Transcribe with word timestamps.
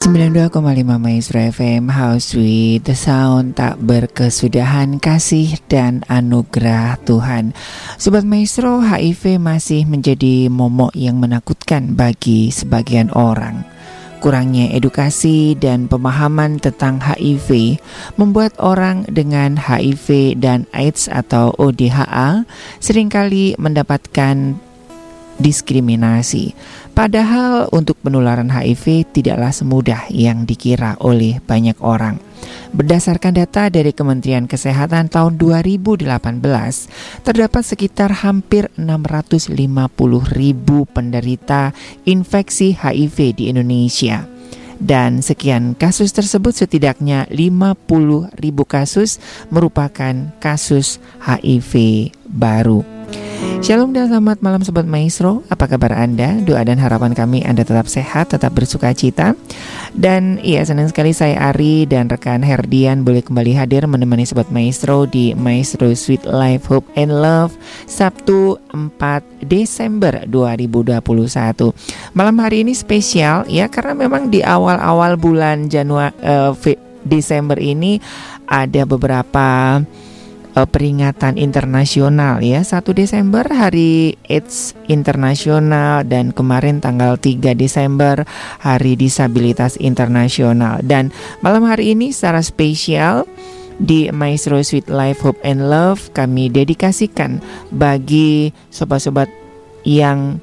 92,5 0.00 0.96
Maestro 0.96 1.36
FM 1.52 1.92
House 1.92 2.32
with 2.32 2.88
the 2.88 2.96
Sound 2.96 3.52
tak 3.60 3.76
berkesudahan 3.84 4.96
kasih 4.96 5.60
dan 5.68 6.08
anugerah 6.08 6.96
Tuhan. 7.04 7.52
Sobat 8.00 8.24
Maestro 8.24 8.80
HIV 8.80 9.36
masih 9.36 9.84
menjadi 9.84 10.48
momok 10.48 10.96
yang 10.96 11.20
menakutkan 11.20 11.92
bagi 12.00 12.48
sebagian 12.48 13.12
orang. 13.12 13.60
Kurangnya 14.24 14.72
edukasi 14.72 15.52
dan 15.60 15.84
pemahaman 15.84 16.56
tentang 16.64 16.96
HIV 17.04 17.76
membuat 18.16 18.56
orang 18.56 19.04
dengan 19.04 19.60
HIV 19.60 20.40
dan 20.40 20.64
AIDS 20.72 21.12
atau 21.12 21.52
ODHA 21.60 22.48
sering 22.80 23.12
kali 23.12 23.52
mendapatkan 23.60 24.56
diskriminasi. 25.40 26.52
Padahal 26.90 27.70
untuk 27.72 27.96
penularan 28.04 28.52
HIV 28.52 29.08
tidaklah 29.14 29.54
semudah 29.54 30.10
yang 30.12 30.44
dikira 30.44 31.00
oleh 31.00 31.40
banyak 31.40 31.78
orang. 31.80 32.20
Berdasarkan 32.70 33.34
data 33.34 33.66
dari 33.66 33.90
Kementerian 33.90 34.46
Kesehatan 34.46 35.10
tahun 35.10 35.36
2018, 35.36 36.06
terdapat 37.26 37.62
sekitar 37.66 38.22
hampir 38.22 38.70
650 38.78 39.56
ribu 40.36 40.86
penderita 40.86 41.74
infeksi 42.06 42.76
HIV 42.76 43.16
di 43.36 43.44
Indonesia. 43.50 44.28
Dan 44.80 45.20
sekian 45.20 45.76
kasus 45.76 46.16
tersebut 46.16 46.56
setidaknya 46.56 47.28
50 47.28 48.32
ribu 48.40 48.64
kasus 48.64 49.20
merupakan 49.52 50.32
kasus 50.40 50.96
HIV 51.20 52.08
baru. 52.24 52.99
Shalom 53.60 53.92
dan 53.92 54.08
selamat 54.08 54.40
malam 54.40 54.64
Sobat 54.64 54.88
Maestro. 54.88 55.44
Apa 55.52 55.68
kabar 55.68 55.92
Anda? 55.92 56.40
Doa 56.40 56.64
dan 56.64 56.80
harapan 56.80 57.12
kami 57.12 57.44
Anda 57.44 57.62
tetap 57.62 57.86
sehat, 57.86 58.32
tetap 58.32 58.56
bersuka 58.56 58.90
cita. 58.96 59.36
Dan 59.90 60.38
iya 60.46 60.62
senang 60.62 60.86
sekali 60.86 61.10
saya 61.10 61.50
Ari 61.50 61.82
dan 61.90 62.06
rekan 62.06 62.46
Herdian 62.46 63.02
Boleh 63.02 63.26
kembali 63.26 63.58
hadir 63.58 63.90
menemani 63.90 64.22
Sobat 64.22 64.46
Maestro 64.54 65.02
Di 65.10 65.34
Maestro 65.34 65.90
Sweet 65.90 66.30
Life 66.30 66.70
Hope 66.70 66.86
and 66.94 67.10
Love 67.10 67.58
Sabtu 67.90 68.54
4 68.70 69.50
Desember 69.50 70.22
2021 70.30 71.02
Malam 72.14 72.36
hari 72.38 72.62
ini 72.62 72.70
spesial 72.70 73.50
ya 73.50 73.66
Karena 73.66 73.98
memang 73.98 74.30
di 74.30 74.46
awal-awal 74.46 75.18
bulan 75.18 75.66
Januari 75.66 76.14
uh, 76.22 76.54
Desember 77.02 77.58
ini 77.58 77.98
Ada 78.46 78.86
beberapa 78.86 79.82
uh, 80.54 80.66
peringatan 80.66 81.38
internasional 81.38 82.42
ya. 82.42 82.62
1 82.62 82.82
Desember 82.96 83.44
hari 83.50 84.16
AIDS 84.26 84.74
internasional 84.90 86.02
dan 86.06 86.34
kemarin 86.34 86.82
tanggal 86.82 87.18
3 87.18 87.54
Desember 87.54 88.24
hari 88.62 88.94
disabilitas 88.98 89.78
internasional. 89.78 90.82
Dan 90.82 91.14
malam 91.44 91.66
hari 91.66 91.94
ini 91.94 92.10
secara 92.10 92.42
spesial 92.42 93.26
di 93.80 94.12
Maestro 94.12 94.60
Sweet 94.60 94.92
Life 94.92 95.24
Hope 95.24 95.40
and 95.40 95.72
Love 95.72 96.12
kami 96.12 96.52
dedikasikan 96.52 97.40
bagi 97.72 98.52
sobat-sobat 98.68 99.32
yang 99.88 100.36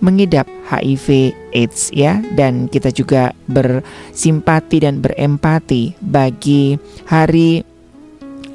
mengidap 0.00 0.48
HIV 0.70 1.36
AIDS 1.52 1.92
ya. 1.92 2.22
Dan 2.32 2.70
kita 2.70 2.88
juga 2.94 3.36
bersimpati 3.50 4.80
dan 4.80 5.04
berempati 5.04 5.98
bagi 6.00 6.80
hari 7.04 7.67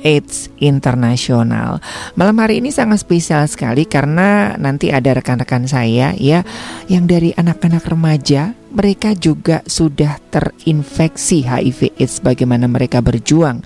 AIDS 0.04 0.52
Internasional. 0.60 1.80
Malam 2.20 2.38
hari 2.44 2.60
ini 2.60 2.70
sangat 2.70 3.02
spesial 3.02 3.48
sekali 3.48 3.88
karena 3.88 4.54
nanti 4.60 4.92
ada 4.92 5.16
rekan-rekan 5.16 5.66
saya 5.66 6.12
ya 6.14 6.44
yang 6.92 7.08
dari 7.08 7.32
anak-anak 7.34 7.88
remaja 7.88 8.54
mereka 8.76 9.16
juga 9.16 9.64
sudah 9.66 10.20
terinfeksi 10.30 11.48
HIV 11.48 11.96
AIDS 11.98 12.20
bagaimana 12.20 12.68
mereka 12.68 13.00
berjuang 13.00 13.64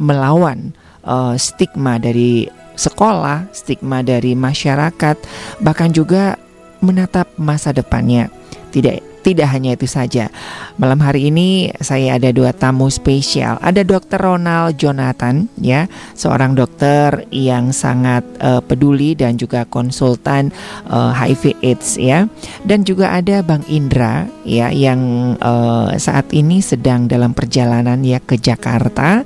melawan 0.00 0.72
uh, 1.04 1.36
stigma 1.36 2.00
dari 2.00 2.48
sekolah, 2.80 3.52
stigma 3.52 4.00
dari 4.00 4.32
masyarakat, 4.32 5.16
bahkan 5.60 5.92
juga 5.92 6.40
menatap 6.80 7.28
masa 7.36 7.76
depannya. 7.76 8.32
Tidak 8.72 9.09
tidak 9.20 9.52
hanya 9.52 9.76
itu 9.76 9.84
saja. 9.84 10.32
Malam 10.80 11.00
hari 11.04 11.28
ini 11.28 11.68
saya 11.80 12.16
ada 12.16 12.32
dua 12.32 12.56
tamu 12.56 12.88
spesial. 12.88 13.60
Ada 13.60 13.84
Dr. 13.84 14.16
Ronald 14.20 14.80
Jonathan 14.80 15.46
ya, 15.60 15.86
seorang 16.16 16.56
dokter 16.56 17.28
yang 17.28 17.70
sangat 17.70 18.24
uh, 18.40 18.64
peduli 18.64 19.12
dan 19.12 19.36
juga 19.36 19.68
konsultan 19.68 20.52
uh, 20.88 21.12
eh, 21.12 21.32
HIV 21.32 21.42
AIDS 21.60 21.88
ya. 22.00 22.26
Dan 22.64 22.82
juga 22.84 23.12
ada 23.12 23.44
Bang 23.44 23.64
Indra 23.68 24.24
ya 24.44 24.72
yang 24.72 25.34
uh, 25.38 25.92
saat 26.00 26.32
ini 26.32 26.64
sedang 26.64 27.06
dalam 27.06 27.36
perjalanan 27.36 28.00
ya 28.00 28.18
ke 28.20 28.40
Jakarta. 28.40 29.22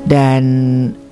Dan 0.00 0.42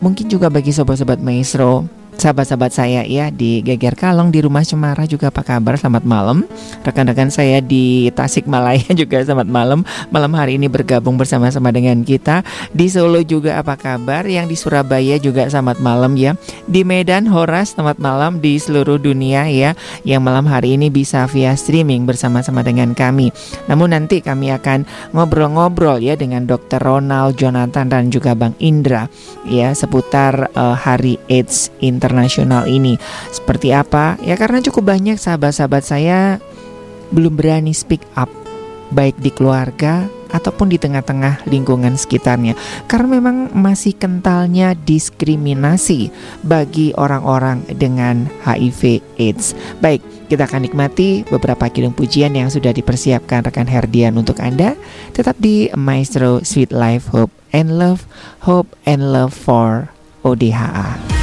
mungkin 0.00 0.26
juga 0.32 0.48
bagi 0.48 0.72
sobat-sobat 0.72 1.20
Maestro 1.20 1.97
sahabat-sahabat 2.18 2.74
saya 2.74 3.06
ya 3.06 3.30
di 3.30 3.62
Geger 3.62 3.94
Kalong 3.94 4.34
di 4.34 4.42
Rumah 4.42 4.66
Cemara 4.66 5.06
juga 5.06 5.30
apa 5.30 5.46
kabar? 5.46 5.78
Selamat 5.78 6.02
malam. 6.02 6.42
Rekan-rekan 6.82 7.30
saya 7.30 7.62
di 7.62 8.10
Tasikmalaya 8.10 8.90
juga 9.00 9.22
selamat 9.22 9.46
malam. 9.46 9.86
Malam 10.10 10.34
hari 10.34 10.58
ini 10.58 10.66
bergabung 10.66 11.14
bersama-sama 11.14 11.70
dengan 11.70 12.02
kita. 12.02 12.42
Di 12.74 12.90
Solo 12.90 13.22
juga 13.22 13.62
apa 13.62 13.78
kabar? 13.78 14.26
Yang 14.26 14.46
di 14.50 14.56
Surabaya 14.58 15.16
juga 15.22 15.46
selamat 15.46 15.78
malam 15.78 16.18
ya. 16.18 16.34
Di 16.66 16.82
Medan 16.82 17.30
Horas 17.30 17.78
selamat 17.78 18.02
malam 18.02 18.42
di 18.42 18.58
seluruh 18.58 18.98
dunia 18.98 19.46
ya. 19.46 19.78
Yang 20.02 20.22
malam 20.26 20.50
hari 20.50 20.74
ini 20.74 20.90
bisa 20.90 21.22
via 21.30 21.54
streaming 21.54 22.02
bersama-sama 22.02 22.66
dengan 22.66 22.98
kami. 22.98 23.30
Namun 23.70 23.94
nanti 23.94 24.18
kami 24.18 24.50
akan 24.50 24.82
ngobrol-ngobrol 25.14 26.02
ya 26.02 26.18
dengan 26.18 26.50
Dr. 26.50 26.82
Ronald 26.82 27.38
Jonathan 27.38 27.86
dan 27.86 28.10
juga 28.10 28.34
Bang 28.34 28.58
Indra 28.58 29.06
ya 29.46 29.70
seputar 29.70 30.50
uh, 30.58 30.74
Hari 30.74 31.14
AIDS 31.30 31.70
Internasional 31.78 32.07
internasional 32.08 32.64
ini. 32.64 32.96
Seperti 33.28 33.76
apa? 33.76 34.16
Ya 34.24 34.40
karena 34.40 34.64
cukup 34.64 34.96
banyak 34.96 35.20
sahabat-sahabat 35.20 35.84
saya 35.84 36.40
belum 37.12 37.36
berani 37.36 37.76
speak 37.76 38.00
up 38.16 38.32
baik 38.88 39.20
di 39.20 39.28
keluarga 39.28 40.08
ataupun 40.28 40.68
di 40.68 40.76
tengah-tengah 40.76 41.48
lingkungan 41.48 41.96
sekitarnya 41.96 42.52
karena 42.84 43.20
memang 43.20 43.36
masih 43.56 43.96
kentalnya 43.96 44.76
diskriminasi 44.76 46.12
bagi 46.44 46.92
orang-orang 46.96 47.64
dengan 47.72 48.28
HIV 48.44 49.00
AIDS. 49.16 49.56
Baik, 49.80 50.04
kita 50.28 50.44
akan 50.44 50.68
nikmati 50.68 51.24
beberapa 51.32 51.68
kidung 51.72 51.96
pujian 51.96 52.36
yang 52.36 52.52
sudah 52.52 52.76
dipersiapkan 52.76 53.48
rekan 53.48 53.68
Herdian 53.68 54.20
untuk 54.20 54.40
Anda 54.44 54.76
tetap 55.16 55.40
di 55.40 55.72
Maestro 55.72 56.44
Sweet 56.44 56.76
Life 56.76 57.08
Hope 57.12 57.32
and 57.56 57.80
Love 57.80 58.04
Hope 58.44 58.76
and 58.84 59.08
Love 59.12 59.32
for 59.32 59.88
ODHA. 60.24 61.17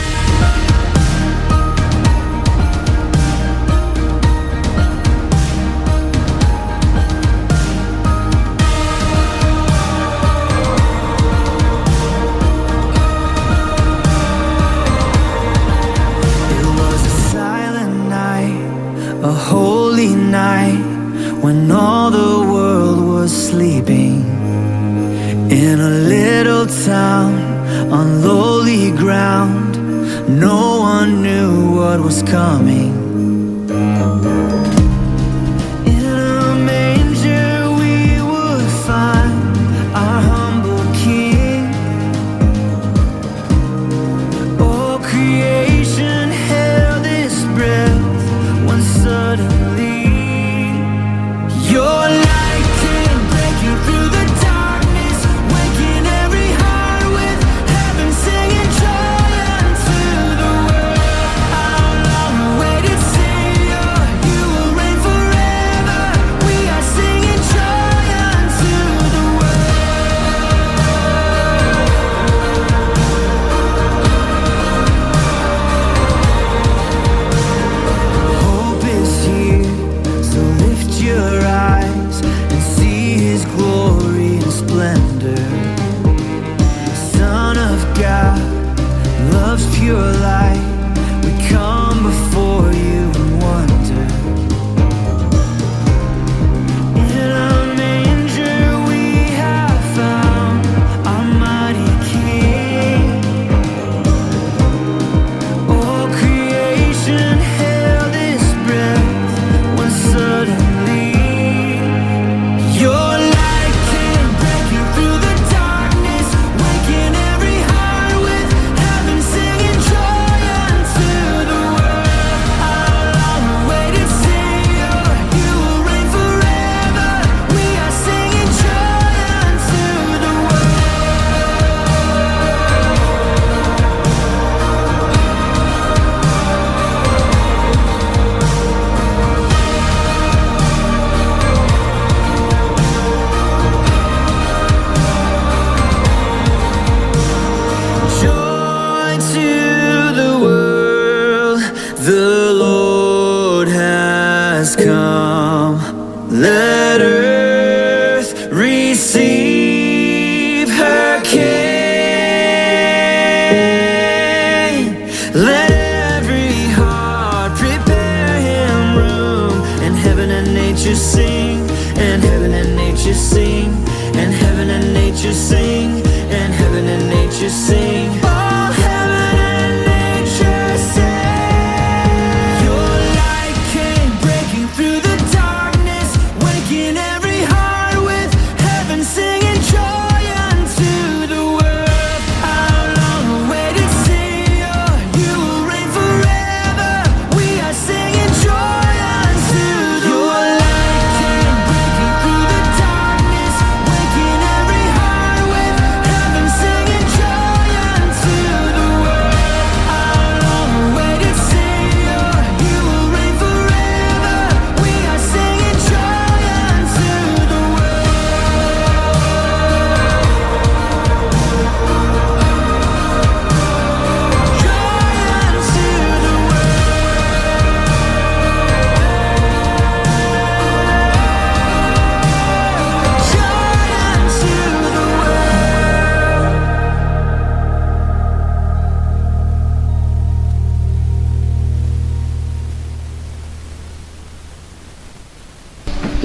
When 21.45 21.71
all 21.71 22.09
the 22.09 22.51
world 22.51 22.99
was 23.07 23.31
sleeping 23.49 24.23
in 25.51 25.79
a 25.79 25.89
little 25.89 26.65
town 26.65 27.33
on 27.91 28.23
lowly 28.23 28.91
ground. 28.91 29.71
No 30.27 30.79
one 30.79 31.21
knew 31.21 31.75
what 31.75 31.99
was 31.99 32.23
coming. 32.23 33.05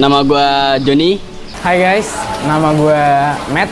Nama 0.01 0.25
gue 0.25 0.49
Joni. 0.81 1.21
Hai 1.61 1.77
guys, 1.77 2.09
nama 2.49 2.73
gue 2.73 3.03
Matt. 3.53 3.69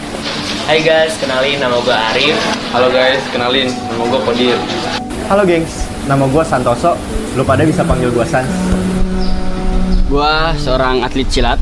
Hai 0.70 0.86
guys, 0.86 1.18
kenalin 1.18 1.58
nama 1.58 1.82
gue 1.82 1.90
Arif. 2.14 2.38
Halo 2.70 2.94
guys, 2.94 3.18
kenalin 3.34 3.66
nama 3.90 4.04
gue 4.06 4.20
Kodir. 4.22 4.58
Halo 5.26 5.42
gengs, 5.42 5.90
nama 6.06 6.30
gue 6.30 6.44
Santoso. 6.46 6.94
Lu 7.34 7.42
pada 7.42 7.66
bisa 7.66 7.82
panggil 7.82 8.14
gue 8.14 8.22
Sans. 8.30 8.46
Gue 10.06 10.34
seorang 10.62 11.02
atlet 11.02 11.26
silat. 11.34 11.58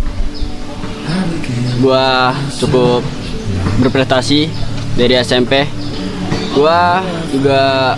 Gue 1.80 2.08
cukup 2.60 3.08
berprestasi 3.80 4.52
dari 5.00 5.16
SMP. 5.24 5.64
Gue 6.52 6.80
juga 7.32 7.96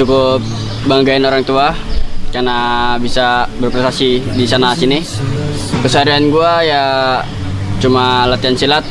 cukup 0.00 0.40
banggain 0.88 1.20
orang 1.28 1.44
tua 1.44 1.76
karena 2.32 2.96
bisa 2.96 3.44
berprestasi 3.60 4.40
di 4.40 4.48
sana 4.48 4.72
sini. 4.72 5.04
Keseharian 5.82 6.30
gue 6.30 6.52
ya 6.70 6.84
cuma 7.82 8.30
latihan 8.30 8.54
silat 8.54 8.86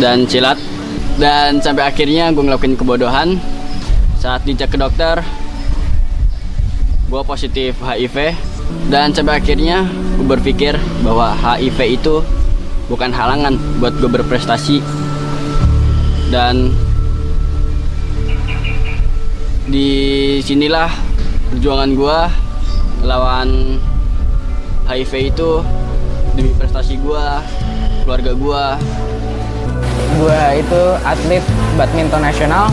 dan 0.00 0.24
silat. 0.24 0.56
Dan 1.20 1.60
sampai 1.60 1.84
akhirnya 1.84 2.32
gue 2.32 2.40
ngelakuin 2.40 2.80
kebodohan. 2.80 3.36
Saat 4.16 4.48
dicek 4.48 4.72
ke 4.72 4.78
dokter 4.80 5.20
gue 7.10 7.22
positif 7.26 7.74
HIV 7.82 8.38
dan 8.86 9.10
sampai 9.10 9.42
akhirnya 9.42 9.82
gue 10.16 10.26
berpikir 10.30 10.78
bahwa 11.02 11.34
HIV 11.34 12.00
itu 12.00 12.24
bukan 12.88 13.12
halangan 13.12 13.60
buat 13.76 13.92
gue 14.00 14.08
berprestasi. 14.08 14.80
Dan 16.32 16.72
di 19.68 20.40
sinilah 20.40 20.88
perjuangan 21.52 21.90
gue 21.92 22.18
lawan 23.04 23.76
HIV 24.88 25.36
itu 25.36 25.62
prestasi 26.90 27.06
gue, 27.06 27.28
keluarga 28.02 28.32
gue. 28.34 28.64
Gue 30.18 30.40
itu 30.58 30.82
atlet 31.06 31.44
badminton 31.78 32.22
nasional. 32.22 32.66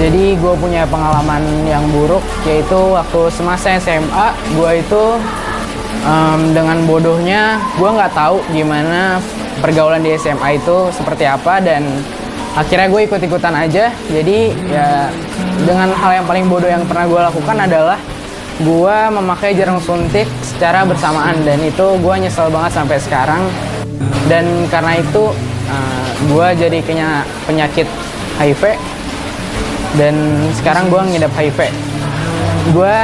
Jadi 0.00 0.34
gue 0.40 0.54
punya 0.58 0.88
pengalaman 0.88 1.44
yang 1.68 1.84
buruk 1.92 2.24
yaitu 2.48 2.74
waktu 2.74 3.20
semasa 3.30 3.78
SMA 3.78 4.26
gue 4.56 4.70
itu 4.80 5.04
um, 6.02 6.40
dengan 6.50 6.82
bodohnya 6.88 7.62
gue 7.78 7.86
nggak 7.86 8.10
tahu 8.10 8.42
gimana 8.50 9.22
pergaulan 9.62 10.02
di 10.02 10.18
SMA 10.18 10.58
itu 10.58 10.90
seperti 10.90 11.30
apa 11.30 11.62
dan 11.62 11.86
akhirnya 12.58 12.88
gue 12.90 13.00
ikut-ikutan 13.06 13.54
aja. 13.54 13.92
Jadi 14.08 14.56
ya 14.72 15.12
dengan 15.62 15.92
hal 15.94 16.24
yang 16.24 16.26
paling 16.26 16.48
bodoh 16.48 16.70
yang 16.70 16.82
pernah 16.88 17.06
gue 17.06 17.20
lakukan 17.20 17.56
adalah 17.60 18.00
gue 18.58 18.96
memakai 19.14 19.54
jarum 19.54 19.78
suntik 19.78 20.26
secara 20.64 20.80
bersamaan. 20.88 21.44
Dan 21.44 21.60
itu 21.60 21.84
gue 22.00 22.14
nyesel 22.24 22.48
banget 22.48 22.72
sampai 22.72 22.96
sekarang. 22.96 23.44
Dan 24.32 24.64
karena 24.72 24.96
itu 24.96 25.28
uh, 25.68 26.08
gue 26.24 26.46
jadi 26.56 26.80
kena 26.80 27.20
penyakit 27.44 27.84
HIV 28.40 28.80
dan 30.00 30.16
sekarang 30.56 30.88
gue 30.88 31.02
ngidap 31.12 31.30
HIV 31.36 31.68
gue 32.72 32.96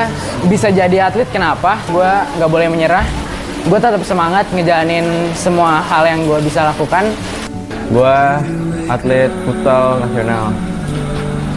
bisa 0.49 0.73
jadi 0.73 1.12
atlet 1.12 1.29
kenapa? 1.29 1.76
Gue 1.93 2.09
nggak 2.40 2.49
boleh 2.49 2.73
menyerah. 2.73 3.05
Gue 3.69 3.76
tetap 3.76 4.00
semangat 4.09 4.49
ngejalanin 4.57 5.05
semua 5.37 5.85
hal 5.85 6.09
yang 6.09 6.25
gue 6.25 6.40
bisa 6.40 6.64
lakukan. 6.64 7.12
Gue 7.93 8.17
atlet 8.88 9.29
futsal 9.45 10.00
nasional. 10.00 10.57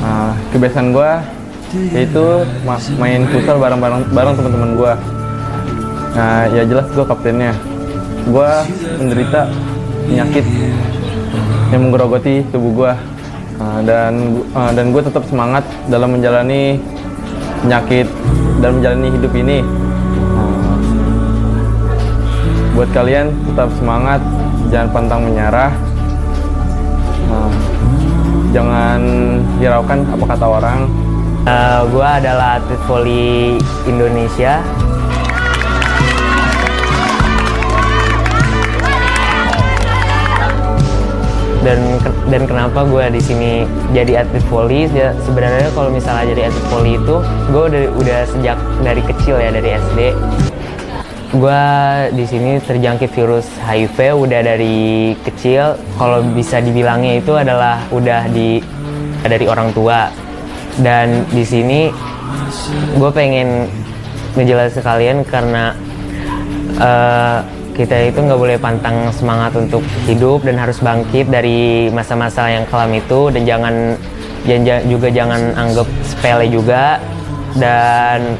Uh, 0.03 0.35
kebiasaan 0.51 0.91
gue 0.91 1.11
yaitu 1.95 2.43
main 2.99 3.23
futsal 3.31 3.55
bareng-bareng 3.55 4.11
bareng 4.11 4.35
teman-teman 4.35 4.71
gue 4.75 4.93
nah 6.13 6.45
ya 6.49 6.61
jelas 6.65 6.85
gue 6.93 7.05
kaptennya. 7.05 7.53
Gue 8.23 8.49
menderita 9.01 9.49
penyakit 10.07 10.45
yang 11.73 11.89
menggerogoti 11.89 12.45
tubuh 12.53 12.71
gue 12.71 12.93
uh, 13.59 13.79
dan 13.83 14.39
uh, 14.53 14.71
dan 14.71 14.93
gue 14.93 15.01
tetap 15.01 15.25
semangat 15.25 15.65
dalam 15.89 16.13
menjalani 16.13 16.77
penyakit 17.65 18.07
dan 18.61 18.79
menjalani 18.79 19.09
hidup 19.09 19.33
ini. 19.33 19.59
Uh, 20.37 20.77
buat 22.77 22.89
kalian 22.93 23.33
tetap 23.51 23.69
semangat. 23.75 24.21
Jangan 24.71 24.89
pantang 24.89 25.21
menyerah. 25.27 25.73
Uh, 27.29 27.51
jangan 28.53 29.01
hiraukan 29.57 29.99
apa 30.13 30.25
kata 30.29 30.45
orang. 30.45 30.79
Uh, 31.43 31.83
gue 31.91 32.07
adalah 32.07 32.55
atlet 32.55 32.81
voli 32.87 33.59
Indonesia 33.83 34.63
dan 41.63 41.79
dan 42.27 42.41
kenapa 42.43 42.83
gue 42.83 43.05
di 43.15 43.21
sini 43.23 43.51
jadi 43.95 44.27
atlet 44.27 44.43
voli? 44.51 44.85
Ya 44.91 45.15
sebenarnya 45.23 45.71
kalau 45.71 45.89
misalnya 45.89 46.35
jadi 46.35 46.41
atlet 46.51 46.65
voli 46.69 46.93
itu 46.99 47.15
gue 47.51 47.63
udah 47.71 47.83
udah 47.97 48.19
sejak 48.27 48.57
dari 48.83 49.01
kecil 49.01 49.35
ya 49.39 49.49
dari 49.49 49.69
SD 49.79 49.99
gue 51.33 51.65
di 52.13 52.29
sini 52.29 52.61
terjangkit 52.61 53.09
virus 53.09 53.49
HIV 53.57 54.13
udah 54.13 54.41
dari 54.45 55.17
kecil. 55.25 55.73
Kalau 55.97 56.21
bisa 56.29 56.61
dibilangnya 56.61 57.17
itu 57.17 57.33
adalah 57.33 57.81
udah 57.89 58.29
di 58.29 58.61
dari 59.25 59.45
orang 59.49 59.73
tua. 59.73 60.13
Dan 60.77 61.25
di 61.33 61.41
sini 61.41 61.89
gue 62.97 63.11
pengen 63.13 63.65
ngejelasin 64.37 64.85
kalian 64.85 65.17
karena 65.25 65.73
uh, 66.77 67.41
kita 67.73 68.13
itu 68.13 68.21
nggak 68.21 68.37
boleh 68.37 68.57
pantang 68.61 69.09
semangat 69.09 69.57
untuk 69.57 69.81
hidup 70.05 70.45
dan 70.45 70.61
harus 70.61 70.77
bangkit 70.77 71.27
dari 71.27 71.89
masa-masa 71.89 72.45
yang 72.47 72.69
kelam 72.69 72.93
itu. 72.93 73.33
Dan 73.33 73.43
jangan 73.49 73.75
juga 74.85 75.09
jangan 75.09 75.57
anggap 75.57 75.89
sepele 76.05 76.45
juga. 76.47 77.01
Dan 77.57 78.37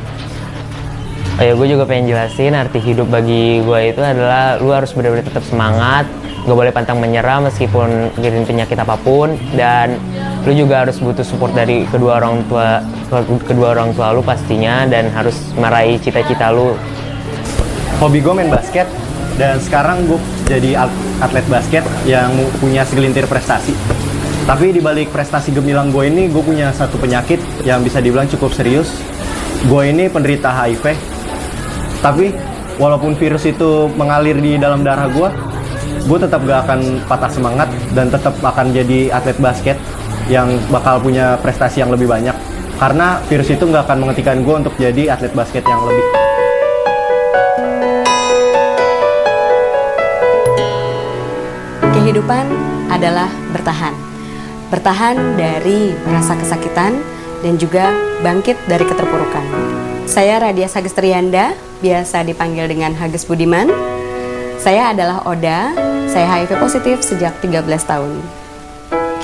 oh 1.41 1.43
ya 1.43 1.53
gue 1.57 1.67
juga 1.67 1.83
pengen 1.89 2.13
jelasin 2.13 2.53
arti 2.53 2.77
hidup 2.77 3.09
bagi 3.09 3.65
gue 3.65 3.79
itu 3.89 4.01
adalah 4.05 4.61
lu 4.61 4.69
harus 4.69 4.93
benar-benar 4.93 5.25
tetap 5.25 5.43
semangat. 5.49 6.05
Nggak 6.45 6.57
boleh 6.59 6.73
pantang 6.75 7.01
menyerah 7.01 7.41
meskipun 7.41 8.13
giring 8.21 8.45
penyakit 8.45 8.77
apa 8.77 8.95
pun. 9.01 9.33
Dan 9.57 9.97
lu 10.45 10.53
juga 10.53 10.85
harus 10.85 11.01
butuh 11.01 11.25
support 11.25 11.57
dari 11.57 11.89
kedua 11.89 12.21
orang 12.21 12.45
tua 12.45 12.85
kedua 13.49 13.73
orang 13.73 13.97
tua 13.97 14.13
lu 14.13 14.21
pastinya. 14.21 14.85
Dan 14.85 15.09
harus 15.09 15.35
meraih 15.57 15.97
cita-cita 15.97 16.53
lu. 16.53 16.77
Hobi 18.01 18.19
gue 18.19 18.33
main 18.35 18.51
basket 18.51 18.85
dan 19.37 19.57
sekarang 19.57 20.05
gue 20.05 20.19
jadi 20.45 20.85
atlet 21.21 21.45
basket 21.49 21.83
yang 22.05 22.29
punya 22.61 22.85
segelintir 22.85 23.25
prestasi. 23.25 23.73
Tapi 24.43 24.75
di 24.75 24.83
balik 24.83 25.09
prestasi 25.09 25.55
gemilang 25.55 25.89
gue 25.89 26.03
ini 26.03 26.27
gue 26.27 26.43
punya 26.43 26.69
satu 26.75 26.99
penyakit 26.99 27.39
yang 27.63 27.79
bisa 27.79 28.03
dibilang 28.03 28.27
cukup 28.27 28.51
serius. 28.51 28.91
Gue 29.71 29.89
ini 29.89 30.11
penderita 30.11 30.51
HIV. 30.51 30.83
Tapi 32.03 32.35
walaupun 32.75 33.15
virus 33.15 33.47
itu 33.47 33.87
mengalir 33.95 34.35
di 34.35 34.59
dalam 34.59 34.83
darah 34.83 35.07
gue 35.07 35.29
gue 36.03 36.19
tetap 36.19 36.43
gak 36.43 36.67
akan 36.67 36.99
patah 37.07 37.31
semangat 37.31 37.69
dan 37.95 38.11
tetap 38.11 38.35
akan 38.43 38.75
jadi 38.75 39.07
atlet 39.15 39.39
basket 39.39 39.77
yang 40.27 40.51
bakal 40.67 40.99
punya 40.99 41.39
prestasi 41.39 41.79
yang 41.79 41.91
lebih 41.95 42.11
banyak. 42.11 42.35
Karena 42.75 43.23
virus 43.31 43.47
itu 43.47 43.63
nggak 43.63 43.87
akan 43.87 43.97
menghentikan 44.03 44.43
gue 44.43 44.55
untuk 44.67 44.73
jadi 44.75 45.15
atlet 45.15 45.31
basket 45.31 45.63
yang 45.63 45.79
lebih 45.87 46.22
Kehidupan 52.13 52.45
adalah 52.93 53.25
bertahan. 53.57 53.89
Bertahan 54.69 55.33
dari 55.33 55.97
rasa 56.05 56.37
kesakitan 56.37 57.01
dan 57.41 57.57
juga 57.57 57.89
bangkit 58.21 58.53
dari 58.69 58.85
keterpurukan. 58.85 59.41
Saya 60.05 60.37
Radia 60.37 60.69
Sagestrianda, 60.69 61.57
biasa 61.81 62.21
dipanggil 62.21 62.69
dengan 62.69 62.93
Hages 62.93 63.25
Budiman. 63.25 63.65
Saya 64.61 64.93
adalah 64.93 65.25
Oda, 65.25 65.73
saya 66.05 66.29
HIV 66.29 66.61
positif 66.61 67.01
sejak 67.01 67.33
13 67.41 67.65
tahun. 67.81 68.21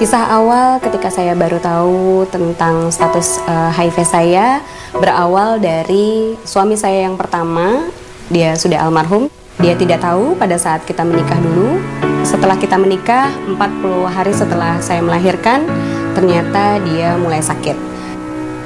Kisah 0.02 0.26
awal 0.34 0.82
ketika 0.82 1.14
saya 1.14 1.38
baru 1.38 1.62
tahu 1.62 2.26
tentang 2.34 2.90
status 2.90 3.38
uh, 3.46 3.70
HIV 3.70 4.02
saya 4.02 4.66
berawal 4.98 5.62
dari 5.62 6.34
suami 6.42 6.74
saya 6.74 7.06
yang 7.06 7.22
pertama, 7.22 7.86
dia 8.34 8.58
sudah 8.58 8.82
almarhum. 8.82 9.30
Dia 9.62 9.78
tidak 9.78 10.02
tahu 10.02 10.34
pada 10.42 10.58
saat 10.58 10.90
kita 10.90 11.06
menikah 11.06 11.38
dulu. 11.38 11.99
Setelah 12.24 12.60
kita 12.60 12.76
menikah, 12.76 13.32
40 13.48 14.08
hari 14.08 14.34
setelah 14.36 14.80
saya 14.84 15.00
melahirkan, 15.00 15.66
ternyata 16.14 16.78
dia 16.84 17.16
mulai 17.16 17.40
sakit. 17.40 17.76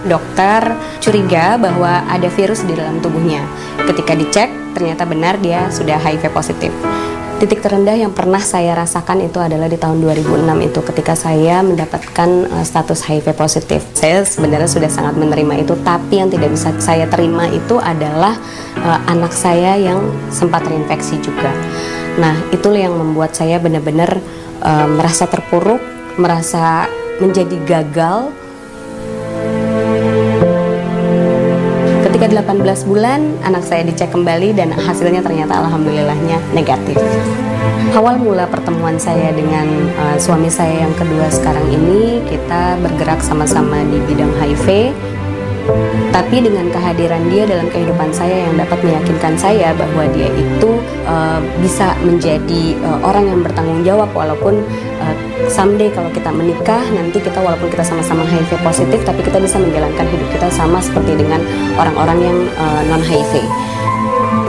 Dokter 0.03 0.75
curiga 0.99 1.55
bahwa 1.55 2.03
ada 2.11 2.27
virus 2.27 2.67
di 2.67 2.75
dalam 2.75 2.99
tubuhnya. 2.99 3.39
Ketika 3.87 4.13
dicek, 4.19 4.49
ternyata 4.75 5.07
benar 5.07 5.39
dia 5.39 5.71
sudah 5.71 5.95
HIV 5.95 6.27
positif. 6.35 6.73
Titik 7.41 7.65
terendah 7.65 7.97
yang 7.97 8.13
pernah 8.13 8.39
saya 8.39 8.77
rasakan 8.77 9.25
itu 9.25 9.41
adalah 9.41 9.65
di 9.65 9.75
tahun 9.75 9.99
2006 9.99 10.69
itu 10.69 10.79
ketika 10.93 11.13
saya 11.17 11.65
mendapatkan 11.65 12.29
uh, 12.47 12.63
status 12.63 13.03
HIV 13.03 13.33
positif. 13.33 13.81
Saya 13.97 14.21
sebenarnya 14.21 14.69
sudah 14.69 14.87
sangat 14.87 15.17
menerima 15.17 15.65
itu, 15.65 15.73
tapi 15.81 16.21
yang 16.21 16.29
tidak 16.29 16.53
bisa 16.53 16.71
saya 16.77 17.09
terima 17.09 17.49
itu 17.49 17.81
adalah 17.81 18.37
uh, 18.79 18.99
anak 19.09 19.33
saya 19.33 19.75
yang 19.75 19.99
sempat 20.29 20.63
terinfeksi 20.63 21.19
juga. 21.19 21.51
Nah, 22.21 22.37
itulah 22.53 22.85
yang 22.85 22.93
membuat 22.93 23.33
saya 23.33 23.57
benar-benar 23.57 24.21
uh, 24.61 24.87
merasa 24.87 25.25
terpuruk, 25.25 25.81
merasa 26.21 26.85
menjadi 27.17 27.57
gagal 27.65 28.42
Ketika 32.23 32.55
18 32.55 32.87
bulan, 32.87 33.35
anak 33.43 33.67
saya 33.67 33.83
dicek 33.83 34.15
kembali 34.15 34.55
dan 34.55 34.71
hasilnya 34.71 35.19
ternyata 35.19 35.59
alhamdulillahnya 35.59 36.39
negatif. 36.55 36.95
Awal 37.91 38.15
mula 38.15 38.47
pertemuan 38.47 38.95
saya 38.95 39.35
dengan 39.35 39.91
uh, 39.99 40.15
suami 40.15 40.47
saya 40.47 40.87
yang 40.87 40.95
kedua 40.95 41.27
sekarang 41.27 41.67
ini, 41.67 42.23
kita 42.23 42.79
bergerak 42.79 43.19
sama-sama 43.19 43.75
di 43.91 43.99
bidang 44.07 44.31
HIV. 44.39 44.95
Tapi 46.13 46.45
dengan 46.45 46.69
kehadiran 46.69 47.25
dia 47.33 47.49
dalam 47.49 47.65
kehidupan 47.73 48.13
saya 48.13 48.45
yang 48.45 48.53
dapat 48.53 48.77
meyakinkan 48.85 49.33
saya 49.33 49.73
bahwa 49.73 50.05
dia 50.13 50.29
itu 50.29 50.77
uh, 51.09 51.41
bisa 51.57 51.97
menjadi 52.05 52.77
uh, 52.85 53.01
orang 53.01 53.33
yang 53.33 53.41
bertanggung 53.41 53.81
jawab 53.81 54.13
walaupun 54.13 54.61
uh, 55.01 55.15
someday 55.49 55.89
kalau 55.89 56.13
kita 56.13 56.29
menikah 56.29 56.85
nanti 56.93 57.17
kita 57.17 57.41
walaupun 57.41 57.65
kita 57.65 57.81
sama-sama 57.81 58.21
HIV 58.29 58.61
positif 58.61 59.01
tapi 59.01 59.25
kita 59.25 59.41
bisa 59.41 59.57
menjalankan 59.57 60.05
hidup 60.05 60.29
kita 60.29 60.47
sama 60.53 60.77
seperti 60.77 61.17
dengan 61.17 61.41
orang-orang 61.81 62.21
yang 62.21 62.37
uh, 62.61 62.81
non 62.93 63.01
HIV 63.01 63.41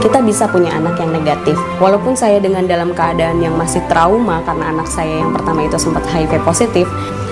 kita 0.05 0.21
bisa 0.21 0.45
punya 0.45 0.69
anak 0.69 1.01
yang 1.01 1.09
negatif. 1.09 1.57
Walaupun 1.81 2.13
saya 2.13 2.37
dengan 2.37 2.69
dalam 2.69 2.93
keadaan 2.93 3.41
yang 3.41 3.57
masih 3.57 3.81
trauma 3.89 4.37
karena 4.45 4.69
anak 4.69 4.85
saya 4.85 5.25
yang 5.25 5.33
pertama 5.33 5.65
itu 5.65 5.81
sempat 5.81 6.05
HIV 6.05 6.45
positif 6.45 6.85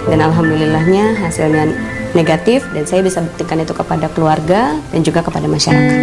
dan 0.08 0.20
alhamdulillahnya 0.20 1.16
hasilnya 1.20 1.72
negatif 2.14 2.62
dan 2.72 2.86
saya 2.86 3.02
bisa 3.02 3.20
buktikan 3.26 3.58
itu 3.60 3.74
kepada 3.74 4.08
keluarga 4.14 4.78
dan 4.94 5.02
juga 5.02 5.26
kepada 5.26 5.50
masyarakat. 5.50 6.00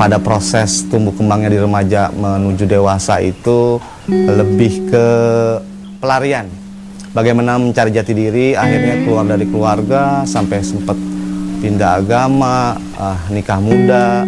Pada 0.00 0.16
proses 0.18 0.88
tumbuh 0.88 1.12
kembangnya 1.12 1.52
di 1.52 1.58
remaja 1.60 2.08
menuju 2.10 2.64
dewasa 2.64 3.20
itu 3.20 3.76
lebih 4.08 4.88
ke 4.88 5.06
pelarian. 6.00 6.48
Bagaimana 7.12 7.60
mencari 7.60 7.92
jati 7.92 8.16
diri, 8.16 8.56
akhirnya 8.56 9.04
keluar 9.04 9.28
dari 9.28 9.44
keluarga 9.44 10.24
sampai 10.24 10.64
sempat 10.64 10.96
pindah 11.60 12.00
agama, 12.00 12.80
uh, 12.96 13.20
nikah 13.28 13.60
muda. 13.60 14.24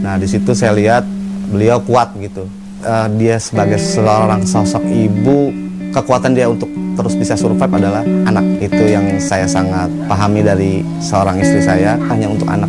Nah 0.00 0.16
di 0.16 0.24
situ 0.24 0.56
saya 0.56 0.72
lihat 0.72 1.04
beliau 1.52 1.84
kuat 1.84 2.16
gitu. 2.16 2.48
Uh, 2.80 3.08
dia 3.20 3.36
sebagai 3.36 3.76
seorang 3.76 4.48
sosok 4.48 4.80
ibu, 4.88 5.52
kekuatan 5.94 6.34
dia 6.34 6.50
untuk 6.50 6.66
terus 6.98 7.14
bisa 7.14 7.38
survive 7.38 7.70
adalah 7.70 8.02
anak 8.26 8.42
itu 8.58 8.82
yang 8.82 9.06
saya 9.22 9.46
sangat 9.46 9.86
pahami 10.10 10.42
dari 10.42 10.82
seorang 10.98 11.38
istri 11.38 11.62
saya 11.62 11.94
hanya 12.10 12.26
untuk 12.26 12.50
anak. 12.50 12.66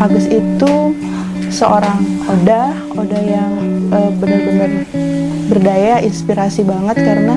Hagus 0.00 0.28
itu 0.28 0.72
seorang 1.52 2.00
Oda, 2.24 2.72
Oda 2.96 3.20
yang 3.20 3.52
uh, 3.92 4.10
benar-benar 4.16 4.70
berdaya, 5.48 6.00
inspirasi 6.00 6.64
banget 6.64 7.04
karena 7.04 7.36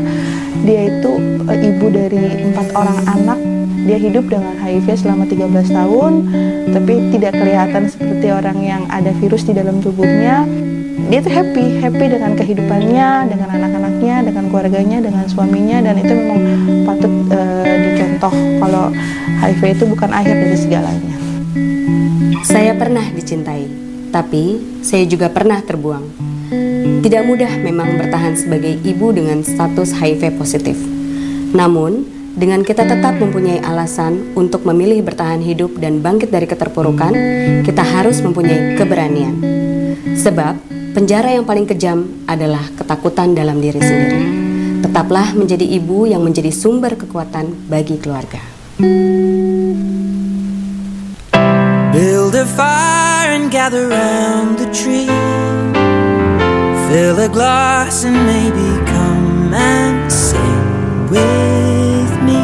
dia 0.63 0.87
itu 0.87 1.11
uh, 1.47 1.55
ibu 1.55 1.87
dari 1.91 2.51
empat 2.51 2.67
orang 2.75 2.99
anak. 3.07 3.39
Dia 3.87 3.95
hidup 4.03 4.27
dengan 4.27 4.51
HIV 4.59 4.99
selama 4.99 5.23
13 5.31 5.47
tahun, 5.71 6.13
tapi 6.75 7.07
tidak 7.15 7.39
kelihatan 7.39 7.87
seperti 7.87 8.27
orang 8.35 8.59
yang 8.59 8.83
ada 8.91 9.15
virus 9.15 9.47
di 9.47 9.55
dalam 9.55 9.79
tubuhnya 9.79 10.43
dia 11.07 11.23
tuh 11.23 11.31
happy 11.31 11.79
happy 11.79 12.05
dengan 12.11 12.35
kehidupannya 12.35 13.31
dengan 13.31 13.49
anak-anaknya 13.55 14.27
dengan 14.27 14.43
keluarganya 14.51 14.97
dengan 14.99 15.23
suaminya 15.31 15.79
dan 15.79 15.95
itu 16.03 16.11
memang 16.11 16.39
patut 16.83 17.13
uh, 17.31 17.63
dicontoh 17.63 18.33
kalau 18.59 18.91
HIV 19.39 19.61
itu 19.79 19.83
bukan 19.87 20.09
akhir 20.11 20.35
dari 20.35 20.57
segalanya. 20.59 21.15
Saya 22.43 22.75
pernah 22.75 23.07
dicintai 23.15 23.71
tapi 24.11 24.59
saya 24.83 25.07
juga 25.07 25.31
pernah 25.31 25.63
terbuang. 25.63 26.27
Tidak 27.03 27.23
mudah 27.23 27.55
memang 27.59 27.95
bertahan 27.99 28.35
sebagai 28.35 28.75
ibu 28.83 29.11
dengan 29.15 29.43
status 29.43 29.95
HIV 29.95 30.35
positif. 30.35 30.75
Namun 31.55 32.03
dengan 32.35 32.67
kita 32.67 32.83
tetap 32.83 33.15
mempunyai 33.15 33.63
alasan 33.63 34.35
untuk 34.35 34.67
memilih 34.67 35.01
bertahan 35.07 35.39
hidup 35.39 35.79
dan 35.79 36.03
bangkit 36.03 36.29
dari 36.29 36.45
keterpurukan, 36.45 37.15
kita 37.63 37.83
harus 37.83 38.19
mempunyai 38.19 38.75
keberanian. 38.75 39.35
Sebab 40.15 40.77
Penjara 40.97 41.29
yang 41.29 41.45
paling 41.45 41.69
kejam 41.69 42.25
adalah 42.25 42.73
ketakutan 42.73 43.37
dalam 43.37 43.61
diri 43.61 43.77
sendiri. 43.77 44.23
Tetaplah 44.81 45.37
menjadi 45.37 45.61
ibu 45.61 46.09
yang 46.09 46.25
menjadi 46.25 46.49
sumber 46.49 46.97
kekuatan 46.97 47.69
bagi 47.69 48.01
keluarga. 48.01 48.41
Build 51.93 52.33
a 52.33 52.49
fire 52.49 53.29
and 53.29 53.53
gather 53.53 53.93
around 53.93 54.57
the 54.57 54.65
tree. 54.73 55.05
Fill 56.89 57.21
a 57.21 57.29
glass 57.29 58.01
and 58.01 58.17
maybe 58.25 58.81
come 58.89 59.53
and 59.53 60.09
sing 60.09 60.65
with 61.13 62.09
me. 62.25 62.41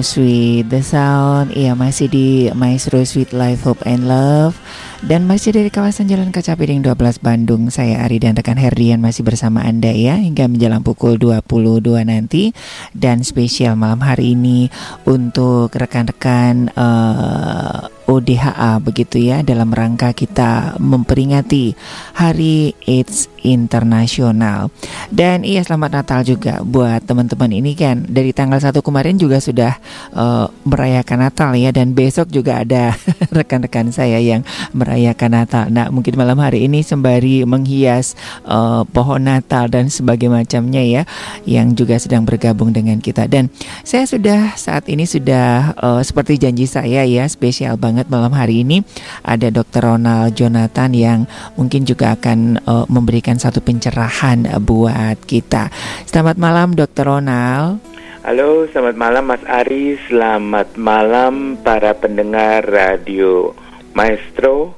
With 0.00 0.72
the 0.72 0.80
Sound. 0.80 1.52
Iya 1.52 1.76
masih 1.76 2.08
di 2.08 2.48
Maestro 2.56 3.04
Sweet 3.04 3.36
Life 3.36 3.68
Hope 3.68 3.84
and 3.84 4.08
Love. 4.08 4.56
Dan 5.04 5.28
masih 5.28 5.52
dari 5.52 5.68
kawasan 5.68 6.08
Jalan 6.08 6.32
Kaca 6.32 6.56
Piring 6.56 6.80
12 6.80 7.20
Bandung 7.20 7.68
Saya 7.68 8.04
Ari 8.04 8.20
dan 8.20 8.36
rekan 8.36 8.56
Herdian 8.56 9.00
masih 9.00 9.24
bersama 9.24 9.64
Anda 9.64 9.96
ya 9.96 10.20
Hingga 10.20 10.44
menjelang 10.48 10.84
pukul 10.84 11.20
22 11.20 11.84
nanti. 12.08 12.56
Dan 12.96 13.20
spesial 13.24 13.76
malam 13.76 14.00
hari 14.00 14.32
ini 14.32 14.72
Untuk 15.04 15.76
rekan-rekan 15.76 16.72
uh, 16.72 17.88
ODHA 18.10 18.82
begitu 18.82 19.22
ya 19.22 19.46
dalam 19.46 19.70
rangka 19.70 20.10
kita 20.10 20.74
memperingati 20.82 21.78
Hari 22.18 22.74
AIDS 22.82 23.29
Internasional. 23.42 24.68
Dan 25.08 25.42
iya 25.42 25.64
selamat 25.64 25.90
Natal 26.02 26.20
juga 26.22 26.60
buat 26.62 27.02
teman-teman 27.04 27.50
ini 27.50 27.72
kan 27.74 28.04
dari 28.06 28.30
tanggal 28.30 28.60
1 28.60 28.76
kemarin 28.80 29.16
juga 29.16 29.40
sudah 29.42 29.76
uh, 30.14 30.46
merayakan 30.64 31.26
Natal 31.26 31.50
ya 31.56 31.70
dan 31.72 31.92
besok 31.92 32.30
juga 32.30 32.62
ada 32.62 32.94
rekan-rekan 33.36 33.90
saya 33.90 34.20
yang 34.20 34.46
merayakan 34.72 35.30
Natal. 35.34 35.64
Nah, 35.68 35.88
mungkin 35.90 36.16
malam 36.16 36.38
hari 36.38 36.66
ini 36.68 36.84
sembari 36.84 37.42
menghias 37.44 38.14
uh, 38.46 38.84
pohon 38.88 39.26
Natal 39.26 39.68
dan 39.68 39.88
sebagainya 39.88 40.42
macamnya 40.44 40.82
ya 40.82 41.02
yang 41.44 41.72
juga 41.74 41.98
sedang 41.98 42.24
bergabung 42.24 42.70
dengan 42.70 42.98
kita. 43.02 43.26
Dan 43.26 43.50
saya 43.82 44.06
sudah 44.06 44.54
saat 44.56 44.86
ini 44.88 45.04
sudah 45.04 45.74
uh, 45.76 46.00
seperti 46.02 46.40
janji 46.40 46.66
saya 46.70 47.02
ya 47.06 47.26
spesial 47.26 47.76
banget 47.76 48.06
malam 48.08 48.32
hari 48.32 48.62
ini 48.62 48.82
ada 49.26 49.50
Dr. 49.50 49.94
Ronald 49.94 50.34
Jonathan 50.34 50.90
yang 50.94 51.18
mungkin 51.54 51.86
juga 51.86 52.14
akan 52.16 52.62
uh, 52.64 52.86
memberikan 52.86 53.29
satu 53.36 53.60
pencerahan 53.62 54.48
uh, 54.48 54.58
buat 54.58 55.20
kita. 55.28 55.70
Selamat 56.08 56.40
malam 56.40 56.74
Dr. 56.74 57.06
Ronald. 57.06 57.78
Halo, 58.20 58.68
selamat 58.68 58.96
malam 59.00 59.24
Mas 59.28 59.44
Ari, 59.48 59.96
selamat 60.10 60.76
malam 60.76 61.56
para 61.62 61.96
pendengar 61.96 62.66
radio 62.66 63.54
Maestro. 63.92 64.76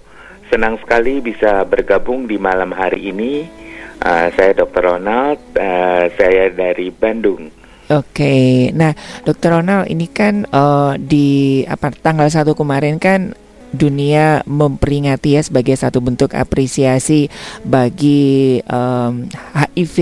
Senang 0.52 0.76
sekali 0.78 1.24
bisa 1.24 1.64
bergabung 1.64 2.28
di 2.28 2.36
malam 2.36 2.74
hari 2.76 3.08
ini. 3.14 3.48
Uh, 4.02 4.28
saya 4.34 4.52
Dr. 4.52 4.94
Ronald, 4.94 5.40
uh, 5.56 6.06
saya 6.18 6.50
dari 6.52 6.90
Bandung. 6.90 7.62
Oke, 7.92 8.70
nah 8.72 8.94
Dokter 9.26 9.52
Ronald 9.52 9.90
ini 9.90 10.08
kan 10.08 10.48
uh, 10.48 10.96
di 10.96 11.60
apa 11.68 11.92
tanggal 11.92 12.30
satu 12.30 12.56
kemarin 12.56 12.96
kan 12.96 13.36
dunia 13.72 14.44
memperingati 14.44 15.34
ya 15.34 15.42
sebagai 15.42 15.74
satu 15.74 16.04
bentuk 16.04 16.36
apresiasi 16.36 17.32
bagi 17.64 18.60
um, 18.68 19.26
HIV 19.56 19.96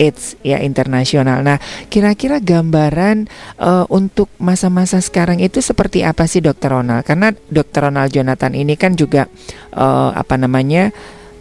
AIDS 0.00 0.40
ya 0.40 0.64
internasional. 0.64 1.44
Nah, 1.44 1.60
kira-kira 1.92 2.40
gambaran 2.40 3.28
uh, 3.60 3.84
untuk 3.92 4.32
masa-masa 4.40 4.98
sekarang 5.04 5.44
itu 5.44 5.60
seperti 5.60 6.02
apa 6.02 6.24
sih 6.24 6.40
Dokter 6.40 6.72
Ronald? 6.72 7.04
Karena 7.04 7.30
Dokter 7.52 7.86
Ronald 7.86 8.10
Jonathan 8.10 8.56
ini 8.56 8.74
kan 8.80 8.96
juga 8.96 9.28
uh, 9.76 10.10
apa 10.16 10.40
namanya 10.40 10.90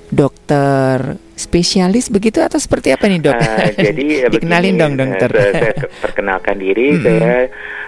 dokter 0.09 1.21
spesialis 1.37 2.11
begitu 2.11 2.43
atau 2.43 2.59
seperti 2.59 2.91
apa 2.91 3.05
nih 3.07 3.21
dok? 3.23 3.37
Uh, 3.37 3.69
jadi 3.77 4.05
dikenalin 4.33 4.75
begini, 4.75 4.81
dong 4.81 4.93
dokter. 4.97 5.29
Uh, 5.31 5.51
saya 5.53 5.73
perkenalkan 6.05 6.57
diri, 6.59 6.87
mm 6.91 6.97
-hmm. 6.97 7.05
saya 7.05 7.37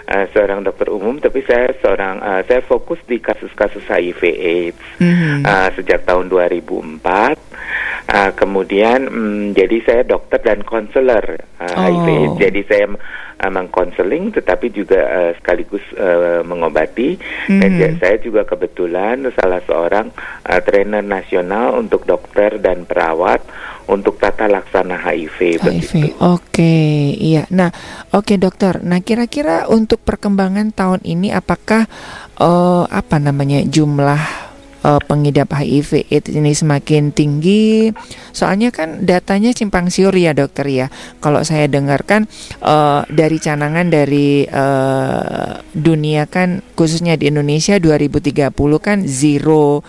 uh, 0.08 0.26
seorang 0.32 0.60
dokter 0.64 0.88
umum, 0.88 1.20
tapi 1.20 1.44
saya 1.44 1.74
seorang 1.84 2.16
uh, 2.24 2.42
saya 2.48 2.62
fokus 2.64 3.02
di 3.10 3.20
kasus-kasus 3.20 3.84
HIV/AIDS 3.90 4.80
mm 5.02 5.14
-hmm. 5.14 5.38
uh, 5.44 5.70
sejak 5.76 6.08
tahun 6.08 6.32
2004. 6.32 7.51
Uh, 8.10 8.32
kemudian 8.34 9.08
um, 9.08 9.54
jadi 9.54 9.78
saya 9.86 10.02
dokter 10.04 10.42
dan 10.42 10.66
konselor 10.66 11.46
uh, 11.62 11.66
oh. 11.66 11.78
HIV/AIDS. 11.78 12.38
Jadi 12.42 12.62
saya 12.66 12.86
uh, 12.92 13.52
mengkonseling, 13.52 14.34
tetapi 14.36 14.74
juga 14.74 15.02
uh, 15.02 15.32
sekaligus 15.38 15.84
uh, 15.98 16.42
mengobati. 16.46 17.18
Mm 17.50 17.60
-hmm. 17.62 17.78
Dan 17.80 17.92
saya 18.02 18.18
juga 18.22 18.46
kebetulan 18.46 19.26
salah 19.38 19.62
seorang 19.66 20.10
uh, 20.46 20.62
trainer 20.62 21.06
nasional 21.06 21.78
untuk 21.78 22.06
dokter 22.06 22.62
dan 22.62 22.86
perawat 22.86 23.42
untuk 23.92 24.16
tata 24.22 24.48
laksana 24.48 24.96
HIV, 24.96 25.38
HIV. 25.38 25.64
begitu. 25.68 26.08
Oke, 26.24 27.12
iya. 27.20 27.44
Nah, 27.52 27.74
oke 28.16 28.40
dokter. 28.40 28.80
Nah, 28.80 29.04
kira-kira 29.04 29.68
untuk 29.68 30.00
perkembangan 30.08 30.72
tahun 30.72 31.02
ini 31.04 31.36
apakah 31.36 31.90
uh, 32.40 32.88
apa 32.88 33.18
namanya 33.20 33.66
jumlah 33.68 34.51
uh, 34.86 35.02
pengidap 35.02 35.54
HIV 35.54 36.10
AIDS 36.10 36.30
ini 36.32 36.52
semakin 36.54 37.14
tinggi. 37.14 37.94
Soalnya 38.34 38.70
kan 38.74 39.06
datanya 39.06 39.54
simpang 39.54 39.90
siur 39.94 40.14
ya 40.14 40.34
dokter 40.34 40.68
ya. 40.70 40.88
Kalau 41.22 41.42
saya 41.46 41.70
dengarkan 41.70 42.26
uh, 42.62 43.06
dari 43.10 43.38
canangan 43.38 43.88
dari 43.90 44.46
uh, 44.46 45.62
dunia 45.74 46.26
kan 46.28 46.66
khususnya 46.78 47.18
di 47.18 47.30
Indonesia 47.30 47.78
2030 47.78 48.52
kan 48.82 48.98
zero 49.06 49.82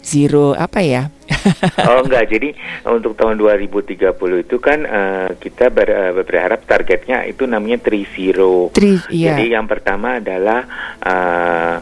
zero 0.00 0.56
apa 0.56 0.80
ya? 0.80 1.02
oh 1.88 2.02
enggak, 2.02 2.26
jadi 2.26 2.56
untuk 2.90 3.14
tahun 3.14 3.38
2030 3.38 4.00
itu 4.42 4.56
kan 4.58 4.82
uh, 4.82 5.30
kita 5.38 5.70
ber, 5.70 5.88
uh, 5.88 6.12
berharap 6.24 6.66
targetnya 6.66 7.22
itu 7.28 7.46
namanya 7.46 7.78
three 7.78 8.08
zero. 8.08 8.72
Three, 8.74 8.98
iya. 9.12 9.36
Jadi 9.36 9.54
yang 9.54 9.70
pertama 9.70 10.18
adalah 10.18 10.66
uh, 11.04 11.76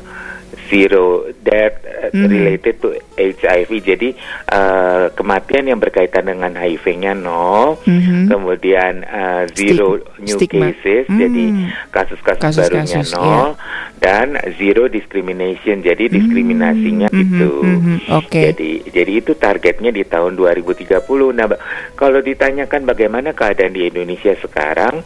zero 0.69 1.27
death 1.43 1.81
mm. 2.13 2.29
related 2.29 2.79
to 2.81 2.95
HIV. 3.19 3.71
Jadi 3.83 4.09
uh, 4.53 5.11
kematian 5.13 5.67
yang 5.75 5.81
berkaitan 5.83 6.31
dengan 6.31 6.55
HIV-nya 6.55 7.19
nol, 7.19 7.83
mm-hmm. 7.83 8.31
kemudian 8.31 9.03
uh, 9.03 9.45
zero 9.51 9.99
Stig- 9.99 10.23
new 10.23 10.39
stigma. 10.39 10.71
cases, 10.71 11.05
mm. 11.11 11.19
jadi 11.19 11.45
kasus-kasus 11.91 12.55
barunya 12.55 13.01
kasus, 13.03 13.15
nol, 13.19 13.25
yeah. 13.25 13.51
dan 13.99 14.29
zero 14.55 14.87
discrimination. 14.87 15.83
Jadi 15.83 16.07
mm. 16.07 16.13
diskriminasinya 16.15 17.09
mm-hmm. 17.11 17.25
itu. 17.27 17.53
Mm-hmm. 17.59 17.97
Okay. 18.25 18.45
Jadi 18.55 18.73
jadi 18.93 19.13
itu 19.19 19.33
targetnya 19.35 19.91
di 19.91 20.07
tahun 20.07 20.39
2030. 20.39 20.95
Nah, 21.35 21.47
kalau 21.99 22.21
ditanyakan 22.23 22.87
bagaimana 22.87 23.35
keadaan 23.35 23.75
di 23.75 23.91
Indonesia 23.91 24.37
sekarang, 24.39 25.03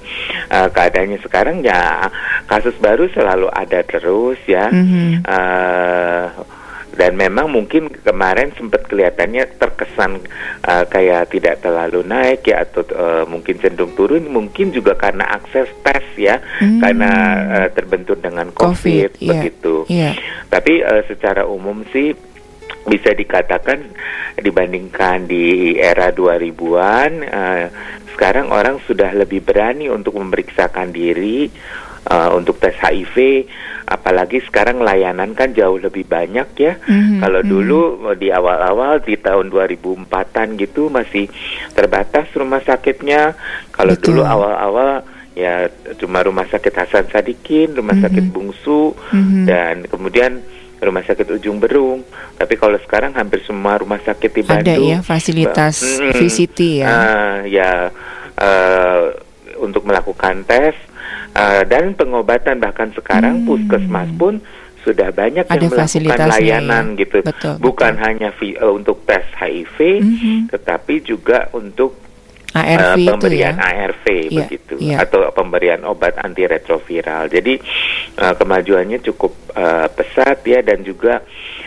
uh, 0.52 0.68
keadaannya 0.68 1.18
sekarang 1.24 1.64
ya 1.64 2.10
kasus 2.50 2.76
baru 2.76 3.08
selalu 3.14 3.48
ada 3.48 3.80
terus 3.86 4.38
ya. 4.44 4.68
Mm-hmm. 4.68 5.24
Uh, 5.24 5.51
dan 6.92 7.16
memang 7.16 7.48
mungkin 7.48 7.88
kemarin 7.88 8.52
sempat 8.52 8.84
kelihatannya 8.84 9.56
terkesan 9.56 10.20
uh, 10.68 10.84
kayak 10.86 11.32
tidak 11.32 11.64
terlalu 11.64 12.04
naik 12.04 12.44
ya 12.44 12.68
atau 12.68 12.84
uh, 12.92 13.24
mungkin 13.24 13.56
cenderung 13.58 13.96
turun 13.96 14.28
mungkin 14.28 14.70
juga 14.76 14.92
karena 14.94 15.24
akses 15.32 15.72
tes 15.80 16.04
ya 16.20 16.38
hmm. 16.60 16.80
karena 16.84 17.10
uh, 17.48 17.68
terbentur 17.72 18.20
dengan 18.20 18.52
COVID, 18.52 18.76
COVID 18.76 19.10
iya. 19.24 19.30
begitu. 19.32 19.74
Yeah. 19.88 20.14
Tapi 20.52 20.84
uh, 20.84 21.02
secara 21.08 21.48
umum 21.48 21.82
sih 21.90 22.12
bisa 22.82 23.14
dikatakan 23.14 23.78
dibandingkan 24.36 25.30
di 25.30 25.78
era 25.78 26.12
2000-an 26.12 27.10
uh, 27.24 27.64
sekarang 28.12 28.52
orang 28.52 28.76
sudah 28.84 29.16
lebih 29.16 29.40
berani 29.40 29.88
untuk 29.88 30.18
memeriksakan 30.20 30.92
diri 30.92 31.48
uh, 32.08 32.30
untuk 32.34 32.58
tes 32.58 32.74
HIV 32.78 33.46
apalagi 33.92 34.40
sekarang 34.48 34.80
layanan 34.80 35.36
kan 35.36 35.52
jauh 35.52 35.76
lebih 35.76 36.08
banyak 36.08 36.48
ya. 36.56 36.80
Mm-hmm. 36.80 37.18
Kalau 37.20 37.40
mm-hmm. 37.44 37.52
dulu 37.52 37.80
di 38.16 38.28
awal-awal 38.32 39.04
di 39.04 39.20
tahun 39.20 39.52
2004-an 39.52 40.48
gitu 40.56 40.88
masih 40.88 41.28
terbatas 41.76 42.30
rumah 42.32 42.64
sakitnya. 42.64 43.36
Kalau 43.68 43.94
dulu 43.98 44.24
awal-awal 44.24 45.04
ya 45.36 45.68
cuma 46.00 46.20
rumah 46.24 46.44
sakit 46.48 46.72
Hasan 46.72 47.06
Sadikin, 47.12 47.76
rumah 47.76 47.92
mm-hmm. 47.96 48.04
sakit 48.08 48.24
Bungsu 48.32 48.96
mm-hmm. 48.96 49.44
dan 49.44 49.74
kemudian 49.84 50.40
rumah 50.82 51.04
sakit 51.04 51.28
Ujung 51.36 51.60
Berung. 51.60 52.00
Tapi 52.40 52.54
kalau 52.56 52.80
sekarang 52.80 53.12
hampir 53.12 53.44
semua 53.44 53.76
rumah 53.76 54.00
sakit 54.00 54.30
di 54.32 54.42
Bandung 54.42 54.72
ada 54.72 54.74
ya 54.78 54.98
fasilitas 55.04 56.00
mm, 56.00 56.12
VCT 56.16 56.58
ya. 56.80 56.88
Uh, 56.88 57.38
ya 57.46 57.70
uh, 58.40 59.02
untuk 59.62 59.86
melakukan 59.86 60.42
tes 60.42 60.74
uh, 61.36 61.62
dan 61.66 61.92
pengobatan 61.96 62.60
bahkan 62.60 62.92
sekarang 62.92 63.42
hmm. 63.42 63.46
puskesmas 63.48 64.10
pun 64.16 64.40
sudah 64.82 65.14
banyak 65.14 65.46
Ada 65.46 65.62
yang 65.62 65.70
melakukan 65.70 66.28
layanan 66.28 66.84
ya. 66.92 67.00
gitu, 67.06 67.18
betul, 67.22 67.54
bukan 67.62 67.92
betul. 67.94 68.04
hanya 68.04 68.28
uh, 68.34 68.72
untuk 68.74 69.06
tes 69.06 69.22
HIV, 69.38 69.78
mm-hmm. 69.78 70.38
tetapi 70.50 70.94
juga 71.06 71.46
untuk 71.54 72.02
ARV 72.52 73.00
uh, 73.00 73.16
pemberian 73.16 73.54
ya? 73.56 73.62
ARV 73.62 74.04
ya, 74.28 74.38
begitu 74.44 74.74
ya. 74.82 74.96
atau 75.06 75.30
pemberian 75.32 75.80
obat 75.88 76.18
antiretroviral. 76.20 77.30
Jadi 77.30 77.62
uh, 78.20 78.34
kemajuannya 78.36 78.98
cukup 79.00 79.32
uh, 79.54 79.88
pesat 79.88 80.42
ya 80.44 80.60
dan 80.60 80.84
juga 80.84 81.22
uh, 81.22 81.61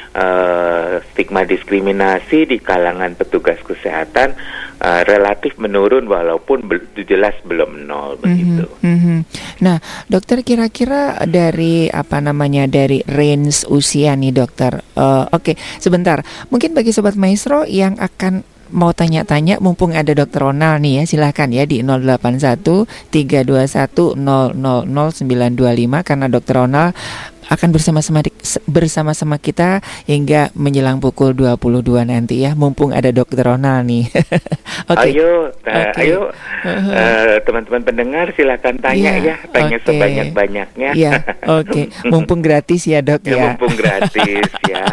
stigma 1.11 1.43
diskriminasi 1.43 2.47
di 2.47 2.57
kalangan 2.63 3.19
petugas 3.19 3.59
kesehatan 3.67 4.31
uh, 4.79 5.01
relatif 5.03 5.59
menurun 5.59 6.07
walaupun 6.07 6.67
be 6.67 6.79
jelas 7.03 7.35
belum 7.43 7.83
nol 7.83 8.15
begitu. 8.19 8.65
Mm 8.79 8.97
-hmm. 8.97 9.17
Nah, 9.63 9.77
dokter 10.07 10.41
kira-kira 10.41 11.19
dari 11.27 11.91
apa 11.91 12.23
namanya 12.23 12.65
dari 12.67 13.03
range 13.05 13.67
usia 13.67 14.15
nih 14.15 14.31
dokter. 14.31 14.79
Uh, 14.95 15.27
Oke, 15.35 15.53
okay, 15.53 15.55
sebentar. 15.83 16.23
Mungkin 16.47 16.71
bagi 16.71 16.95
sobat 16.95 17.19
maestro 17.19 17.67
yang 17.67 17.99
akan 17.99 18.55
mau 18.73 18.89
tanya-tanya 18.91 19.61
mumpung 19.61 19.93
ada 19.93 20.09
Dokter 20.17 20.41
Ronald 20.41 20.81
nih 20.81 21.01
ya 21.01 21.03
silahkan 21.05 21.49
ya 21.53 21.69
di 21.69 21.85
081 21.85 22.89
321 23.13 24.17
000925 24.17 26.07
karena 26.07 26.25
Dokter 26.25 26.55
Ronald 26.57 26.97
akan 27.45 27.69
bersama-sama 27.69 28.25
bersama-sama 28.65 29.37
kita 29.37 29.79
hingga 30.03 30.49
menjelang 30.53 30.97
pukul 30.97 31.31
22 31.31 31.85
nanti 32.03 32.41
ya 32.41 32.53
mumpung 32.53 32.89
ada 32.89 33.13
Dokter 33.13 33.45
Ronald 33.45 33.85
nih. 33.85 34.09
Oke. 34.91 35.13
Ayo, 35.13 35.53
eh, 35.65 35.89
Oke. 35.89 36.01
ayo 36.01 36.19
eh, 36.65 37.37
teman-teman 37.41 37.81
pendengar 37.81 38.33
silakan 38.33 38.77
tanya 38.77 38.95
Iya, 38.95 39.13
ya, 39.21 39.35
tanya 39.49 39.77
oke. 39.77 39.85
sebanyak-banyaknya. 39.85 40.89
Iya, 40.93 41.11
oke. 41.45 41.81
Mumpung 42.11 42.41
gratis 42.41 42.85
ya, 42.85 43.01
Dok 43.01 43.21
Ya, 43.23 43.33
ya. 43.33 43.43
mumpung 43.49 43.73
gratis 43.73 44.49
ya. 44.71 44.83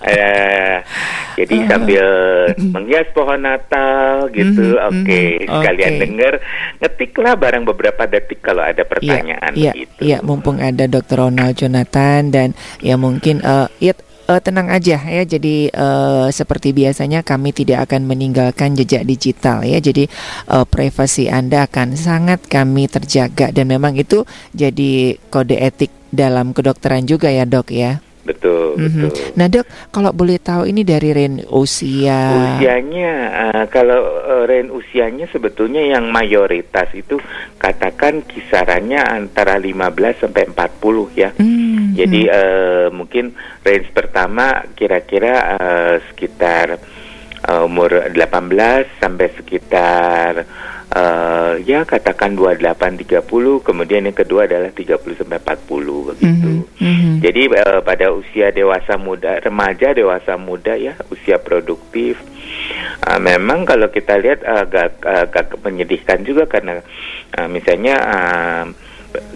Eh, 0.00 0.76
jadi 1.36 1.56
sambil 1.68 2.06
menghias 2.58 3.08
pohon 3.12 3.40
Natal 3.40 4.28
gitu, 4.30 4.76
Mhm, 4.76 4.86
oke. 4.88 5.22
mhm, 5.38 5.48
Sekalian 5.48 5.92
oke. 5.92 6.00
denger, 6.00 6.32
ngetiklah 6.80 7.34
barang 7.36 7.64
beberapa 7.68 8.02
detik 8.04 8.40
kalau 8.40 8.64
ada 8.64 8.80
pertanyaan 8.82 9.52
Iya, 9.52 9.72
gitu. 9.76 10.00
iya, 10.00 10.18
mumpung 10.20 10.56
ada 10.56 10.84
Dr. 10.84 11.28
Ronald 11.28 11.54
Jonathan 11.54 11.89
dan 12.30 12.54
ya 12.78 12.94
mungkin 12.94 13.42
eh 13.42 13.68
ya 13.82 13.92
eh, 14.30 14.40
tenang 14.40 14.70
aja 14.70 14.96
ya. 14.96 15.22
Jadi 15.26 15.68
eh, 15.68 16.26
seperti 16.30 16.70
biasanya 16.70 17.26
kami 17.26 17.50
tidak 17.50 17.90
akan 17.90 18.06
meninggalkan 18.06 18.78
jejak 18.78 19.02
digital 19.02 19.66
ya. 19.66 19.82
Jadi 19.82 20.06
eh, 20.46 20.66
privasi 20.70 21.26
Anda 21.26 21.66
akan 21.66 21.98
sangat 21.98 22.46
kami 22.46 22.86
terjaga 22.86 23.50
dan 23.50 23.66
memang 23.66 23.98
itu 23.98 24.22
jadi 24.54 25.18
kode 25.28 25.58
etik 25.58 25.90
dalam 26.10 26.50
kedokteran 26.50 27.06
juga 27.06 27.30
ya, 27.30 27.46
Dok 27.46 27.70
ya. 27.70 27.98
Betul, 28.20 28.76
Mhm. 28.76 28.84
betul. 28.84 29.10
Nah, 29.34 29.46
Dok, 29.48 29.66
kalau 29.90 30.10
boleh 30.12 30.36
tahu 30.36 30.68
ini 30.68 30.84
dari 30.84 31.10
range 31.10 31.48
usia 31.50 32.20
Usianya 32.60 33.12
eh, 33.48 33.64
kalau 33.72 33.96
eh, 34.22 34.44
range 34.44 34.70
usianya 34.70 35.26
sebetulnya 35.32 35.80
yang 35.80 36.12
mayoritas 36.12 36.90
itu 36.92 37.16
katakan 37.56 38.22
kisarannya 38.22 39.00
antara 39.00 39.56
15 39.56 40.20
sampai 40.20 40.46
40 40.46 41.08
ya. 41.16 41.30
Hmm, 41.38 41.69
Jadi 42.00 42.20
eh, 42.24 42.88
mungkin 42.88 43.36
range 43.60 43.92
pertama 43.92 44.64
kira-kira 44.72 45.34
eh, 45.60 45.94
sekitar 46.08 46.80
eh, 47.44 47.62
umur 47.68 48.08
18 48.08 48.96
sampai 48.96 49.28
sekitar 49.36 50.32
eh, 50.90 51.52
ya 51.68 51.84
katakan 51.84 52.32
28 52.32 53.04
30 53.04 53.60
kemudian 53.60 54.08
yang 54.08 54.16
kedua 54.16 54.48
adalah 54.48 54.72
30 54.72 54.96
sampai 55.20 55.38
40 55.38 56.08
begitu. 56.16 56.52
Mhm. 56.80 57.20
Jadi 57.20 57.42
eh, 57.52 57.80
pada 57.84 58.06
usia 58.16 58.48
dewasa 58.48 58.96
muda, 58.96 59.36
remaja 59.44 59.92
dewasa 59.92 60.40
muda 60.40 60.72
ya, 60.80 60.96
usia 61.12 61.36
produktif. 61.36 62.16
eh, 63.04 63.20
memang 63.20 63.68
kalau 63.68 63.92
kita 63.92 64.16
lihat 64.16 64.40
agak 64.40 65.04
agak 65.04 65.52
menyedihkan 65.60 66.24
juga 66.24 66.48
karena 66.48 66.80
eh, 67.36 67.48
misalnya 67.48 67.94
eh, 68.00 68.64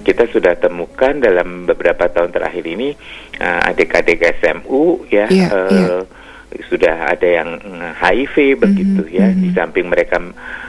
kita 0.01 0.29
sudah 0.29 0.55
temukan 0.55 1.17
dalam 1.17 1.65
beberapa 1.65 2.07
tahun 2.07 2.31
terakhir 2.31 2.65
ini 2.65 2.95
eh, 3.37 3.61
adik-adik 3.65 4.23
SMU 4.39 5.09
ya 5.09 5.27
Iya, 5.27 5.47
eh, 5.49 5.71
iya. 5.73 6.63
sudah 6.67 6.95
ada 7.11 7.27
yang 7.27 7.51
eh, 7.59 7.93
HIV 7.97 8.35
begitu 8.57 9.03
ya 9.11 9.27
di 9.29 9.51
samping 9.51 9.91
mereka 9.91 10.23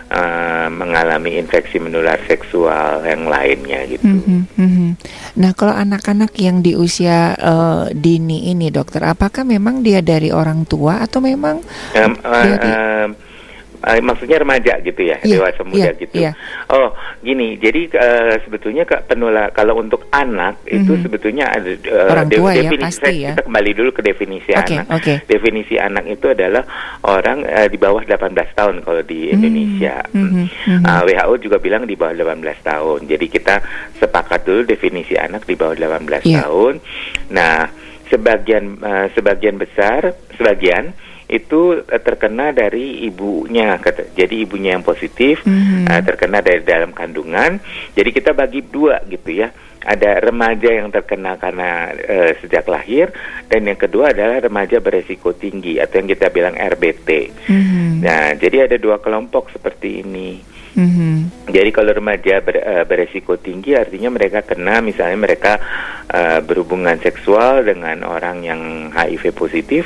eh, 0.08 0.68
mengalami 0.70 1.38
infeksi 1.38 1.78
menular 1.78 2.18
seksual 2.26 3.06
yang 3.06 3.26
lainnya 3.26 3.86
gitu. 3.86 4.06
Mhm, 4.06 4.40
mhm. 4.58 4.90
Nah, 5.36 5.52
kalau 5.54 5.74
anak-anak 5.74 6.34
yang 6.38 6.62
di 6.62 6.74
usia 6.74 7.34
eh, 7.34 7.86
dini 7.92 8.50
ini, 8.50 8.70
dokter, 8.70 9.04
apakah 9.04 9.46
memang 9.46 9.82
dia 9.82 10.02
dari 10.02 10.34
orang 10.34 10.66
tua 10.66 11.06
atau 11.06 11.22
memang 11.22 11.62
Em, 11.94 12.14
Jadi- 12.18 12.66
em, 12.66 13.10
eh, 13.86 14.02
maksudnya 14.02 14.38
remaja 14.38 14.74
gitu 14.82 15.02
ya, 15.02 15.18
Iya, 15.22 15.38
dewasa 15.38 15.62
muda 15.62 15.90
iya, 15.90 15.92
gitu. 15.94 16.16
iya. 16.18 16.32
Oh, 16.68 16.90
gini. 17.20 17.56
Jadi 17.56 17.88
eh, 17.88 18.36
sebetulnya 18.42 18.84
ke 18.84 18.98
penular 19.06 19.50
kalau 19.50 19.78
untuk 19.78 20.10
anak 20.10 20.58
itu 20.66 20.90
Mhm. 20.92 21.02
sebetulnya 21.02 21.46
ada 21.48 21.70
eh, 21.70 22.10
Orang 22.10 22.28
de- 22.28 22.38
tua 22.38 22.52
ya, 22.52 22.66
definisi 22.66 22.98
pasti 22.98 23.14
ya. 23.22 23.32
Kita 23.32 23.44
kembali 23.46 23.72
dulu 23.72 23.90
ke 23.92 24.02
definisi 24.02 24.52
Oke, 24.52 24.76
anak. 24.76 24.86
oke. 24.92 25.14
Definisi 25.26 25.76
anak 25.78 26.06
itu 26.06 26.26
adalah 26.28 26.64
orang 27.04 27.46
eh, 27.46 27.68
di 27.68 27.78
bawah 27.78 28.02
18 28.02 28.26
tahun 28.52 28.76
kalau 28.82 29.02
di 29.02 29.30
Indonesia. 29.30 30.02
Mhm, 30.10 30.44
mhm. 30.82 30.84
Ah, 30.84 31.02
WHO 31.02 31.38
juga 31.40 31.58
bilang 31.58 31.86
di 31.86 31.94
bawah 31.94 32.14
18 32.14 32.60
tahun. 32.62 33.06
Jadi 33.06 33.26
kita 33.28 33.56
sepakat 33.96 34.42
dulu 34.44 34.62
definisi 34.64 35.14
anak 35.14 35.46
di 35.46 35.54
bawah 35.54 35.74
18 35.74 36.26
Iya. 36.26 36.42
tahun. 36.42 36.74
Nah, 37.30 37.70
sebagian 38.06 38.78
eh, 38.80 39.08
sebagian 39.12 39.56
besar, 39.56 40.02
sebagian 40.34 40.94
itu 41.26 41.82
eh, 41.82 42.00
terkena 42.00 42.50
dari 42.50 43.04
ibunya. 43.04 43.78
kata- 43.78 44.14
Jadi 44.14 44.46
ibunya 44.46 44.78
yang 44.78 44.84
positif 44.84 45.42
Mhm. 45.44 45.90
eh, 45.90 46.02
terkena 46.02 46.40
dari 46.40 46.62
dalam 46.62 46.92
kandungan. 46.92 47.58
Jadi 47.92 48.10
kita 48.12 48.32
bagi 48.32 48.62
dua 48.62 49.02
gitu 49.06 49.32
ya. 49.36 49.50
Ada 49.86 50.18
remaja 50.18 50.70
yang 50.72 50.90
terkena 50.90 51.38
karena 51.38 51.94
eh, 51.94 52.34
sejak 52.40 52.66
lahir 52.66 53.14
dan 53.46 53.62
yang 53.64 53.78
kedua 53.78 54.10
adalah 54.10 54.42
remaja 54.42 54.82
beresiko 54.82 55.30
tinggi 55.32 55.78
atau 55.78 56.02
yang 56.02 56.10
kita 56.10 56.30
bilang 56.30 56.58
RBT. 56.58 57.10
Mhm, 57.46 58.02
Nah, 58.02 58.34
jadi 58.34 58.66
ada 58.66 58.78
dua 58.78 58.98
kelompok 58.98 59.50
seperti 59.50 60.02
ini. 60.02 60.42
mhm. 60.74 61.48
Jadi 61.48 61.70
kalau 61.70 61.94
remaja 61.94 62.42
ber- 62.42 62.60
eh, 62.60 62.84
beresiko 62.84 63.38
tinggi 63.38 63.74
artinya 63.74 64.10
mereka 64.10 64.42
kena 64.42 64.82
misalnya 64.82 65.18
mereka 65.18 65.54
eh, 66.06 66.42
berhubungan 66.42 66.98
seksual 66.98 67.62
dengan 67.62 68.02
orang 68.04 68.42
yang 68.42 68.62
HIV 68.90 69.32
positif 69.32 69.86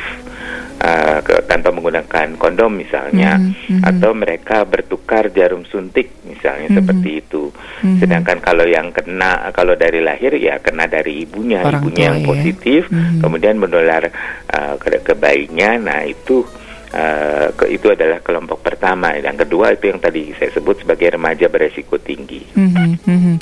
eh, 0.79 1.19
ke- 1.19 1.43
tanpa 1.43 1.69
menggunakan 1.69 2.35
kondom 2.35 2.71
misalnya 2.71 3.35
Mhm, 3.35 3.51
mhm. 3.69 3.81
atau 3.83 4.11
mereka 4.13 4.63
bertukar 4.63 5.27
jarum 5.29 5.63
suntik 5.63 6.23
misalnya 6.23 6.71
Mhm. 6.71 6.77
seperti 6.79 7.09
itu. 7.19 7.43
Mhm. 7.83 7.99
Sedangkan 7.99 8.37
kalau 8.39 8.63
yang 8.63 8.89
kena 8.89 9.51
kalau 9.51 9.75
dari 9.75 9.99
lahir 9.99 10.33
ya 10.33 10.55
kena 10.57 10.87
dari 10.87 11.23
ibunya, 11.23 11.61
Orang 11.61 11.83
ibunya 11.83 12.03
yang 12.09 12.19
ya. 12.19 12.25
positif 12.25 12.87
Mhm. 12.87 13.19
kemudian 13.19 13.55
menular 13.55 14.07
eh, 14.49 14.75
ke, 14.75 15.03
ke 15.03 15.13
bayinya. 15.13 15.77
Nah, 15.77 15.99
itu 16.01 16.41
eh, 16.89 17.47
ke- 17.54 17.69
itu 17.69 17.89
adalah 17.89 18.19
kelompok 18.19 18.65
pertama. 18.65 19.13
Yang 19.13 19.45
kedua 19.45 19.73
itu 19.73 19.89
yang 19.89 20.02
tadi 20.02 20.34
saya 20.34 20.49
sebut 20.49 20.82
sebagai 20.82 21.15
remaja 21.15 21.45
beresiko 21.47 22.02
tinggi. 22.02 22.43
Mhm, 22.58 22.89
mhm. 23.06 23.34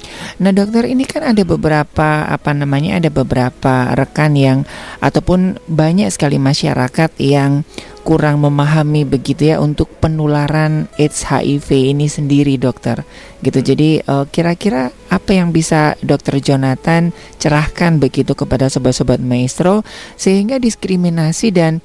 Nah 0.43 0.51
dokter 0.51 0.87
ini 0.87 1.07
kan 1.07 1.23
ada 1.23 1.43
beberapa 1.47 2.27
apa 2.27 2.51
namanya 2.51 2.99
ada 2.99 3.09
beberapa 3.09 3.91
rekan 3.95 4.35
yang 4.35 4.67
ataupun 4.99 5.59
banyak 5.67 6.11
sekali 6.11 6.35
masyarakat 6.37 7.11
yang 7.19 7.63
kurang 8.07 8.39
memahami 8.39 9.03
begitu 9.03 9.51
ya 9.51 9.59
untuk 9.59 9.91
penularan 9.99 10.87
AIDS 10.95 11.27
HIV 11.27 11.91
ini 11.91 12.07
sendiri 12.07 12.55
dokter 12.55 13.03
gitu 13.43 13.59
jadi 13.59 13.99
eh, 13.99 14.25
kira-kira 14.31 14.95
apa 15.11 15.35
yang 15.35 15.51
bisa 15.51 15.99
dokter 15.99 16.39
Jonathan 16.39 17.11
cerahkan 17.35 17.99
begitu 17.99 18.31
kepada 18.31 18.71
sobat-sobat 18.71 19.19
maestro 19.19 19.83
sehingga 20.15 20.55
diskriminasi 20.55 21.51
dan 21.51 21.83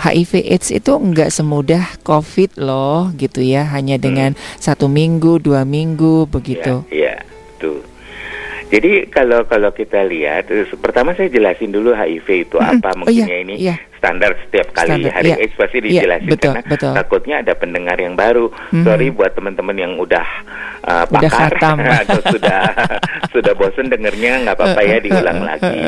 HIV 0.00 0.32
AIDS 0.48 0.72
itu 0.72 0.92
nggak 0.96 1.28
semudah 1.28 1.84
COVID 2.00 2.56
loh 2.56 3.12
gitu 3.20 3.44
ya 3.44 3.68
hanya 3.68 4.00
dengan 4.00 4.32
satu 4.56 4.88
minggu 4.88 5.44
dua 5.44 5.68
minggu 5.68 6.24
begitu. 6.26 6.82
Iya, 6.88 7.20
betul. 7.54 7.89
Jadi 8.70 9.10
kalau 9.10 9.42
kalau 9.50 9.74
kita 9.74 10.06
lihat, 10.06 10.46
eh, 10.54 10.62
pertama 10.78 11.10
saya 11.18 11.26
jelasin 11.26 11.74
dulu 11.74 11.90
HIV 11.90 12.46
itu 12.46 12.56
apa. 12.62 12.94
Oh, 12.94 13.02
Mungkin 13.02 13.26
iya, 13.26 13.26
ya 13.26 13.38
ini 13.42 13.54
iya. 13.58 13.76
standar 13.98 14.38
setiap 14.46 14.70
kali 14.70 15.02
Standar, 15.02 15.12
hari 15.18 15.30
iya. 15.34 15.36
AIDS 15.42 15.54
pasti 15.58 15.76
Iya, 15.82 15.86
dijelasin 15.90 16.30
betul, 16.30 16.52
karena 16.54 16.70
betul. 16.70 16.92
takutnya 16.94 17.34
ada 17.42 17.52
pendengar 17.58 17.96
yang 17.98 18.14
baru. 18.14 18.46
Mhm. 18.70 18.84
Sorry 18.86 19.06
buat 19.10 19.32
teman-teman 19.34 19.76
yang 19.76 19.92
udah 19.98 20.26
uh, 20.86 21.04
Udah 21.10 21.30
pakar 21.34 21.52
atau 22.06 22.20
sudah 22.30 22.60
sudah 23.34 23.52
bosen 23.58 23.90
dengernya 23.90 24.46
nggak 24.46 24.54
apa-apa 24.54 24.80
ya 24.86 24.96
diulang 25.04 25.42
lagi. 25.42 25.78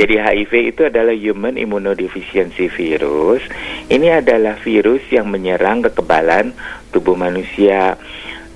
Jadi 0.00 0.14
HIV 0.16 0.52
itu 0.72 0.82
adalah 0.88 1.12
Human 1.12 1.60
Immunodeficiency 1.60 2.72
Virus. 2.72 3.44
Ini 3.92 4.24
adalah 4.24 4.56
virus 4.56 5.04
yang 5.12 5.28
menyerang 5.28 5.84
kekebalan 5.84 6.56
tubuh 6.92 7.12
manusia. 7.12 7.96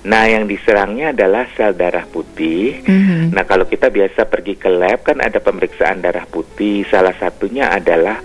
Nah, 0.07 0.23
yang 0.25 0.47
diserangnya 0.47 1.11
adalah 1.11 1.51
sel 1.53 1.75
darah 1.75 2.07
putih. 2.07 2.79
Mhm. 2.81 3.35
Nah, 3.35 3.43
kalau 3.43 3.65
kita 3.65 3.91
biasa 3.91 4.23
pergi 4.25 4.55
ke 4.55 4.71
lab 4.71 5.03
kan 5.03 5.19
ada 5.19 5.37
pemeriksaan 5.37 5.99
darah 5.99 6.23
putih. 6.25 6.87
Salah 6.87 7.11
satunya 7.13 7.67
adalah 7.69 8.23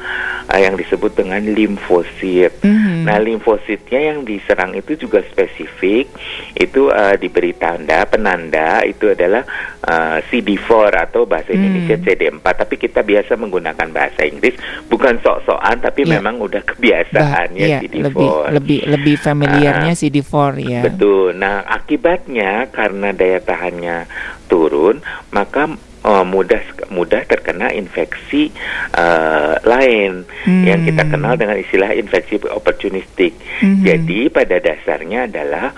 eh, 0.48 0.62
yang 0.62 0.76
disebut 0.76 1.16
dengan 1.16 1.42
limfosit. 1.42 2.62
Mhm. 2.62 3.04
Nah, 3.04 3.18
limfositnya 3.18 4.00
yang 4.08 4.22
diserang 4.22 4.74
itu 4.74 4.94
juga 4.96 5.26
spesifik. 5.26 6.06
Itu 6.54 6.88
eh, 6.88 7.18
diberi 7.18 7.54
tanda 7.54 8.06
penanda 8.06 8.84
itu 8.84 9.10
adalah 9.10 9.42
eh, 9.82 10.18
CD4 10.28 10.70
atau 11.02 11.26
bahasa 11.26 11.50
Indonesia 11.50 11.98
CD4. 11.98 12.46
Tapi 12.46 12.76
kita 12.78 13.02
biasa 13.02 13.34
menggunakan 13.36 13.90
bahasa 13.90 14.22
Inggris 14.22 14.54
bukan 14.86 15.18
sok-sokan 15.18 15.82
tapi 15.82 16.04
Iya. 16.04 16.18
memang 16.18 16.38
udah 16.40 16.62
Bah, 16.62 16.70
kebiasaannya 16.70 17.62
iya, 17.64 17.80
CD4. 17.80 18.06
lebih 18.06 18.30
lebih 18.52 18.80
lebih 18.86 19.16
familiarnya 19.18 19.94
Ah, 19.94 19.98
CD4 19.98 20.34
ya. 20.60 20.82
Betul. 20.84 21.34
Nah, 21.34 21.71
akibatnya 21.72 22.68
karena 22.76 23.16
daya 23.16 23.40
tahannya 23.40 24.12
turun, 24.52 25.00
maka 25.32 25.72
uh, 26.04 26.26
mudah 26.28 26.60
mudah 26.92 27.24
terkena 27.24 27.72
infeksi 27.72 28.52
uh, 28.98 29.56
lain 29.64 30.28
Hmm. 30.42 30.66
yang 30.66 30.82
kita 30.82 31.06
kenal 31.06 31.38
dengan 31.38 31.54
istilah 31.54 31.94
infeksi 31.94 32.42
opportunistik. 32.50 33.38
Mhm. 33.62 33.86
Jadi 33.86 34.20
pada 34.34 34.58
dasarnya 34.58 35.30
adalah 35.30 35.70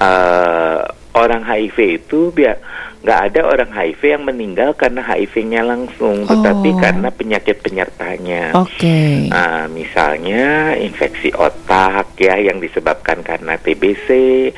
uh, 0.00 0.80
orang 1.12 1.44
HIV 1.44 1.76
itu 2.00 2.32
biar 2.32 2.56
nggak 2.98 3.20
ada 3.30 3.40
orang 3.46 3.70
HIV 3.70 4.00
yang 4.10 4.24
meninggal 4.26 4.70
karena 4.74 5.00
HIV-nya 5.00 5.62
langsung, 5.62 6.26
tetapi 6.26 6.68
Oh. 6.74 6.78
karena 6.82 7.08
penyakit 7.08 7.62
penyertanya. 7.62 8.50
Oke. 8.58 9.30
Ah, 9.30 9.70
misalnya 9.70 10.74
infeksi 10.74 11.30
otak 11.30 12.18
ya 12.18 12.34
yang 12.36 12.58
disebabkan 12.58 13.22
karena 13.22 13.54
TBC 13.54 14.08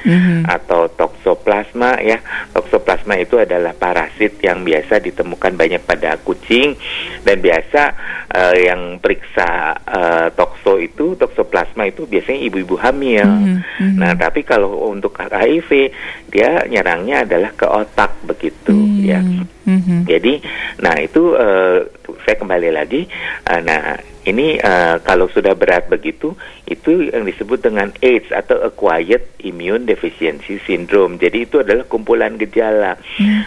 Mhm. 0.00 0.48
atau 0.48 0.88
toksoplasma 0.88 2.00
ya. 2.00 2.16
Toksoplasma 2.50 3.20
itu 3.20 3.36
adalah 3.36 3.76
parasit 3.76 4.40
yang 4.40 4.64
biasa 4.64 4.98
ditemukan 4.98 5.54
banyak 5.54 5.82
pada 5.84 6.16
kucing 6.18 6.74
dan 7.22 7.38
biasa 7.38 7.82
eh, 8.30 8.70
yang 8.70 9.02
periksa 9.02 9.74
eh, 9.84 10.28
tokso 10.32 10.78
itu 10.78 11.18
toksoplasma 11.18 11.90
itu 11.90 12.06
biasanya 12.06 12.40
ibu-ibu 12.46 12.78
hamil. 12.78 13.26
Mhm, 13.26 13.58
mhm. 13.58 13.98
Nah, 13.98 14.14
tapi 14.14 14.46
kalau 14.46 14.86
untuk 14.86 15.18
HIV 15.18 15.90
dia 16.30 16.62
nyerangnya 16.64 17.26
adalah 17.26 17.50
ke 17.52 17.66
otak 17.66 18.14
begitu 18.30 18.76
ya. 19.02 19.20
Mhm. 19.66 20.06
Jadi, 20.06 20.40
nah 20.82 20.94
itu 20.98 21.34
eh, 21.34 21.78
saya 22.24 22.36
kembali 22.38 22.70
lagi. 22.70 23.06
eh, 23.46 23.60
nah 23.60 23.98
ini 24.24 24.60
eh, 24.60 24.96
kalau 25.02 25.26
sudah 25.32 25.56
berat 25.56 25.88
begitu, 25.90 26.36
itu 26.68 27.10
yang 27.10 27.24
disebut 27.26 27.64
dengan 27.64 27.90
AIDS 28.04 28.30
atau 28.30 28.60
Acquired 28.62 29.42
Immune 29.42 29.88
Deficiency 29.88 30.60
Syndrome. 30.62 31.18
Jadi 31.18 31.48
itu 31.48 31.60
adalah 31.64 31.84
kumpulan 31.88 32.36
gejala. 32.36 33.00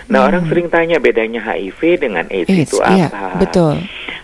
Nah 0.09 0.19
orang 0.27 0.49
sering 0.49 0.67
tanya 0.67 0.97
bedanya 0.97 1.39
HIV 1.39 1.79
dengan 2.03 2.25
AIDS, 2.27 2.49
AIDS, 2.49 2.73
itu 2.73 2.77
iya, 2.89 3.07
apa? 3.07 3.39
betul. 3.39 3.79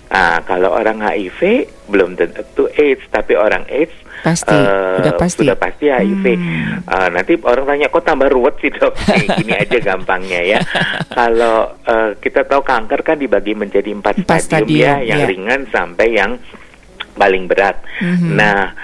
Ah, 0.09 0.41
kalau 0.41 0.73
orang 0.73 1.05
HIV 1.05 1.69
belum 1.85 2.17
tentu 2.17 2.65
AIDS, 2.73 3.05
tapi 3.13 3.37
orang 3.37 3.61
AIDS 3.69 3.93
Pasti, 4.19 4.51
eh, 4.51 4.99
udah 4.99 5.13
pasti. 5.15 5.47
sudah 5.47 5.55
pasti 5.55 5.85
HIV. 5.87 6.25
Ah, 6.89 7.07
nanti 7.07 7.39
orang 7.39 7.63
tanya 7.63 7.87
kok 7.87 8.03
tambah 8.03 8.27
ruwet 8.27 8.57
sih 8.59 8.67
dok? 8.67 8.91
Nih, 9.07 9.25
gini 9.39 9.53
aja 9.55 9.77
gampangnya 9.79 10.41
ya. 10.43 10.59
Kalau 11.07 11.71
eh, 11.87 12.19
kita 12.19 12.43
tahu 12.43 12.59
kanker 12.59 12.99
kan 12.99 13.15
dibagi 13.15 13.55
menjadi 13.55 13.95
empat, 13.95 14.19
Empat 14.19 14.43
stadium, 14.43 14.75
stadium, 14.75 14.81
ya, 14.81 15.07
yang 15.07 15.21
ya. 15.23 15.27
ringan 15.29 15.61
sampai 15.71 16.07
yang 16.11 16.31
paling 17.15 17.47
berat. 17.47 17.79
Mhm. 18.03 18.35
Nah, 18.35 18.75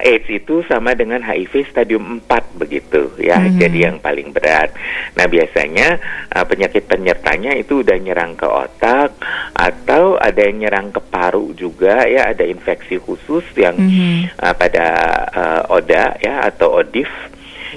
AIDS 0.00 0.28
itu 0.28 0.64
sama 0.66 0.92
dengan 0.92 1.20
HIV 1.20 1.68
stadium 1.68 2.20
4 2.24 2.56
begitu 2.56 3.12
ya. 3.20 3.38
Mhm. 3.38 3.58
Jadi 3.60 3.78
yang 3.84 3.96
paling 4.00 4.32
berat. 4.32 4.72
Nah, 5.14 5.26
biasanya 5.26 5.96
uh, 6.32 6.44
penyakit 6.44 6.84
penyertanya 6.84 7.52
itu 7.54 7.80
udah 7.80 7.96
nyerang 7.96 8.34
ke 8.34 8.44
otak 8.44 9.16
atau 9.52 10.16
ada 10.16 10.40
yang 10.40 10.66
nyerang 10.66 10.88
ke 10.90 11.00
paru 11.00 11.52
juga 11.52 12.04
ya, 12.04 12.32
ada 12.32 12.44
infeksi 12.44 12.96
khusus 12.96 13.44
yang 13.56 13.76
Mhm. 13.78 14.36
uh, 14.40 14.54
pada 14.54 14.86
uh, 15.30 15.74
ODA 15.76 16.16
ya 16.20 16.46
atau 16.46 16.80
ODIF 16.80 17.08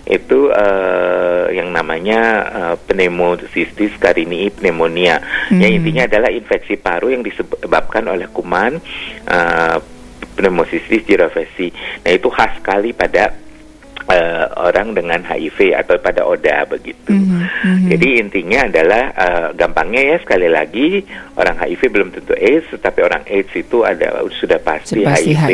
itu 0.07 0.47
uh, 0.49 1.51
yang 1.51 1.75
namanya 1.75 2.21
uh, 2.49 2.75
pneumocystis 2.87 3.91
carinii 3.99 4.49
pneumonia. 4.49 5.19
Yang 5.51 5.71
Mhm. 5.71 5.77
intinya 5.83 6.03
adalah 6.07 6.29
infeksi 6.31 6.75
paru 6.79 7.11
yang 7.11 7.21
disebabkan 7.21 8.07
oleh 8.07 8.25
kuman 8.31 8.79
uh, 9.27 9.77
pneumocystis 10.39 11.03
jirovecii. 11.03 11.75
Nah 12.07 12.11
itu 12.15 12.31
khas 12.31 12.55
sekali 12.55 12.95
pada 12.95 13.35
uh, 14.09 14.45
orang 14.57 14.97
dengan 14.97 15.21
HIV 15.21 15.77
atau 15.77 15.95
pada 16.01 16.25
ODA 16.25 16.65
begitu. 16.65 17.13
Mhm. 17.13 17.87
Jadi 17.93 18.07
intinya 18.19 18.59
adalah 18.65 19.03
uh, 19.13 19.47
gampangnya 19.53 20.01
ya 20.01 20.17
sekali 20.21 20.49
lagi 20.49 21.05
orang 21.37 21.55
HIV 21.55 21.81
belum 21.93 22.09
tentu 22.11 22.33
AIDS, 22.35 22.67
tetapi 22.73 22.99
orang 23.05 23.23
AIDS 23.29 23.53
itu 23.55 23.85
ada 23.85 24.19
sudah 24.33 24.59
pasti, 24.59 25.05
Pasti 25.05 25.31
HIV. 25.31 25.39
HIV. 25.39 25.53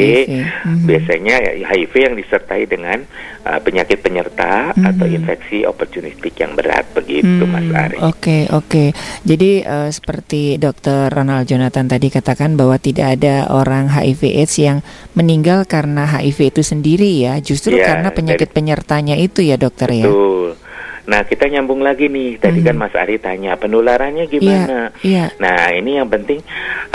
Mhm. 0.65 0.85
Biasanya 0.87 1.35
HIV 1.67 1.93
yang 1.93 2.15
disertai 2.17 2.63
dengan 2.65 2.99
uh, 3.45 3.59
penyakit 3.61 4.01
penyerta 4.01 4.73
Mhm. 4.75 4.85
atau 4.89 5.05
infeksi 5.05 5.57
opportunistik 5.63 6.33
yang 6.39 6.57
berat 6.57 6.89
begitu, 6.95 7.43
Mas 7.45 7.65
Hmm, 7.65 7.75
Ari. 7.77 7.97
Oke, 8.01 8.37
oke. 8.49 8.85
Jadi 9.25 9.51
eh, 9.61 9.89
seperti 9.89 10.55
Dokter 10.61 11.09
Ronald 11.09 11.49
Jonathan 11.49 11.89
tadi 11.89 12.07
katakan 12.09 12.53
bahwa 12.55 12.77
tidak 12.77 13.19
ada 13.19 13.49
orang 13.49 13.89
HIV/AIDS 13.89 14.53
yang 14.61 14.77
meninggal 15.17 15.65
karena 15.65 16.05
HIV 16.05 16.53
itu 16.53 16.61
sendiri 16.61 17.25
ya, 17.25 17.37
justru 17.41 17.77
Iya, 17.77 17.89
karena 17.93 18.09
penyakit 18.13 18.44
penyertanya 18.51 19.15
itu 19.17 19.41
ya, 19.41 19.55
Dokter 19.55 19.89
ya. 19.91 20.05
Betul. 20.05 20.58
Nah 21.05 21.21
kita 21.21 21.45
nyambung 21.45 21.86
lagi 21.86 22.10
nih. 22.10 22.41
Tadi 22.41 22.65
kan 22.65 22.75
Mas 22.81 22.93
Ari 22.97 23.21
tanya 23.21 23.53
penularannya 23.55 24.25
gimana. 24.25 24.89
Mhm. 24.89 25.05
Iya. 25.05 25.25
Nah 25.38 25.69
ini 25.69 26.01
yang 26.01 26.10
penting 26.10 26.41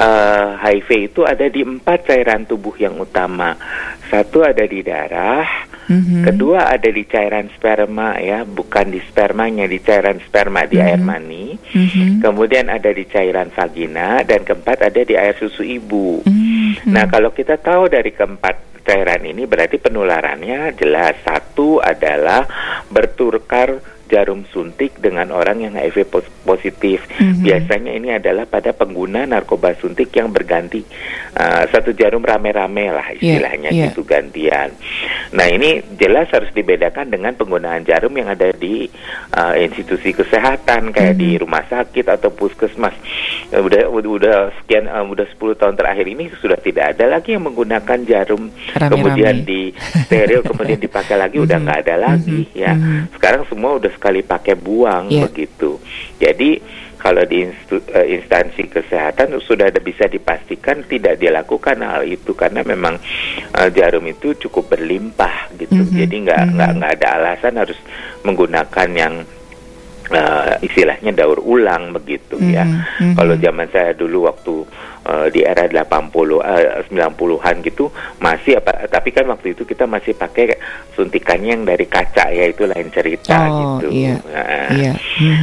eh, 0.01 0.47
HIV 0.59 1.15
itu 1.15 1.21
ada 1.23 1.47
di 1.47 1.63
empat 1.63 2.11
cairan 2.11 2.43
tubuh 2.43 2.75
yang 2.75 2.99
utama. 2.99 3.55
Satu 4.11 4.43
ada 4.43 4.67
di 4.67 4.83
darah, 4.83 5.47
Mhm. 5.87 6.27
kedua 6.27 6.67
ada 6.67 6.91
di 6.91 7.07
cairan 7.07 7.47
sperma 7.55 8.19
ya, 8.19 8.43
bukan 8.43 8.91
di 8.91 8.99
spermanya, 9.07 9.71
di 9.71 9.79
cairan 9.79 10.19
sperma 10.19 10.67
di 10.67 10.83
air 10.83 10.99
mani. 10.99 11.55
Mhm. 11.55 12.19
Kemudian 12.19 12.67
ada 12.67 12.91
di 12.91 13.07
cairan 13.07 13.55
vagina 13.55 14.27
dan 14.27 14.43
keempat 14.43 14.91
ada 14.91 15.01
di 15.07 15.15
air 15.15 15.39
susu 15.39 15.63
ibu. 15.63 16.27
Mhm. 16.27 16.91
Nah 16.91 17.07
kalau 17.07 17.31
kita 17.31 17.55
tahu 17.63 17.87
dari 17.87 18.11
keempat 18.11 18.70
cairan 18.83 19.23
ini 19.25 19.47
berarti 19.47 19.77
penularannya 19.79 20.75
jelas. 20.77 21.21
Satu 21.23 21.79
adalah 21.79 22.49
bertukar 22.89 24.00
jarum 24.11 24.43
suntik 24.51 24.99
dengan 24.99 25.31
orang 25.31 25.63
yang 25.63 25.79
HIV 25.79 26.11
pos- 26.11 26.35
positif. 26.43 27.07
Mhm. 27.17 27.47
Biasanya 27.47 27.93
ini 27.95 28.09
adalah 28.11 28.45
pada 28.51 28.75
pengguna 28.75 29.25
narkoba 29.25 29.73
suntik 29.79 30.11
yang 30.19 30.35
berganti 30.35 30.83
uh, 31.39 31.65
satu 31.71 31.95
jarum 31.95 32.27
rame-rame 32.27 32.91
lah 32.91 33.07
istilahnya 33.15 33.71
yeah. 33.71 33.89
gitu 33.89 34.03
gantian. 34.03 34.75
Nah 35.31 35.47
ini 35.47 35.79
jelas 35.95 36.27
harus 36.35 36.51
dibedakan 36.51 37.07
dengan 37.07 37.39
penggunaan 37.39 37.87
jarum 37.87 38.11
yang 38.19 38.35
ada 38.35 38.51
di 38.51 38.91
uh, 39.39 39.55
institusi 39.55 40.11
kesehatan 40.11 40.91
kayak 40.91 41.15
di 41.15 41.39
rumah 41.39 41.63
sakit 41.71 42.11
atau 42.11 42.35
puskesmas. 42.35 42.95
Udah 43.55 43.87
udah, 43.91 44.51
sekian 44.63 44.91
uh, 44.91 45.07
udah 45.07 45.27
10 45.39 45.61
tahun 45.61 45.75
terakhir 45.79 46.07
ini 46.11 46.31
sudah 46.43 46.59
tidak 46.59 46.99
ada 46.99 47.19
lagi 47.19 47.39
yang 47.39 47.47
menggunakan 47.47 47.99
jarum 48.03 48.51
Rame-rame. 48.75 48.91
kemudian 48.91 49.37
di 49.47 49.71
steril 50.07 50.43
kemudian 50.51 50.81
dipakai 50.83 51.15
lagi 51.15 51.39
udah 51.39 51.59
nggak 51.63 51.79
ada 51.87 51.97
lagi 52.11 52.51
ya. 52.57 52.75
Sekarang 53.15 53.47
semua 53.47 53.79
udah 53.79 53.91
sekali 54.01 54.25
pakai 54.25 54.57
buang 54.57 55.13
Iya. 55.13 55.29
begitu. 55.29 55.77
Jadi 56.17 56.57
kalau 56.97 57.25
di 57.25 57.45
instu- 57.45 57.85
eh, 57.93 58.17
instansi 58.17 58.65
kesehatan 58.67 59.37
sudah 59.41 59.69
ada 59.69 59.81
bisa 59.81 60.05
dipastikan 60.05 60.85
tidak 60.85 61.17
dilakukan 61.17 61.81
hal 61.81 62.05
itu 62.05 62.33
karena 62.33 62.65
memang 62.65 62.97
eh, 63.53 63.69
jarum 63.71 64.05
itu 64.05 64.33
cukup 64.41 64.73
berlimpah 64.73 65.53
gitu. 65.55 65.77
Mhm, 65.77 65.93
Jadi 65.95 66.17
nggak 66.25 66.43
nggak 66.57 66.71
nggak 66.77 66.93
ada 66.97 67.09
alasan 67.17 67.55
harus 67.57 67.77
menggunakan 68.23 68.89
yang 68.91 69.15
eh, 70.11 70.55
istilahnya 70.61 71.13
daur 71.15 71.39
ulang 71.39 71.93
begitu 71.93 72.41
ya. 72.43 72.65
mhm. 72.65 73.15
Kalau 73.15 73.37
zaman 73.37 73.69
saya 73.69 73.93
dulu 73.93 74.27
waktu 74.27 74.55
eh, 75.07 75.27
di 75.31 75.41
era 75.43 75.65
80 75.65 76.41
eh, 76.43 76.85
90-an 76.89 77.57
gitu 77.63 77.89
masih 78.19 78.59
apa 78.59 78.85
tapi 78.87 79.11
kan 79.11 79.29
waktu 79.29 79.53
itu 79.55 79.65
kita 79.65 79.85
masih 79.85 80.13
pakai 80.15 80.57
suntikannya 80.95 81.57
yang 81.57 81.65
dari 81.65 81.87
kaca 81.87 82.29
ya 82.29 82.45
itu 82.49 82.65
lain 82.67 82.89
cerita 82.91 83.37
Oh, 83.41 83.79
gitu. 83.81 83.89
iya. 83.95 84.15
Nah, 84.21 84.69
Iya. 84.71 84.93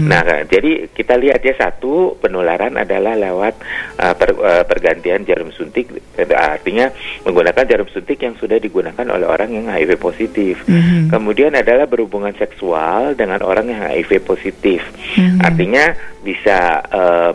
Nah, 0.07 0.21
jadi 0.47 0.87
kita 0.89 1.19
lihat 1.19 1.43
ya 1.43 1.53
satu 1.57 2.15
penularan 2.17 2.79
adalah 2.79 3.13
lewat 3.13 3.53
uh, 3.99 4.15
per- 4.15 4.39
uh, 4.39 4.63
pergantian 4.63 5.27
jarum 5.27 5.51
suntik, 5.51 5.91
artinya 6.31 6.89
menggunakan 7.27 7.65
jarum 7.67 7.89
suntik 7.91 8.23
yang 8.23 8.35
sudah 8.39 8.55
digunakan 8.57 9.03
oleh 9.03 9.27
orang 9.27 9.51
yang 9.51 9.65
HIV 9.67 9.99
positif. 9.99 10.63
Mhm. 10.65 11.11
Kemudian 11.11 11.53
adalah 11.53 11.85
berhubungan 11.85 12.31
seksual 12.35 13.13
dengan 13.19 13.43
orang 13.43 13.67
yang 13.67 13.81
HIV 13.83 14.23
positif. 14.23 14.79
Mhm. 15.19 15.39
Artinya 15.43 15.83
bisa 16.23 16.57
uh, 16.87 17.31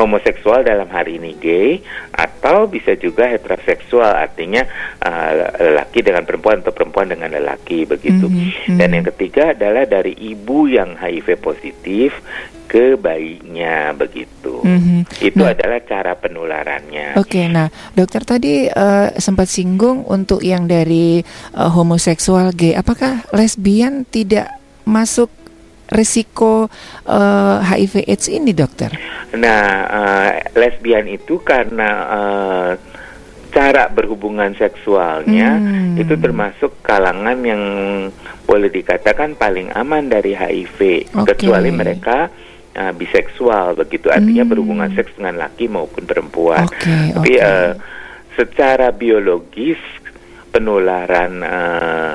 homoseksual 0.00 0.64
dalam 0.64 0.88
hari 0.88 1.20
ini 1.20 1.36
gay 1.36 1.84
atau 2.16 2.64
bisa 2.64 2.96
juga 2.96 3.28
heteroseksual 3.28 4.16
artinya 4.16 4.64
uh, 5.04 5.52
lelaki 5.60 6.00
dengan 6.00 6.24
perempuan 6.24 6.64
atau 6.64 6.72
perempuan 6.72 7.12
dengan 7.12 7.36
lelaki 7.36 7.84
begitu. 7.84 8.26
Mhm, 8.32 8.80
Dan 8.80 8.96
yang 8.96 9.06
ketiga 9.12 9.52
adalah 9.52 9.84
dari 9.84 10.16
ibu 10.16 10.64
yang 10.64 10.96
HIV 10.96 11.36
positif 11.38 12.16
ke 12.70 12.94
bayinya 12.94 13.90
begitu. 13.98 14.62
Mhm. 14.62 15.02
Itu 15.18 15.42
Nah, 15.42 15.50
adalah 15.58 15.82
cara 15.82 16.14
penularannya. 16.14 17.18
Oke, 17.18 17.50
nah 17.50 17.66
dokter 17.98 18.22
tadi 18.22 18.70
eh, 18.70 19.08
sempat 19.18 19.50
singgung 19.50 20.06
untuk 20.06 20.38
yang 20.46 20.70
dari 20.70 21.18
eh, 21.20 21.70
homoseksual 21.74 22.54
gay, 22.54 22.78
apakah 22.78 23.26
lesbian 23.34 24.06
tidak 24.06 24.54
masuk 24.86 25.28
risiko 25.90 26.66
eh, 27.06 27.58
HIV/AIDS 27.60 28.26
ini, 28.30 28.50
dokter? 28.54 28.94
Nah, 29.36 29.62
eh, 29.86 30.30
lesbian 30.56 31.06
itu 31.06 31.42
karena 31.42 31.90
eh, 32.10 32.72
cara 33.50 33.90
berhubungan 33.90 34.54
seksualnya 34.54 35.58
Hmm. 35.58 35.98
itu 35.98 36.14
termasuk 36.14 36.78
kalangan 36.86 37.34
yang 37.42 37.62
boleh 38.46 38.70
dikatakan 38.70 39.34
paling 39.34 39.74
aman 39.74 40.06
dari 40.06 40.38
HIV, 40.38 41.10
Oke. 41.18 41.34
kecuali 41.34 41.70
mereka 41.74 42.30
uh, 42.78 42.92
biseksual 42.94 43.74
begitu 43.78 44.10
artinya 44.10 44.46
berhubungan 44.46 44.90
seks 44.94 45.14
dengan 45.18 45.38
laki 45.38 45.66
maupun 45.66 46.06
perempuan. 46.06 46.66
Oke, 46.66 47.14
Tapi 47.14 47.32
oke. 47.38 47.42
uh, 47.42 47.72
secara 48.38 48.94
biologis 48.94 49.78
penularan 50.50 51.32
uh, 51.42 52.12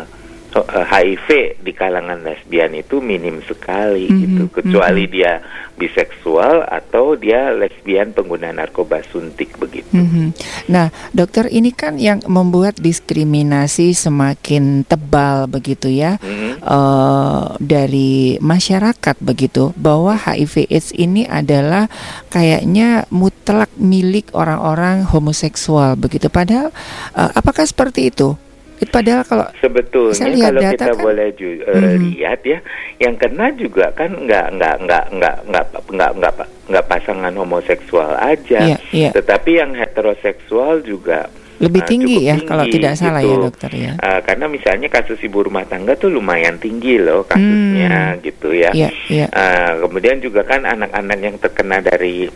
uh, 0.55 0.85
HIV 0.87 1.59
di 1.61 1.71
kalangan 1.75 2.23
lesbian 2.23 2.71
itu 2.73 3.03
minim 3.03 3.43
sekali 3.43 4.07
gitu 4.07 4.47
kecuali 4.49 5.03
dia 5.11 5.43
biseksual 5.75 6.63
atau 6.71 7.19
dia 7.19 7.51
lesbian 7.51 8.15
pengguna 8.15 8.55
narkoba 8.55 9.03
suntik 9.11 9.59
begitu. 9.59 9.91
Mhm. 9.91 10.31
Nah, 10.71 10.87
dokter 11.11 11.51
ini 11.51 11.75
kan 11.75 11.99
yang 11.99 12.23
membuat 12.31 12.79
diskriminasi 12.79 13.91
semakin 13.91 14.87
tebal 14.87 15.51
begitu 15.51 15.91
ya 15.91 16.15
Mhm. 16.23 16.63
eh, 16.63 17.45
dari 17.59 18.39
masyarakat 18.39 19.19
begitu 19.19 19.75
bahwa 19.75 20.15
HIV/AIDS 20.15 20.95
ini 20.95 21.27
adalah 21.27 21.91
kayaknya 22.31 23.03
mutlak 23.11 23.67
milik 23.75 24.31
orang-orang 24.31 25.03
homoseksual 25.03 25.99
begitu. 25.99 26.31
Padahal 26.31 26.71
eh, 27.13 27.31
apakah 27.35 27.67
seperti 27.67 28.15
itu? 28.15 28.39
It- 28.75 28.91
Padahal 28.91 29.23
kalau 29.23 29.47
Saya 29.47 29.61
Sebetulnya 29.61 30.27
lihat 30.29 30.45
kalau 30.45 30.61
data 30.61 30.73
kita 30.73 30.85
kan- 30.89 30.99
boleh 30.99 31.27
ju- 31.31 31.63
Mhm. 31.63 31.99
lihat 32.11 32.39
ya, 32.43 32.59
yang 32.97 33.15
kena 33.15 33.47
juga 33.51 33.85
kan 33.91 34.11
nggak 34.11 34.45
nggak 34.51 34.75
nggak 34.81 35.05
nggak 35.13 35.35
nggak 35.45 35.65
nggak 35.89 36.11
nggak 36.13 36.33
nggak 36.65 36.85
pasangan 36.85 37.33
homoseksual 37.33 38.11
aja, 38.15 38.59
Iya, 38.65 38.77
iya. 38.91 39.09
tetapi 39.11 39.51
yang 39.55 39.71
heteroseksual 39.73 40.81
juga 40.81 41.29
lebih 41.55 41.81
eh, 41.81 41.87
tinggi 41.87 42.17
ya 42.21 42.35
kalau 42.41 42.67
tinggi 42.67 42.75
tidak 42.75 42.93
salah 42.95 43.21
ya 43.21 43.31
gitu. 43.31 43.43
dokter 43.47 43.71
ya. 43.71 43.91
Eh, 43.95 44.19
karena 44.21 44.45
misalnya 44.45 44.87
kasus 44.89 45.23
ibu 45.23 45.39
rumah 45.41 45.63
tangga 45.63 45.95
tuh 45.95 46.11
lumayan 46.11 46.57
tinggi 46.57 46.99
loh 46.99 47.23
kasusnya 47.23 48.19
gitu 48.19 48.51
ya. 48.51 48.75
Iya, 48.75 48.91
iya. 49.07 49.27
Eh, 49.29 49.71
kemudian 49.79 50.19
juga 50.19 50.43
kan 50.43 50.63
anak-anak 50.63 51.17
yang 51.17 51.35
terkena 51.39 51.79
dari 51.79 52.27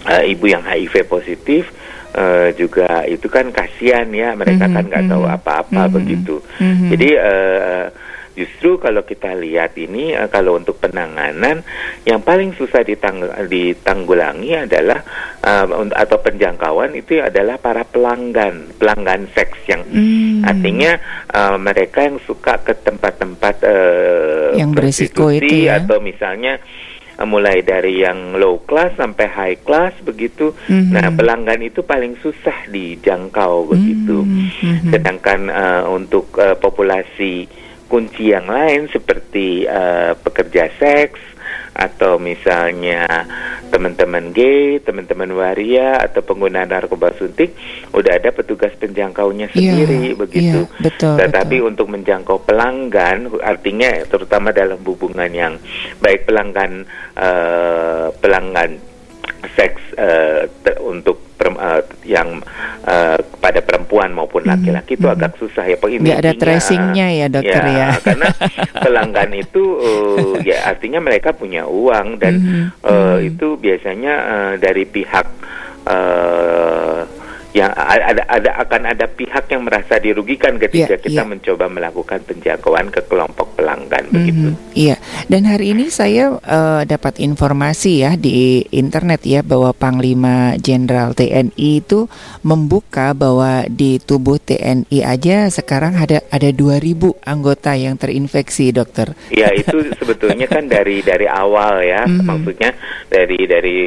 eh, 0.00 0.24
ibu 0.26 0.44
yang 0.46 0.64
HIV 0.64 1.04
positif 1.04 1.70
eh, 2.12 2.48
juga 2.54 3.04
itu 3.04 3.26
kan 3.26 3.48
kasihan 3.48 4.06
ya 4.08 4.34
mereka 4.34 4.66
Mhm, 4.66 4.74
kan 4.74 4.84
nggak 4.86 5.04
tahu 5.06 5.24
mhm, 5.24 5.34
apa-apa 5.34 5.82
mhm, 5.84 5.92
begitu. 5.92 6.34
mhm. 6.58 6.88
Jadi 6.88 7.08
eh, 7.12 7.84
justru 8.32 8.78
kalau 8.78 9.02
kita 9.02 9.34
lihat 9.34 9.74
ini 9.74 10.12
eh, 10.12 10.26
kalau 10.26 10.54
untuk 10.54 10.78
penanganan 10.78 11.60
yang 12.02 12.20
paling 12.20 12.54
susah 12.54 12.80
ditang- 12.80 13.20
ditanggulangi 13.46 14.54
adalah 14.60 15.02
un- 15.72 15.92
atau 15.92 16.16
penjangkauan 16.16 16.94
itu 16.94 17.18
adalah 17.18 17.56
para 17.56 17.82
pelanggan 17.82 18.70
pelanggan 18.76 19.26
seks 19.30 19.58
yang 19.66 19.82
Hmm. 19.84 20.40
artinya 20.42 20.94
eh, 21.28 21.56
mereka 21.56 22.02
yang 22.02 22.18
suka 22.20 22.58
ke 22.60 22.72
tempat-tempat 22.76 23.54
eh, 23.60 24.50
Yang 24.56 24.70
prostitusi 24.72 25.38
itu 25.42 25.56
ya. 25.66 25.78
atau 25.78 25.98
misalnya 26.00 26.58
mulai 27.28 27.60
dari 27.60 28.00
yang 28.00 28.36
low 28.40 28.64
class 28.64 28.96
sampai 28.96 29.26
high 29.28 29.58
class 29.60 29.92
begitu. 30.00 30.52
Mhm. 30.68 30.92
Nah, 30.92 31.08
pelanggan 31.12 31.60
itu 31.60 31.84
paling 31.84 32.16
susah 32.20 32.68
dijangkau 32.68 33.68
begitu. 33.68 34.24
Mhm. 34.24 34.92
Sedangkan 34.92 35.40
eh, 35.48 35.82
untuk 35.88 36.32
eh, 36.40 36.56
populasi 36.56 37.48
kunci 37.90 38.30
yang 38.30 38.46
lain 38.46 38.86
seperti 38.88 39.66
eh, 39.66 40.12
pekerja 40.14 40.70
seks 40.78 41.29
atau 41.80 42.20
misalnya 42.20 43.24
teman-teman 43.72 44.30
gay, 44.30 44.76
teman-teman 44.78 45.32
waria 45.32 45.96
atau 45.96 46.20
pengguna 46.20 46.68
narkoba 46.68 47.08
suntik 47.16 47.56
udah 47.90 48.20
ada 48.20 48.28
petugas 48.30 48.76
penjangkaunya 48.76 49.48
Iya, 49.48 49.54
sendiri 49.72 50.12
begitu. 50.12 50.68
iya, 50.68 50.76
betul, 50.78 51.16
Tetapi 51.16 51.56
untuk 51.64 51.88
menjangkau 51.88 52.44
pelanggan 52.44 53.32
artinya 53.40 54.04
terutama 54.04 54.52
dalam 54.52 54.76
hubungan 54.84 55.30
yang 55.30 55.54
baik 55.98 56.28
pelanggan 56.28 56.84
eh, 57.16 58.06
pelanggan 58.12 58.76
seks 59.56 59.80
te- 60.60 60.80
untuk 60.82 61.29
uh, 61.48 61.82
yang 62.04 62.40
eh, 62.84 63.16
uh, 63.16 63.18
pada 63.40 63.60
perempuan 63.64 64.12
maupun 64.12 64.44
hmm. 64.44 64.50
laki-laki 64.52 64.96
hmm. 64.96 64.98
itu 65.00 65.06
hmm. 65.08 65.16
agak 65.16 65.32
susah 65.40 65.64
ya. 65.64 65.76
pak 65.76 65.88
Nggak 65.88 66.20
ada 66.20 66.32
tracingnya 66.36 67.06
ya 67.12 67.26
dokter 67.32 67.62
ya. 67.64 67.76
ya. 67.76 67.88
Karena 68.06 68.28
pelanggan 68.80 69.30
itu 69.36 69.62
uh, 69.80 70.36
ya 70.44 70.68
artinya 70.68 71.00
mereka 71.00 71.32
punya 71.32 71.64
uang 71.68 72.20
dan 72.20 72.34
hmm. 72.40 72.66
Uh, 72.80 73.18
itu 73.20 73.60
biasanya 73.60 74.14
uh, 74.24 74.54
dari 74.56 74.88
pihak 74.88 75.26
uh, 75.84 76.79
yang 77.50 77.74
ada 77.74 78.22
ada 78.30 78.50
akan 78.62 78.82
ada 78.94 79.10
pihak 79.10 79.50
yang 79.50 79.66
merasa 79.66 79.98
dirugikan 79.98 80.54
ketika 80.54 80.94
Iya, 80.94 81.02
kita 81.02 81.22
iya. 81.22 81.26
mencoba 81.26 81.66
melakukan 81.66 82.22
penjangkauan 82.22 82.94
ke 82.94 83.02
kelompok 83.10 83.58
pelanggan 83.58 84.06
begitu. 84.06 84.54
Mhm, 84.54 84.70
Iya, 84.70 84.96
dan 85.26 85.42
hari 85.50 85.74
ini 85.74 85.90
saya 85.90 86.38
eh, 86.38 86.82
dapat 86.86 87.18
informasi 87.18 88.06
ya 88.06 88.14
di 88.14 88.62
internet 88.70 89.26
ya 89.26 89.42
bahwa 89.42 89.74
Panglima 89.74 90.54
Jenderal 90.62 91.10
TNI 91.12 91.82
itu 91.82 92.06
membuka 92.46 93.12
bahwa 93.18 93.66
di 93.66 93.98
tubuh 93.98 94.38
TNI 94.38 95.02
aja 95.02 95.50
sekarang 95.50 95.98
ada 95.98 96.22
ada 96.30 96.48
2000 96.54 97.18
anggota 97.26 97.74
yang 97.74 97.98
terinfeksi, 97.98 98.70
dokter. 98.70 99.10
Ya 99.34 99.50
itu 99.50 99.90
sebetulnya 99.98 100.46
kan 100.46 100.70
dari 100.70 101.02
dari 101.02 101.26
awal 101.26 101.82
ya, 101.82 102.06
Mhm. 102.06 102.22
maksudnya 102.22 102.70
dari 103.10 103.38
dari 103.50 103.78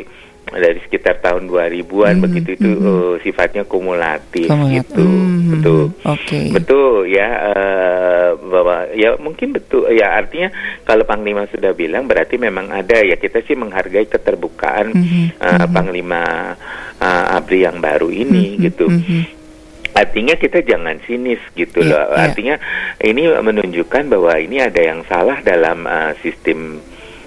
dari 0.53 0.79
sekitar 0.79 1.19
tahun 1.19 1.45
2000-an 1.45 2.15
Mhm, 2.15 2.23
begitu 2.23 2.49
itu 2.53 2.69
eh, 2.71 3.13
sifatnya 3.21 3.63
kumulatif, 3.63 4.45
Kumulatif. 4.45 4.85
gitu. 4.85 5.05
Mhm, 5.05 5.51
Betul. 5.53 5.83
Oke. 6.03 6.39
Betul 6.49 6.93
ya 7.07 7.27
eh, 7.49 8.29
bahwa 8.39 8.77
ya 8.91 9.09
mungkin 9.17 9.51
betul 9.51 9.85
ya 9.89 10.15
artinya 10.15 10.49
kalau 10.81 11.03
Panglima 11.03 11.45
sudah 11.47 11.71
bilang 11.71 12.05
berarti 12.05 12.35
memang 12.35 12.69
ada 12.69 12.99
ya 12.99 13.15
kita 13.15 13.41
sih 13.41 13.53
menghargai 13.53 14.05
keterbukaan 14.05 14.93
Mhm, 14.93 15.23
eh, 15.37 15.65
Panglima 15.67 16.53
eh, 16.97 17.35
ABRI 17.35 17.59
yang 17.61 17.77
baru 17.77 18.07
ini 18.07 18.57
gitu. 18.59 18.87
Mhm. 18.87 19.41
Artinya 19.93 20.33
kita 20.33 20.61
jangan 20.61 20.97
sinis 21.05 21.37
gitu 21.53 21.77
Iya, 21.79 21.89
loh. 21.93 22.05
iya. 22.09 22.17
Artinya 22.25 22.55
ini 22.99 23.29
menunjukkan 23.29 24.09
bahwa 24.09 24.33
ini 24.35 24.57
ada 24.57 24.81
yang 24.81 25.05
salah 25.05 25.37
dalam 25.39 25.85
uh, 25.85 26.17
sistem 26.17 26.81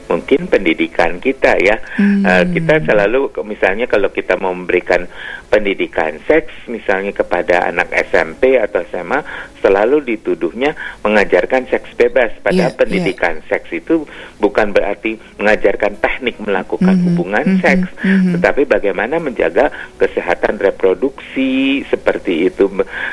mungkin 0.07 0.46
pendidikan 0.46 1.18
kita 1.18 1.59
ya. 1.59 1.76
Hmm. 1.98 2.22
Uh, 2.22 2.44
kita 2.54 2.82
selalu 2.86 3.30
misalnya 3.46 3.86
kalau 3.90 4.11
kita 4.11 4.38
mau 4.38 4.54
memberikan 4.54 5.07
pendidikan 5.46 6.18
seks 6.26 6.52
misalnya 6.66 7.14
kepada 7.14 7.70
anak 7.70 7.90
SMP 8.11 8.59
atau 8.59 8.82
SMA 8.90 9.22
selalu 9.62 10.02
dituduhnya 10.02 10.74
mengajarkan 11.02 11.66
seks 11.70 11.94
bebas 11.94 12.34
padahal 12.42 12.74
Iya, 12.74 12.78
pendidikan 12.78 13.34
seks 13.46 13.70
itu 13.70 14.07
bukan 14.42 14.74
berarti 14.74 15.18
mengajarkan 15.38 15.98
teknik 16.02 16.38
melakukan 16.42 16.98
Mhm, 16.98 17.04
hubungan 17.12 17.46
mhm, 17.46 17.61
seks 17.62 17.88
mhm. 18.02 18.32
tetapi 18.38 18.62
bagaimana 18.66 19.22
menjaga 19.22 19.70
kesehatan 19.98 20.59
reproduksi 20.59 21.82
seperti 21.86 22.50
itu 22.50 22.66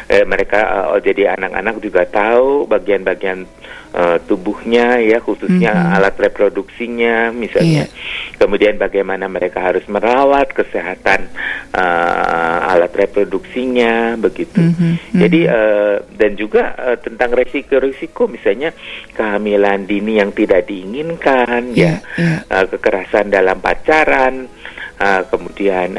Eh, 0.10 0.26
mereka 0.28 0.92
eh, 0.94 1.00
jadi 1.06 1.38
anak-anak 1.38 1.80
juga 1.80 2.04
tahu 2.06 2.68
bagian-bagian 2.68 3.46
eh, 3.94 4.18
tubuhnya 4.24 4.98
ya 4.98 5.18
khususnya 5.18 5.72
Mhm. 5.72 5.94
alat 5.94 6.16
reproduksinya 6.18 7.30
misalnya. 7.32 7.86
Iya. 7.86 8.22
kemudian 8.34 8.76
bagaimana 8.76 9.30
mereka 9.30 9.64
harus 9.64 9.86
merawat 9.88 10.52
kesehatan 10.52 11.32
eh, 11.72 12.60
alat 12.68 12.92
reproduksinya 12.92 14.18
begitu. 14.18 14.60
Mhm, 14.60 15.16
jadi 15.16 15.40
eh, 15.48 15.96
dan 16.12 16.32
juga 16.34 16.74
eh, 16.76 16.98
tentang 17.00 17.32
resiko-resiko 17.32 18.28
misalnya 18.28 18.74
kehamilan 19.12 19.86
dini 19.86 20.18
yang 20.18 20.32
tidak 20.32 20.66
diinginkan 20.66 21.72
Iya, 21.72 22.02
ya 22.16 22.44
eh, 22.44 22.66
kekerasan 22.68 23.30
dalam 23.30 23.58
pacaran 23.58 24.50
eh, 24.98 25.22
kemudian 25.26 25.96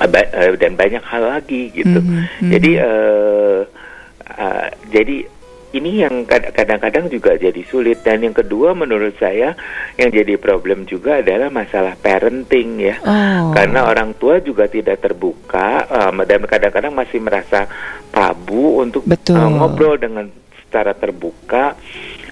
ba- 0.00 0.30
eh, 0.32 0.52
dan 0.56 0.74
banyak 0.74 1.02
hal 1.02 1.22
lagi 1.30 1.70
gitu. 1.72 1.96
Mhm, 1.96 2.44
mhm. 2.44 2.50
jadi 2.50 2.70
eh, 2.78 3.60
eh, 4.36 4.66
jadi 4.90 5.16
ini 5.70 6.02
yang 6.02 6.26
kad- 6.26 6.50
kadang-kadang 6.50 7.06
juga 7.06 7.34
jadi 7.34 7.62
sulit 7.62 8.02
dan 8.02 8.20
yang 8.20 8.34
kedua 8.34 8.74
menurut 8.74 9.14
saya 9.16 9.54
yang 9.94 10.10
jadi 10.10 10.34
problem 10.34 10.82
juga 10.84 11.22
adalah 11.22 11.46
masalah 11.48 11.94
parenting 11.94 12.70
ya 12.80 12.96
Oh. 13.00 13.54
karena 13.54 13.86
orang 13.86 14.14
tua 14.14 14.38
juga 14.38 14.66
tidak 14.66 14.98
terbuka 15.00 15.86
um, 15.86 16.22
dan 16.22 16.42
kadang-kadang 16.42 16.92
masih 16.92 17.18
merasa 17.18 17.70
tabu 18.10 18.82
untuk 18.82 19.06
Betul. 19.06 19.38
uh, 19.38 19.46
ngobrol 19.48 19.94
dengan 19.94 20.26
secara 20.60 20.92
terbuka 20.92 21.74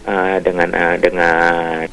uh, 0.09 0.36
dengan 0.40 0.72
uh, 0.72 0.96
dengan 0.96 1.84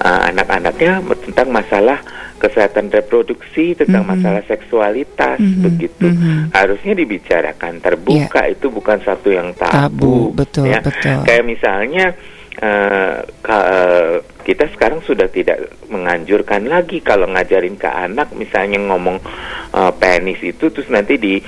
uh, 0.00 0.20
anak-anaknya 0.26 0.98
tentang 1.22 1.48
masalah 1.50 1.98
kesehatan 2.36 2.88
reproduksi 2.88 3.76
tentang 3.76 4.02
Mhm. 4.02 4.10
masalah 4.16 4.42
seksualitas 4.48 5.36
Mhm, 5.36 5.60
begitu 5.60 6.08
mhm. 6.08 6.50
harusnya 6.50 6.96
dibicarakan 6.96 7.78
terbuka 7.78 8.48
itu 8.48 8.66
bukan 8.66 8.98
satu 9.00 9.28
yang 9.28 9.52
Tabu, 9.52 9.68
tabu, 9.68 10.14
betul, 10.32 10.64
ya. 10.66 10.80
betul. 10.80 11.20
kayak 11.22 11.44
misalnya 11.44 12.16
eh, 12.56 13.16
ka- 13.40 13.68
eh, 13.68 14.14
kita 14.40 14.72
sekarang 14.72 15.04
sudah 15.04 15.28
tidak 15.28 15.68
menganjurkan 15.86 16.64
lagi 16.64 16.98
kalau 17.00 17.28
ngajarin 17.28 17.76
ke 17.76 17.86
anak 17.86 18.32
misalnya 18.32 18.80
ngomong 18.88 19.20
eh, 19.70 19.92
penis 19.96 20.40
itu 20.40 20.72
terus 20.72 20.88
nanti 20.88 21.20
di 21.20 21.44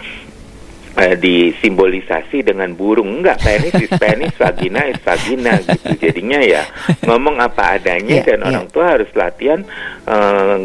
eh, 1.02 1.14
disimbolisasi 1.18 2.46
dengan 2.46 2.70
burung 2.78 3.18
enggak 3.18 3.42
penis 3.42 3.74
is 3.82 3.90
penis 3.98 4.30
vagina 4.38 4.86
is 4.86 5.00
vagina 5.02 5.58
gitu 5.66 5.90
jadinya 5.98 6.38
ya 6.38 6.62
ngomong 7.02 7.42
apa 7.42 7.82
adanya 7.82 8.22
Iya, 8.22 8.26
dan 8.34 8.38
iya. 8.38 8.46
orang 8.54 8.66
tua 8.70 8.86
harus 8.94 9.10
latihan 9.18 9.60
eh, 10.06 10.56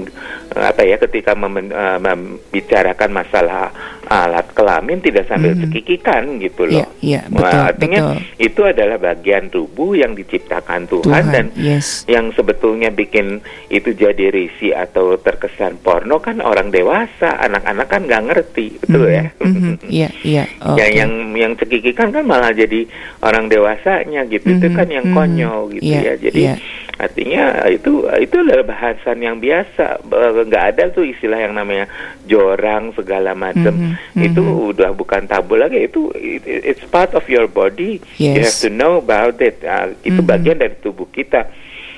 apa 0.60 0.82
ya 0.82 0.98
ketika 0.98 1.34
memen- 1.34 1.70
eh, 1.70 2.00
membicarakan 2.00 3.12
masalah 3.14 3.70
alat 4.04 4.48
kelamin 4.52 4.98
tidak 4.98 5.28
sambil 5.28 5.52
cekikikan 5.54 6.40
gitu 6.40 6.64
loh 6.64 6.88
Iya, 7.04 7.20
iya, 7.20 7.22
Wah, 7.28 7.44
betul, 7.44 7.60
artinya 7.66 8.00
betul. 8.00 8.18
itu 8.40 8.62
adalah 8.64 8.98
bagian 8.98 9.44
tubuh 9.48 9.92
yang 9.94 10.16
diciptakan 10.16 10.88
Tuhan, 10.88 11.04
Tuhan, 11.04 11.26
dan 11.28 11.46
yes. 11.54 12.08
yang 12.08 12.32
sebetulnya 12.32 12.88
bikin 12.88 13.44
itu 13.68 13.92
jadi 13.92 14.32
risi 14.32 14.72
atau 14.72 15.16
terkesan 15.18 15.78
porno 15.78 16.18
kan 16.18 16.40
orang 16.40 16.72
dewasa 16.72 17.36
anak-anak 17.38 17.88
kan 17.88 18.02
nggak 18.02 18.24
ngerti 18.26 18.68
betul 18.80 19.06
ya 19.06 19.28
Mhm, 19.38 19.76
Iya, 19.92 20.10
iya. 20.24 20.44
Oke. 20.62 20.80
yang 20.80 20.92
yang 20.96 21.12
yang 21.36 21.52
cekikikan 21.54 22.10
kan 22.10 22.24
malah 22.24 22.50
jadi 22.50 22.88
orang 23.22 23.48
dewasanya 23.48 24.24
gitu 24.26 24.56
itu 24.56 24.68
kan 24.70 24.88
yang 24.88 25.12
konyol 25.12 25.68
gitu 25.74 25.84
Iya, 25.84 26.00
ya 26.02 26.14
jadi 26.18 26.42
iya. 26.42 26.56
Artinya 26.98 27.62
itu 27.70 28.10
itu 28.18 28.36
adalah 28.42 28.66
bahasan 28.66 29.22
yang 29.22 29.38
biasa. 29.38 30.02
Be- 30.02 30.46
nggak 30.50 30.66
ada 30.74 30.84
tuh 30.90 31.06
istilah 31.06 31.38
yang 31.38 31.54
namanya 31.54 31.86
jorang 32.26 32.90
segala 32.94 33.38
macam 33.38 33.96
Mhm, 34.18 34.22
itu 34.26 34.44
udah 34.74 34.92
bukan 34.92 35.30
tabu 35.30 35.56
lagi. 35.56 35.86
Itu 35.86 36.10
it- 36.18 36.46
it's 36.46 36.84
part 36.90 37.14
of 37.14 37.26
your 37.30 37.46
body. 37.46 38.02
You 38.18 38.34
Yes. 38.38 38.58
have 38.58 38.58
to 38.66 38.70
know 38.70 38.98
about 38.98 39.38
it. 39.40 39.62
Ah, 39.62 39.94
itu 40.02 40.22
Mhm. 40.22 40.28
bagian 40.28 40.58
dari 40.58 40.76
tubuh 40.82 41.06
kita. 41.08 41.46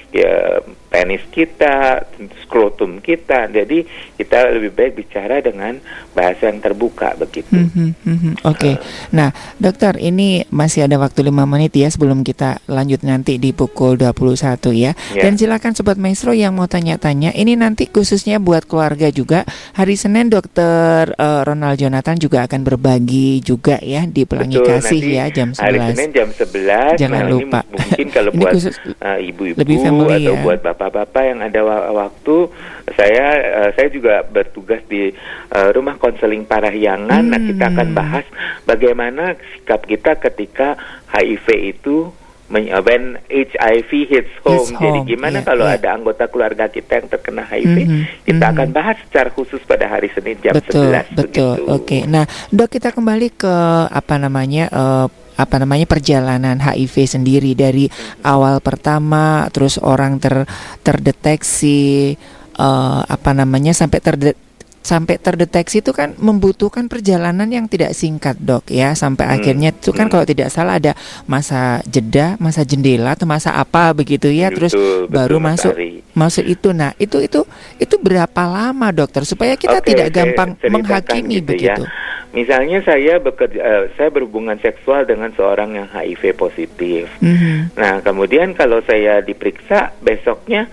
Ya 0.09 0.59
penis 0.89 1.21
kita 1.29 2.01
skrotum 2.41 2.97
kita 2.97 3.45
jadi 3.45 3.85
kita 4.15 4.37
lebih 4.51 4.73
baik 4.73 4.93
bicara 4.97 5.37
dengan 5.39 5.77
bahasa 6.11 6.49
yang 6.49 6.59
terbuka 6.59 7.13
begitu 7.15 7.47
Mhm, 7.49 7.89
mhm. 8.03 8.33
Oke, 8.43 8.77
nah 9.11 9.29
dokter 9.57 9.99
ini 9.99 10.41
masih 10.49 10.85
ada 10.85 10.97
waktu 10.97 11.21
lima 11.21 11.45
menit 11.45 11.75
ya 11.75 11.87
sebelum 11.87 12.21
kita 12.21 12.57
lanjut 12.65 13.01
nanti 13.01 13.37
di 13.37 13.51
pukul 13.51 13.95
21 13.95 14.71
ya. 14.71 14.91
Ya. 15.13 15.21
Dan 15.21 15.35
silakan 15.35 15.75
sobat 15.75 15.95
maestro 15.95 16.31
yang 16.31 16.55
mau 16.55 16.65
tanya-tanya, 16.65 17.33
ini 17.33 17.53
nanti 17.53 17.85
khususnya 17.85 18.39
buat 18.39 18.65
keluarga 18.65 19.09
juga. 19.09 19.43
Hari 19.75 19.93
Senin 19.93 20.29
dokter 20.29 21.11
eh, 21.11 21.41
Ronald 21.43 21.77
Jonathan 21.77 22.15
juga 22.15 22.47
akan 22.47 22.61
berbagi 22.63 23.39
juga 23.39 23.77
ya 23.79 24.03
di 24.03 24.23
Pelangi 24.23 24.57
Betul, 24.57 24.69
Kasih 24.73 25.01
nanti 25.01 25.13
ya 25.13 25.25
jam 25.29 25.49
11. 25.51 25.59
Hari 25.59 25.79
Senin 25.93 26.09
jam 26.09 26.29
11. 26.31 26.97
Jangan 26.97 27.11
Nah, 27.11 27.27
ini 27.27 27.33
lupa. 27.35 27.59
mungkin 27.67 28.07
kalau 28.09 28.31
Ini 28.31 28.39
buat 28.39 28.53
khusus 28.55 28.75
uh, 28.97 29.19
ibu-ibu 29.19 29.57
lebih 29.57 29.77
family 29.79 30.15
atau 30.23 30.33
ya. 30.33 30.41
buat 30.41 30.59
bapak-bapak 30.79 31.23
yang 31.25 31.39
ada 31.43 31.59
wa- 31.59 31.91
waktu, 31.99 32.47
saya 32.95 33.25
uh, 33.59 33.69
saya 33.75 33.91
juga 33.91 34.23
bertugas 34.23 34.79
di 34.87 35.11
uh, 35.51 35.69
rumah 35.69 35.99
konseling 35.99 36.47
Parahyangan. 36.47 37.19
Nah, 37.21 37.37
kita 37.37 37.59
Hmm. 37.61 37.73
akan 37.75 37.87
bahas 37.91 38.25
bagaimana 38.63 39.23
sikap 39.51 39.83
kita 39.83 40.15
ketika 40.17 40.79
HIV 41.09 41.47
itu 41.69 42.07
uh, 42.49 42.81
when 42.81 43.19
HIV 43.27 43.91
hits 44.07 44.33
home. 44.41 44.63
Hits 44.63 44.73
Jadi 44.73 44.99
home, 44.99 45.09
gimana 45.09 45.37
iya, 45.37 45.45
kalau 45.45 45.65
iya. 45.67 45.75
ada 45.75 45.89
anggota 45.91 46.25
keluarga 46.25 46.65
kita 46.65 46.91
yang 46.95 47.07
terkena 47.07 47.43
HIV, 47.43 47.75
Mhm, 47.77 48.01
kita 48.25 48.45
mhm. 48.45 48.53
akan 48.55 48.67
bahas 48.71 48.97
secara 49.03 49.29
khusus 49.29 49.59
pada 49.61 49.85
hari 49.85 50.07
Senin 50.09 50.39
jam 50.39 50.55
betul, 50.55 50.89
11 50.89 51.11
betul. 51.13 51.59
begitu. 51.59 51.69
Oke. 51.69 51.97
Nah, 52.05 52.23
Dok 52.49 52.69
kita 52.71 52.89
kembali 52.89 53.27
ke 53.35 53.55
apa 53.85 54.15
namanya 54.15 54.65
eh, 54.65 55.07
apa 55.39 55.55
namanya 55.55 55.87
perjalanan 55.87 56.59
HIV 56.59 56.95
sendiri 57.07 57.55
dari 57.55 57.87
awal 58.27 58.59
pertama 58.59 59.47
terus 59.55 59.79
orang 59.79 60.19
ter 60.19 60.43
terdeteksi 60.83 62.13
eh, 62.59 63.01
apa 63.07 63.31
namanya 63.31 63.71
sampai 63.71 63.99
terde 64.03 64.31
sampai 64.79 65.19
terdeteksi 65.19 65.83
itu 65.83 65.91
kan 65.91 66.15
membutuhkan 66.17 66.87
perjalanan 66.87 67.45
yang 67.51 67.67
tidak 67.67 67.91
singkat 67.93 68.39
dok 68.39 68.71
ya. 68.71 68.95
Sampai 68.95 69.27
Hmm, 69.27 69.35
akhirnya 69.37 69.69
itu 69.75 69.91
kan 69.91 70.07
kalau 70.07 70.23
tidak 70.23 70.49
salah 70.49 70.79
ada 70.79 70.95
masa 71.27 71.83
jeda 71.85 72.39
masa 72.39 72.63
jendela 72.63 73.13
atau 73.13 73.27
masa 73.27 73.53
apa 73.53 73.91
begitu 73.91 74.31
ya. 74.31 74.49
Terus 74.49 74.73
Betul, 74.73 75.11
baru 75.11 75.37
betul, 75.37 75.45
Mas 75.45 75.57
masuk 75.59 75.73
masuk 76.15 76.45
itu. 76.47 76.69
Nah 76.71 76.95
itu 76.97 77.17
itu 77.21 77.43
itu 77.77 77.95
berapa 77.99 78.41
lama 78.47 78.89
dokter 78.95 79.27
supaya 79.27 79.53
kita 79.59 79.83
Oke, 79.83 79.93
tidak 79.93 80.09
saya 80.09 80.15
gampang 80.15 80.49
ceritakan 80.57 80.73
menghakimi 80.73 81.37
gitu 81.37 81.45
begitu? 81.45 81.83
Ya. 81.85 81.91
Misalnya 82.29 82.85
saya 82.85 83.17
bekerja, 83.17 83.57
eh, 83.57 83.83
saya 83.97 84.13
berhubungan 84.13 84.61
seksual 84.61 85.09
dengan 85.09 85.33
seorang 85.33 85.73
yang 85.73 85.89
HIV 85.89 86.37
positif. 86.37 87.09
Mhm. 87.25 87.73
Nah, 87.73 88.05
kemudian 88.05 88.53
kalau 88.53 88.85
saya 88.85 89.17
diperiksa 89.25 89.97
besoknya 90.05 90.69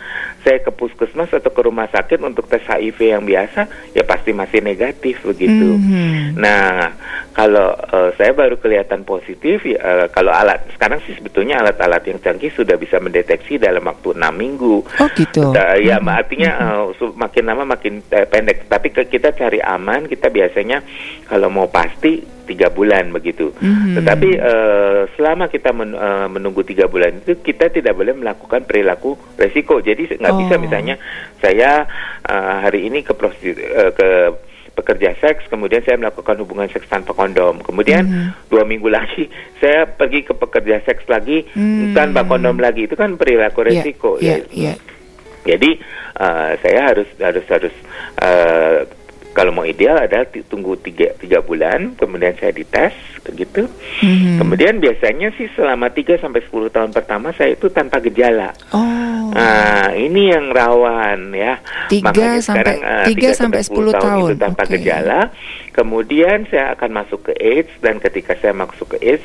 saya 0.47 0.63
ke 0.63 0.71
puskesmas 0.71 1.35
atau 1.35 1.51
ke 1.51 1.59
rumah 1.67 1.91
sakit 1.91 2.23
untuk 2.23 2.47
tes 2.47 2.63
HIV 2.63 3.19
yang 3.19 3.27
biasa, 3.27 3.67
ya 3.91 4.07
pasti 4.07 4.31
masih 4.31 4.63
negatif 4.63 5.19
begitu. 5.27 5.75
Mhm. 5.75 6.39
Nah, 6.39 6.95
kalau 7.35 7.75
eh, 7.75 8.15
saya 8.15 8.31
baru 8.31 8.55
kelihatan 8.55 9.03
positif, 9.03 9.67
ya, 9.67 9.75
eh, 9.83 10.07
kalau 10.15 10.31
alat 10.31 10.63
sekarang 10.79 11.03
sih 11.03 11.19
sebetulnya 11.19 11.59
alat-alat 11.59 12.07
yang 12.07 12.23
canggih 12.23 12.55
sudah 12.55 12.79
bisa 12.79 13.03
mendeteksi 13.03 13.59
dalam 13.59 13.83
waktu 13.91 14.15
enam 14.15 14.35
minggu. 14.39 14.87
Oh 14.87 15.09
gitu. 15.19 15.51
Nah, 15.51 15.75
ya 15.83 15.99
artinya 15.99 16.51
eh, 16.63 16.85
su- 16.95 17.19
makin 17.19 17.43
lama 17.51 17.67
makin 17.67 17.99
eh, 18.15 18.31
pendek. 18.31 18.71
Tapi 18.71 18.95
kita 18.95 19.35
cari 19.35 19.59
aman, 19.59 20.07
kita 20.07 20.31
biasanya 20.31 20.79
kalau 21.27 21.51
mau 21.51 21.67
pasti 21.67 22.23
tiga 22.47 22.71
bulan 22.71 23.11
begitu. 23.11 23.51
Mhm. 23.53 23.99
Tetapi 23.99 24.29
eh, 24.33 25.01
selama 25.13 25.47
kita 25.47 25.71
men- 25.71 25.93
eh, 25.93 26.27
menunggu 26.27 26.63
tiga 26.63 26.87
bulan 26.87 27.19
itu 27.19 27.37
kita 27.37 27.69
tidak 27.69 27.93
boleh 27.93 28.15
melakukan 28.15 28.63
perilaku 28.63 29.13
resiko. 29.35 29.79
Jadi 29.79 30.17
nggak 30.17 30.35
bisa 30.39 30.55
Oh. 30.55 30.63
misalnya 30.63 30.95
saya 31.37 31.85
eh, 32.23 32.57
hari 32.61 32.87
ini 32.87 33.03
ke 33.03 33.13
prostitu- 33.13 33.61
eh, 33.61 33.91
ke 33.91 34.09
pekerja 34.73 35.17
seks, 35.17 35.49
kemudian 35.49 35.81
saya 35.81 35.97
melakukan 35.97 36.37
hubungan 36.37 36.69
seks 36.69 36.85
tanpa 36.87 37.11
kondom. 37.11 37.59
Kemudian 37.61 38.05
Mhm. 38.05 38.29
dua 38.47 38.63
minggu 38.63 38.87
lagi 38.87 39.25
saya 39.61 39.89
pergi 39.89 40.23
ke 40.23 40.33
pekerja 40.33 40.85
seks 40.85 41.03
lagi 41.07 41.49
Hmm. 41.51 41.93
tanpa 41.93 42.23
kondom 42.23 42.57
lagi. 42.57 42.85
Itu 42.85 42.95
kan 42.95 43.17
perilaku 43.17 43.65
Iya, 43.65 43.69
resiko. 43.83 44.11
iya, 44.21 44.39
ya. 44.39 44.45
iya. 44.53 44.75
Jadi 45.47 45.71
eh, 46.17 46.53
saya 46.59 46.81
harus 46.93 47.09
harus 47.17 47.47
harus 47.47 47.75
eh, 48.19 48.79
kalau 49.37 49.53
mau 49.53 49.69
ideal 49.69 50.01
adalah 50.01 50.25
tunggu 50.49 50.81
tiga 50.81 51.13
tiga 51.21 51.45
bulan, 51.45 51.93
kemudian 52.01 52.33
saya 52.41 52.57
dites, 52.57 52.97
gitu. 53.37 53.69
Mhm. 54.01 54.41
Kemudian 54.41 54.81
biasanya 54.81 55.29
sih 55.37 55.53
selama 55.53 55.93
3 55.93 56.17
sampai 56.17 56.41
10 56.49 56.73
tahun 56.73 56.91
pertama 56.97 57.37
saya 57.37 57.53
itu 57.53 57.69
tanpa 57.69 58.01
gejala. 58.01 58.57
Oh. 58.73 58.96
Nah, 59.37 59.89
ini 59.93 60.33
yang 60.33 60.49
rawan 60.49 61.31
ya. 61.31 61.61
Tiga 61.87 62.09
Makanya 62.11 62.41
sampai- 62.41 62.81
sekarang, 62.81 62.81
eh, 62.81 63.07
tiga 63.07 63.21
tiga 63.21 63.31
sampai 63.37 63.61
10 63.63 63.93
tahun, 63.93 64.29
itu 64.33 64.35
tanpa 64.41 64.63
oke. 64.65 64.73
gejala. 64.73 65.21
Kemudian 65.71 66.49
saya 66.49 66.73
akan 66.73 66.91
masuk 66.91 67.21
ke 67.29 67.33
AIDS 67.37 67.69
dan 67.85 68.01
ketika 68.01 68.33
saya 68.41 68.57
masuk 68.57 68.97
ke 68.97 68.99
AIDS 69.05 69.21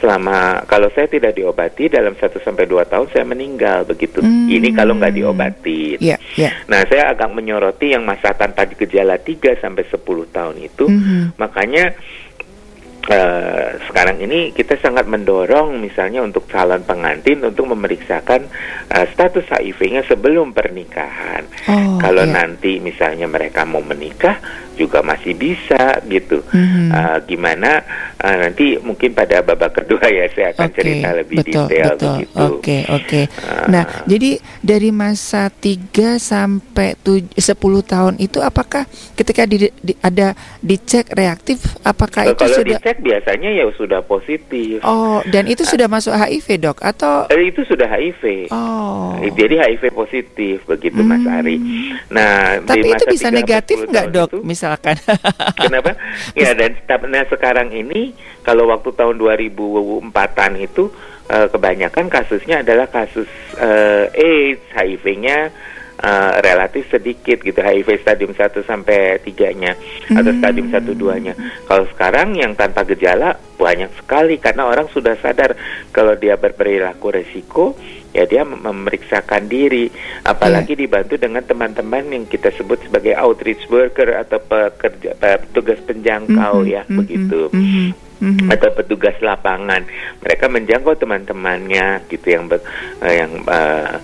selama 0.00 0.64
kalau 0.64 0.88
saya 0.96 1.04
tidak 1.04 1.36
diobati 1.36 1.92
dalam 1.92 2.16
1 2.16 2.40
sampai 2.40 2.64
2 2.64 2.88
tahun 2.88 3.12
saya 3.12 3.28
meninggal 3.28 3.84
begitu. 3.84 4.24
Ini 4.24 4.72
kalau 4.72 4.96
nggak 4.96 5.12
diobati. 5.12 6.00
Iya, 6.00 6.16
iya. 6.40 6.56
Nah, 6.72 6.88
saya 6.88 7.12
agak 7.12 7.28
menyoroti 7.28 7.92
yang 7.92 8.08
masa 8.08 8.32
tanpa 8.32 8.64
gejala 8.64 9.20
3 9.20 9.60
sampai 9.60 9.84
10 9.84 10.24
tahun 10.32 10.56
itu. 10.56 10.88
Mhm. 10.88 11.36
Makanya 11.36 11.92
eh, 13.08 13.80
sekarang 13.88 14.20
ini 14.20 14.52
kita 14.52 14.76
sangat 14.76 15.08
mendorong 15.08 15.80
misalnya 15.80 16.20
untuk 16.20 16.44
calon 16.46 16.84
pengantin 16.84 17.40
untuk 17.40 17.70
memeriksakan 17.70 18.44
eh, 18.90 19.06
status 19.14 19.48
HIV-nya 19.48 20.04
sebelum 20.04 20.52
pernikahan. 20.52 21.48
Oh, 21.70 21.96
Kalau 21.96 22.28
iya. 22.28 22.34
nanti 22.34 22.76
misalnya 22.76 23.24
mereka 23.24 23.64
mau 23.64 23.80
menikah 23.80 24.36
juga 24.76 25.04
masih 25.04 25.36
bisa 25.36 26.00
gitu. 26.08 26.40
Mhm. 26.52 26.88
Eh, 26.88 27.18
gimana 27.28 27.84
eh, 28.16 28.36
nanti 28.48 28.80
mungkin 28.80 29.12
pada 29.12 29.44
babak 29.44 29.84
kedua 29.84 30.04
ya 30.08 30.24
saya 30.32 30.56
akan 30.56 30.68
Oke, 30.68 30.76
cerita 30.76 31.08
lebih 31.12 31.36
betul, 31.44 31.64
detail 31.68 31.86
betul. 31.92 32.08
begitu. 32.16 32.36
Oke, 32.40 32.78
oke. 32.88 33.20
Nah, 33.68 33.84
jadi 34.08 34.30
dari 34.64 34.90
masa 34.92 35.52
3 35.52 36.16
sampai 36.16 36.96
tuj- 37.00 37.32
10 37.36 37.84
tahun 37.84 38.16
itu 38.16 38.40
apakah 38.40 38.88
ketika 39.16 39.44
di, 39.44 39.68
di- 39.80 39.98
ada 40.00 40.32
dicek 40.60 41.12
reaktif 41.12 41.60
apakah 41.84 42.32
itu 42.32 42.44
sudah 42.48 42.80
dicek 42.90 43.06
biasanya 43.06 43.50
ya 43.54 43.64
sudah 43.70 44.02
positif. 44.02 44.82
Oh, 44.82 45.22
dan 45.30 45.46
itu 45.46 45.62
sudah 45.62 45.86
masuk 45.86 46.10
HIV, 46.10 46.58
Dok? 46.58 46.78
Atau 46.82 47.30
Eh, 47.30 47.46
itu 47.46 47.62
sudah 47.62 47.86
HIV. 47.86 48.50
Oh. 48.50 49.14
Eh, 49.22 49.30
Jadi 49.30 49.54
HIV 49.54 49.94
positif 49.94 50.66
begitu 50.66 50.98
Mas 51.06 51.22
Ari. 51.22 51.56
Nah, 52.10 52.58
Hmm. 52.60 52.66
Tapi 52.66 52.86
itu 52.90 53.04
bisa 53.06 53.30
3 53.30 53.30
sampai 53.30 53.38
negatif 53.38 53.76
10 53.78 53.90
nggak, 53.94 54.06
Dok? 54.10 54.28
itu, 54.34 54.38
Misalkan. 54.42 54.96
Kenapa? 55.62 55.94
ya 56.34 56.50
dan 56.58 56.74
nah 57.06 57.24
sekarang 57.30 57.70
ini 57.70 58.10
kalau 58.42 58.66
waktu 58.66 58.90
tahun 58.90 59.14
2004-an 59.20 60.52
itu 60.58 60.90
eh, 61.30 61.46
kebanyakan 61.46 62.10
kasusnya 62.10 62.66
adalah 62.66 62.90
kasus 62.90 63.28
eh, 63.54 64.06
AIDS, 64.10 64.62
HIV-nya 64.74 65.54
uh, 66.00 66.32
relatif 66.40 66.88
sedikit 66.88 67.40
gitu 67.40 67.60
HIV 67.60 68.00
stadium 68.00 68.32
1 68.32 68.64
sampai 68.64 69.20
3-nya 69.20 69.72
atau 70.10 70.32
stadium 70.34 70.68
1 70.72 70.80
2-nya. 70.96 71.34
Kalau 71.64 71.84
sekarang 71.92 72.34
yang 72.34 72.56
tanpa 72.56 72.82
gejala 72.82 73.36
banyak 73.60 73.92
sekali 74.00 74.40
karena 74.40 74.64
orang 74.64 74.88
sudah 74.88 75.14
sadar 75.20 75.52
kalau 75.92 76.16
dia 76.16 76.34
berperilaku 76.34 77.12
resiko 77.12 77.76
ya 78.10 78.24
dia 78.24 78.42
mem- 78.42 78.64
memeriksakan 78.64 79.46
diri. 79.46 79.86
Apalagi 80.24 80.74
dibantu 80.74 81.14
dengan 81.14 81.44
teman-teman 81.44 82.08
yang 82.10 82.24
kita 82.26 82.50
sebut 82.50 82.80
sebagai 82.82 83.14
outreach 83.14 83.68
worker 83.68 84.16
atau 84.16 84.40
pekerja 84.40 85.14
petugas 85.14 85.78
penjangkau 85.84 86.64
ya 86.66 86.82
begitu. 86.88 87.52
atau 88.52 88.68
petugas 88.76 89.16
lapangan. 89.24 89.80
Mereka 90.20 90.52
menjangkau 90.52 90.92
teman-temannya 90.92 92.04
gitu 92.04 92.26
yang 92.28 92.52
ber- 92.52 92.60
eh, 93.00 93.14
yang 93.16 93.32
eh, 93.48 93.96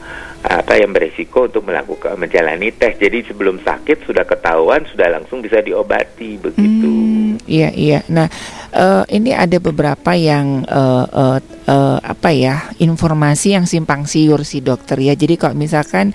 apa 0.46 0.78
yang 0.78 0.94
beresiko 0.94 1.50
untuk 1.50 1.66
melakukan 1.66 2.14
menjalani 2.14 2.70
tes 2.70 2.94
jadi 2.96 3.26
sebelum 3.26 3.58
sakit 3.60 4.06
sudah 4.06 4.22
ketahuan 4.22 4.86
sudah 4.86 5.10
langsung 5.10 5.42
bisa 5.42 5.58
diobati 5.58 6.38
begitu 6.38 7.06
Iya 7.46 7.70
iya. 7.72 8.00
Nah 8.10 8.26
eh, 8.74 9.04
ini 9.14 9.30
ada 9.30 9.56
beberapa 9.62 10.12
yang 10.18 10.66
eh, 10.66 11.06
eh, 11.06 11.38
eh, 11.70 11.98
apa 12.02 12.30
ya 12.34 12.66
informasi 12.82 13.54
yang 13.54 13.64
simpang 13.70 14.04
siur 14.04 14.42
si 14.42 14.60
dokter 14.60 14.98
ya. 14.98 15.14
Jadi 15.14 15.38
kalau 15.38 15.54
misalkan 15.54 16.10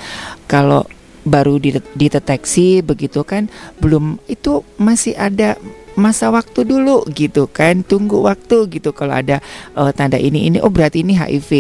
kalau 0.46 0.84
baru 1.22 1.62
dide- 1.62 1.88
dideteksi 1.96 2.82
begitu 2.82 3.22
kan 3.24 3.48
belum 3.78 4.18
itu 4.28 4.66
masih 4.82 5.14
ada 5.16 5.56
masa 5.94 6.32
waktu 6.32 6.64
dulu 6.64 7.04
gitu 7.10 7.46
kan 7.46 7.84
tunggu 7.84 8.24
waktu 8.24 8.72
gitu 8.72 8.92
kalau 8.92 9.12
ada 9.14 9.44
eh, 9.74 9.92
tanda 9.92 10.16
ini 10.16 10.48
ini 10.48 10.58
oh 10.58 10.72
berarti 10.72 11.04
ini 11.04 11.14
HIV 11.14 11.52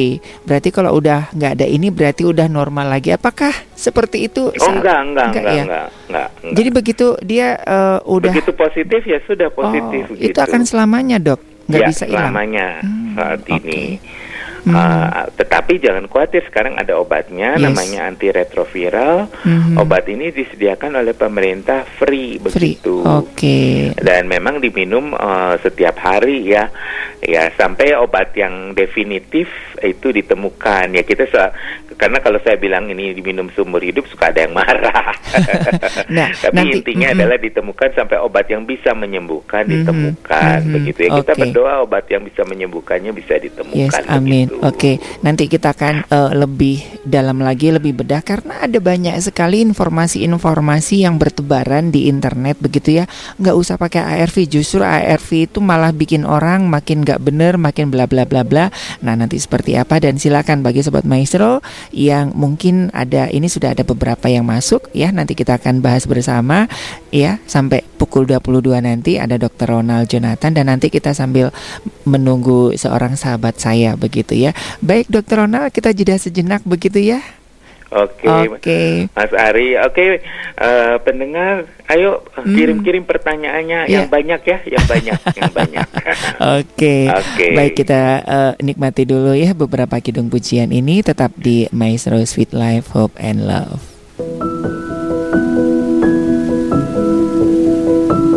berarti 0.43 0.69
kalau 0.69 0.95
udah 0.95 1.31
nggak 1.31 1.51
ada 1.59 1.65
ini 1.65 1.87
berarti 1.87 2.23
udah 2.23 2.47
normal 2.47 2.87
lagi 2.89 3.11
apakah 3.11 3.51
seperti 3.73 4.25
itu 4.25 4.47
oh 4.47 4.55
Sa- 4.55 4.71
enggak 4.71 4.99
enggak 5.03 5.25
enggak 5.27 5.43
ya? 5.43 5.63
enggak 5.63 5.87
enggak, 6.07 6.27
enggak. 6.39 6.55
jadi 6.55 6.69
begitu 6.71 7.05
dia 7.21 7.47
eh, 7.57 7.99
udah 8.01 8.31
begitu 8.31 8.53
positif 8.53 9.01
ya 9.03 9.19
sudah 9.23 9.49
positif 9.49 10.03
Oh, 10.07 10.15
gitu 10.15 10.31
itu 10.31 10.39
akan 10.39 10.61
selamanya 10.63 11.17
dok 11.17 11.39
nggak 11.67 11.81
ya, 11.81 11.87
bisa 11.87 12.03
hilang 12.03 12.31
Hmm, 12.31 12.35
selamanya 12.35 12.67
saat 13.11 13.41
ini. 13.47 13.81
Uh, 14.61 15.25
tetapi 15.33 15.81
jangan 15.81 16.05
khawatir 16.05 16.45
sekarang 16.45 16.77
ada 16.77 16.93
obatnya 16.97 17.57
Yes. 17.57 17.63
namanya 17.65 18.05
antiretroviral. 18.05 19.25
Mhm. 19.41 19.75
Obat 19.81 20.05
ini 20.05 20.29
disediakan 20.29 21.01
oleh 21.01 21.17
pemerintah 21.17 21.81
free 21.97 22.37
begitu. 22.37 23.01
Oke. 23.01 23.91
Dan 23.97 24.29
memang 24.29 24.61
diminum 24.61 25.17
uh, 25.17 25.57
setiap 25.61 25.97
hari 25.97 26.45
ya. 26.45 26.69
Ya 27.21 27.53
sampai 27.53 27.93
obat 27.97 28.33
yang 28.33 28.73
definitif 28.73 29.45
itu 29.85 30.13
ditemukan. 30.13 30.93
Ya 30.93 31.03
kita 31.05 31.25
karena 31.97 32.17
kalau 32.17 32.39
saya 32.41 32.57
bilang 32.57 32.89
ini 32.89 33.13
diminum 33.13 33.51
seumur 33.53 33.83
hidup 33.83 34.09
suka 34.09 34.33
ada 34.33 34.45
yang 34.47 34.55
marah. 34.55 35.13
Nah, 36.11 36.27
Tapi 36.33 36.59
nanti- 36.59 36.83
intinya 36.83 37.07
mm-mm. 37.11 37.23
adalah 37.23 37.37
ditemukan 37.39 37.89
sampai 37.95 38.17
obat 38.19 38.51
yang 38.51 38.67
bisa 38.67 38.91
menyembuhkan 38.91 39.63
ditemukan 39.63 40.59
mhm, 40.59 40.73
begitu 40.75 40.99
ya. 41.07 41.09
Kita 41.23 41.33
oke. 41.33 41.41
berdoa 41.47 41.73
obat 41.87 42.05
yang 42.11 42.23
bisa 42.27 42.41
menyembuhkannya 42.43 43.11
bisa 43.15 43.39
ditemukan. 43.39 43.79
Yes, 43.79 44.11
amin. 44.11 44.51
Oke, 44.59 44.99
nanti 45.23 45.47
kita 45.47 45.71
akan 45.71 46.03
eh, 46.03 46.31
lebih 46.35 46.83
dalam 47.07 47.39
lagi, 47.39 47.71
lebih 47.71 48.03
bedah 48.03 48.19
karena 48.25 48.67
ada 48.67 48.79
banyak 48.83 49.15
sekali 49.23 49.63
informasi-informasi 49.63 51.07
yang 51.07 51.15
bertebaran 51.15 51.89
di 51.95 52.11
internet 52.11 52.59
begitu 52.59 52.99
ya. 52.99 53.05
Nggak 53.39 53.55
usah 53.55 53.75
pakai 53.79 54.03
ARV, 54.19 54.51
justru 54.51 54.83
ARV 54.83 55.47
itu 55.47 55.63
malah 55.63 55.95
bikin 55.95 56.27
orang 56.27 56.67
makin 56.67 57.07
nggak 57.07 57.23
bener, 57.23 57.55
makin 57.55 57.87
bla 57.87 58.03
bla 58.03 58.27
bla 58.27 58.43
bla. 58.43 58.67
Nah, 58.99 59.15
nanti 59.15 59.39
seperti 59.39 59.70
apa 59.77 59.99
dan 59.99 60.17
silakan 60.17 60.63
bagi 60.63 60.81
sobat 60.81 61.03
maestro 61.03 61.59
yang 61.91 62.31
mungkin 62.35 62.89
ada 62.95 63.27
ini 63.31 63.47
sudah 63.47 63.75
ada 63.75 63.83
beberapa 63.83 64.27
yang 64.27 64.47
masuk 64.47 64.89
ya. 64.95 65.11
Nanti 65.11 65.35
kita 65.37 65.59
akan 65.59 65.83
bahas 65.83 66.07
bersama 66.07 66.65
ya 67.11 67.37
sampai 67.45 67.83
pukul 67.99 68.25
22 68.25 68.81
nanti 68.81 69.21
ada 69.21 69.37
Dr. 69.37 69.77
Ronald 69.77 70.09
Jonathan 70.09 70.51
dan 70.55 70.65
nanti 70.71 70.89
kita 70.89 71.13
sambil 71.13 71.53
menunggu 72.03 72.73
seorang 72.73 73.13
sahabat 73.13 73.61
saya 73.61 73.93
begitu 73.99 74.33
ya. 74.33 74.51
Baik 74.81 75.07
Dr. 75.11 75.45
Ronald, 75.45 75.69
kita 75.69 75.93
jeda 75.93 76.17
sejenak 76.17 76.65
begitu 76.65 76.97
ya. 76.97 77.21
Oke, 77.91 78.23
Oke. 78.47 78.81
Mas 79.11 79.31
Ari. 79.35 79.75
Oke, 79.77 80.23
eh, 80.55 80.95
pendengar, 81.03 81.67
ayo 81.85 82.23
Hmm. 82.33 82.55
kirim-kirim 82.55 83.03
pertanyaannya 83.03 83.85
Iya. 83.85 83.93
yang 83.93 84.07
banyak 84.07 84.41
ya, 84.41 84.57
yang 84.65 84.85
banyak, 84.87 85.19
yang 85.39 85.51
banyak. 85.51 85.87
Oke. 86.55 87.11
Oke. 87.11 87.47
Baik 87.51 87.75
kita 87.75 88.01
eh, 88.23 88.53
nikmati 88.63 89.03
dulu 89.03 89.35
ya 89.35 89.51
beberapa 89.51 89.99
kidung 89.99 90.31
pujian 90.31 90.71
ini 90.71 91.03
tetap 91.03 91.35
di 91.35 91.67
Maestro 91.69 92.15
Sweet 92.17 92.55
Life 92.55 92.95
Hope 92.95 93.19
and 93.19 93.43
Love. 93.43 93.83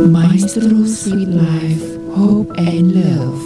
Maestro 0.05 0.83
Sweet 0.85 1.31
Life, 1.31 1.85
Hope 2.11 2.51
and 2.57 2.91
Love. 2.93 3.43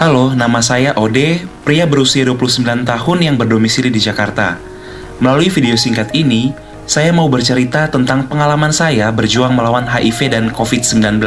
Halo, 0.00 0.32
nama 0.32 0.64
saya 0.64 0.96
Ode, 0.96 1.44
pria 1.60 1.84
berusia 1.84 2.24
29 2.24 2.88
tahun 2.88 3.18
yang 3.20 3.36
berdomisili 3.36 3.92
di 3.92 4.00
Jakarta. 4.00 4.56
Melalui 5.20 5.52
video 5.52 5.76
singkat 5.76 6.16
ini, 6.16 6.56
saya 6.88 7.12
mau 7.12 7.28
bercerita 7.28 7.84
tentang 7.84 8.24
pengalaman 8.24 8.72
saya 8.72 9.12
berjuang 9.12 9.52
melawan 9.52 9.84
HIV 9.84 10.32
dan 10.32 10.48
COVID-19. 10.56 11.20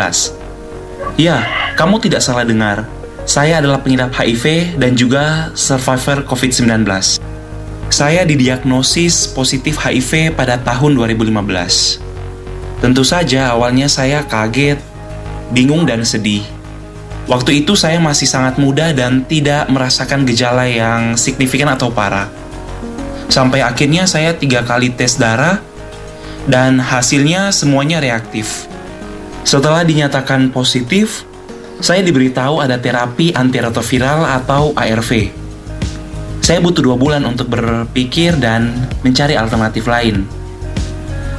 Ya, 1.21 1.45
kamu 1.77 2.01
tidak 2.01 2.25
salah 2.25 2.49
dengar. 2.49 2.89
Saya 3.29 3.61
adalah 3.61 3.77
pengidap 3.77 4.09
HIV 4.09 4.73
dan 4.81 4.97
juga 4.97 5.53
survivor 5.53 6.25
COVID-19. 6.25 6.81
Saya 7.93 8.25
didiagnosis 8.25 9.29
positif 9.37 9.77
HIV 9.77 10.33
pada 10.33 10.57
tahun 10.57 10.97
2015. 10.97 11.29
Tentu 12.81 13.05
saja 13.05 13.53
awalnya 13.53 13.85
saya 13.85 14.25
kaget, 14.25 14.81
bingung 15.53 15.85
dan 15.85 16.01
sedih. 16.01 16.62
Waktu 17.23 17.63
itu 17.63 17.79
saya 17.79 18.03
masih 18.03 18.27
sangat 18.27 18.59
muda 18.59 18.91
dan 18.91 19.23
tidak 19.23 19.71
merasakan 19.71 20.27
gejala 20.27 20.67
yang 20.67 21.15
signifikan 21.15 21.71
atau 21.71 21.87
parah. 21.87 22.27
Sampai 23.31 23.63
akhirnya 23.63 24.03
saya 24.03 24.35
tiga 24.35 24.67
kali 24.67 24.91
tes 24.91 25.15
darah 25.15 25.63
dan 26.43 26.83
hasilnya 26.83 27.55
semuanya 27.55 28.03
reaktif. 28.03 28.67
Setelah 29.47 29.87
dinyatakan 29.87 30.51
positif, 30.51 31.23
saya 31.79 32.03
diberitahu 32.03 32.59
ada 32.59 32.75
terapi 32.75 33.31
antiretroviral 33.31 34.27
atau 34.43 34.75
ARV. 34.75 35.31
Saya 36.43 36.59
butuh 36.59 36.83
dua 36.83 36.99
bulan 36.99 37.23
untuk 37.23 37.47
berpikir 37.47 38.35
dan 38.35 38.71
mencari 38.99 39.39
alternatif 39.39 39.87
lain. 39.87 40.27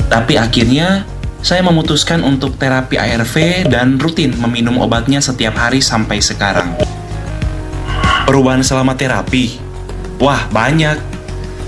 Tapi 0.08 0.40
akhirnya 0.40 1.04
saya 1.44 1.60
memutuskan 1.60 2.24
untuk 2.24 2.56
terapi 2.56 2.96
ARV 2.96 3.68
dan 3.68 4.00
rutin 4.00 4.32
meminum 4.40 4.80
obatnya 4.80 5.20
setiap 5.20 5.52
hari 5.60 5.84
sampai 5.84 6.24
sekarang. 6.24 6.72
Perubahan 8.24 8.64
selama 8.64 8.96
terapi? 8.96 9.60
Wah, 10.16 10.48
banyak. 10.48 10.96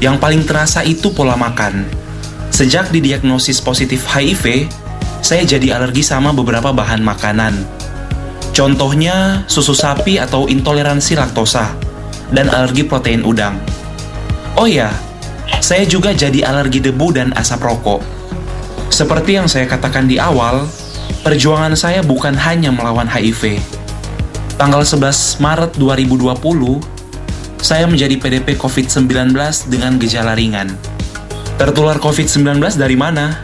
Yang 0.01 0.17
paling 0.17 0.43
terasa 0.49 0.81
itu 0.81 1.13
pola 1.13 1.37
makan. 1.37 1.85
Sejak 2.49 2.89
didiagnosis 2.89 3.61
positif 3.61 4.09
HIV, 4.09 4.65
saya 5.21 5.45
jadi 5.45 5.77
alergi 5.77 6.01
sama 6.01 6.33
beberapa 6.33 6.73
bahan 6.73 7.05
makanan. 7.05 7.61
Contohnya 8.57 9.45
susu 9.45 9.77
sapi 9.77 10.17
atau 10.17 10.49
intoleransi 10.49 11.21
laktosa 11.21 11.77
dan 12.33 12.49
alergi 12.49 12.89
protein 12.89 13.21
udang. 13.29 13.61
Oh 14.57 14.65
ya, 14.65 14.89
saya 15.61 15.85
juga 15.85 16.17
jadi 16.17 16.49
alergi 16.49 16.81
debu 16.81 17.13
dan 17.13 17.37
asap 17.37 17.61
rokok. 17.61 18.16
Seperti 18.97 19.37
yang 19.37 19.45
saya 19.45 19.69
katakan 19.69 20.09
di 20.09 20.17
awal, 20.17 20.65
perjuangan 21.21 21.77
saya 21.77 22.01
bukan 22.01 22.33
hanya 22.33 22.73
melawan 22.73 23.05
HIV. 23.05 23.61
Tanggal 24.57 24.81
11 24.89 25.37
Maret 25.37 25.77
2020, 25.77 26.81
saya 27.61 27.85
menjadi 27.85 28.17
PDP 28.17 28.57
COVID-19 28.57 29.37
dengan 29.69 30.01
gejala 30.01 30.33
ringan. 30.33 30.73
Tertular 31.61 32.01
COVID-19 32.01 32.57
dari 32.81 32.97
mana? 32.97 33.37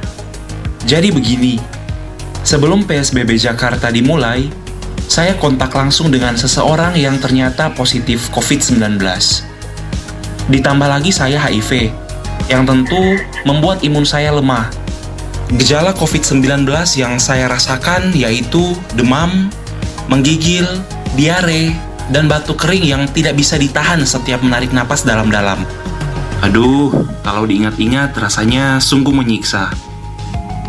Jadi 0.88 1.12
begini, 1.12 1.60
sebelum 2.48 2.88
PSBB 2.88 3.36
Jakarta 3.36 3.92
dimulai, 3.92 4.48
saya 5.04 5.36
kontak 5.36 5.76
langsung 5.76 6.08
dengan 6.08 6.32
seseorang 6.32 6.96
yang 6.96 7.20
ternyata 7.20 7.68
positif 7.76 8.32
COVID-19. 8.32 8.96
Ditambah 10.48 10.88
lagi 10.88 11.12
saya 11.12 11.36
HIV, 11.36 11.92
yang 12.48 12.64
tentu 12.64 13.20
membuat 13.44 13.84
imun 13.84 14.08
saya 14.08 14.32
lemah. 14.32 14.80
Gejala 15.52 15.92
COVID-19 15.92 16.64
yang 16.96 17.20
saya 17.20 17.44
rasakan 17.44 18.16
yaitu 18.16 18.72
demam, 18.96 19.52
menggigil, 20.08 20.64
diare, 21.12 21.76
dan 22.08 22.24
batuk 22.24 22.64
kering 22.64 22.80
yang 22.80 23.04
tidak 23.12 23.36
bisa 23.36 23.60
ditahan 23.60 24.00
setiap 24.08 24.40
menarik 24.40 24.72
napas 24.72 25.04
dalam-dalam. 25.04 25.60
Aduh, 26.40 27.04
kalau 27.20 27.44
diingat-ingat 27.44 28.16
rasanya 28.16 28.80
sungguh 28.80 29.12
menyiksa. 29.12 29.68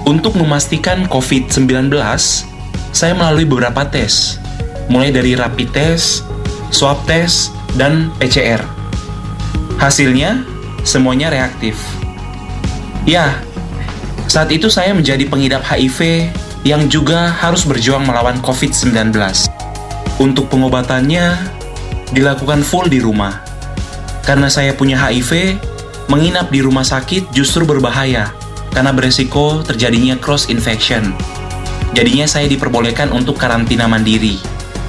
Untuk 0.04 0.36
memastikan 0.36 1.08
COVID-19, 1.08 1.96
saya 2.92 3.14
melalui 3.16 3.48
beberapa 3.48 3.88
tes, 3.88 4.36
mulai 4.92 5.16
dari 5.16 5.40
rapid 5.40 5.70
test, 5.72 6.28
swab 6.76 7.00
test, 7.08 7.56
dan 7.80 8.12
PCR. 8.20 8.60
Hasilnya, 9.80 10.44
semuanya 10.84 11.32
reaktif. 11.32 11.80
Ya, 13.08 13.40
saat 14.34 14.50
itu 14.50 14.66
saya 14.66 14.98
menjadi 14.98 15.30
pengidap 15.30 15.62
HIV 15.62 16.34
yang 16.66 16.90
juga 16.90 17.30
harus 17.30 17.70
berjuang 17.70 18.02
melawan 18.02 18.42
COVID-19. 18.42 19.14
Untuk 20.18 20.50
pengobatannya, 20.50 21.38
dilakukan 22.18 22.66
full 22.66 22.90
di 22.90 22.98
rumah. 22.98 23.46
Karena 24.26 24.50
saya 24.50 24.74
punya 24.74 24.98
HIV, 24.98 25.62
menginap 26.10 26.50
di 26.50 26.66
rumah 26.66 26.82
sakit 26.82 27.30
justru 27.30 27.62
berbahaya 27.62 28.34
karena 28.74 28.90
beresiko 28.90 29.62
terjadinya 29.62 30.18
cross 30.18 30.50
infection. 30.50 31.14
Jadinya 31.94 32.26
saya 32.26 32.50
diperbolehkan 32.50 33.14
untuk 33.14 33.38
karantina 33.38 33.86
mandiri. 33.86 34.42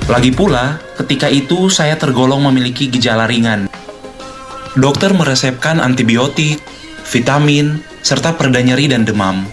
Lagi 0.09 0.33
pula, 0.33 0.81
ketika 0.97 1.29
itu 1.29 1.69
saya 1.69 2.01
tergolong 2.01 2.41
memiliki 2.49 2.89
gejala 2.89 3.29
ringan. 3.29 3.69
Dokter 4.73 5.13
meresepkan 5.13 5.85
antibiotik, 5.85 6.65
vitamin, 7.13 7.85
serta 8.05 8.37
pereda 8.37 8.61
nyeri 8.61 8.93
dan 8.93 9.09
demam. 9.09 9.49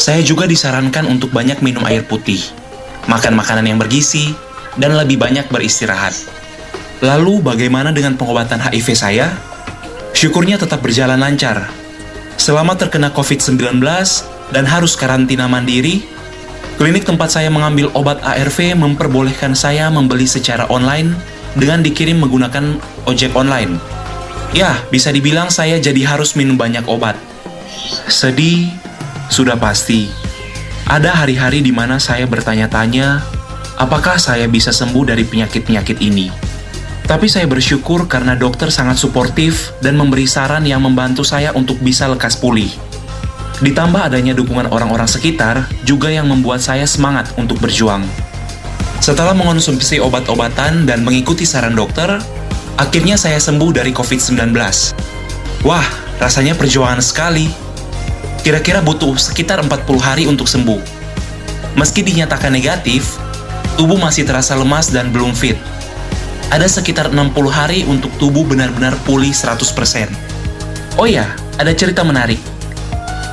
Saya 0.00 0.24
juga 0.24 0.48
disarankan 0.48 1.04
untuk 1.04 1.28
banyak 1.28 1.60
minum 1.60 1.84
air 1.84 2.00
putih, 2.08 2.40
makan 3.04 3.36
makanan 3.36 3.68
yang 3.68 3.76
bergizi, 3.76 4.32
dan 4.80 4.96
lebih 4.96 5.20
banyak 5.20 5.44
beristirahat. 5.52 6.16
Lalu 7.04 7.44
bagaimana 7.44 7.92
dengan 7.92 8.16
pengobatan 8.16 8.64
HIV 8.64 8.88
saya? 8.96 9.28
Syukurnya 10.16 10.56
tetap 10.56 10.80
berjalan 10.80 11.20
lancar. 11.20 11.68
Selama 12.40 12.80
terkena 12.80 13.12
COVID-19 13.12 13.60
dan 14.50 14.64
harus 14.64 14.96
karantina 14.96 15.44
mandiri, 15.44 16.00
klinik 16.80 17.04
tempat 17.04 17.28
saya 17.28 17.52
mengambil 17.52 17.92
obat 17.92 18.24
ARV 18.24 18.72
memperbolehkan 18.72 19.52
saya 19.52 19.92
membeli 19.92 20.24
secara 20.24 20.64
online 20.72 21.12
dengan 21.54 21.84
dikirim 21.84 22.24
menggunakan 22.24 22.80
ojek 23.04 23.36
online. 23.36 23.76
Ya, 24.56 24.74
bisa 24.88 25.10
dibilang 25.10 25.52
saya 25.52 25.76
jadi 25.82 26.08
harus 26.08 26.34
minum 26.38 26.56
banyak 26.56 26.88
obat. 26.88 27.33
Sedih, 28.08 28.72
sudah 29.28 29.60
pasti. 29.60 30.08
Ada 30.88 31.20
hari-hari 31.20 31.60
di 31.60 31.68
mana 31.68 32.00
saya 32.00 32.24
bertanya-tanya, 32.24 33.20
apakah 33.76 34.16
saya 34.16 34.48
bisa 34.48 34.72
sembuh 34.72 35.04
dari 35.12 35.24
penyakit-penyakit 35.28 36.00
ini? 36.00 36.32
Tapi 37.04 37.28
saya 37.28 37.44
bersyukur 37.44 38.08
karena 38.08 38.32
dokter 38.32 38.72
sangat 38.72 38.96
suportif 38.96 39.76
dan 39.84 40.00
memberi 40.00 40.24
saran 40.24 40.64
yang 40.64 40.80
membantu 40.80 41.20
saya 41.20 41.52
untuk 41.52 41.76
bisa 41.84 42.08
lekas 42.08 42.40
pulih. 42.40 42.72
Ditambah 43.60 44.00
adanya 44.00 44.32
dukungan 44.32 44.72
orang-orang 44.72 45.08
sekitar 45.08 45.68
juga 45.84 46.08
yang 46.08 46.24
membuat 46.24 46.64
saya 46.64 46.88
semangat 46.88 47.36
untuk 47.36 47.60
berjuang. 47.60 48.00
Setelah 49.04 49.36
mengonsumsi 49.36 50.00
obat-obatan 50.00 50.88
dan 50.88 51.04
mengikuti 51.04 51.44
saran 51.44 51.76
dokter, 51.76 52.16
akhirnya 52.80 53.20
saya 53.20 53.36
sembuh 53.36 53.76
dari 53.76 53.92
COVID-19. 53.92 54.56
Wah, 55.68 55.84
rasanya 56.16 56.56
perjuangan 56.56 57.04
sekali. 57.04 57.63
Kira-kira 58.44 58.84
butuh 58.84 59.16
sekitar 59.16 59.64
40 59.64 59.72
hari 59.98 60.28
untuk 60.28 60.44
sembuh. 60.44 60.78
Meski 61.80 62.04
dinyatakan 62.04 62.52
negatif, 62.52 63.16
tubuh 63.80 63.96
masih 63.96 64.28
terasa 64.28 64.52
lemas 64.54 64.92
dan 64.92 65.08
belum 65.10 65.32
fit 65.32 65.56
ada 66.54 66.70
sekitar 66.70 67.10
60 67.10 67.34
hari 67.50 67.82
untuk 67.82 68.14
tubuh 68.14 68.46
benar-benar 68.46 68.94
pulih 69.02 69.34
100%. 69.34 70.06
Oh 70.94 71.08
ya, 71.08 71.26
ada 71.58 71.74
cerita 71.74 72.06
menarik. 72.06 72.38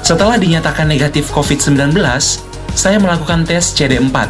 Setelah 0.01 0.41
dinyatakan 0.41 0.89
negatif 0.89 1.29
COVID-19, 1.29 1.93
saya 2.73 2.97
melakukan 2.97 3.45
tes 3.45 3.77
CD4, 3.77 4.25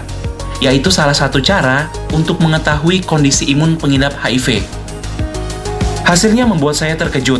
yaitu 0.59 0.91
salah 0.91 1.15
satu 1.15 1.39
cara 1.39 1.87
untuk 2.11 2.43
mengetahui 2.43 3.07
kondisi 3.07 3.47
imun 3.55 3.79
pengidap 3.79 4.11
HIV. 4.19 4.59
Hasilnya 6.03 6.43
membuat 6.43 6.75
saya 6.75 6.99
terkejut. 6.99 7.39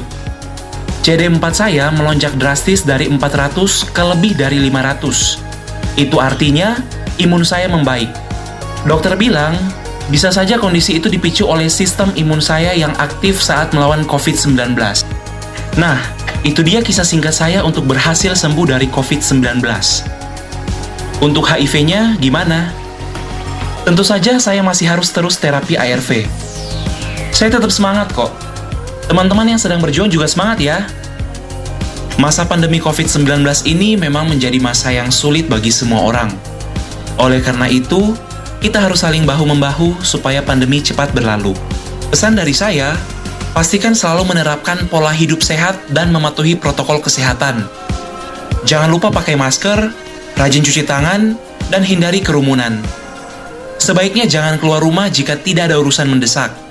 CD4 1.02 1.42
saya 1.50 1.90
melonjak 1.90 2.38
drastis 2.38 2.86
dari 2.86 3.10
400 3.10 3.90
ke 3.90 4.04
lebih 4.06 4.38
dari 4.38 4.62
500. 4.70 5.98
Itu 5.98 6.22
artinya 6.22 6.78
imun 7.18 7.42
saya 7.42 7.66
membaik. 7.66 8.14
Dokter 8.86 9.18
bilang 9.18 9.58
bisa 10.14 10.30
saja 10.30 10.62
kondisi 10.62 11.02
itu 11.02 11.10
dipicu 11.10 11.50
oleh 11.50 11.74
sistem 11.74 12.14
imun 12.14 12.38
saya 12.38 12.78
yang 12.78 12.94
aktif 13.02 13.42
saat 13.42 13.74
melawan 13.74 14.06
COVID-19. 14.06 14.78
Nah, 15.82 15.98
itu 16.46 16.62
dia 16.62 16.86
kisah 16.86 17.06
singkat 17.06 17.34
saya 17.34 17.66
untuk 17.66 17.90
berhasil 17.90 18.38
sembuh 18.38 18.78
dari 18.78 18.86
COVID-19. 18.86 19.58
Untuk 21.22 21.50
HIV-nya 21.50 22.22
gimana? 22.22 22.74
Tentu 23.82 24.06
saja 24.06 24.38
saya 24.38 24.62
masih 24.62 24.86
harus 24.86 25.10
terus 25.10 25.42
terapi 25.42 25.78
ARV. 25.82 26.30
Saya 27.34 27.50
tetap 27.58 27.74
semangat 27.74 28.14
kok. 28.14 28.51
Teman-teman 29.12 29.44
yang 29.44 29.60
sedang 29.60 29.84
berjuang 29.84 30.08
juga 30.08 30.24
semangat 30.24 30.64
ya. 30.64 30.88
Masa 32.16 32.48
pandemi 32.48 32.80
COVID-19 32.80 33.44
ini 33.68 34.00
memang 34.00 34.24
menjadi 34.24 34.56
masa 34.64 34.88
yang 34.96 35.12
sulit 35.12 35.52
bagi 35.52 35.68
semua 35.68 36.08
orang. 36.08 36.32
Oleh 37.20 37.44
karena 37.44 37.68
itu, 37.68 38.16
kita 38.64 38.80
harus 38.80 39.04
saling 39.04 39.28
bahu-membahu 39.28 40.00
supaya 40.00 40.40
pandemi 40.40 40.80
cepat 40.80 41.12
berlalu. 41.12 41.52
Pesan 42.08 42.40
dari 42.40 42.56
saya, 42.56 42.96
pastikan 43.52 43.92
selalu 43.92 44.32
menerapkan 44.32 44.88
pola 44.88 45.12
hidup 45.12 45.44
sehat 45.44 45.76
dan 45.92 46.16
mematuhi 46.16 46.56
protokol 46.56 47.04
kesehatan. 47.04 47.68
Jangan 48.64 48.88
lupa 48.88 49.12
pakai 49.12 49.36
masker, 49.36 49.92
rajin 50.40 50.64
cuci 50.64 50.88
tangan, 50.88 51.36
dan 51.68 51.84
hindari 51.84 52.24
kerumunan. 52.24 52.80
Sebaiknya 53.76 54.24
jangan 54.24 54.56
keluar 54.56 54.80
rumah 54.80 55.12
jika 55.12 55.36
tidak 55.36 55.68
ada 55.68 55.84
urusan 55.84 56.08
mendesak. 56.08 56.71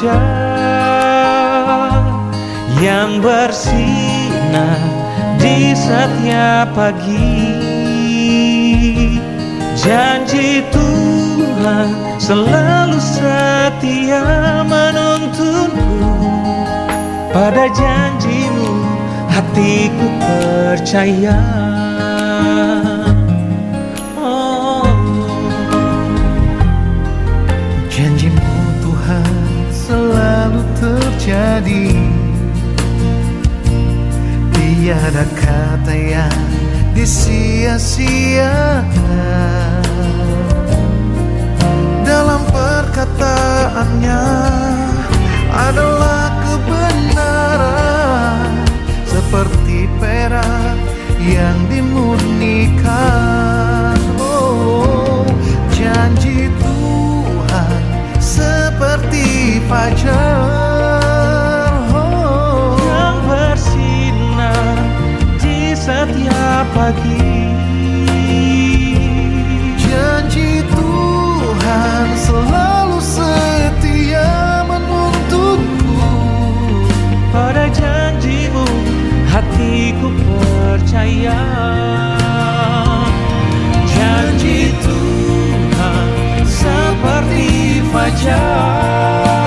wajah 0.00 1.92
yang 2.80 3.20
bersinar 3.20 4.80
di 5.36 5.76
setiap 5.76 6.72
pagi. 6.72 7.52
Janji 9.76 10.64
Tuhan 10.72 12.16
selalu 12.16 12.96
setia 13.00 14.64
menuntunku. 14.64 16.16
Pada 17.30 17.68
janjimu 17.72 18.72
hatiku 19.28 20.06
percaya. 20.20 21.69
terjadi. 31.30 31.94
Tiada 34.50 35.22
kata 35.38 35.94
yang 35.94 36.42
disia-siakan. 36.90 39.86
Dalam 42.02 42.42
perkataannya 42.50 44.26
adalah 45.54 46.34
kebenaran. 46.42 48.50
Seperti 49.06 49.86
perak 50.02 50.82
yang 51.22 51.54
dimurnikan. 51.70 52.90
Oh, 54.18 55.22
Janji 55.70 56.50
Tuhan 56.58 57.82
seperti 58.18 59.62
fajar. 59.70 60.69
pagi. 66.68 67.16
Janji 69.80 70.60
Tuhan 70.68 72.06
selalu 72.20 72.98
setia 73.00 74.60
menuntutku. 74.68 75.96
Pada 77.32 77.66
janjimu 77.72 78.66
hatiku 79.30 80.08
percaya. 80.12 81.42
Janji 83.88 84.74
Tuhan 84.84 86.08
seperti 86.44 87.48
fajar. 87.88 89.39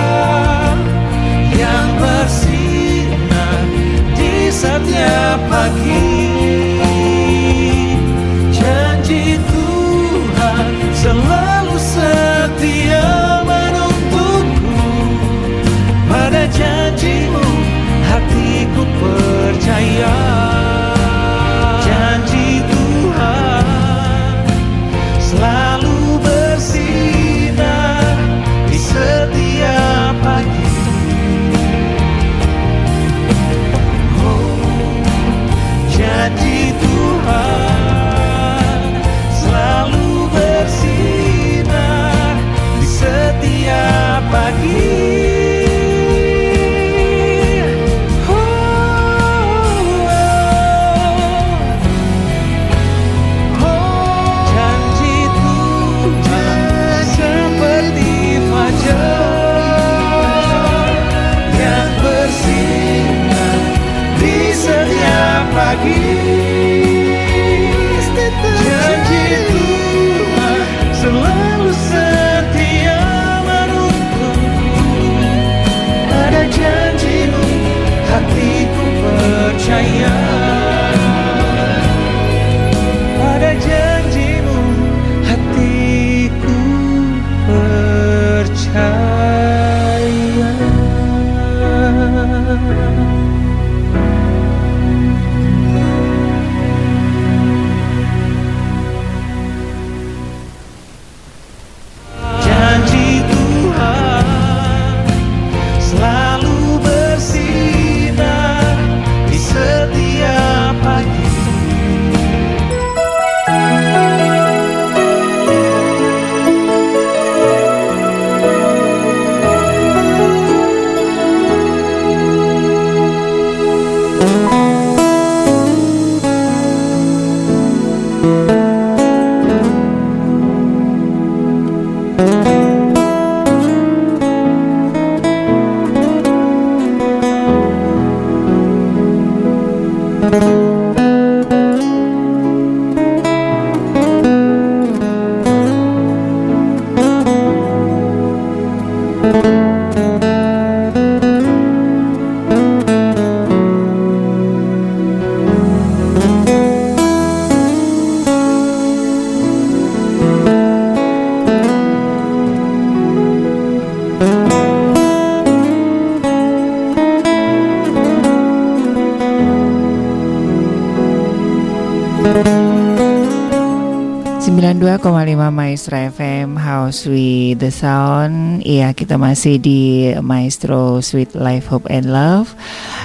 With 177.09 177.65
the 177.65 177.73
Sound 177.73 178.61
Iya 178.61 178.93
kita 178.93 179.17
masih 179.17 179.57
di 179.57 180.13
Maestro 180.21 181.01
Sweet 181.01 181.33
Life 181.33 181.73
Hope 181.73 181.89
and 181.89 182.13
Love 182.13 182.53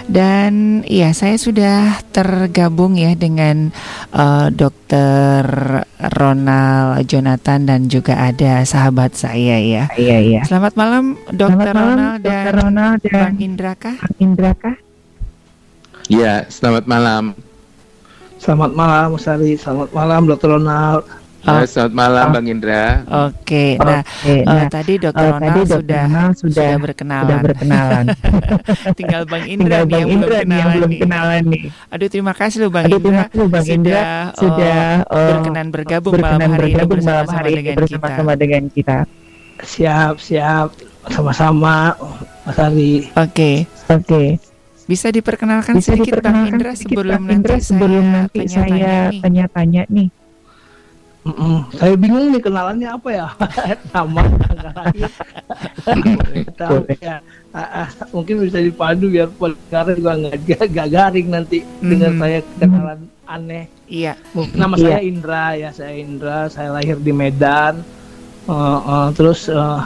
Dan 0.04 0.84
iya 0.84 1.16
saya 1.16 1.40
sudah 1.40 2.04
tergabung 2.12 3.00
ya 3.00 3.16
dengan 3.16 3.72
uh, 4.12 4.52
Dr. 4.52 5.42
Ronald 6.20 7.08
Jonathan 7.08 7.64
dan 7.64 7.80
juga 7.88 8.20
ada 8.20 8.60
sahabat 8.68 9.16
saya 9.16 9.56
ya 9.56 9.84
Iya, 9.96 10.18
iya. 10.20 10.40
Selamat 10.44 10.76
malam 10.76 11.16
Dr. 11.32 11.56
Selamat 11.56 11.66
malam, 11.72 11.88
Ronald 11.88 12.20
Dr. 12.20 12.28
dan 12.28 12.44
Ronald 12.52 12.98
dan 13.00 13.12
Bang 13.16 13.36
Indra 13.40 13.72
kah? 13.72 13.96
Indra 14.20 14.52
kah? 14.52 14.76
Ya, 16.08 16.48
selamat 16.48 16.84
malam. 16.88 17.36
Selamat 18.38 18.72
malam, 18.72 19.18
Mas 19.18 19.26
Ari. 19.28 19.58
Selamat 19.58 19.90
malam, 19.92 20.24
Dr. 20.24 20.56
Ronald. 20.56 21.04
Ya, 21.38 21.62
selamat 21.64 21.94
malam, 21.94 22.26
Bang 22.30 22.46
Indra. 22.46 23.06
Oke, 23.30 23.78
nah, 23.78 24.02
Oke, 24.02 24.26
eh, 24.26 24.42
nah, 24.42 24.66
tadi 24.66 24.92
Dr. 24.96 25.14
eh, 25.14 25.22
Ronald 25.24 25.38
tadi 25.40 25.60
Dr. 25.60 25.70
sudah, 25.78 26.02
Ronald 26.04 26.34
sudah 26.34 26.50
sudah- 26.50 26.80
berkenalan. 26.82 27.22
sudah 27.24 27.38
berkenalan. 27.40 28.04
Tinggal 28.98 29.22
Bang 29.24 29.44
Indra 29.46 29.64
Tinggal 29.64 29.80
nih 29.80 29.88
Bang 29.88 30.00
yang 30.00 30.10
Indra 30.10 30.28
belum 30.28 30.42
nih 30.42 30.58
yang 30.58 30.58
kenalan 30.58 30.74
belum 30.74 30.90
nih. 30.90 31.00
kenalan 31.00 31.42
nih. 31.46 31.62
Aduh 31.88 32.08
terima 32.08 32.32
kasih 32.34 32.56
loh 32.58 32.70
Bang 32.70 32.84
Aduh, 32.84 32.98
Indra 32.98 33.08
terima 33.08 33.22
kasih 33.24 33.48
Bang 33.48 33.66
Indra 33.70 33.94
sudah, 33.94 34.12
sudah, 34.34 34.82
eh, 34.98 35.14
eh, 35.14 35.28
berkenan 35.30 35.66
bergabung 35.70 36.12
berkenan 36.12 36.34
malam 36.34 36.50
hari 36.50 36.66
ini 36.66 36.74
bergabung 36.74 36.90
malam 36.98 36.98
bersama-sama 36.98 37.38
hari 37.38 37.48
ini 37.48 37.56
dengan 37.56 37.76
bersama-sama 37.78 38.28
kita. 38.28 38.40
dengan 38.40 38.62
kita. 38.68 38.96
Siap, 39.58 40.14
siap. 40.18 40.68
Sama-sama, 41.08 41.76
Mas 42.44 42.58
Ari. 42.58 42.92
Oke. 43.14 43.50
Oke. 43.88 44.22
Bisa 44.84 45.08
diperkenalkan 45.08 45.78
Bisa 45.78 45.94
sedikit 45.94 46.18
Bang 46.18 46.34
diperkenalkan 46.34 46.50
Indra 46.50 46.70
sedikit 46.72 46.88
sebelum 46.92 47.20
Bang 47.20 47.24
Indra 47.30 47.54
nanti 47.54 47.64
sebelum 47.64 48.04
saya 48.04 48.16
nanti 48.18 48.40
saya 48.44 48.94
tanya-tanya 49.14 49.82
nih. 49.86 50.08
Mm-mm. 51.28 51.68
Saya 51.76 51.92
bingung 51.92 52.32
nih 52.32 52.40
kenalannya 52.40 52.88
apa 52.88 53.08
ya? 53.12 53.26
Nama 53.92 54.20
tanggal 54.40 54.72
lahir. 54.72 55.10
Tahu 56.56 56.78
ya. 57.04 57.16
Ah, 57.52 57.84
ah, 57.84 57.88
mungkin 58.12 58.44
bisa 58.44 58.60
dipadu 58.60 59.12
biar 59.12 59.28
pendengar 59.36 59.92
juga 59.92 60.12
nggak 60.72 60.88
garing 60.88 61.28
nanti 61.28 61.58
dengar 61.84 62.12
Mhm. 62.16 62.20
saya 62.20 62.38
kenalan 62.56 63.00
aneh. 63.28 63.64
Iya. 63.84 64.12
Nama 64.56 64.74
Iya. 64.76 64.84
saya 64.84 64.98
Indra 65.04 65.44
ya, 65.52 65.70
saya 65.72 65.92
Indra. 65.96 66.38
Saya 66.48 66.68
lahir 66.72 66.96
di 66.96 67.12
Medan. 67.12 67.84
Eh, 68.48 68.80
eh, 68.80 69.08
terus 69.12 69.52
eh, 69.52 69.80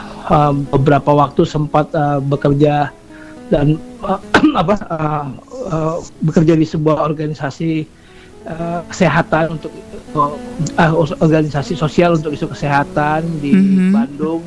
beberapa 0.71 1.11
waktu 1.11 1.43
sempat 1.43 1.91
bekerja 2.23 2.87
dan 3.51 3.75
apa 4.61 4.75
bekerja 6.19 6.55
di 6.55 6.63
sebuah 6.63 7.03
organisasi 7.03 7.71
eh, 8.43 8.79
kesehatan 8.87 9.59
untuk 9.59 9.71
organisasi 11.19 11.73
sosial 11.73 12.15
untuk 12.15 12.31
isu 12.31 12.47
kesehatan 12.47 13.25
di 13.39 13.51
Mhm. 13.51 13.91
Bandung 13.91 14.41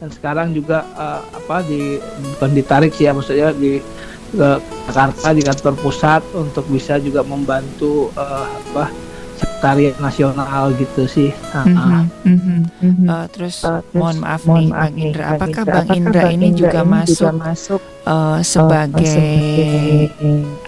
dan 0.00 0.08
sekarang 0.08 0.48
juga 0.50 0.84
eh, 0.90 1.22
apa 1.36 1.60
di 1.62 2.00
bukan 2.34 2.50
ditarik 2.52 2.90
sih 2.90 3.04
ya 3.04 3.12
maksudnya 3.12 3.52
di 3.52 3.80
ke 4.30 4.48
Jakarta 4.86 5.34
di 5.34 5.42
kantor 5.42 5.74
pusat 5.76 6.22
untuk 6.32 6.64
bisa 6.66 6.96
juga 6.96 7.20
membantu 7.20 8.08
eh, 8.14 8.46
apa 8.46 8.88
sekretariat 9.40 9.96
nasional 9.96 10.72
gitu 10.76 11.08
sih. 11.08 11.30
Ah, 11.56 11.64
ah. 11.64 12.04
Mhm, 12.28 12.58
mhm. 12.80 13.06
Eh, 13.08 13.26
terus 13.32 13.64
mohon 13.96 14.16
maaf 14.20 14.44
nih 14.44 14.68
Bang 14.68 14.96
Indra, 14.96 15.24
apakah 15.36 15.62
Bang 15.64 15.88
Indra 15.96 16.22
ini 16.28 16.52
juga 16.52 16.84
masuk, 16.84 17.32
masuk 17.40 17.80
eh, 18.04 18.38
sebagai 18.44 19.32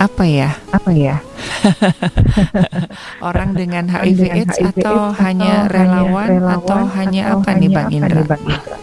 apa 0.01 0.25
ya? 0.25 0.51
apa 0.73 0.91
ya? 0.97 1.17
Orang 3.29 3.53
dengan 3.53 3.89
HIV 3.89 4.19
dengan 4.19 4.37
AIDS 4.41 4.57
HIV 4.57 4.77
atau 4.81 4.97
AIDS 5.13 5.21
hanya 5.21 5.55
atau 5.69 5.73
relawan 5.73 6.29
hanya 6.29 6.53
atau 6.57 6.79
relawan 6.81 6.89
hanya 6.97 7.23
atau 7.23 7.39
apa 7.41 7.51
nih 7.53 7.53
hanya 7.53 7.69
Bang 7.77 7.89
apa 7.89 7.97
Indra? 7.97 8.17
nih, 8.17 8.27
Bang 8.29 8.45
Indra? 8.49 8.77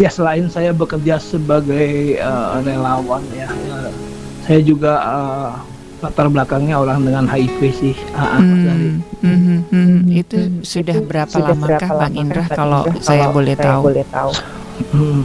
Ya 0.00 0.08
selain 0.08 0.46
saya 0.48 0.72
bekerja 0.72 1.20
sebagai 1.20 2.16
eh, 2.16 2.48
relawan 2.64 3.20
ya, 3.36 3.48
eh, 3.52 3.90
saya 4.48 4.60
juga 4.64 4.92
eh, 5.00 5.52
latar 6.00 6.26
belakangnya 6.32 6.76
orang 6.80 7.04
dengan 7.04 7.24
HIV 7.28 7.58
sih. 7.76 7.94
Ah, 8.16 8.36
ah, 8.36 8.40
Ari. 8.40 8.88
Hmm, 9.20 9.30
mhm, 9.36 9.58
mhm. 9.68 9.98
Itu 10.08 10.36
sudah 10.64 10.96
berapa 11.04 11.28
Sudah 11.30 11.52
lamakah 11.52 11.76
berapa 11.76 12.00
Bang 12.00 12.14
Indra 12.16 12.44
kalau 12.48 12.82
Indra, 12.88 13.04
saya 13.04 13.24
kalau 13.28 13.36
boleh 13.36 13.54
saya 13.54 13.66
tahu? 13.68 13.82
boleh 13.84 14.06
tahu? 14.08 14.30
Hmm. 14.96 15.22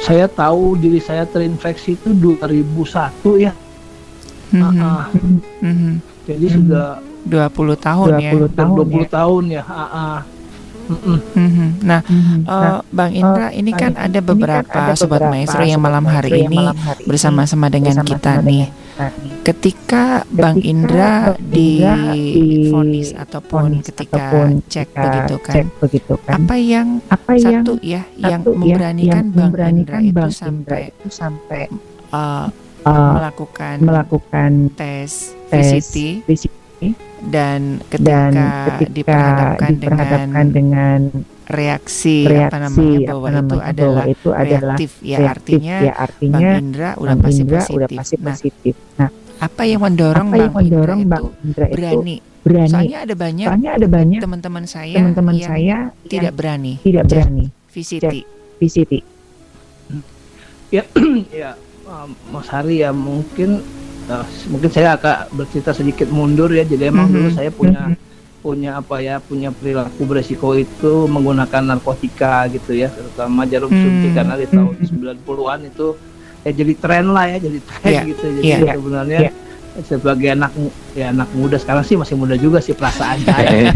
Saya 0.00 0.26
tahu 0.30 0.62
diri 0.80 1.00
saya 1.02 1.24
terinfeksi 1.28 1.98
itu 2.00 2.08
2001 2.16 3.36
ya. 3.36 3.52
Mhm, 4.54 4.62
Ah, 4.62 4.72
ah. 4.80 5.04
mhm. 5.60 5.92
Jadi 6.26 6.46
sudah 6.50 6.88
20 7.26 7.76
tahun 7.76 8.06
ya. 8.22 8.30
20 8.32 8.50
tahun 8.56 8.74
20 8.86 9.06
tahun 9.10 9.42
ya. 9.50 9.62
Ah, 9.66 9.84
ah. 9.92 10.18
Mm-mm. 10.86 11.18
Mhm. 11.34 11.68
Nah, 11.82 12.00
eh, 12.06 12.42
Nah, 12.46 12.78
Bang 12.94 13.10
Indra, 13.10 13.50
eh, 13.50 13.58
ini 13.58 13.74
kan 13.74 13.98
ada 13.98 14.06
ini 14.06 14.22
kan 14.22 14.28
beberapa 14.30 14.70
ada 14.70 14.94
sobat 14.94 15.18
beberapa 15.18 15.34
maestro 15.34 15.62
yang 15.66 15.82
sobat 15.82 15.86
malam 15.90 16.04
hari 16.06 16.30
maestro 16.30 16.38
yang 16.38 16.52
ini 16.54 16.58
malam 16.62 16.78
hari 16.78 16.94
ini 17.02 17.08
bersama-sama 17.10 17.66
dengan 17.66 17.96
bersama-sama 17.98 18.18
kita 18.22 18.32
nih. 18.46 18.64
Ketika 19.44 20.24
Bang 20.32 20.56
Indra 20.64 21.36
Indra 21.36 22.16
difonis 22.16 23.12
ataupun 23.12 23.84
ketika 23.84 24.48
cek 24.72 24.88
begitu 24.96 25.36
kan, 25.44 25.64
begitu 25.84 26.14
kan, 26.24 26.36
apa 26.40 26.56
yang 26.56 26.88
apa 27.12 27.32
yang 27.36 27.60
satu 27.60 27.76
ya 27.84 28.02
yang 28.16 28.40
ya, 28.40 28.56
memberanikan 28.56 29.12
yang 29.12 29.24
Bang 29.28 29.42
memberanikan 29.52 30.00
Indra 30.00 30.00
itu 30.00 30.16
Bang 30.16 30.32
Indra 30.32 30.40
sampai 30.40 30.80
itu 30.88 31.08
sampai 31.12 31.62
eh, 32.08 32.46
eh, 32.88 33.12
melakukan 33.20 33.76
melakukan 33.84 34.50
tes 34.72 35.36
VCT 35.52 36.24
VCT 36.24 36.80
dan 37.28 37.84
dan 38.00 38.32
ketika, 38.32 38.80
ketika 38.80 38.86
diperhadapkan, 38.96 39.70
diperhadapkan 39.76 40.46
dengan, 40.48 41.00
dengan 41.12 41.35
reaksi, 41.46 42.26
reaksi 42.26 42.44
apa 42.44 42.58
namanya 42.58 42.98
bahwa 43.06 43.26
apa 43.26 43.36
itu 43.36 43.46
namanya, 43.46 43.62
adalah 43.66 43.94
bahwa 43.96 44.04
itu 44.08 44.28
adalah 44.28 44.76
reaktif 44.76 44.90
ya 44.98 45.16
reaktif, 45.16 45.58
artinya, 45.58 45.76
ya, 45.78 45.92
artinya 45.96 46.36
Bang 46.36 46.60
Indra 46.60 46.90
udah 46.92 47.06
Bang 47.08 47.20
pasti 47.22 47.40
Indra 47.40 47.58
positif. 47.58 47.76
udah 47.76 47.88
pasti 47.90 48.14
Nah, 48.16 48.26
positif. 48.28 48.74
Nah, 48.96 49.08
apa 49.36 49.62
yang 49.62 49.80
mendorong 49.80 50.28
apa 50.28 50.36
yang 50.36 50.52
Bang 50.52 50.64
Indra 50.64 50.76
mendorong 50.76 50.98
itu 50.98 51.08
Bang 51.08 51.24
Indra 51.40 51.64
itu 51.64 51.76
berani? 51.76 52.16
berani? 52.42 52.70
Soalnya 52.70 52.98
ada 53.00 53.14
banyak 53.16 53.46
Soalnya 53.46 53.70
ada 53.72 53.86
banyak 53.88 54.20
teman-teman 54.20 54.64
saya 54.64 54.96
teman-teman 54.96 55.32
yang 55.34 55.48
saya 55.48 55.76
tidak 56.04 56.32
berani 56.32 56.72
tidak 56.80 57.04
berani 57.04 57.44
VCT. 57.68 58.14
VCT. 58.56 58.92
Ya, 60.68 60.82
ya 61.42 61.50
um, 61.84 62.10
Mas 62.28 62.48
Hari 62.48 62.80
ya 62.80 62.90
mungkin 62.90 63.62
uh, 64.06 64.26
mungkin 64.48 64.68
saya 64.68 64.96
agak 64.96 65.30
bercerita 65.30 65.70
sedikit 65.70 66.08
mundur 66.08 66.50
ya. 66.50 66.62
Jadi 66.62 66.82
emang 66.84 67.06
Mhm. 67.06 67.14
dulu 67.14 67.28
saya 67.30 67.50
punya 67.50 67.94
punya 68.46 68.78
apa 68.78 69.02
ya 69.02 69.18
punya 69.18 69.50
perilaku 69.50 70.06
beresiko 70.06 70.54
itu 70.54 71.10
menggunakan 71.10 71.66
narkotika 71.66 72.46
gitu 72.46 72.78
ya, 72.78 72.86
terutama 72.86 73.42
jarum 73.42 73.66
Hmm. 73.66 73.82
suntik 73.82 74.14
karena 74.14 74.34
di 74.36 74.46
tahun 74.46 74.74
90-an 74.78 75.58
itu 75.66 75.86
ya 76.40 76.50
jadi 76.54 76.72
tren 76.78 77.06
lah 77.10 77.26
ya, 77.26 77.38
jadi 77.42 77.58
tren 77.58 77.90
Iya, 77.90 78.00
gitu. 78.06 78.24
Jadi 78.30 78.46
iya, 78.46 78.58
sebenarnya 78.70 79.18
iya. 79.20 79.32
sebagai 79.82 80.28
anak 80.30 80.52
ya 80.94 81.06
anak 81.10 81.28
muda 81.34 81.58
sekarang 81.58 81.82
sih 81.82 81.98
masih 81.98 82.14
muda 82.14 82.38
juga 82.38 82.62
sih 82.62 82.72
perasaan 82.72 83.18
saya. 83.20 83.74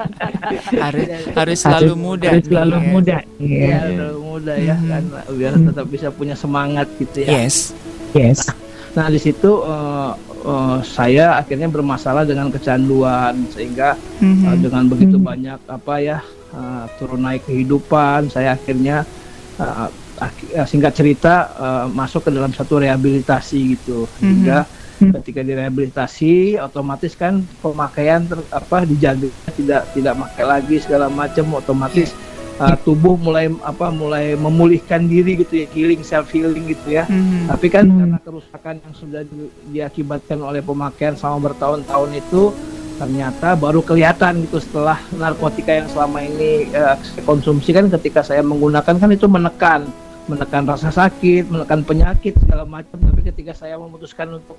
harus 0.82 1.06
harus 1.30 1.58
selalu 1.60 1.94
muda 1.94 2.28
harus 2.32 2.46
selalu 2.46 2.72
ya. 2.74 2.88
muda. 2.88 3.16
Iya, 3.36 3.78
selalu 3.86 4.20
muda 4.22 4.52
ya 4.56 4.76
kan 4.80 5.02
biar 5.30 5.52
tetap 5.54 5.86
bisa 5.86 6.08
punya 6.08 6.34
semangat 6.34 6.88
gitu 6.96 7.20
ya. 7.20 7.44
Yes. 7.44 7.76
Yes. 8.10 8.48
Nah 8.92 9.06
di 9.06 9.20
situ 9.20 9.50
eh, 9.60 10.10
eh, 10.46 10.78
saya 10.80 11.36
akhirnya 11.36 11.66
bermasalah 11.66 12.22
dengan 12.22 12.48
kecanduan 12.48 13.34
sehingga 13.46 13.98
Mhm. 14.16 14.44
eh, 14.44 14.56
dengan 14.56 14.84
begitu 14.86 15.16
banyak 15.18 15.58
apa 15.66 15.94
ya 15.98 16.18
eh, 16.48 16.84
turun 16.94 17.20
naik 17.20 17.42
kehidupan 17.44 18.28
saya 18.28 18.54
akhirnya 18.54 19.02
ak- 20.16 20.48
eh, 20.48 20.64
singkat 20.64 20.92
cerita 20.92 21.34
eh, 21.50 21.86
masuk 21.90 22.24
ke 22.24 22.30
dalam 22.30 22.50
satu 22.50 22.78
rehabilitasi 22.78 23.58
gitu. 23.74 24.08
Sehingga 24.16 24.58
ketika 24.96 25.40
direhabilitasi 25.40 26.34
otomatis 26.56 27.12
kan 27.12 27.44
pemakaian 27.58 28.24
ter- 28.24 28.48
apa 28.48 28.84
dijaga 28.84 29.28
tidak 29.52 29.92
tidak 29.92 30.14
pakai 30.18 30.44
lagi 30.46 30.76
segala 30.78 31.06
macam 31.10 31.52
otomatis 31.52 32.16
uh, 32.58 32.76
tubuh 32.82 33.14
mulai 33.16 33.48
apa 33.62 33.92
mulai 33.92 34.34
memulihkan 34.34 35.04
diri 35.06 35.40
gitu 35.40 35.64
ya 35.64 35.66
healing 35.72 36.02
self 36.02 36.28
healing 36.32 36.66
gitu 36.68 36.96
ya. 36.96 37.04
Mhm. 37.08 37.52
tapi 37.52 37.66
kan 37.68 37.84
karena 37.86 38.18
kerusakan 38.20 38.74
yang 38.80 38.94
sudah 38.96 39.22
di- 39.24 39.52
diakibatkan 39.70 40.38
oleh 40.40 40.60
pemakaian 40.64 41.14
selama 41.14 41.52
bertahun-tahun 41.52 42.10
itu 42.16 42.42
ternyata 42.96 43.52
baru 43.60 43.84
kelihatan 43.84 44.48
gitu 44.48 44.56
setelah 44.56 44.96
narkotika 45.12 45.68
yang 45.68 45.88
selama 45.92 46.24
ini 46.24 46.72
saya 46.72 46.96
konsumsi 47.28 47.76
kan 47.76 47.92
ketika 47.92 48.24
saya 48.24 48.40
menggunakan 48.40 48.96
kan 48.96 49.10
itu 49.12 49.28
menekan 49.28 49.84
menekan 50.26 50.66
rasa 50.66 50.90
sakit, 50.90 51.46
menekan 51.46 51.86
penyakit 51.86 52.34
segala 52.42 52.66
macam. 52.66 52.98
Tapi 52.98 53.22
ketika 53.22 53.54
saya 53.54 53.78
memutuskan 53.78 54.42
untuk 54.42 54.58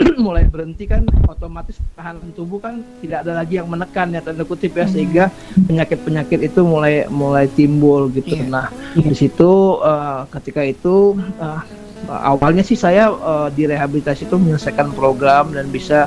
mulai 0.24 0.46
berhenti 0.46 0.86
kan, 0.86 1.02
otomatis 1.26 1.78
tahanan 1.98 2.30
tubuh 2.34 2.62
kan 2.62 2.82
tidak 3.02 3.26
ada 3.26 3.42
lagi 3.42 3.58
yang 3.58 3.66
menekan 3.66 4.14
ya 4.14 4.22
tanda 4.22 4.46
kutip 4.46 4.78
ya. 4.78 4.86
Sehingga 4.86 5.24
penyakit-penyakit 5.66 6.46
itu 6.46 6.60
mulai 6.62 7.10
mulai 7.10 7.50
timbul 7.50 8.06
gitu. 8.14 8.38
Nah 8.46 8.70
di 8.94 9.14
situ 9.14 9.82
eh, 9.82 10.20
ketika 10.38 10.62
itu 10.62 11.18
eh, 11.42 11.60
awalnya 12.06 12.62
sih 12.62 12.78
saya 12.78 13.10
eh, 13.10 13.48
di 13.50 13.66
rehabilitasi 13.66 14.30
itu 14.30 14.36
menyelesaikan 14.38 14.94
program 14.94 15.50
dan 15.50 15.68
bisa 15.74 16.06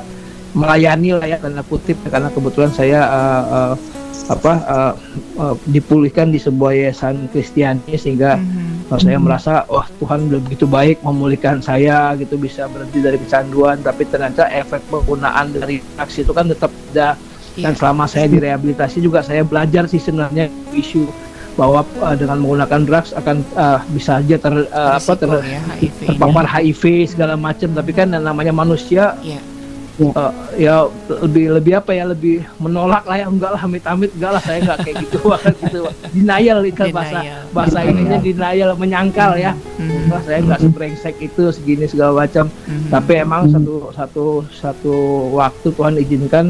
melayani 0.56 1.12
lah 1.12 1.28
ya 1.28 1.36
tanda 1.36 1.60
kutip. 1.60 2.00
Karena 2.08 2.32
kebetulan 2.32 2.72
saya 2.72 3.00
eh, 3.04 3.44
eh, 3.52 3.74
apa 4.24 4.52
eh, 4.56 4.94
eh, 5.36 5.54
dipulihkan 5.68 6.32
di 6.32 6.40
sebuah 6.40 6.72
yayasan 6.72 7.28
Kristiani 7.28 7.92
sehingga 8.00 8.40
eh, 8.88 8.98
saya 9.00 9.20
merasa 9.20 9.68
wah 9.68 9.84
Tuhan 10.00 10.32
udah 10.32 10.40
begitu 10.40 10.64
baik 10.64 11.04
memulihkan 11.04 11.60
saya 11.60 12.16
gitu 12.16 12.40
bisa 12.40 12.64
berhenti 12.70 13.04
dari 13.04 13.20
kecanduan. 13.20 13.84
Tapi 13.84 14.08
ternyata 14.08 14.48
efek 14.48 14.80
penggunaan 14.88 15.52
dari 15.52 15.84
drugs 15.96 16.16
itu 16.16 16.32
kan 16.32 16.48
tetap 16.48 16.72
ada. 16.94 17.18
Dan 17.54 17.70
selama 17.78 18.10
saya 18.10 18.26
direhabilitasi 18.26 18.98
juga 18.98 19.22
saya 19.22 19.46
belajar 19.46 19.86
sih 19.86 20.02
sebenarnya 20.02 20.50
isu 20.74 21.06
bahwa 21.54 21.86
uh, 22.02 22.18
dengan 22.18 22.42
menggunakan 22.42 22.82
drugs 22.82 23.14
akan 23.14 23.46
uh, 23.54 23.78
bisa 23.94 24.18
aja 24.18 24.42
ter 24.42 24.66
uh, 24.74 24.98
apa 24.98 25.12
ter, 25.14 25.30
terpapar 26.02 26.50
HIV 26.50 27.14
segala 27.14 27.38
macam. 27.38 27.70
Tapi 27.70 27.94
kan 27.94 28.10
yang 28.10 28.26
namanya 28.26 28.50
manusia 28.50 29.14
uh, 30.02 30.32
ya 30.58 30.90
lebih 31.22 31.54
lebih 31.60 31.72
apa 31.78 31.90
ya 31.94 32.04
lebih 32.10 32.42
menolak 32.58 33.06
lah 33.06 33.16
ya 33.20 33.26
enggak 33.30 33.50
lah 33.54 33.60
amit-amit 33.62 34.10
enggak 34.18 34.32
lah 34.38 34.42
saya 34.42 34.58
enggak 34.62 34.78
kayak 34.82 34.96
gitu 35.06 35.18
banget 35.32 35.54
gitu 35.62 35.80
denial 36.10 36.58
itu 36.66 36.82
bahasa 36.90 37.18
bahasa 37.54 37.78
ininya 37.86 38.18
denial 38.18 38.70
menyangkal 38.74 39.32
ya. 39.38 39.52
Wah, 40.10 40.20
saya 40.26 40.38
enggak 40.42 40.60
sebrengsek 40.62 41.14
itu 41.22 41.42
segini 41.54 41.86
segala 41.86 42.26
macam. 42.26 42.50
Tapi 42.90 43.12
emang 43.22 43.50
satu 43.50 43.94
satu 43.94 44.24
satu 44.50 44.94
waktu 45.34 45.68
Tuhan 45.74 45.94
izinkan 46.00 46.44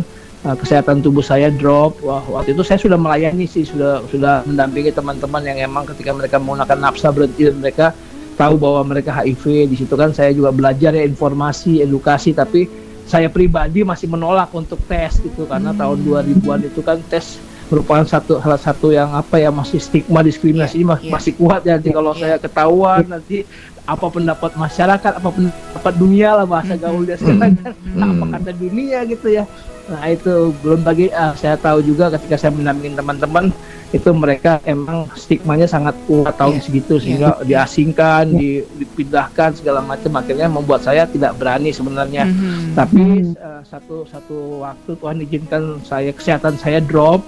uh, 0.45 0.57
kesehatan 0.57 1.05
tubuh 1.05 1.23
saya 1.25 1.53
drop. 1.53 2.01
Wah, 2.01 2.25
waktu 2.29 2.57
itu 2.57 2.63
saya 2.65 2.81
sudah 2.81 2.97
melayani 2.97 3.45
sih, 3.45 3.65
sudah 3.69 4.05
sudah 4.09 4.45
mendampingi 4.49 4.91
teman-teman 4.93 5.43
yang 5.45 5.59
emang 5.61 5.85
ketika 5.89 6.17
mereka 6.17 6.37
menggunakan 6.41 6.79
nafsa 6.81 7.13
berhenti 7.13 7.49
dan 7.49 7.57
mereka 7.61 7.87
tahu 8.35 8.59
bahwa 8.59 8.81
mereka 8.85 9.15
HIV. 9.15 9.71
Di 9.71 9.77
situ 9.79 9.95
kan 9.95 10.11
saya 10.11 10.33
juga 10.35 10.51
belajar 10.51 10.97
ya 10.97 11.05
informasi, 11.07 11.85
edukasi, 11.85 12.35
tapi 12.35 12.84
saya 13.05 13.29
pribadi 13.29 13.85
masih 13.85 14.09
menolak 14.09 14.49
untuk 14.57 14.81
tes 14.89 15.21
gitu 15.21 15.45
karena 15.45 15.77
tahun 15.77 16.01
2000-an 16.03 16.61
itu 16.65 16.81
kan 16.81 16.99
tes 17.05 17.37
merupakan 17.69 18.05
satu 18.05 18.45
salah 18.45 18.61
satu 18.61 18.93
yang 18.93 19.09
apa 19.13 19.41
ya 19.41 19.49
masih 19.49 19.81
stigma 19.81 20.21
diskriminasi 20.21 20.85
ma- 20.85 21.01
masih 21.01 21.33
kuat 21.37 21.65
ya. 21.65 21.81
Nanti 21.81 21.91
kalau 21.93 22.13
saya 22.13 22.37
ketahuan 22.37 23.09
nanti 23.09 23.45
apa 23.85 24.07
pendapat 24.09 24.53
masyarakat 24.57 25.13
apa 25.17 25.29
pendapat 25.33 25.95
dunia 25.97 26.37
lah 26.37 26.47
bahasa 26.49 26.77
gaulnya 26.77 27.17
sekarang 27.17 27.57
kan. 27.61 27.73
Apa 27.97 28.25
kata 28.37 28.51
dunia 28.53 29.05
gitu 29.09 29.29
ya 29.33 29.45
nah 29.85 30.05
itu 30.09 30.55
belum 30.65 30.81
lagi 30.81 31.13
ah, 31.13 31.37
saya 31.37 31.61
tahu 31.61 31.85
juga 31.85 32.09
ketika 32.17 32.41
saya 32.41 32.53
mendampingi 32.57 32.97
teman-teman 32.97 33.53
itu 33.95 34.11
mereka 34.11 34.59
emang 34.67 35.07
stigmanya 35.15 35.71
sangat 35.71 35.95
kuat 36.11 36.35
tahun 36.35 36.59
segitu 36.59 36.99
sehingga 36.99 37.39
diasingkan 37.49 38.27
di- 38.35 38.67
dipindahkan 38.75 39.55
segala 39.55 39.79
macam. 39.87 40.19
Akhirnya 40.19 40.51
membuat 40.51 40.83
saya 40.83 41.07
tidak 41.07 41.39
berani 41.39 41.71
sebenarnya. 41.71 42.27
Tapi 42.75 43.31
eh, 43.39 43.63
satu 43.63 44.03
satu 44.11 44.67
waktu 44.67 44.91
Tuhan 44.99 45.17
izinkan 45.23 45.63
saya 45.87 46.11
kesehatan 46.11 46.59
saya 46.59 46.83
drop 46.83 47.23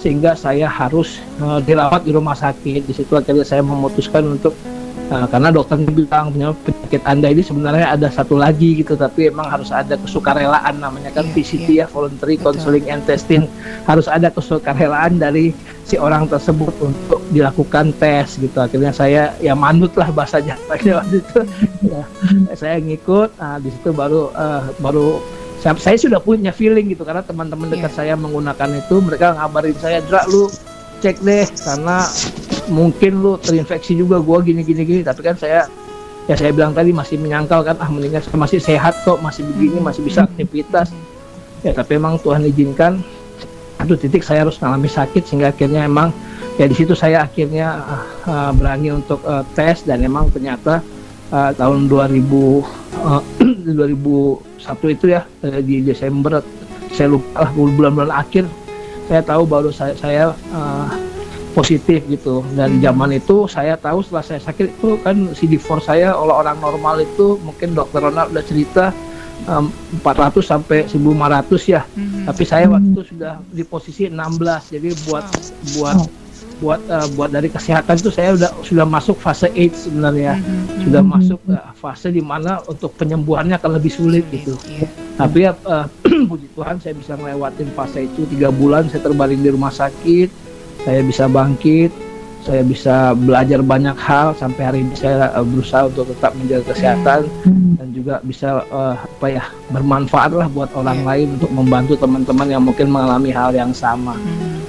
sehingga 0.00 0.32
saya 0.32 0.64
harus 0.64 1.20
eh, 1.36 1.60
dirawat 1.68 2.08
di 2.08 2.16
rumah 2.16 2.32
sakit. 2.32 2.88
Di 2.88 2.94
situ 2.96 3.12
akhirnya 3.12 3.44
saya 3.44 3.60
memutuskan 3.60 4.40
untuk 4.40 4.56
eh, 5.10 5.26
karena 5.30 5.48
dokternya 5.54 5.90
bilang 5.92 6.34
"Punya 6.34 6.50
penyakit 6.52 7.02
anda 7.06 7.28
ini 7.30 7.42
sebenarnya 7.42 7.94
ada 7.94 8.08
satu 8.10 8.38
lagi 8.38 8.82
gitu. 8.82 8.94
Tapi 8.94 9.30
emang 9.30 9.46
harus 9.50 9.70
ada 9.74 9.94
kesukarelaan 9.98 10.78
namanya 10.78 11.10
kan 11.14 11.26
VCT 11.34 11.82
ya 11.82 11.86
voluntary 11.90 12.38
counseling 12.38 12.86
and 12.90 13.02
testing. 13.04 13.46
Harus 13.86 14.06
ada 14.06 14.30
kesukarelaan 14.30 15.18
dari 15.18 15.50
si 15.86 15.94
orang 15.94 16.26
tersebut 16.26 16.74
untuk 16.82 17.22
dilakukan 17.30 17.94
tes 17.98 18.38
gitu. 18.38 18.58
Akhirnya 18.58 18.90
saya 18.90 19.34
ya 19.38 19.54
manut 19.54 19.94
lah 19.94 20.10
bahasa 20.10 20.42
Jawanya 20.42 21.02
waktu 21.02 21.22
itu. 21.22 21.40
Ya, 21.86 22.02
saya 22.60 22.76
ngikut 22.82 23.38
nah 23.38 23.58
di 23.58 23.70
situ 23.70 23.90
baru 23.94 24.30
eh, 24.34 24.62
baru 24.82 25.22
saya, 25.60 25.74
saya 25.80 25.96
sudah 25.98 26.20
punya 26.22 26.54
feeling 26.54 26.92
gitu 26.92 27.02
karena 27.02 27.24
teman-teman 27.24 27.72
dekat 27.72 27.90
saya 27.90 28.14
menggunakan 28.14 28.70
itu 28.76 29.02
mereka 29.02 29.34
ngabarin 29.34 29.76
saya 29.80 29.98
Dra 30.04 30.22
lu 30.28 30.46
cek 31.02 31.16
deh 31.26 31.44
karena 31.64 32.06
mungkin 32.68 33.22
lu 33.22 33.38
terinfeksi 33.38 33.94
juga 33.94 34.18
gua 34.18 34.42
gini 34.42 34.66
gini 34.66 34.82
gini 34.82 35.00
tapi 35.06 35.22
kan 35.22 35.38
saya 35.38 35.70
ya 36.26 36.34
saya 36.34 36.50
bilang 36.50 36.74
tadi 36.74 36.90
masih 36.90 37.16
menyangkal 37.22 37.62
kan 37.62 37.78
ah 37.78 37.86
mendingan 37.86 38.22
saya 38.22 38.38
masih 38.38 38.58
sehat 38.58 38.94
kok 39.06 39.22
masih 39.22 39.46
begini 39.54 39.78
masih 39.78 40.02
bisa 40.02 40.26
aktivitas. 40.26 40.90
Ya 41.62 41.72
tapi 41.72 41.98
emang 41.98 42.18
Tuhan 42.20 42.46
izinkan 42.46 43.02
satu 43.76 43.94
titik 43.94 44.22
saya 44.26 44.42
harus 44.42 44.58
mengalami 44.58 44.90
sakit 44.90 45.22
sehingga 45.22 45.54
akhirnya 45.54 45.86
emang 45.86 46.10
ya 46.58 46.66
di 46.66 46.74
situ 46.74 46.96
saya 46.98 47.22
akhirnya 47.22 47.78
ah, 48.26 48.50
berani 48.50 48.90
untuk 48.90 49.22
eh, 49.22 49.44
tes 49.54 49.86
dan 49.86 50.02
emang 50.02 50.32
ternyata 50.34 50.82
ah, 51.30 51.54
tahun 51.54 51.86
2000 51.86 52.18
eh, 52.18 53.22
2001 53.78 54.94
itu 54.98 55.06
ya 55.14 55.22
eh, 55.46 55.62
di 55.62 55.86
Desember 55.86 56.42
saya 56.90 57.12
lupa 57.12 57.46
lah 57.46 57.50
bulan-bulan 57.54 58.10
akhir. 58.10 58.48
Saya 59.06 59.22
tahu 59.22 59.46
baru 59.46 59.70
saya, 59.70 59.94
saya 59.94 60.34
eh, 60.34 60.86
positif 61.56 62.04
gitu. 62.04 62.44
Dan 62.52 62.84
zaman 62.84 63.16
itu 63.16 63.48
saya 63.48 63.80
tahu 63.80 64.04
setelah 64.04 64.24
saya 64.28 64.40
sakit 64.44 64.76
itu 64.76 65.00
kan 65.00 65.32
CD4 65.32 65.68
saya 65.80 66.12
oleh 66.12 66.36
orang 66.36 66.60
normal 66.60 67.00
itu 67.00 67.40
mungkin 67.40 67.72
dokter 67.72 68.04
Ronald 68.04 68.36
udah 68.36 68.44
cerita 68.44 68.84
em, 69.48 69.72
400 70.04 70.36
sampai 70.44 70.84
1500 70.84 71.72
ya. 71.72 71.88
Tapi 72.28 72.42
saya 72.44 72.68
waktu 72.68 72.92
itu 72.92 73.16
sudah 73.16 73.40
di 73.48 73.64
posisi 73.64 74.04
16 74.12 74.76
jadi 74.76 74.88
buat 75.08 75.24
buat 75.80 75.96
buat 76.56 76.80
eh, 76.88 77.08
buat 77.16 77.28
dari 77.32 77.52
kesehatan 77.52 78.00
itu 78.00 78.08
saya 78.12 78.32
udah 78.36 78.50
sudah 78.60 78.84
masuk 78.84 79.16
fase 79.16 79.48
AIDS 79.56 79.88
sebenarnya. 79.88 80.36
Sudah 80.84 81.00
masuk 81.00 81.40
eh, 81.48 81.72
fase 81.80 82.12
di 82.12 82.20
mana 82.20 82.60
untuk 82.68 82.92
penyembuhannya 83.00 83.56
akan 83.56 83.80
lebih 83.80 83.92
sulit 83.92 84.28
gitu. 84.28 84.52
tapi 85.16 85.48
ya 85.48 85.56
eh, 85.56 85.84
puji 86.28 86.52
Tuhan 86.52 86.76
saya 86.76 86.92
bisa 86.92 87.16
ngelewatin 87.16 87.72
fase 87.72 88.04
itu 88.04 88.28
tiga 88.28 88.52
bulan 88.52 88.84
saya 88.92 89.00
terbaring 89.00 89.40
di 89.40 89.48
rumah 89.48 89.72
sakit 89.72 90.45
saya 90.86 91.02
bisa 91.02 91.26
bangkit 91.26 91.90
saya 92.46 92.62
bisa 92.62 93.10
belajar 93.18 93.58
banyak 93.58 93.98
hal 93.98 94.30
sampai 94.38 94.62
hari 94.62 94.78
ini 94.86 94.94
saya 94.94 95.34
eh, 95.34 95.42
berusaha 95.42 95.90
untuk 95.90 96.06
tetap 96.14 96.30
menjaga 96.38 96.70
kesehatan 96.70 97.26
dan 97.74 97.88
juga 97.90 98.22
bisa 98.22 98.62
eh, 98.62 98.94
apa 98.94 99.26
ya 99.26 99.44
bermanfaat 99.74 100.30
lah 100.30 100.46
buat 100.46 100.70
orang 100.78 101.02
lain 101.02 101.34
untuk 101.34 101.50
membantu 101.50 101.98
teman-teman 101.98 102.46
yang 102.46 102.62
mungkin 102.62 102.86
mengalami 102.86 103.34
hal 103.34 103.50
yang 103.50 103.74
sama. 103.74 104.14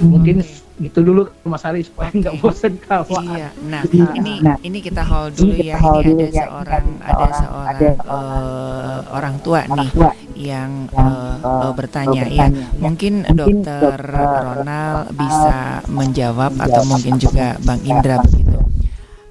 Mungkin 0.02 0.42
gitu 0.78 1.02
dulu 1.02 1.26
Mas 1.42 1.66
Ari 1.66 1.82
supaya 1.82 2.14
nggak 2.14 2.38
bosan 2.38 2.78
kawan. 2.78 3.24
Iya, 3.34 3.48
nah 3.66 3.82
ini 3.90 4.38
ini 4.62 4.78
kita 4.78 5.02
hold 5.02 5.34
dulu 5.34 5.58
ya. 5.58 5.76
Ini 5.78 6.14
ada 6.14 6.26
seorang 6.30 6.86
ada 7.02 7.26
seorang 7.34 7.78
eh, 7.98 8.98
orang 9.10 9.34
tua 9.42 9.60
nih 9.66 9.90
yang 10.38 10.86
eh, 10.94 11.34
eh, 11.42 11.72
bertanya 11.74 12.24
ya. 12.30 12.46
Mungkin 12.78 13.26
dokter 13.34 13.98
Ronald 13.98 15.10
bisa 15.18 15.82
menjawab 15.90 16.54
atau 16.62 16.82
mungkin 16.86 17.18
juga 17.18 17.58
Bang 17.66 17.82
Indra 17.82 18.22
begitu. 18.22 18.67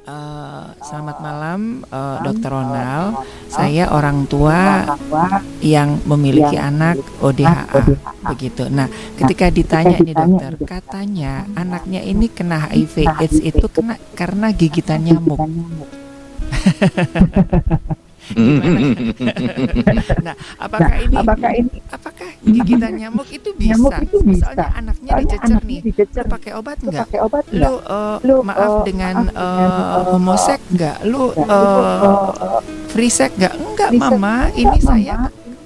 Eh, 0.07 0.65
selamat 0.87 1.19
malam, 1.19 1.83
eh, 1.83 2.17
Dokter 2.23 2.47
Ronald. 2.47 3.27
Saya 3.51 3.91
orang 3.91 4.23
tua 4.23 4.87
yang 5.59 5.99
memiliki 6.07 6.55
anak 6.55 6.95
ODHA 7.19 7.67
begitu. 8.31 8.71
Nah, 8.71 8.87
ketika 9.19 9.51
ditanya 9.51 9.99
ini 9.99 10.15
dokter, 10.15 10.55
katanya 10.63 11.43
anaknya 11.59 11.99
ini 12.07 12.31
kena 12.31 12.71
HIV 12.71 13.03
AIDS 13.03 13.43
itu 13.43 13.67
kena 13.67 13.99
karena 14.15 14.55
gigitan 14.55 15.03
nyamuk. 15.03 15.43
nah, 20.25 20.35
apakah 20.57 20.95
ini 20.99 21.15
apakah 21.15 21.51
ini 21.53 21.79
apakah 21.89 22.29
gigitan 22.43 22.93
nyamuk 22.95 23.27
itu 23.29 23.49
bisa? 23.61 23.75
Nyamuk 23.77 23.97
itu 24.03 24.17
bisa. 24.23 24.45
Soalnya 24.47 24.69
anaknya 24.73 25.13
Soalnya 25.13 25.17
dicecer 25.17 25.59
anaknya 25.61 25.63
nih. 25.63 25.81
dicecer 25.81 26.25
Lu 26.25 26.29
pakai 26.29 26.51
obat 26.55 26.77
Lu 26.79 26.91
enggak? 26.91 27.07
pakai 27.07 27.19
obat 27.21 27.45
Lu 27.49 27.57
nggak? 27.59 27.73
eh, 27.87 28.17
Lu, 28.23 28.37
maaf 28.41 28.73
eh, 28.73 28.81
dengan 28.81 29.17
eh, 29.31 30.03
homosek 30.07 30.61
enggak? 30.69 30.97
Lu 31.03 31.33
enggak? 31.35 31.49
Lu, 32.01 32.15
eh, 32.41 32.61
free 32.87 33.11
sex 33.11 33.31
enggak? 33.37 33.55
Enggak, 33.57 33.91
Mama. 33.93 34.49
enggak, 34.51 34.53
Ini 34.53 34.77
Mama. 34.79 34.79
saya 34.79 35.17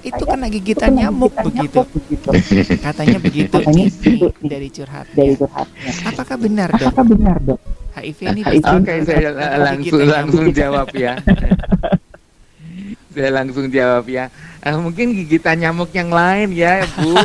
itu 0.02 0.24
kena 0.26 0.46
gigitan 0.50 0.90
kena 0.90 0.98
nyamuk 0.98 1.32
gigitan 1.32 1.46
begitu. 1.46 1.80
nyamuk 1.80 1.86
begitu. 1.94 2.30
Katanya 2.78 3.18
begitu 3.22 3.58
Katanya 3.58 3.86
begitu 3.86 4.26
dari 4.42 4.68
curhat. 4.68 5.06
Dari 5.14 5.34
curhatnya. 5.38 5.92
Apakah 6.02 6.36
benar, 6.38 6.70
Dok? 6.74 6.92
Apakah 6.92 7.04
benar 7.06 7.36
dok? 7.40 7.60
HIV 7.92 8.20
ini 8.32 8.42
Oke, 8.64 8.94
bisa 8.94 9.04
saya 9.04 9.28
la- 9.36 9.58
langsung 9.60 10.02
langsung 10.08 10.46
jawab 10.50 10.88
ya. 10.96 11.20
Saya 13.12 13.30
langsung 13.32 13.68
jawab 13.68 14.08
ya. 14.08 14.28
Eh, 14.62 14.76
mungkin 14.76 15.12
gigitan 15.14 15.60
nyamuk 15.60 15.90
yang 15.92 16.10
lain 16.10 16.50
ya, 16.52 16.82
Bu. 16.98 17.12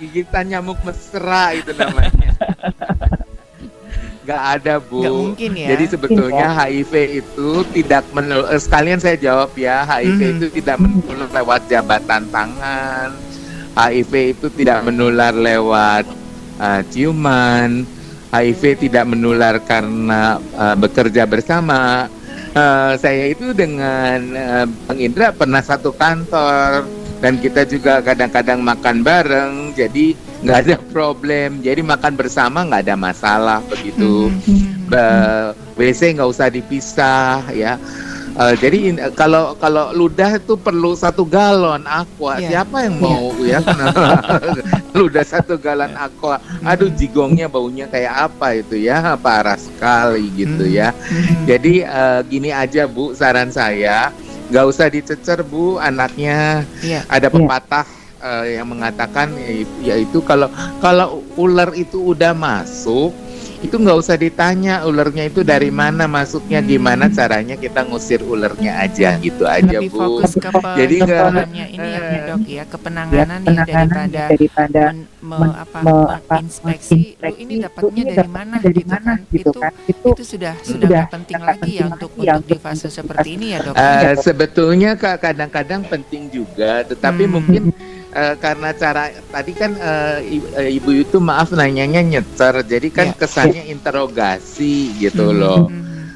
gigitan 0.00 0.44
nyamuk 0.48 0.78
mesra 0.84 1.52
itu 1.56 1.72
namanya. 1.74 2.30
Gak 4.24 4.42
ada, 4.60 4.80
Bu. 4.80 5.04
Nggak 5.04 5.16
mungkin 5.20 5.50
ya. 5.52 5.68
Jadi 5.76 5.84
sebetulnya 5.84 6.46
HIV 6.56 6.92
itu 7.20 7.48
tidak 7.76 8.04
menul 8.16 8.48
eh, 8.48 8.60
sekalian 8.60 8.96
saya 8.96 9.20
jawab 9.20 9.52
ya, 9.56 9.84
HIV 9.84 10.20
Mhm. 10.20 10.36
itu 10.40 10.46
tidak 10.62 10.76
menular 10.80 11.28
lewat 11.28 11.60
jabatan 11.68 12.22
tangan. 12.32 13.08
HIV 13.74 14.12
itu 14.38 14.46
tidak 14.54 14.86
menular 14.86 15.34
lewat 15.34 16.06
uh, 16.62 16.80
ciuman. 16.88 17.82
HIV 18.34 18.82
tidak 18.82 19.06
menular 19.06 19.62
karena 19.62 20.42
uh, 20.58 20.74
bekerja 20.74 21.22
bersama. 21.24 22.10
eh, 22.54 22.94
saya 22.98 23.34
itu 23.34 23.50
dengan 23.50 24.18
eh, 24.30 24.66
Bang 24.86 24.98
Indra 25.02 25.34
pernah 25.34 25.58
satu 25.58 25.90
kantor 25.90 26.86
dan 27.18 27.42
kita 27.42 27.66
juga 27.66 27.98
kadang-kadang 27.98 28.62
makan 28.62 29.02
bareng 29.02 29.54
jadi 29.74 30.14
nggak 30.42 30.58
ada 30.62 30.76
problem. 30.94 31.58
Jadi 31.62 31.82
makan 31.82 32.14
bersama 32.14 32.62
nggak 32.62 32.86
ada 32.86 32.94
masalah 32.94 33.58
begitu. 33.66 34.30
Ba- 34.86 35.50
WC 35.74 36.14
nggak 36.14 36.30
usah 36.30 36.46
dipisah 36.46 37.42
ya 37.50 37.74
Eh, 38.34 38.54
jadi 38.58 38.78
in- 38.84 39.02
kalau 39.14 39.54
kalau 39.54 39.94
ludah 39.94 40.34
itu 40.34 40.54
perlu 40.56 40.92
satu 40.92 41.22
galon 41.24 41.86
aqua. 41.86 42.36
Iya. 42.36 42.48
siapa 42.60 42.82
yang 42.82 42.98
mau 42.98 43.30
ya? 43.40 43.62
Ludah 44.98 45.22
satu 45.22 45.54
galon 45.54 45.94
aqua. 45.94 46.36
Aduh 46.62 46.90
jigongnya 46.90 47.46
baunya 47.46 47.86
kayak 47.86 48.10
apa 48.26 48.58
itu 48.58 48.74
ya? 48.80 49.14
Parah 49.16 49.54
sekali 49.54 50.34
gitu 50.34 50.66
ya? 50.66 50.90
Jadi 51.44 51.82
eh, 51.82 52.20
gini 52.24 52.50
aja 52.50 52.84
bu 52.84 53.14
saran 53.14 53.48
saya. 53.48 54.10
Nggak 54.50 54.66
usah 54.66 54.86
dicecer 54.88 55.38
bu. 55.40 55.78
Anaknya 55.78 56.66
Iya. 56.82 57.06
ada 57.06 57.30
pepatah 57.30 57.86
eh, 58.18 58.58
yang 58.58 58.66
mengatakan 58.66 59.30
ya- 59.36 59.62
yaitu 59.94 60.18
kalau 60.20 60.50
kalau 60.78 61.22
ular 61.34 61.70
itu 61.72 62.02
udah 62.10 62.34
masuk 62.34 63.14
itu 63.64 63.76
nggak 63.80 63.96
usah 63.96 64.16
ditanya 64.20 64.84
ularnya 64.84 65.24
itu 65.32 65.40
dari 65.40 65.72
mana 65.72 66.04
masuknya 66.04 66.60
gimana 66.60 67.08
caranya 67.08 67.56
kita 67.56 67.80
ngusir 67.88 68.20
ularnya 68.20 68.76
aja 68.84 69.16
gitu 69.16 69.48
aja 69.48 69.80
lebih 69.80 69.88
bu. 69.88 70.20
fokus 70.20 70.36
ke 70.36 70.50
jadi 70.52 70.94
nggak 71.00 71.22
penanganannya 71.24 71.66
ini 71.72 71.88
ya 71.88 72.00
dok 72.28 72.40
ya 72.44 72.64
ke 72.68 72.76
penanganan 72.76 73.40
ya 73.40 73.64
daripada, 73.64 74.20
daripada 74.28 74.82
men- 74.92 75.08
me- 75.24 75.56
apa, 75.56 75.78
menginspeksi 75.80 77.16
lu 77.16 77.32
ini 77.40 77.54
dapatnya 77.64 78.02
dari 78.12 78.28
mana? 78.28 78.56
gitu 79.32 79.50
kan? 79.56 79.72
itu 79.88 80.08
itu 80.12 80.22
sudah 80.28 80.54
sudah 80.60 80.88
nggak 80.92 81.08
penting 81.08 81.40
lagi 81.40 81.70
ya 81.80 81.88
untuk 81.88 82.10
untuk 82.20 82.44
di 82.44 82.58
fase 82.60 82.92
seperti 82.92 83.28
ini 83.40 83.46
ya 83.56 83.58
dok 83.64 83.74
Eh, 83.74 84.14
sebetulnya 84.20 84.90
Kak, 84.94 85.24
kadang-kadang 85.24 85.82
penting 85.88 86.28
juga, 86.28 86.84
tetapi 86.84 87.24
mungkin 87.24 87.72
eh, 88.14 88.34
karena 88.38 88.70
cara 88.72 89.10
tadi 89.10 89.52
kan 89.52 89.74
eh, 89.74 90.18
eh, 90.56 90.70
ibu 90.78 90.94
itu 90.94 91.18
maaf 91.18 91.50
nanyanya 91.52 92.00
nyecer, 92.00 92.62
jadi 92.62 92.88
kan 92.88 93.08
kesannya 93.12 93.66
interogasi 93.68 94.94
gitu 95.02 95.34
loh. 95.34 95.68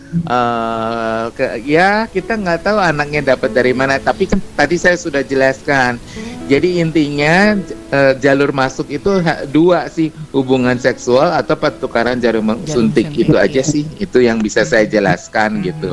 Eh, 0.09 1.25
ke- 1.33 1.61
ya 1.63 2.05
kita 2.05 2.33
nggak 2.35 2.65
tahu 2.65 2.79
anaknya 2.81 3.37
dapat 3.37 3.53
dari 3.53 3.73
mana, 3.73 4.01
tapi 4.01 4.25
kan 4.25 4.41
tadi 4.55 4.81
saya 4.81 4.97
sudah 4.97 5.21
jelaskan. 5.21 6.01
Jadi 6.49 6.81
intinya 6.81 7.61
eh, 7.89 8.17
jalur 8.17 8.57
masuk 8.57 8.89
itu 8.89 9.21
dua 9.49 9.85
sih 9.89 10.09
hubungan 10.33 10.81
seksual 10.81 11.29
atau 11.31 11.53
pertukaran 11.55 12.17
jarum 12.17 12.57
suntik 12.65 13.13
itu 13.13 13.37
aja 13.37 13.61
sih 13.61 13.85
itu 13.97 14.25
yang 14.25 14.41
bisa 14.41 14.65
saya 14.65 14.89
jelaskan 14.89 15.61
gitu. 15.61 15.93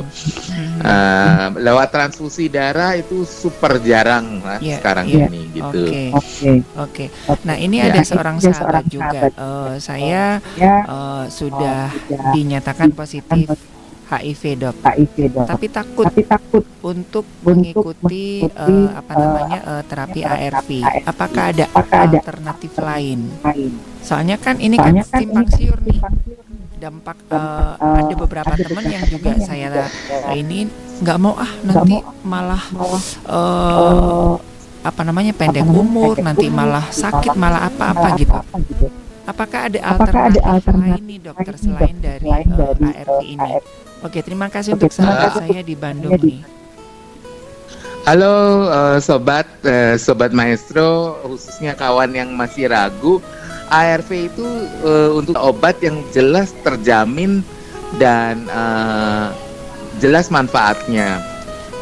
Eh, 0.80 1.48
lewat 1.60 1.92
transfusi 1.92 2.48
darah 2.48 2.96
itu 2.96 3.24
super 3.24 3.80
jarang 3.80 4.40
lah 4.40 4.60
Iya, 4.60 4.80
sekarang 4.80 5.06
iya. 5.08 5.28
ini 5.28 5.42
gitu. 5.52 5.84
Oke, 6.16 6.50
oke. 6.78 7.06
Nah 7.44 7.56
ini 7.56 7.84
Ya. 7.84 7.92
ada 7.92 8.02
seorang 8.02 8.38
sahabat 8.40 8.56
seorang 8.56 8.86
juga. 8.88 9.20
sahabat. 9.28 9.32
Eh, 9.36 9.76
saya 9.84 10.24
Ya, 10.56 10.76
eh, 10.84 11.24
sudah 11.28 11.92
sudah 11.92 12.32
dinyatakan 12.32 12.90
positif 12.92 13.48
HIV 14.06 14.44
dok. 14.62 14.76
HIV 14.86 15.16
dok. 15.34 15.48
Tapi 15.50 15.66
takut, 15.74 16.06
Tapi 16.06 16.22
takut 16.30 16.64
untuk 16.86 17.26
mengikuti 17.42 18.46
eh, 18.46 18.90
apa 18.94 19.14
namanya 19.18 19.60
eh, 19.66 19.84
terapi 19.90 20.22
ARV. 20.22 20.70
Apakah 21.10 21.44
ada 21.50 21.66
alternatif 21.74 22.72
lain? 22.78 23.20
Soalnya 24.06 24.38
kan 24.38 24.62
ini 24.62 24.78
kan 24.78 24.94
Soalnya 24.94 25.06
kan 25.10 25.18
simpang 25.18 25.48
kan 25.50 25.58
siur 25.58 25.80
nih. 25.82 26.00
Dampak 26.76 27.18
eh, 27.34 27.74
ada 27.82 28.14
beberapa 28.14 28.54
teman 28.54 28.86
yang 28.86 29.06
juga 29.10 29.32
saya 29.42 29.90
eh, 29.90 30.38
ini 30.38 30.70
nggak 31.02 31.18
mau 31.18 31.34
ah 31.36 31.52
nanti 31.66 31.98
malah 32.22 32.64
eh, 33.26 34.34
apa 34.86 35.02
namanya 35.02 35.34
pendek 35.34 35.66
umur 35.66 36.14
nanti 36.22 36.46
malah 36.46 36.86
sakit 36.94 37.34
malah 37.34 37.66
apa-apa 37.74 38.08
gitu. 38.22 38.38
Apakah 39.26 39.60
ada 39.74 39.80
Apakah 39.82 40.30
ada 40.30 40.40
alternatif 40.46 40.46
lain 40.46 40.54
alternatif 40.54 41.02
nih 41.10 41.20
dokter 41.26 41.54
selain 41.58 41.96
dari 41.98 42.30
eh, 42.30 43.02
ARV 43.02 43.20
ini? 43.26 43.52
Oke, 44.06 44.22
terima 44.22 44.54
kasih 44.54 44.78
untuk 44.78 44.94
sahabat 44.94 45.42
saya 45.42 45.66
di 45.66 45.74
Bandung 45.74 46.14
nih. 46.22 46.46
Halo 48.06 48.70
eh, 48.70 48.98
sobat 49.02 49.50
eh, 49.66 49.98
sobat 49.98 50.30
maestro 50.30 51.18
khususnya 51.26 51.74
kawan 51.74 52.14
yang 52.14 52.30
masih 52.38 52.70
ragu 52.70 53.18
ARV 53.66 54.30
itu 54.30 54.46
eh, 54.86 55.10
untuk 55.10 55.34
obat 55.42 55.82
yang 55.82 56.06
jelas 56.14 56.54
terjamin 56.62 57.42
dan 57.98 58.46
eh, 58.46 59.28
jelas 59.98 60.30
manfaatnya. 60.30 61.18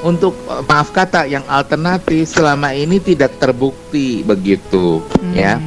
Untuk 0.03 0.35
maaf 0.67 0.95
kata 0.95 1.27
yang 1.27 1.43
alternatif 1.47 2.31
selama 2.31 2.71
ini 2.71 3.03
tidak 3.03 3.35
terbukti 3.39 4.23
begitu 4.23 5.03
ya. 5.35 5.59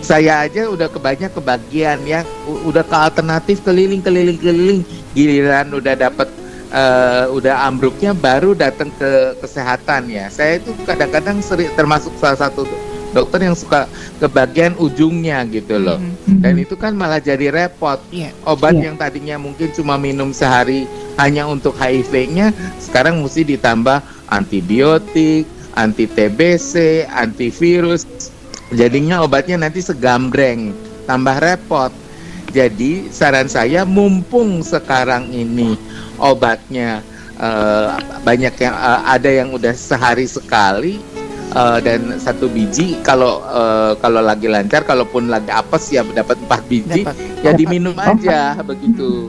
Saya 0.00 0.48
aja 0.48 0.72
udah 0.72 0.88
kebanyak 0.88 1.32
kebagian 1.36 2.00
ya, 2.08 2.24
U- 2.48 2.72
udah 2.72 2.80
ke 2.80 2.96
alternatif 2.96 3.60
keliling 3.60 4.00
keliling 4.00 4.40
keliling 4.40 4.80
giliran 5.16 5.72
udah 5.72 5.96
dapat 5.96 6.28
eh, 6.68 7.24
udah 7.32 7.64
ambruknya 7.64 8.12
baru 8.12 8.52
datang 8.52 8.92
ke 8.94 9.40
kesehatan 9.40 10.12
ya. 10.12 10.28
Saya 10.28 10.60
itu 10.60 10.76
kadang-kadang 10.84 11.40
sering 11.40 11.72
termasuk 11.72 12.12
salah 12.20 12.36
satu 12.36 12.68
dokter 13.16 13.48
yang 13.48 13.56
suka 13.56 13.88
ke 14.20 14.28
bagian 14.28 14.76
ujungnya 14.76 15.40
gitu 15.48 15.80
loh. 15.80 15.96
Dan 16.44 16.60
itu 16.60 16.76
kan 16.76 16.92
malah 16.92 17.16
jadi 17.16 17.48
repot. 17.48 17.96
Obat 18.44 18.76
Iya. 18.76 18.92
yang 18.92 18.96
tadinya 19.00 19.40
mungkin 19.40 19.72
cuma 19.72 19.96
minum 19.96 20.36
sehari 20.36 20.84
hanya 21.16 21.48
untuk 21.48 21.72
HIV-nya 21.80 22.52
sekarang 22.76 23.24
mesti 23.24 23.56
ditambah 23.56 24.04
antibiotik, 24.28 25.48
anti 25.72 26.04
TBC, 26.04 27.04
antivirus. 27.08 28.04
Jadinya 28.74 29.22
obatnya 29.22 29.64
nanti 29.64 29.80
segambreng, 29.80 30.74
tambah 31.06 31.38
repot. 31.38 31.94
Jadi 32.56 33.12
saran 33.12 33.52
saya 33.52 33.84
mumpung 33.84 34.64
sekarang 34.64 35.28
ini 35.28 35.76
obatnya 36.16 37.04
eh, 37.36 37.88
banyak 38.24 38.54
yang 38.56 38.72
eh, 38.72 39.00
ada 39.04 39.28
yang 39.28 39.52
udah 39.52 39.76
sehari 39.76 40.24
sekali 40.24 40.96
eh, 41.52 41.78
dan 41.84 42.16
satu 42.16 42.48
biji 42.48 42.96
kalau 43.04 43.44
eh, 43.44 43.92
kalau 44.00 44.24
lagi 44.24 44.48
lancar 44.48 44.82
kalaupun 44.82 45.28
lagi 45.28 45.52
apes 45.52 45.92
ya 45.92 46.00
dapat 46.02 46.40
empat 46.40 46.60
biji 46.64 47.04
ya 47.44 47.52
diminum 47.52 47.92
aja 47.94 48.56
begitu. 48.64 49.28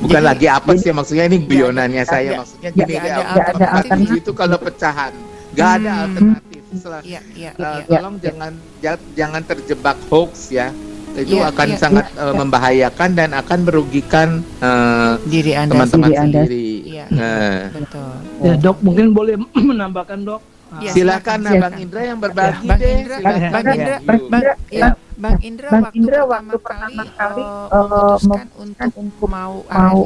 Bukan 0.00 0.22
lagi 0.24 0.48
apes 0.48 0.80
ya 0.80 0.90
maksudnya 0.90 1.28
ini 1.28 1.38
bionannya 1.38 2.02
saya 2.02 2.40
maksudnya 2.40 2.70
gini 2.72 2.98
nggak 2.98 3.04
deh, 3.04 3.12
ada 3.14 3.22
apa- 3.22 3.30
apa- 3.30 3.70
alternatif 3.78 4.08
itu 4.18 4.30
kalau 4.32 4.56
pecahan 4.58 5.12
nggak 5.52 5.70
ada 5.78 5.90
alternatif 6.02 6.59
Setelah- 6.70 7.02
Iya, 7.02 7.20
iya, 7.34 7.50
eh, 7.52 7.78
iya. 7.82 7.84
tolong 7.90 8.16
jangan 8.18 8.52
ja- 8.78 9.06
jangan 9.12 9.42
terjebak 9.42 9.98
hoax 10.06 10.50
ya 10.50 10.70
itu 11.10 11.34
Iya, 11.34 11.50
akan 11.50 11.68
iya, 11.68 11.76
sangat 11.76 12.06
iya, 12.08 12.22
eh, 12.22 12.34
membahayakan 12.36 13.10
dan 13.12 13.30
akan 13.34 13.58
merugikan 13.66 14.28
eh, 14.56 15.12
Diri 15.26 15.52
Anda 15.52 15.72
teman-teman 15.74 16.06
Diri 16.06 16.16
Anda. 16.16 16.40
sendiri. 16.40 16.68
Iya, 16.86 17.04
Nah, 17.10 17.60
Betul. 17.72 18.12
Ya 18.40 18.52
dok 18.56 18.76
mungkin 18.80 19.06
boleh 19.10 19.34
menambahkan 19.70 20.18
dok. 20.22 20.40
Ya, 20.78 20.94
silakan 20.94 21.38
nah, 21.40 21.50
silakan. 21.50 21.62
Bang 21.66 21.82
Indra 21.82 22.00
yang 22.04 22.18
berbagi 22.20 22.62
Bang 22.64 22.78
deh. 22.78 22.92
Indra, 22.94 23.16
silakan. 23.18 23.50
Bang 23.50 23.64
Indra, 23.66 23.96
Yuk. 23.98 24.22
Bang, 24.30 24.42
ya, 24.70 24.88
Bang 25.20 25.36
Indra 25.44 25.68
Bang 25.68 25.82
waktu 25.84 25.98
Indra 26.00 26.16
pertama 26.16 26.32
waktu 26.32 26.56
pertama 26.64 27.02
kali, 27.12 27.44
eh, 27.44 27.84
memutuskan 27.84 28.48
untuk 28.56 29.28
mau 29.28 29.54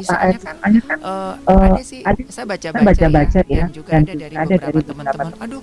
soalnya 0.03 0.39
kan, 0.43 0.55
kan, 0.59 0.99
eh, 0.99 1.33
ada 1.71 1.81
sih 1.81 1.99
ada- 2.03 2.27
saya 2.27 2.45
baca 2.45 2.67
saya 2.67 2.83
baca-baca 2.83 3.39
ya, 3.39 3.47
ya, 3.47 3.63
dan 3.63 3.71
juga 3.71 3.89
dan 3.95 4.03
ada 4.03 4.13
dari 4.19 4.35
ada 4.35 4.55
beberapa 4.59 4.81
teman-teman. 4.83 5.31
Aduh 5.39 5.61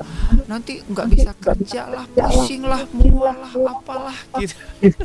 nanti 0.48 0.72
nggak 0.88 1.06
bisa 1.12 1.30
kerja 1.36 1.82
lah 1.84 2.04
pusing 2.08 2.62
lah 2.64 2.80
mual 2.96 3.36
lah 3.36 3.52
apalah 3.68 4.16
gitu. 4.40 4.56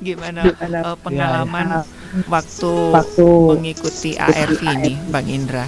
Gimana 0.00 0.40
eh, 0.48 0.96
pengalaman 1.00 1.66
ya, 1.70 1.80
waktu, 2.26 2.72
waktu 2.92 3.26
mengikuti 3.56 4.16
ARV 4.16 4.60
ini 4.64 4.92
Bang 5.08 5.28
Indra 5.28 5.64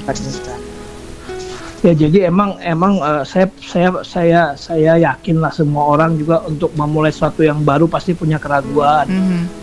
Ya 1.82 1.98
jadi 1.98 2.30
emang 2.30 2.62
emang 2.62 3.02
eh, 3.02 3.26
saya 3.26 3.50
saya 3.58 3.90
saya 4.06 4.40
saya 4.54 5.02
yakin 5.02 5.42
lah 5.42 5.50
semua 5.50 5.90
orang 5.90 6.14
juga 6.14 6.38
untuk 6.46 6.70
memulai 6.78 7.10
sesuatu 7.10 7.42
yang 7.42 7.58
baru 7.66 7.90
pasti 7.90 8.14
punya 8.14 8.38
keraguan. 8.38 9.10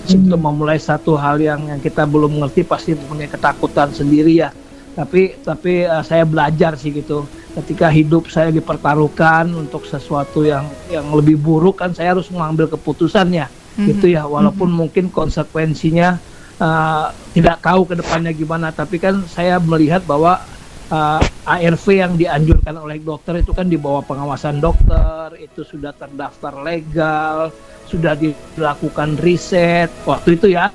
Untuk 0.03 0.35
memulai 0.35 0.75
satu 0.75 1.15
hal 1.15 1.39
yang 1.39 1.71
yang 1.71 1.79
kita 1.79 2.03
belum 2.03 2.35
mengerti 2.35 2.67
pasti 2.67 2.91
punya 2.99 3.23
ketakutan 3.31 3.95
sendiri 3.95 4.35
ya. 4.35 4.51
Tapi 4.99 5.39
tapi 5.47 5.87
eh, 5.87 6.03
saya 6.03 6.27
belajar 6.27 6.75
sih 6.75 6.91
gitu. 6.91 7.23
Ketika 7.55 7.87
hidup 7.87 8.27
saya 8.27 8.51
dipertaruhkan 8.51 9.47
untuk 9.55 9.87
sesuatu 9.87 10.43
yang 10.43 10.67
yang 10.91 11.07
lebih 11.15 11.39
buruk 11.39 11.79
kan 11.79 11.95
saya 11.95 12.11
harus 12.19 12.27
mengambil 12.35 12.67
keputusannya. 12.67 13.47
Mhm. 13.79 13.95
Gitu 13.95 14.11
ya. 14.11 14.27
Walaupun 14.27 14.67
mungkin 14.67 15.07
konsekuensinya 15.07 16.19
eh, 16.59 17.05
tidak 17.31 17.63
tahu 17.63 17.87
ke 17.87 17.95
depannya 17.95 18.35
gimana, 18.35 18.75
tapi 18.75 18.99
kan 18.99 19.23
saya 19.31 19.55
melihat 19.55 20.03
bahwa 20.03 20.58
uh, 20.91 21.21
ARV 21.45 21.85
yang 21.89 22.13
dianjurkan 22.19 22.75
oleh 22.77 23.01
dokter 23.01 23.41
itu 23.41 23.53
kan 23.53 23.65
di 23.65 23.77
bawah 23.77 24.05
pengawasan 24.05 24.61
dokter, 24.61 25.33
itu 25.39 25.65
sudah 25.65 25.93
terdaftar 25.95 26.53
legal, 26.61 27.53
sudah 27.89 28.13
dilakukan 28.13 29.17
riset 29.21 29.89
waktu 30.05 30.37
itu 30.37 30.53
ya. 30.53 30.69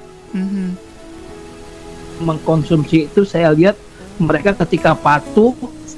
mengkonsumsi 2.15 3.11
itu 3.11 3.27
saya 3.27 3.51
lihat 3.51 3.75
mereka 4.23 4.55
ketika 4.67 4.95
patuh 4.95 5.55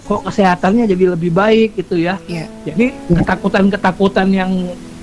kok 0.07 0.23
kesehatannya 0.29 0.87
jadi 0.89 1.13
lebih 1.19 1.35
baik 1.35 1.77
gitu 1.77 1.99
ya. 2.01 2.17
Jadi 2.65 2.95
ketakutan-ketakutan 3.11 4.29
yang 4.33 4.53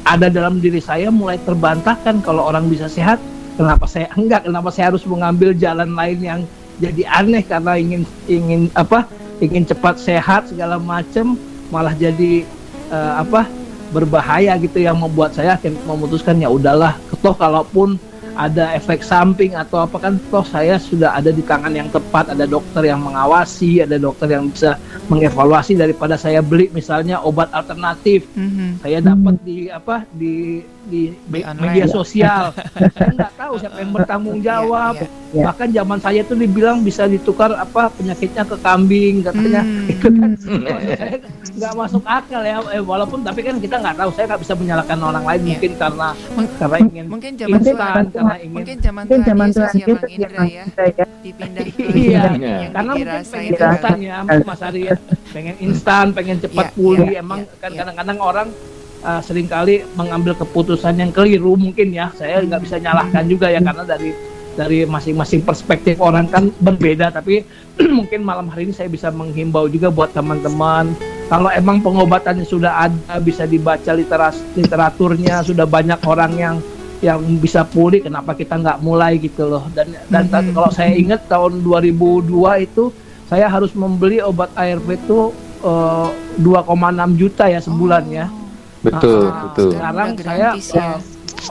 ada 0.04 0.28
dalam 0.28 0.60
diri 0.60 0.80
saya 0.80 1.12
mulai 1.12 1.40
terbantahkan 1.44 2.24
kalau 2.24 2.48
orang 2.48 2.68
bisa 2.72 2.88
sehat, 2.88 3.20
kenapa 3.60 3.86
saya 3.86 4.10
enggak? 4.16 4.48
Kenapa 4.48 4.70
saya 4.72 4.96
harus 4.96 5.04
mengambil 5.06 5.52
jalan 5.54 5.92
lain 5.94 6.20
yang 6.24 6.40
jadi 6.82 7.04
aneh 7.10 7.44
karena 7.46 7.78
ingin 7.78 8.02
ingin 8.26 8.62
apa? 8.74 9.06
ingin 9.42 9.68
cepat 9.68 10.00
sehat 10.00 10.48
segala 10.48 10.80
macam 10.80 11.36
malah 11.74 11.94
jadi 11.94 12.48
eh, 12.90 13.14
apa? 13.20 13.50
berbahaya 13.94 14.58
gitu 14.58 14.82
yang 14.82 14.98
membuat 14.98 15.38
saya 15.38 15.54
memutuskan 15.86 16.42
ya 16.42 16.50
udahlah 16.50 16.98
toh 17.22 17.38
kalaupun 17.38 18.02
ada 18.34 18.74
efek 18.74 19.06
samping 19.06 19.54
atau 19.54 19.86
apa 19.86 19.98
kan 20.02 20.14
toh 20.34 20.46
saya 20.46 20.82
sudah 20.82 21.14
ada 21.14 21.30
di 21.30 21.46
tangan 21.46 21.74
yang 21.74 21.90
tepat 21.90 22.34
ada 22.34 22.50
dokter 22.50 22.90
yang 22.90 23.02
mengawasi 23.02 23.86
ada 23.86 23.98
dokter 24.02 24.30
yang 24.34 24.50
bisa 24.50 24.78
mengevaluasi 25.12 25.78
daripada 25.78 26.16
saya 26.16 26.40
beli 26.40 26.72
misalnya 26.72 27.20
obat 27.22 27.52
alternatif. 27.52 28.26
Saya 28.80 29.04
dapat 29.04 29.36
di 29.44 29.68
apa 29.68 30.08
di 30.16 30.64
di, 30.84 31.16
online. 31.32 31.60
media 31.64 31.86
sosial. 31.88 32.52
Saya 32.96 33.12
nggak 33.16 33.34
tahu 33.40 33.54
siapa 33.60 33.78
yang 33.80 33.92
bertanggung 33.96 34.40
jawab. 34.44 35.00
iya. 35.34 35.50
bahkan 35.50 35.70
zaman 35.74 35.98
saya 35.98 36.22
tuh 36.22 36.38
dibilang 36.38 36.86
bisa 36.86 37.10
ditukar 37.10 37.50
apa 37.58 37.90
penyakitnya 37.98 38.46
ke 38.46 38.54
kambing 38.62 39.26
katanya. 39.26 39.62
Itu 39.90 40.08
kan 40.14 40.32
nggak 41.58 41.74
masuk 41.74 42.04
akal 42.06 42.42
ya. 42.46 42.62
Eh, 42.70 42.84
walaupun 42.84 43.26
tapi 43.26 43.42
kan 43.42 43.58
kita 43.58 43.82
nggak 43.82 43.98
tahu. 43.98 44.10
Saya 44.14 44.26
nggak 44.30 44.42
bisa 44.46 44.54
menyalahkan 44.54 45.00
orang 45.00 45.26
lain. 45.26 45.42
Mungkin 45.56 45.72
karena 45.80 46.08
karena 46.62 46.78
ingin 46.86 47.06
mungkin 47.10 47.32
zaman 47.40 47.60
instan, 47.64 48.04
Karena 48.24 48.38
ingin 48.40 48.56
mungkin 48.56 48.78
zaman 48.80 49.04
Mungkin 49.04 49.20
Tuhan 49.20 49.30
zaman 49.30 49.48
Yesus 49.48 49.60
Tuhan 49.60 49.74
ya 49.74 49.84
Yesus 49.84 50.02
ya, 50.02 50.08
Indra 50.16 50.32
Bang 50.34 50.50
ya. 50.50 50.64
Indra 50.64 50.86
ya. 50.88 51.06
dipindah 51.24 51.64
ke 51.64 51.84
iya. 51.94 52.24
Yang 52.24 52.72
karena 52.74 52.92
mungkin 52.92 53.08
pengen 53.24 53.52
instan 53.52 53.98
ya 54.00 54.18
Mas 54.44 54.62
Ari 54.64 54.82
ya. 54.88 54.96
Pengen 55.32 55.56
instan 55.60 56.06
pengen 56.12 56.38
cepat 56.40 56.66
Iya, 56.70 56.76
pulih. 56.76 57.08
iya, 57.12 57.20
emang 57.20 57.40
kan 57.60 57.72
kadang-kadang 57.72 58.18
orang 58.20 58.48
uh, 59.02 59.22
sering 59.22 59.48
kali 59.48 59.76
mengambil 59.94 60.34
keputusan 60.36 60.94
yang 60.96 61.12
keliru 61.12 61.54
mungkin 61.56 61.92
ya. 61.92 62.08
Saya 62.16 62.40
nggak 62.42 62.62
bisa 62.64 62.80
nyalahkan 62.80 63.24
juga 63.28 63.48
ya 63.52 63.60
karena 63.60 63.84
dari 63.84 64.12
dari 64.54 64.86
masing-masing 64.86 65.42
perspektif 65.42 65.98
orang 65.98 66.30
kan 66.30 66.54
berbeda. 66.62 67.10
Tapi 67.10 67.42
mungkin 67.98 68.22
malam 68.22 68.48
hari 68.48 68.70
ini 68.70 68.74
saya 68.74 68.88
bisa 68.88 69.10
menghimbau 69.10 69.66
juga 69.68 69.90
buat 69.90 70.14
teman-teman. 70.14 70.94
Kalau 71.28 71.50
emang 71.50 71.82
pengobatannya 71.82 72.46
sudah 72.46 72.86
ada 72.86 73.18
bisa 73.18 73.50
dibaca 73.50 73.90
literas 73.96 74.38
literaturnya 74.54 75.42
sudah 75.42 75.66
banyak 75.66 75.98
orang 76.06 76.32
yang 76.38 76.56
yang 77.04 77.20
bisa 77.38 77.68
pulih 77.68 78.00
kenapa 78.00 78.32
kita 78.32 78.56
nggak 78.56 78.80
mulai 78.80 79.20
gitu 79.20 79.44
loh. 79.46 79.68
Dan 79.70 79.92
dan 80.08 80.24
ta- 80.26 80.40
kalau 80.48 80.72
saya 80.72 80.96
ingat 80.96 81.28
tahun 81.28 81.60
2002 81.60 82.32
itu 82.64 82.96
saya 83.28 83.46
harus 83.46 83.76
membeli 83.76 84.24
obat 84.24 84.48
ARV 84.56 84.88
itu 84.96 85.20
eh, 85.62 86.08
2,6 86.40 86.64
juta 87.14 87.46
ya 87.46 87.60
sebulan 87.60 88.04
ya. 88.08 88.26
Betul, 88.80 89.28
Nah, 89.28 89.48
betul. 89.48 89.70
sekarang 89.76 90.08
saya 90.18 90.48
ya. 90.56 90.96
eh, 90.96 90.98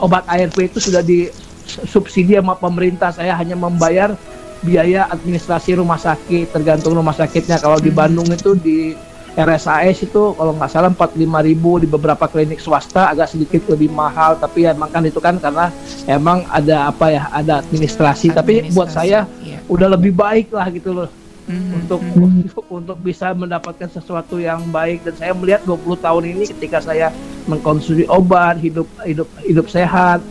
obat 0.01 0.25
ARV 0.25 0.57
itu 0.63 0.79
sudah 0.81 1.01
disubsidi 1.01 2.33
sama 2.33 2.57
pemerintah. 2.57 3.13
Saya 3.13 3.33
hanya 3.33 3.53
membayar 3.53 4.17
biaya 4.59 5.05
administrasi 5.05 5.75
rumah 5.75 5.99
sakit 5.99 6.49
tergantung 6.49 6.95
rumah 6.95 7.13
sakitnya. 7.13 7.59
Kalau 7.59 7.77
di 7.77 7.91
Bandung 7.91 8.25
itu 8.25 8.55
di 8.55 8.95
RSAS 9.33 10.05
itu 10.05 10.21
kalau 10.37 10.53
nggak 10.53 10.69
salah 10.69 10.93
45.000 10.93 11.81
di 11.81 11.87
beberapa 11.89 12.25
klinik 12.29 12.61
swasta 12.61 13.09
agak 13.09 13.33
sedikit 13.33 13.65
lebih 13.73 13.89
mahal. 13.89 14.37
Tapi 14.37 14.69
ya 14.69 14.77
emang 14.77 14.93
kan 14.93 15.01
itu 15.01 15.17
kan 15.17 15.41
karena 15.41 15.73
emang 16.05 16.45
ada 16.53 16.93
apa 16.93 17.05
ya 17.09 17.23
ada 17.33 17.65
administrasi, 17.65 18.29
tapi 18.29 18.69
buat 18.69 18.93
saya 18.93 19.25
udah 19.65 19.97
lebih 19.97 20.13
baik 20.13 20.53
lah 20.53 20.69
gitu 20.69 20.93
loh. 20.93 21.09
Untuk 21.49 21.99
untuk 22.13 22.65
untuk 22.77 22.97
bisa 23.01 23.33
mendapatkan 23.33 23.89
sesuatu 23.89 24.37
yang 24.37 24.61
baik. 24.69 25.01
Dan 25.01 25.13
saya 25.17 25.31
melihat 25.33 25.65
20 25.65 25.81
tahun 25.97 26.23
ini 26.29 26.43
ketika 26.53 26.77
saya 26.79 27.09
mengkonsumsi 27.49 28.05
obat 28.07 28.61
hidup 28.61 28.87
hidup 29.03 29.27
hidup 29.43 29.65
sehat 29.67 30.21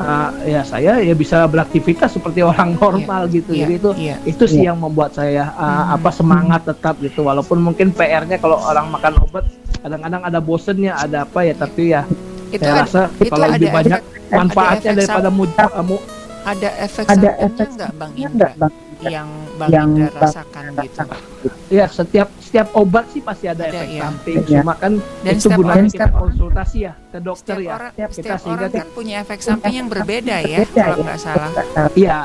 uh, 0.00 0.30
ya 0.48 0.62
saya 0.64 0.98
ya 0.98 1.12
bisa 1.12 1.44
beraktivitas 1.44 2.16
seperti 2.16 2.40
orang 2.40 2.74
normal 2.80 3.28
gitu. 3.28 3.52
iya, 3.52 3.68
jadi 3.68 3.72
itu 3.76 3.90
iya, 4.00 4.16
itu 4.24 4.44
sih 4.48 4.64
iya. 4.64 4.72
yang 4.72 4.78
membuat 4.80 5.12
saya 5.12 5.52
uh, 5.54 5.94
apa 5.94 6.10
semangat 6.10 6.64
tetap 6.64 6.96
gitu. 6.98 7.22
Walaupun 7.28 7.60
mungkin 7.60 7.92
PR-nya 7.92 8.40
kalau 8.40 8.56
orang 8.64 8.88
makan 8.88 9.20
obat 9.20 9.44
kadang-kadang 9.80 10.22
ada 10.24 10.38
bosennya 10.40 10.92
ada 10.96 11.24
apa 11.24 11.40
ya 11.44 11.54
tapi 11.56 11.82
ya 11.92 12.02
Itu 12.50 12.64
saya 12.64 12.72
ada- 12.72 12.82
rasa 12.84 13.00
itu 13.20 13.30
kalau 13.30 13.46
ada 13.46 13.54
lebih 13.56 13.70
banyak 13.70 14.00
efek- 14.00 14.28
ada 14.30 14.38
manfaatnya 14.40 14.90
efek 14.90 14.98
daripada 15.04 15.28
mudah 15.30 15.68
kamu 15.70 15.96
ada 16.40 16.68
efek 16.80 17.04
Ada 17.04 17.30
efek 17.36 17.68
nggak 17.76 17.90
Bang 18.00 18.12
Indra? 18.16 18.50
Yang 19.00 19.28
Bang 19.60 19.68
Yang 19.68 19.88
Indra 19.92 20.08
Bang 20.08 20.22
rasakan 20.24 20.62
gitu. 20.80 21.04
ya 21.68 21.86
setiap 21.88 22.28
setiap 22.50 22.68
obat 22.74 23.06
sih 23.08 23.22
pasti 23.22 23.46
ada, 23.46 23.62
Ada, 23.62 23.70
efek 23.72 23.88
iya. 23.88 24.02
samping 24.02 24.36
Iya. 24.36 24.48
cuma 24.58 24.72
kan 24.74 24.92
Dan 25.22 25.30
itu 25.30 25.40
setiap 25.40 25.56
gunanya 25.56 25.78
orang- 25.78 25.94
kita 25.94 26.06
konsultasi 26.12 26.78
ya 26.80 26.92
ke 26.98 27.18
dokter 27.20 27.54
setiap 27.54 27.62
ya 27.62 27.72
orang 27.72 27.92
kita 27.94 28.10
setiap 28.10 28.38
sehingga 28.42 28.58
orang 28.60 28.72
kan 28.74 28.86
punya 28.90 29.14
efek 29.20 29.38
samping 29.40 29.74
yang 29.76 29.86
berbeda 29.86 30.36
ya 30.42 30.58
Berbeda, 30.60 30.82
kalau 30.82 30.96
ya. 30.96 31.04
nggak 31.06 31.18
salah 31.20 31.48
Iya. 31.94 32.20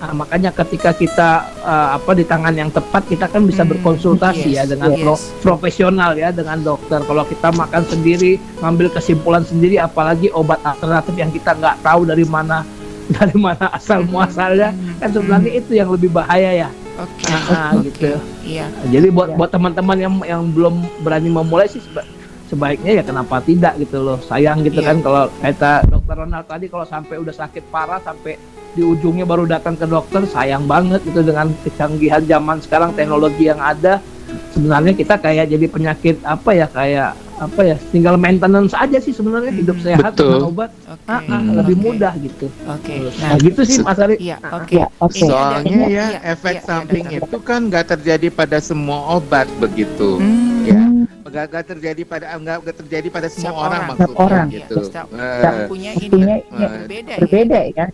Nah, 0.00 0.16
makanya 0.16 0.48
ketika 0.50 0.96
kita 0.96 1.30
uh, 1.60 1.88
apa 1.92 2.16
di 2.16 2.24
tangan 2.24 2.56
yang 2.56 2.72
tepat 2.72 3.04
kita 3.04 3.28
kan 3.28 3.44
bisa 3.44 3.68
berkonsultasi 3.68 4.48
ya 4.48 4.64
yes, 4.64 4.72
dengan 4.72 4.90
yes. 4.90 5.04
pro- 5.04 5.24
profesional 5.44 6.16
ya 6.16 6.32
dengan 6.32 6.56
dokter. 6.58 7.04
Kalau 7.04 7.20
kita 7.22 7.52
makan 7.52 7.84
sendiri, 7.84 8.32
ngambil 8.58 8.88
kesimpulan 8.90 9.44
sendiri 9.44 9.76
apalagi 9.76 10.32
obat 10.32 10.56
alternatif 10.64 11.12
yang 11.14 11.28
kita 11.28 11.52
nggak 11.52 11.84
tahu 11.84 12.08
dari 12.08 12.24
mana 12.24 12.64
dari 13.16 13.36
mana 13.36 13.66
asal 13.74 14.06
muasalnya 14.06 14.70
kan 14.98 15.08
sebenarnya 15.10 15.52
itu 15.52 15.72
yang 15.74 15.90
lebih 15.90 16.10
bahaya 16.10 16.66
ya. 16.66 16.68
Oke. 17.00 17.32
Nah, 17.32 17.72
gitu. 17.80 18.12
Iya. 18.44 18.68
Jadi 18.86 19.08
buat 19.08 19.32
buat 19.34 19.50
teman-teman 19.50 19.96
yang 19.96 20.14
yang 20.22 20.42
belum 20.52 20.84
berani 21.00 21.32
memulai 21.32 21.64
sih 21.64 21.80
seba- 21.80 22.06
sebaiknya 22.46 23.00
ya 23.00 23.02
kenapa 23.02 23.40
tidak 23.40 23.78
gitu 23.80 23.98
loh. 23.98 24.18
Sayang 24.20 24.60
gitu 24.62 24.84
Iya. 24.84 24.92
kan 24.92 24.96
kalau 25.00 25.22
kata 25.40 25.72
dokter 25.88 26.14
Ronald 26.18 26.46
tadi 26.46 26.66
kalau 26.68 26.84
sampai 26.84 27.16
udah 27.16 27.34
sakit 27.34 27.64
parah 27.72 28.02
sampai 28.04 28.36
di 28.70 28.86
ujungnya 28.86 29.26
baru 29.26 29.50
datang 29.50 29.74
ke 29.74 29.82
dokter 29.82 30.22
sayang 30.30 30.62
banget 30.70 31.02
gitu 31.02 31.26
dengan 31.26 31.50
kecanggihan 31.66 32.22
zaman 32.22 32.62
sekarang 32.62 32.94
teknologi 32.94 33.50
yang 33.50 33.58
ada 33.58 33.98
sebenarnya 34.50 34.92
kita 34.92 35.14
kayak 35.16 35.46
jadi 35.48 35.66
penyakit 35.66 36.16
apa 36.22 36.50
ya 36.52 36.66
kayak 36.66 37.10
apa 37.40 37.60
ya 37.64 37.76
tinggal 37.88 38.14
maintenance 38.14 38.76
aja 38.76 39.00
sih 39.00 39.10
sebenarnya 39.10 39.48
hidup 39.50 39.80
sehat 39.80 40.12
Betul. 40.12 40.28
dengan 40.36 40.44
obat 40.46 40.70
Ah, 41.08 41.24
ah, 41.24 41.40
lebih 41.40 41.72
mudah 41.74 42.12
gitu. 42.18 42.52
Oke. 42.68 43.08
Nah, 43.16 43.34
gitu 43.40 43.60
sih 43.64 43.80
Mas 43.80 43.96
Ari. 43.96 44.20
Iya, 44.20 44.36
Ah, 44.40 44.60
oke. 44.60 44.76
Ini 44.76 44.84
ada- 44.84 45.08
Soalnya 45.16 45.64
ini- 45.64 45.80
ya 45.88 45.88
iya, 45.88 46.06
efek 46.28 46.54
iya, 46.54 46.62
samping 46.62 47.04
iya, 47.08 47.18
itu 47.18 47.38
kan 47.40 47.60
nggak 47.66 47.86
terjadi 47.88 48.28
pada 48.28 48.58
semua 48.60 49.16
obat 49.16 49.48
begitu, 49.56 50.20
Hmm. 50.20 50.68
ya. 50.68 50.82
Nggak 51.24 51.44
nggak 51.48 51.64
terjadi 51.64 52.02
pada 52.04 52.26
nggak 52.36 52.56
nggak 52.60 52.76
terjadi 52.76 53.08
pada 53.08 53.28
semua 53.28 53.48
Setiap 53.48 53.56
orang 53.56 53.70
orang. 53.72 53.88
maksudnya 53.88 54.18
orang, 54.20 54.46
gitu. 54.50 54.74
iya. 54.76 54.84
Setiap- 54.84 55.10
setiap 55.10 55.54
punya 55.66 55.90
ini 55.96 56.08
berbeda, 56.50 57.14
berbeda 57.16 57.58
ya. 57.72 57.86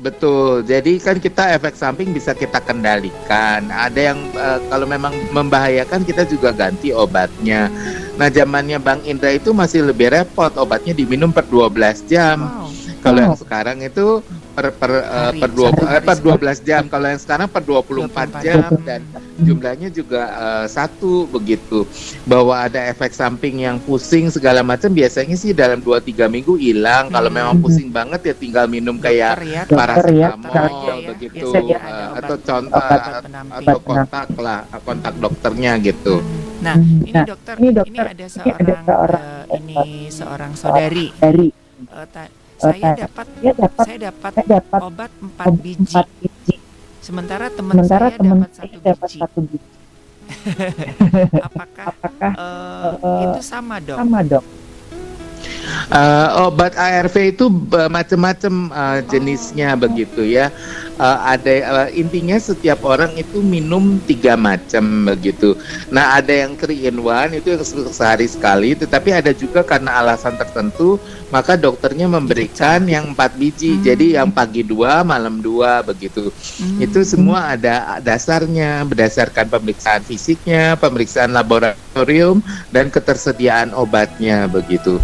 Betul. 0.00 0.60
Jadi 0.68 1.00
kan 1.00 1.16
kita 1.16 1.56
efek 1.56 1.72
samping 1.72 2.12
bisa 2.12 2.36
kita 2.36 2.60
kendalikan. 2.60 3.64
Ada 3.72 4.12
yang 4.12 4.18
eh, 4.36 4.58
kalau 4.68 4.84
memang 4.84 5.12
membahayakan 5.32 6.04
kita 6.04 6.28
juga 6.28 6.52
ganti 6.52 6.92
obatnya. 6.92 7.72
Nah, 8.20 8.28
zamannya 8.28 8.76
Bang 8.76 9.00
Indra 9.08 9.32
itu 9.32 9.56
masih 9.56 9.88
lebih 9.88 10.12
repot. 10.12 10.52
Obatnya 10.60 10.92
diminum 10.92 11.32
per 11.32 11.48
12 11.48 12.04
jam. 12.04 12.68
Kalau 13.00 13.18
yang 13.18 13.32
sekarang 13.34 13.78
itu 13.80 14.06
per 14.52 14.66
per 14.72 14.90
eh, 14.92 15.32
per, 15.40 15.50
dua, 15.50 15.68
eh, 15.72 16.02
per 16.02 16.16
12 16.18 16.58
jam. 16.60 16.82
Kalau 16.84 17.06
yang 17.06 17.20
sekarang 17.20 17.48
per 17.48 17.62
24 17.62 18.28
jam 18.40 18.60
dan 18.82 19.00
jumlahnya 19.40 19.88
juga 19.88 20.22
eh, 20.28 20.66
satu 20.68 21.24
begitu. 21.26 21.88
Bahwa 22.24 22.60
ada 22.60 22.80
efek 22.86 23.10
samping 23.10 23.64
yang 23.64 23.80
pusing 23.80 24.28
segala 24.28 24.60
macam 24.60 24.92
biasanya 24.92 25.34
sih 25.34 25.56
dalam 25.56 25.80
2 25.80 25.98
3 25.98 26.28
minggu 26.28 26.60
hilang. 26.60 27.08
Kalau 27.08 27.30
memang 27.32 27.56
pusing 27.58 27.88
banget 27.88 28.20
ya 28.20 28.34
tinggal 28.36 28.68
minum 28.68 29.00
kayak 29.00 29.40
ya, 29.40 29.64
paracetamol 29.64 30.52
dokter 30.52 30.94
ya, 31.00 31.08
begitu. 31.08 31.48
Obat- 31.50 32.18
atau 32.20 32.36
contoh 32.36 32.78
obat 32.80 33.02
atau 33.50 33.78
kontak 33.80 34.28
lah 34.36 34.60
kontak 34.84 35.14
dokternya 35.16 35.72
gitu. 35.80 36.14
Nah, 36.60 36.76
ini 36.76 37.12
Nah, 37.16 37.24
dokter, 37.24 37.54
ini 37.56 37.64
ini, 37.64 37.76
dokter, 37.80 38.04
ada 38.04 38.12
ini 38.12 38.20
ada 38.20 38.26
seorang, 38.28 38.84
seorang, 38.84 39.24
eh, 39.24 39.44
ini 39.56 39.78
seorang 40.12 40.52
saudari. 40.52 41.06
Ta- 41.16 42.28
Eh, 42.30 42.39
saya 42.62 42.78
ta- 42.78 42.98
dapat, 42.98 43.26
saya 43.26 43.52
dapat- 43.52 43.76
saya 43.80 43.98
dapat, 44.00 44.32
saya 44.32 44.46
dapat 44.52 44.80
obat 44.82 45.10
4 45.12 45.26
obat 45.42 45.52
biji. 45.58 45.80
empat 45.88 46.06
biji. 46.16 46.54
Sementara 47.00 47.46
teman 47.48 47.74
Sementara 47.74 48.06
saya 48.06 48.16
teman 48.16 48.36
dapat 48.36 48.50
saya 48.50 48.68
satu 48.68 48.78
dapat 48.80 49.08
biji. 49.08 49.18
satu 49.18 49.38
biji. 49.42 49.68
Apakah, 51.48 51.86
Apakah 51.88 52.32
eh, 52.32 52.92
eh, 52.94 53.20
itu 53.26 53.40
sama 53.42 53.76
dok? 53.78 53.96
sama 53.96 54.18
dok? 54.22 54.44
Eh, 55.90 56.28
obat 56.46 56.78
ARV 56.78 57.34
itu 57.34 57.50
eh, 57.74 57.90
macam-macam 57.90 58.54
eh, 58.70 58.98
jenisnya 59.10 59.74
begitu 59.74 60.22
ya. 60.22 60.50
eh, 61.00 61.18
ada 61.26 61.50
eh, 61.50 61.88
intinya 61.98 62.38
setiap 62.38 62.86
orang 62.86 63.16
itu 63.18 63.42
minum 63.42 63.98
tiga 64.06 64.38
macam 64.38 65.08
begitu. 65.10 65.58
Nah 65.90 66.20
ada 66.20 66.30
yang 66.30 66.54
three 66.54 66.86
in 66.86 67.02
one 67.02 67.34
itu 67.34 67.56
yang 67.58 67.64
se- 67.66 67.90
sehari 67.90 68.30
sekali, 68.30 68.78
tetapi 68.78 69.10
ada 69.10 69.34
juga 69.34 69.66
karena 69.66 69.98
alasan 69.98 70.38
tertentu 70.38 71.00
maka 71.30 71.54
dokternya 71.54 72.10
memberikan 72.10 72.84
yang 72.90 73.14
empat 73.14 73.38
biji. 73.38 73.78
Jadi 73.80 74.18
yang 74.18 74.34
pagi 74.34 74.66
dua, 74.66 75.06
malam 75.06 75.38
dua 75.38 75.80
begitu. 75.80 76.30
Itu 76.82 77.06
semua 77.06 77.54
ada 77.54 77.98
dasarnya 78.02 78.82
berdasarkan 78.84 79.46
pemeriksaan 79.46 80.02
fisiknya, 80.02 80.74
pemeriksaan 80.74 81.30
laboratorium 81.30 82.42
dan 82.74 82.90
ketersediaan 82.90 83.70
obatnya 83.72 84.50
begitu. 84.50 84.98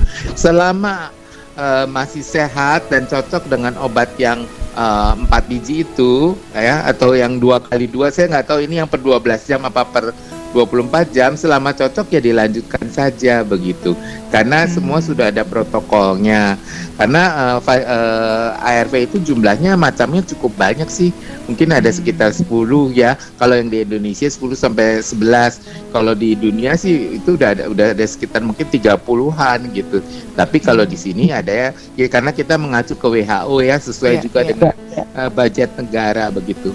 Selama 0.56 1.12
eh, 1.52 1.84
masih 1.84 2.24
sehat 2.24 2.88
dan 2.88 3.04
cocok 3.04 3.44
dengan 3.44 3.76
obat 3.76 4.08
yang 4.16 4.48
eh, 4.72 5.12
empat 5.20 5.44
biji 5.52 5.84
itu 5.84 6.32
ya 6.56 6.80
atau 6.88 7.12
yang 7.12 7.36
dua 7.36 7.60
kali 7.60 7.84
dua 7.84 8.08
saya 8.08 8.32
nggak 8.32 8.48
tahu 8.48 8.64
ini 8.64 8.80
yang 8.80 8.88
per 8.88 9.04
12 9.04 9.20
jam 9.44 9.60
apa 9.68 9.84
per 9.84 10.16
24 10.56 11.12
jam 11.12 11.36
selama 11.36 11.76
cocok 11.76 12.08
ya 12.08 12.20
dilanjutkan 12.24 12.88
saja 12.88 13.44
begitu. 13.44 13.92
Karena 14.32 14.64
semua 14.66 14.98
sudah 14.98 15.28
ada 15.28 15.44
protokolnya. 15.44 16.56
Karena 16.96 17.22
eh, 17.28 17.58
fa- 17.60 17.86
eh, 17.86 18.48
ARV 18.80 18.94
itu 19.04 19.16
jumlahnya 19.22 19.76
macamnya 19.76 20.24
cukup 20.24 20.56
banyak 20.56 20.88
sih. 20.88 21.12
Mungkin 21.46 21.70
ada 21.70 21.86
sekitar 21.92 22.32
10 22.32 22.48
ya. 22.90 23.14
Kalau 23.36 23.54
yang 23.54 23.68
di 23.68 23.84
Indonesia 23.84 24.26
10 24.26 24.56
sampai 24.56 25.04
11 25.04 25.60
kalau 25.92 26.12
di 26.12 26.32
dunia 26.34 26.74
sih 26.74 27.20
itu 27.20 27.36
udah 27.36 27.52
ada 27.52 27.64
udah 27.68 27.86
ada 27.92 28.04
sekitar 28.04 28.40
mungkin 28.40 28.66
30-an 28.66 29.58
gitu. 29.70 30.00
Tapi 30.34 30.58
kalau 30.58 30.82
di 30.82 30.96
sini 30.96 31.30
ada 31.30 31.52
ya, 31.52 31.68
ya 31.94 32.06
karena 32.08 32.32
kita 32.32 32.56
mengacu 32.56 32.96
ke 32.96 33.06
WHO 33.06 33.56
ya 33.62 33.76
sesuai 33.78 34.14
Iya, 34.18 34.22
juga 34.24 34.38
iya. 34.42 34.48
dengan 34.50 34.74
eh, 34.96 35.30
budget 35.30 35.70
negara 35.76 36.24
begitu. 36.32 36.72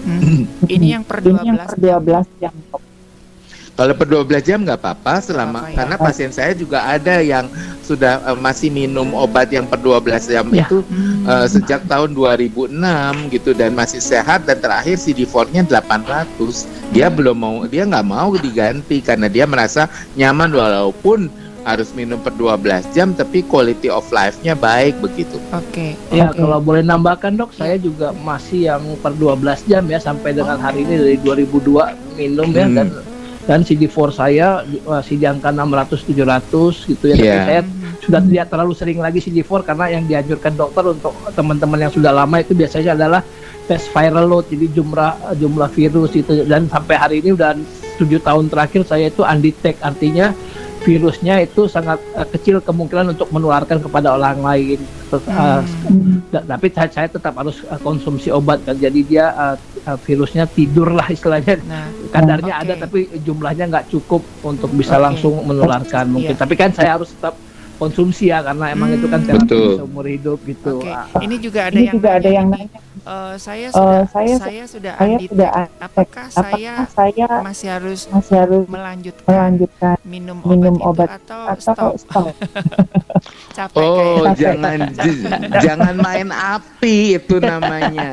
Ini 0.70 0.98
yang 0.98 1.04
per 1.04 1.20
12 1.20 1.76
jam. 2.40 2.54
Kalau 3.72 3.94
per 3.94 4.06
12 4.06 4.44
jam 4.44 4.60
nggak 4.62 4.78
apa-apa 4.78 5.14
selama 5.22 5.66
ya. 5.66 5.76
karena 5.78 5.96
pasien 5.96 6.30
saya 6.30 6.52
juga 6.52 6.84
ada 6.84 7.18
yang 7.18 7.48
sudah 7.82 8.20
eh, 8.22 8.38
masih 8.38 8.70
minum 8.70 9.12
obat 9.12 9.50
yang 9.50 9.64
per 9.64 9.78
12 9.78 9.98
jam 10.28 10.46
Ya. 10.50 10.64
itu 10.64 10.84
Hmm. 10.84 11.24
eh, 11.24 11.48
sejak 11.48 11.82
tahun 11.86 12.12
2006 12.12 12.70
gitu 13.30 13.52
dan 13.52 13.72
masih 13.72 13.98
sehat 13.98 14.44
dan 14.44 14.58
terakhir 14.58 14.96
CD4-nya 14.96 15.64
800. 15.64 16.64
Dia 16.90 17.08
belum 17.08 17.34
mau 17.34 17.56
dia 17.64 17.84
nggak 17.84 18.06
mau 18.06 18.36
diganti 18.36 19.00
karena 19.00 19.26
dia 19.26 19.44
merasa 19.46 19.88
nyaman 20.14 20.52
walaupun 20.52 21.32
harus 21.62 21.90
minum 21.92 22.18
per 22.18 22.34
12 22.34 22.58
jam 22.90 23.14
tapi 23.14 23.42
quality 23.44 23.86
of 23.86 24.04
life-nya 24.10 24.54
baik 24.54 24.98
begitu. 25.00 25.38
Oke. 25.52 25.94
Ya 26.10 26.30
kalau 26.30 26.58
boleh 26.58 26.82
nambahkan 26.82 27.34
dok, 27.36 27.54
saya 27.54 27.78
juga 27.78 28.10
masih 28.16 28.68
yang 28.68 28.82
per 28.98 29.14
12 29.14 29.38
jam 29.64 29.86
ya 29.86 29.98
sampai 29.98 30.34
dengan 30.34 30.58
hari 30.58 30.82
ini 30.82 30.96
dari 30.98 31.18
2002 31.18 31.94
minum 32.16 32.50
ya 32.50 32.66
Hmm. 32.66 32.76
dan 32.76 32.88
dan 33.50 33.66
CD4 33.66 33.98
saya 34.14 34.62
masih 34.86 35.18
di 35.18 35.26
angka 35.26 35.50
600 35.50 36.06
700 36.06 36.90
gitu 36.90 37.04
ya. 37.10 37.16
Tapi 37.18 37.26
Iya. 37.26 37.44
saya 37.46 37.62
sudah 38.02 38.22
tidak 38.22 38.46
terlalu 38.50 38.74
sering 38.74 39.00
lagi 39.02 39.20
CD4 39.22 39.52
karena 39.66 39.86
yang 39.94 40.04
dianjurkan 40.06 40.54
dokter 40.58 40.84
untuk 40.90 41.14
teman-teman 41.34 41.80
yang 41.86 41.94
sudah 41.94 42.12
lama 42.14 42.38
itu 42.42 42.54
biasanya 42.54 42.98
adalah 42.98 43.22
tes 43.70 43.86
viral 43.88 44.26
load 44.26 44.46
jadi 44.50 44.68
jumlah 44.74 45.38
jumlah 45.38 45.70
virus 45.72 46.12
itu 46.18 46.44
dan 46.50 46.66
sampai 46.68 46.96
hari 46.98 47.16
ini 47.22 47.38
udah 47.38 47.54
tujuh 48.02 48.18
tahun 48.20 48.50
terakhir 48.50 48.82
saya 48.90 49.14
itu 49.14 49.22
undetect 49.22 49.80
artinya 49.86 50.34
virusnya 50.82 51.46
itu 51.46 51.70
sangat 51.70 52.02
eh, 52.18 52.28
kecil 52.34 52.58
kemungkinan 52.62 53.14
untuk 53.14 53.30
menularkan 53.30 53.78
kepada 53.82 54.18
orang 54.18 54.42
lain. 54.42 54.80
Terus, 55.12 55.24
da- 56.32 56.46
tapi 56.48 56.72
saya, 56.72 56.90
saya 56.90 57.08
tetap 57.08 57.38
harus 57.38 57.62
eh, 57.62 57.80
konsumsi 57.82 58.34
obat 58.34 58.66
kan. 58.66 58.76
Jadi 58.76 59.06
dia 59.06 59.30
eh, 59.86 59.98
virusnya 60.06 60.50
tidur 60.50 60.90
lah 60.94 61.08
istilahnya. 61.10 61.62
Kadarnya 62.10 62.54
ada 62.66 62.74
tapi 62.76 63.08
jumlahnya 63.22 63.70
nggak 63.70 63.88
cukup 63.94 64.26
untuk 64.42 64.74
bisa 64.74 64.98
Oke. 64.98 65.04
langsung 65.06 65.34
menularkan 65.46 66.10
mungkin. 66.10 66.34
Iya. 66.36 66.42
Tapi 66.42 66.54
kan 66.58 66.74
saya 66.74 66.98
harus 66.98 67.14
tetap 67.14 67.38
konsumsi 67.82 68.30
ya 68.30 68.40
karena 68.40 68.66
emang 68.70 68.94
itu 68.94 69.10
kan 69.10 69.20
terapi 69.20 69.42
Betul. 69.42 69.70
seumur 69.76 70.06
hidup 70.06 70.38
gitu. 70.46 70.78
Oke, 70.78 70.86
Ah, 70.88 71.10
ini 71.18 71.36
juga 71.36 71.60
ada 71.66 71.74
Ini 71.74 71.82
yang 71.82 71.96
juga 71.98 72.10
ada 72.12 72.22
nanya 72.22 72.38
yang 72.38 72.48
nanya. 72.48 72.80
Eh, 73.02 73.34
saya 73.36 73.66
Eh, 73.66 73.74
sudah 73.74 74.02
saya- 74.06 74.38
saya, 74.38 74.64
sudah 74.70 74.94
saya 74.94 75.10
undetect. 75.10 75.32
sudah 75.34 75.50
undetect. 75.50 75.82
Apakah 75.82 76.26
saya 76.30 76.46
Apakah 76.46 76.78
saya 76.94 77.26
masih 77.42 77.68
harus 77.68 78.00
masih 78.08 78.36
harus 78.38 78.64
melanjutkan 78.68 79.26
melanjutkan 79.28 79.96
minum 80.06 80.38
obat, 80.38 80.52
minum 80.52 80.76
itu 80.76 80.86
obat 80.86 81.10
atau, 81.18 81.42
atau 81.48 81.58
stop? 81.60 81.94
stop? 81.98 82.26
Capek 83.58 83.82
Oh, 83.82 83.96
kayaknya. 84.22 84.34
jangan 84.38 84.80
j- 84.96 85.26
jangan 85.60 85.94
main 85.98 86.30
api 86.30 86.96
itu 87.18 87.36
namanya. 87.38 88.10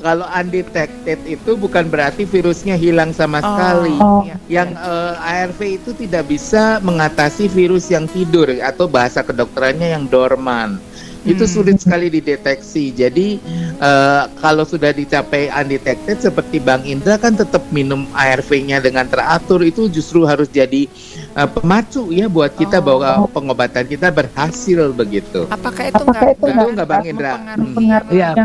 Kalau 0.00 0.24
undetected 0.26 1.20
itu 1.24 1.50
bukan 1.54 1.86
berarti 1.86 2.24
virusnya 2.24 2.74
hilang 2.74 3.12
sama 3.12 3.38
Oh, 3.38 3.44
sekali. 3.44 3.96
iya, 4.24 4.34
Yang 4.48 4.68
eh, 4.74 5.14
ARV 5.20 5.60
itu 5.76 5.90
tidak 5.94 6.24
bisa 6.26 6.80
mengatasi 6.80 7.46
virus 7.46 7.88
yang 7.88 8.08
tidur 8.08 8.48
atau 8.50 8.88
bahasa 8.88 9.20
kedokterannya 9.20 9.92
yang 9.92 10.04
dorman. 10.06 10.80
Itu 11.20 11.44
Hmm. 11.44 11.52
sulit 11.52 11.76
sekali 11.76 12.08
dideteksi. 12.08 12.96
Jadi 12.96 13.36
eh, 13.76 14.22
kalau 14.36 14.64
sudah 14.64 14.88
dicapai 14.90 15.48
undetected 15.50 16.16
seperti 16.18 16.56
Bang 16.58 16.80
Indra 16.82 17.16
kan 17.16 17.36
tetap 17.36 17.60
minum 17.68 18.08
ARV-nya 18.10 18.80
dengan 18.80 19.04
teratur 19.04 19.60
itu 19.60 19.88
justru 19.88 20.24
harus 20.24 20.48
jadi 20.48 20.88
eh, 21.30 21.48
pemacu 21.48 22.08
ya 22.08 22.24
buat 22.24 22.56
kita 22.56 22.80
bahwa 22.80 23.28
pengobatan 23.28 23.84
kita 23.84 24.08
berhasil 24.08 24.92
begitu. 24.92 25.44
Apakah 25.46 25.88
itu 25.88 25.96
Apakah 25.98 26.12
nggak 26.24 26.32
itu 26.32 26.42
Betul 26.42 26.70
nggak 26.72 26.88
Bang 26.88 27.04
Indra? 27.04 27.32
mempengaruhi 27.54 28.16
Hmm. 28.16 28.18
yang 28.18 28.34
Iya. 28.34 28.44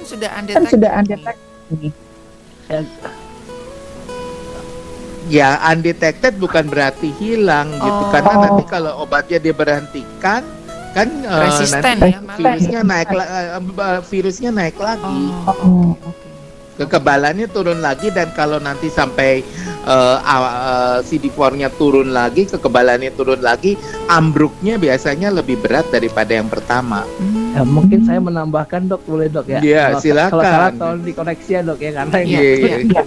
Kan 0.00 0.08
sudah 0.08 0.30
Kan 0.32 0.40
undetect. 0.42 0.72
sudah 0.72 0.90
ini. 1.70 1.88
Ya 5.28 5.60
undetected 5.62 6.40
bukan 6.40 6.66
berarti 6.66 7.12
hilang 7.14 7.70
gitu 7.70 8.02
Oh. 8.02 8.10
karena 8.10 8.34
nanti 8.40 8.64
kalau 8.64 8.98
obatnya 8.98 9.38
diberhentikan 9.38 10.42
kan 10.90 11.06
eh, 11.22 11.42
Resisten 11.46 11.82
nanti 11.84 12.08
ya, 12.08 12.18
malah. 12.18 12.34
virusnya 12.40 12.80
naik 12.82 13.10
la- 13.12 13.30
eh, 13.30 14.00
virusnya 14.02 14.50
naik 14.50 14.74
lagi 14.74 15.22
Oh, 15.46 15.94
kekebalannya 16.74 17.46
turun 17.46 17.78
lagi 17.78 18.08
dan 18.08 18.32
kalau 18.32 18.58
nanti 18.58 18.88
sampai 18.88 19.46
eh, 19.82 20.18
aw- 20.20 20.52
eh, 20.52 20.98
CD4-nya 21.02 21.68
turun 21.70 22.10
lagi 22.10 22.44
kekebalannya 22.44 23.10
turun 23.10 23.40
lagi 23.40 23.74
ambruknya 24.06 24.76
biasanya 24.76 25.30
lebih 25.30 25.56
berat 25.56 25.88
daripada 25.88 26.32
yang 26.32 26.46
pertama 26.46 27.02
Ya, 27.50 27.66
mungkin 27.66 28.06
saya 28.06 28.22
menambahkan 28.22 28.86
dok 28.86 29.02
boleh 29.02 29.26
dok 29.26 29.50
ya. 29.50 29.58
Iya, 29.58 29.98
silakan. 29.98 30.30
Kalau 30.30 30.44
salah 30.46 30.70
tolong 30.70 31.02
dikoreksi 31.02 31.50
ya 31.50 31.60
dok 31.60 31.82
ya 31.82 31.90
karena 31.92 32.16
ini 32.16 32.30
Iya, 32.30 32.42
iya, 32.54 32.76
iya. 32.78 33.02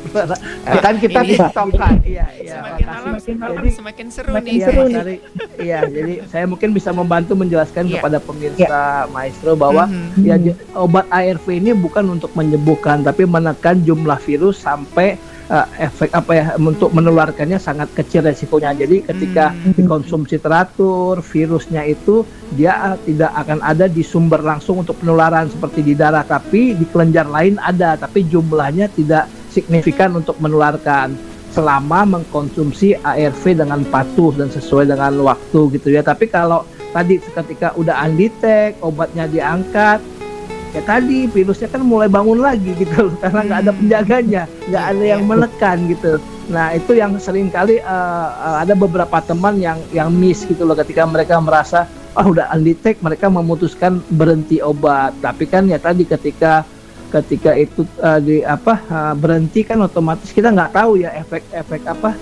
kan 0.84 0.95
kita 1.00 1.20
tiktokan. 1.24 1.95
Iya, 2.04 2.26
iya. 2.36 2.54
Semakin 2.54 2.84
makasih. 2.84 2.94
malam 3.00 3.16
semakin, 3.16 3.56
Jadi 3.56 3.70
semakin 3.72 4.06
seru 4.12 4.32
Iya, 4.36 4.44
nih. 4.44 4.60
Mas 4.76 4.95
Ari. 5.00 5.16
Iya, 5.58 5.80
jadi 5.88 6.14
saya 6.28 6.45
mungkin 6.45 6.70
bisa 6.70 6.91
membantu 6.91 7.34
menjelaskan 7.34 7.84
Iya. 7.88 7.94
kepada 7.95 8.18
pemirsa 8.20 8.82
Maestro 9.08 9.56
bahwa 9.56 9.88
Mhm. 9.88 10.12
ya 10.20 10.36
j- 10.38 10.60
obat 10.74 11.08
ARV 11.08 11.45
ini 11.54 11.72
bukan 11.72 12.04
untuk 12.10 12.36
menyembuhkan 12.36 13.00
tapi 13.00 13.24
menekan 13.24 13.80
jumlah 13.80 14.20
virus 14.20 14.60
sampai 14.60 15.16
uh, 15.53 15.67
efek 15.77 16.09
apa 16.17 16.31
ya 16.34 16.45
untuk 16.57 16.89
menularkannya 16.89 17.61
sangat 17.61 17.93
kecil 17.93 18.25
resikonya. 18.25 18.73
Jadi 18.73 19.05
ketika 19.05 19.45
Hmm. 19.53 19.75
dikonsumsi 19.77 20.41
teratur, 20.41 21.21
virusnya 21.21 21.85
itu 21.85 22.25
dia 22.57 22.73
uh, 22.73 22.97
tidak 23.05 23.30
akan 23.38 23.61
ada 23.61 23.85
di 23.85 24.01
sumber 24.01 24.41
langsung 24.41 24.81
untuk 24.81 24.97
penularan 24.97 25.45
seperti 25.47 25.85
di 25.85 25.93
darah, 25.93 26.25
tapi 26.25 26.73
di 26.73 26.85
kelenjar 26.89 27.30
lain 27.30 27.61
ada, 27.61 27.93
tapi 27.93 28.25
jumlahnya 28.25 28.89
tidak 28.97 29.30
signifikan 29.53 30.17
untuk 30.17 30.41
menularkan 30.41 31.13
selama 31.53 32.17
mengkonsumsi 32.17 32.97
ARV 32.97 33.43
dengan 33.53 33.85
patuh 33.85 34.34
dan 34.34 34.49
sesuai 34.49 34.89
dengan 34.89 35.13
waktu 35.21 35.77
gitu 35.77 35.93
ya. 35.93 36.01
Tapi 36.01 36.25
kalau 36.25 36.65
tadi 36.89 37.21
ketika 37.21 37.77
udah 37.77 37.93
undetect, 38.09 38.81
obatnya 38.81 39.30
diangkat, 39.30 40.01
ya 40.74 40.82
tadi 40.82 41.30
virusnya 41.30 41.70
kan 41.70 41.86
mulai 41.86 42.10
bangun 42.10 42.41
lagi 42.41 42.74
gitu 42.76 43.10
loh 43.10 43.16
karena 43.22 43.40
nggak 43.45 43.60
ada 43.64 43.72
penjaganya, 43.72 44.44
nggak 44.68 44.86
ada 44.90 45.04
yang 45.06 45.22
menekan 45.24 45.78
gitu. 45.86 46.18
Nah 46.50 46.74
itu 46.74 46.91
yang 46.98 47.16
sering 47.22 47.48
kali 47.54 47.80
uh, 47.80 48.30
uh, 48.34 48.58
ada 48.66 48.74
beberapa 48.74 49.22
teman 49.24 49.62
yang 49.62 49.78
yang 49.94 50.10
miss 50.10 50.44
gitu 50.44 50.66
loh 50.66 50.74
ketika 50.74 51.06
mereka 51.06 51.38
merasa 51.38 51.86
ah 52.14 52.26
udah 52.26 52.50
undetect 52.54 53.00
mereka 53.06 53.30
memutuskan 53.30 54.02
berhenti 54.12 54.60
obat. 54.60 55.14
Tapi 55.22 55.45
kan 55.45 55.70
ya 55.70 55.78
tadi 55.78 56.10
ketika 56.10 56.66
ketika 57.14 57.54
itu 57.54 57.86
uh, 58.02 58.18
di 58.18 58.41
apa 58.41 58.82
uh, 58.90 59.14
berhenti 59.14 59.62
kan 59.62 59.78
otomatis 59.86 60.34
kita 60.34 60.50
nggak 60.50 60.74
tahu 60.74 60.98
ya 60.98 61.14
efek-efek 61.22 61.82
apa 61.86 62.18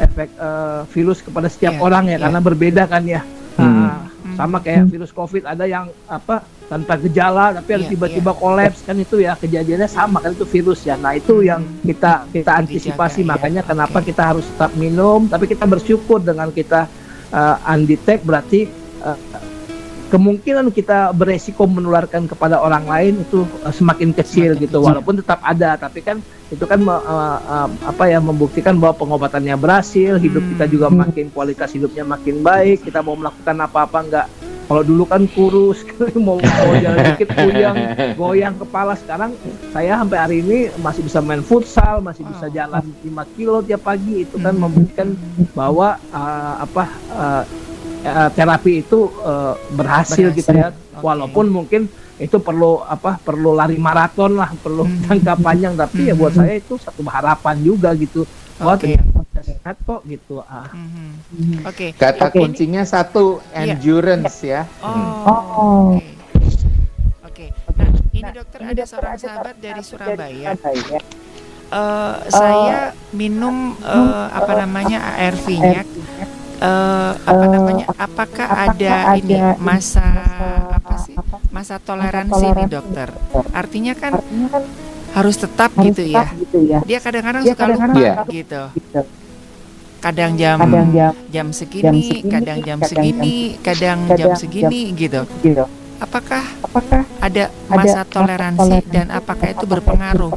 efek 0.00 0.28
uh, 0.40 0.88
virus 0.88 1.20
kepada 1.20 1.52
setiap 1.52 1.76
Iya, 1.76 1.84
orang 1.84 2.04
ya 2.08 2.16
iya. 2.16 2.22
karena 2.24 2.40
berbeda 2.40 2.82
kan 2.88 3.04
ya. 3.04 3.22
Hmm. 3.58 3.90
Ah, 3.90 4.06
sama 4.38 4.62
kayak 4.62 4.86
virus 4.86 5.10
covid 5.10 5.42
ada 5.42 5.66
yang 5.66 5.90
apa 6.06 6.46
tanpa 6.68 7.00
gejala 7.00 7.56
tapi 7.56 7.80
harus 7.80 7.86
Iya, 7.88 7.92
tiba-tiba 7.96 8.32
kolaps 8.36 8.84
kan 8.84 8.96
itu 9.00 9.24
ya 9.24 9.32
kejadiannya 9.40 9.88
sama 9.88 10.20
kan 10.20 10.36
itu 10.36 10.44
virus 10.44 10.84
ya. 10.84 11.00
Nah 11.00 11.16
itu 11.16 11.40
yang 11.40 11.64
kita 11.80 12.28
kita 12.28 12.52
antisipasi. 12.60 13.24
Dijaga, 13.24 13.26
ya. 13.26 13.30
makanya 13.32 13.62
kenapa 13.64 13.98
kita 14.04 14.22
harus 14.36 14.44
tetap 14.44 14.76
minum 14.76 15.24
tapi 15.26 15.48
kita 15.48 15.64
bersyukur 15.64 16.20
dengan 16.20 16.52
kita 16.52 16.84
uh, 17.32 17.72
undetect 17.72 18.22
berarti 18.28 18.68
uh, 19.00 19.16
kemungkinan 20.08 20.72
kita 20.72 21.12
beresiko 21.12 21.68
menularkan 21.68 22.24
kepada 22.24 22.58
orang 22.58 22.88
lain 22.88 23.14
itu 23.20 23.44
eh, 23.64 23.72
semakin 23.72 24.16
kecil 24.16 24.56
gitu. 24.56 24.80
walaupun 24.80 25.20
tetap 25.20 25.38
ada 25.44 25.76
tapi 25.76 26.00
kan 26.00 26.18
itu 26.48 26.64
kan 26.64 26.80
eh, 26.80 27.38
eh, 27.44 27.68
apa 27.84 28.04
ya 28.08 28.18
membuktikan 28.18 28.80
bahwa 28.80 28.96
pengobatannya 28.96 29.54
berhasil 29.60 30.16
hidup 30.16 30.40
kita 30.56 30.64
juga 30.64 30.88
makin 30.88 31.28
kualitas 31.28 31.76
hidupnya 31.76 32.08
makin 32.08 32.40
baik 32.40 32.88
kita 32.88 33.04
mau 33.04 33.14
melakukan 33.20 33.56
apa-apa 33.60 33.98
enggak 34.00 34.26
kalau 34.68 34.84
dulu 34.84 35.08
kan 35.08 35.24
kurus 35.32 35.80
mau, 36.20 36.36
mau 36.36 36.72
jalan 36.76 37.00
dikit 37.16 37.32
puyeng 37.32 37.76
goyang 38.20 38.54
kepala. 38.60 38.92
Sekarang 39.00 39.32
saya 39.72 39.96
sampai 40.04 40.18
hari 40.20 40.36
ini 40.44 40.58
masih 40.84 41.08
bisa 41.08 41.24
main 41.24 41.40
futsal 41.40 42.04
masih 42.04 42.28
bisa 42.28 42.52
jalan 42.52 42.84
5 43.00 43.34
kilo 43.34 43.64
tiap 43.64 43.88
pagi. 43.88 44.28
Itu 44.28 44.36
kan 44.36 44.52
membuktikan 44.60 45.16
bahwa 45.56 45.96
eh, 45.96 46.54
apa 46.68 46.84
eh, 47.16 47.44
eh, 48.04 48.28
terapi 48.36 48.84
itu 48.84 49.08
eh, 49.24 49.54
berhasil, 49.72 50.36
gitu 50.36 50.52
ya. 50.52 50.76
Walaupun 51.00 51.48
mungkin 51.48 51.88
itu 52.20 52.36
perlu 52.42 52.82
apa 52.82 53.16
perlu 53.22 53.54
lari 53.54 53.80
maraton 53.80 54.36
lah 54.36 54.52
perlu 54.52 54.84
jangka 55.08 55.34
panjang. 55.40 55.80
Tapi 55.80 56.12
ya 56.12 56.14
buat 56.14 56.36
saya 56.36 56.60
itu 56.60 56.76
satu 56.76 57.00
harapan 57.08 57.56
juga 57.64 57.96
gitu 57.96 58.28
wah 58.58 58.76
ternyata 58.76 59.22
bisa 59.22 59.40
sehat 59.54 59.76
kok 59.86 60.00
gitu 60.06 60.42
ah 60.42 60.68
Oke. 61.68 61.94
Kata 61.94 62.32
Oke. 62.32 62.38
kuncinya 62.42 62.82
satu 62.82 63.38
endurance 63.54 64.42
ya. 64.42 64.66
Oh. 64.82 65.94
Oke. 67.22 67.54
Nah, 67.78 67.88
ini 68.10 68.30
dokter 68.34 68.58
ada 68.64 68.84
seorang 68.88 69.16
sahabat 69.20 69.54
dari 69.62 69.82
Surabaya. 69.84 70.58
Eh, 71.68 72.14
saya 72.32 72.96
minum 73.12 73.76
eh, 73.84 74.26
apa 74.32 74.52
namanya 74.56 75.20
ARV-nya. 75.20 75.84
Eh, 76.58 77.12
apa 77.14 77.44
namanya? 77.46 77.86
Apakah 77.94 78.48
ada 78.72 79.14
ini 79.20 79.38
masa 79.60 80.08
apa 80.74 80.96
sih? 81.04 81.14
Masa 81.52 81.76
toleransi 81.78 82.56
nih 82.56 82.66
dokter? 82.72 83.08
Artinya 83.52 83.92
kan 83.94 84.16
harus 85.18 85.36
tetap 85.36 85.70
gitu 85.76 86.02
ya. 86.04 86.30
Dia 86.86 86.98
kadang-kadang 87.02 87.42
suka 87.42 87.64
lupa 87.66 87.92
Iya. 87.94 88.14
gitu. 88.30 88.62
Kadang 89.98 90.38
jam 90.38 90.62
Kadang 90.62 90.88
jam- 90.94 91.16
jam 91.26 91.46
segini, 91.50 92.06
segini, 92.06 92.30
kadang 92.30 92.58
jam 92.62 92.78
kadang 92.78 92.86
segini, 92.86 93.34
jam- 93.50 93.58
kadang 93.66 93.98
kadang 94.06 94.14
jam 94.14 94.28
jam- 94.30 94.38
segini 94.38 94.82
gitu. 94.94 95.20
gitu. 95.42 95.64
Apakah 95.98 96.44
Apakah 96.62 97.02
ada 97.18 97.50
ada 97.50 97.66
masa 97.66 97.82
masa 97.98 98.00
toleransi 98.06 98.58
toleransi 98.62 98.94
dan 98.94 99.06
apakah 99.10 99.48
itu 99.50 99.64
berpengaruh 99.66 100.30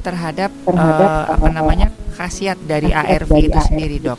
terhadap 0.00 0.48
terhadap, 0.64 1.10
eh, 1.28 1.34
apa 1.36 1.46
eh, 1.46 1.52
namanya 1.52 1.88
khasiat 2.16 2.56
dari 2.64 2.88
khasiat 2.88 3.04
ARV 3.12 3.28
dari 3.28 3.44
itu 3.44 3.52
ARV 3.52 3.68
sendiri 3.68 3.96
dok? 4.00 4.18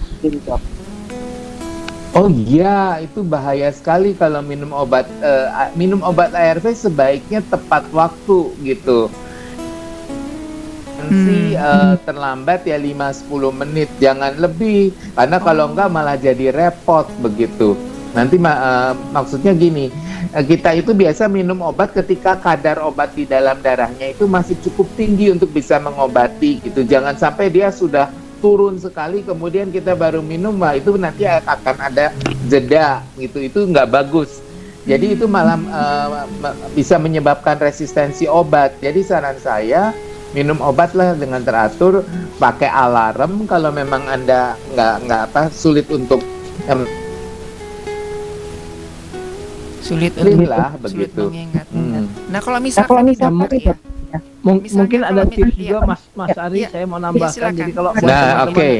Oh 2.14 2.30
iya, 2.30 2.78
itu 2.98 3.22
bahaya 3.22 3.70
sekali 3.70 4.14
kalau 4.14 4.42
minum 4.42 4.70
obat 4.70 5.06
a- 5.50 5.74
minum 5.74 6.02
obat 6.02 6.34
ARV 6.34 6.70
sebaiknya 6.72 7.42
tepat 7.42 7.90
waktu 7.90 8.38
gitu. 8.64 9.10
Si 11.06 11.54
eh, 11.54 11.94
terlambat 12.04 12.66
ya 12.66 12.76
5-10 12.76 13.54
menit, 13.54 13.90
jangan 14.02 14.34
lebih. 14.36 14.92
Karena 15.14 15.38
kalau 15.38 15.72
enggak 15.72 15.90
malah 15.94 16.18
jadi 16.18 16.50
repot 16.50 17.06
begitu. 17.22 17.78
Nanti 18.12 18.36
ma- 18.42 18.58
eh, 18.58 18.94
maksudnya 19.14 19.54
gini, 19.54 19.94
eh, 20.34 20.44
kita 20.44 20.74
itu 20.74 20.92
biasa 20.92 21.30
minum 21.30 21.62
obat 21.62 21.94
ketika 21.94 22.36
kadar 22.38 22.82
obat 22.82 23.14
di 23.14 23.30
dalam 23.30 23.62
darahnya 23.62 24.10
itu 24.12 24.26
masih 24.26 24.58
cukup 24.60 24.90
tinggi 24.98 25.30
untuk 25.30 25.54
bisa 25.54 25.78
mengobati 25.78 26.60
gitu. 26.66 26.82
Jangan 26.82 27.14
sampai 27.16 27.54
dia 27.54 27.70
sudah 27.70 28.10
turun 28.38 28.78
sekali 28.78 29.26
kemudian 29.26 29.74
kita 29.74 29.98
baru 29.98 30.22
minum 30.22 30.54
wah 30.62 30.78
itu 30.78 30.94
nanti 30.94 31.26
akan 31.26 31.76
ada 31.82 32.14
jeda 32.46 33.02
gitu 33.18 33.42
itu 33.42 33.60
nggak 33.66 33.90
bagus 33.90 34.40
jadi 34.86 35.18
itu 35.18 35.26
malah 35.26 35.58
eh, 35.58 36.08
me- 36.38 36.58
bisa 36.78 37.02
menyebabkan 37.02 37.58
resistensi 37.58 38.30
obat 38.30 38.78
jadi 38.78 39.02
saran 39.02 39.42
saya 39.42 39.90
minum 40.30 40.60
obat 40.60 40.92
lah 40.92 41.14
dengan 41.14 41.40
teratur 41.40 42.04
pakai 42.36 42.68
alarm 42.68 43.46
kalau 43.46 43.70
memang 43.70 44.04
anda 44.06 44.42
nggak 44.70 44.94
nggak 45.04 45.22
apa 45.26 45.42
sulit 45.50 45.88
untuk 45.88 46.20
em, 46.66 46.84
Sulit 49.80 50.12
Sulit 50.12 50.36
untuk 50.36 50.52
lah 50.52 50.76
sulit 50.78 50.84
begitu. 51.08 51.24
mengingat. 51.26 51.66
Hmm. 51.72 52.12
Nah 52.28 52.40
kalau 52.42 52.60
misalkan 52.60 52.90
kalau 52.90 53.02
nih, 53.02 53.16
misalkan 53.16 53.40
dokter 53.40 53.60
ya, 53.64 53.76
Mung- 54.38 54.60
Misalkan 54.60 54.80
mungkin 54.82 55.00
ada 55.02 55.14
kalau 55.18 55.24
tips 55.30 55.48
iya. 55.54 55.60
juga 55.66 55.80
Mas 55.86 56.02
Mas 56.14 56.30
Ya, 56.30 56.42
Ari 56.42 56.58
iya. 56.58 56.68
saya 56.68 56.86
mau 56.86 56.92
Iya, 56.94 57.06
nambahkan 57.06 57.34
silakan. 57.34 57.56
jadi 57.58 57.72
kalau 57.72 57.90
buat 57.90 58.04
Nah, 58.04 58.20
teman-teman 58.20 58.52
oke. 58.52 58.72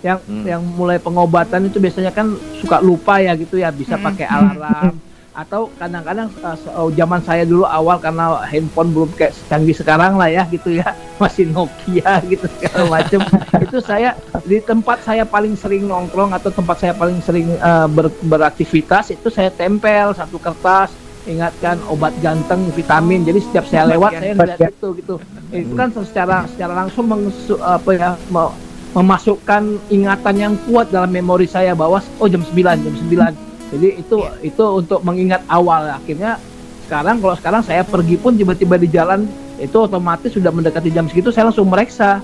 yang 0.00 0.18
Hmm. 0.22 0.44
yang 0.46 0.62
mulai 0.62 0.98
pengobatan 0.98 1.60
itu 1.64 1.78
biasanya 1.78 2.10
kan 2.10 2.26
suka 2.54 2.76
lupa 2.78 3.14
ya 3.18 3.32
gitu 3.34 3.56
ya 3.56 3.68
bisa 3.70 3.94
Hmm. 3.94 4.04
pakai 4.06 4.26
alarm 4.26 4.94
atau 5.34 5.66
kadang-kadang 5.74 6.30
uh, 6.46 6.88
zaman 6.94 7.18
saya 7.26 7.42
dulu 7.42 7.66
awal 7.66 7.98
karena 7.98 8.38
handphone 8.46 8.94
belum 8.94 9.10
kayak 9.18 9.34
canggih 9.50 9.74
sekarang 9.74 10.14
lah 10.14 10.30
ya 10.30 10.46
gitu 10.46 10.78
ya. 10.78 10.94
Masih 11.22 11.50
Nokia 11.50 12.22
gitu 12.26 12.46
segala 12.58 13.02
macam 13.02 13.22
itu 13.66 13.78
saya 13.82 14.14
di 14.46 14.62
tempat 14.62 15.02
saya 15.02 15.26
paling 15.26 15.58
sering 15.58 15.90
nongkrong 15.90 16.34
atau 16.34 16.54
tempat 16.54 16.78
saya 16.78 16.94
paling 16.94 17.18
sering 17.22 17.50
uh, 17.58 17.90
ber- 17.90 18.14
beraktivitas 18.26 19.10
itu 19.10 19.26
saya 19.30 19.50
tempel 19.50 20.14
satu 20.14 20.38
kertas. 20.38 20.94
Ingatkan 21.24 21.80
obat 21.88 22.12
ganteng 22.20 22.68
vitamin. 22.76 23.24
Jadi 23.24 23.40
setiap 23.40 23.64
saya 23.64 23.88
lewat 23.88 24.12
saya 24.12 24.36
ngeliat 24.36 24.60
itu 24.76 24.88
gitu. 25.00 25.14
Itu 25.56 25.72
kan 25.72 25.88
secara 25.88 26.44
secara 26.52 26.84
langsung 26.84 27.08
mengsu, 27.08 27.56
apa 27.64 27.90
ya 27.96 28.10
me- 28.28 28.52
memasukkan 28.92 29.80
ingatan 29.88 30.34
yang 30.36 30.54
kuat 30.68 30.92
dalam 30.92 31.08
memori 31.08 31.48
saya. 31.48 31.72
Bahwa 31.72 32.04
oh 32.20 32.28
jam 32.28 32.44
9 32.44 32.76
jam 32.76 32.94
9 33.08 33.53
jadi 33.74 33.88
itu 33.98 34.16
itu 34.46 34.64
untuk 34.64 35.02
mengingat 35.02 35.42
awal. 35.50 35.90
Akhirnya 35.98 36.38
sekarang 36.86 37.18
kalau 37.18 37.34
sekarang 37.34 37.62
saya 37.66 37.82
pergi 37.82 38.14
pun 38.14 38.38
tiba-tiba 38.38 38.78
di 38.78 38.86
jalan 38.86 39.26
itu 39.58 39.74
otomatis 39.74 40.30
sudah 40.30 40.54
mendekati 40.54 40.94
jam 40.94 41.10
segitu 41.10 41.30
saya 41.30 41.48
langsung 41.48 41.70
meriksa 41.70 42.18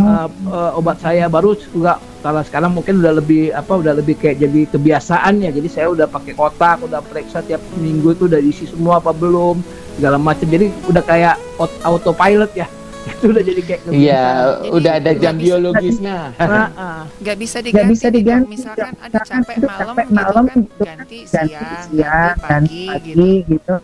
uh, 0.00 0.28
uh, 0.48 0.80
obat 0.80 0.98
saya 0.98 1.28
baru 1.28 1.52
juga 1.56 2.00
kalau 2.24 2.40
sekarang 2.40 2.72
mungkin 2.72 3.04
udah 3.04 3.20
lebih 3.20 3.52
apa 3.52 3.72
udah 3.80 3.92
lebih 3.96 4.14
kayak 4.20 4.44
jadi 4.44 4.60
kebiasaan 4.68 5.40
ya. 5.40 5.50
Jadi 5.50 5.68
saya 5.72 5.88
udah 5.88 6.04
pakai 6.04 6.36
kotak 6.36 6.84
udah 6.84 7.00
periksa 7.00 7.40
tiap 7.42 7.64
minggu 7.80 8.12
itu 8.12 8.28
udah 8.28 8.40
diisi 8.44 8.68
semua 8.68 9.00
apa 9.00 9.10
belum 9.16 9.64
segala 9.96 10.20
macam. 10.20 10.46
Jadi 10.46 10.68
udah 10.86 11.02
kayak 11.02 11.34
aut- 11.56 11.80
autopilot 11.80 12.52
ya 12.52 12.68
itu 13.02 13.24
udah 13.32 13.42
jadi 13.42 13.62
kayak 13.62 13.80
Iya, 13.88 14.24
udah 14.68 14.92
ada 14.96 15.12
jam 15.12 15.34
bisa- 15.34 15.44
biologisnya. 15.44 16.18
Ah. 16.36 17.02
nggak 17.22 17.36
bisa 17.36 17.58
diganti, 17.58 17.90
bisa 17.90 18.02
nih, 18.02 18.08
Dok. 18.08 18.16
diganti, 18.16 18.48
misalkan 18.48 18.92
Dok. 18.92 19.04
ada 19.04 19.18
capek 19.22 19.56
malam 19.60 19.86
capek 19.88 20.04
gitu 20.04 20.14
malam 20.14 20.44
kan 20.44 20.58
gitu 20.58 20.82
ganti 20.82 21.18
ganti 21.18 21.18
siang, 21.26 21.82
siang, 21.84 22.34
ganti 22.38 22.44
ganti 22.44 22.82
pagi, 22.86 23.02
gitu. 23.04 23.18
pagi 23.18 23.32
gitu. 23.48 23.74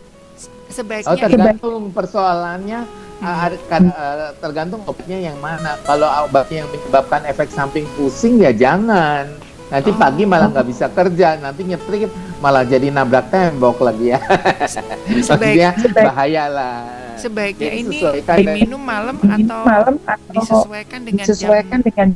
Sebaiknya 0.69 1.09
Oh 1.09 1.17
tergantung 1.19 1.83
persoalannya 1.91 2.81
uh, 3.19 3.39
ada- 3.43 3.63
kan, 3.67 3.83
uh, 3.89 4.31
tergantung 4.37 4.81
obatnya 4.85 5.19
yang 5.19 5.39
mana. 5.39 5.81
Kalau 5.81 6.07
obatnya 6.23 6.63
yang 6.63 6.71
menyebabkan 6.71 7.23
efek 7.25 7.49
samping 7.49 7.89
pusing 7.95 8.39
ya 8.39 8.53
jangan. 8.53 9.27
Nanti 9.69 9.91
pagi 9.93 10.25
malah 10.25 10.49
nggak 10.49 10.67
bisa 10.67 10.89
kerja, 10.89 11.37
nanti 11.37 11.61
nyetrip 11.61 12.09
malah 12.41 12.65
jadi 12.65 12.89
nabrak 12.89 13.29
tembok 13.29 13.85
lagi 13.85 14.17
ya. 14.17 14.21
Maksudnya 15.13 15.77
bahaya 15.93 16.45
lah. 16.49 16.77
sebaiknya 17.19 17.69
Jadi 17.69 17.79
ini 17.83 17.97
sesuaikan 17.99 18.37
dengan- 18.39 18.55
diminum 18.55 18.79
malam 18.81 19.17
atau, 19.19 19.59
malam 19.67 19.95
atau 20.07 20.33
disesuaikan 20.39 21.01
dengan 21.03 21.25
disesuaikan 21.27 21.79
jam 21.83 21.87
dengan 21.91 22.09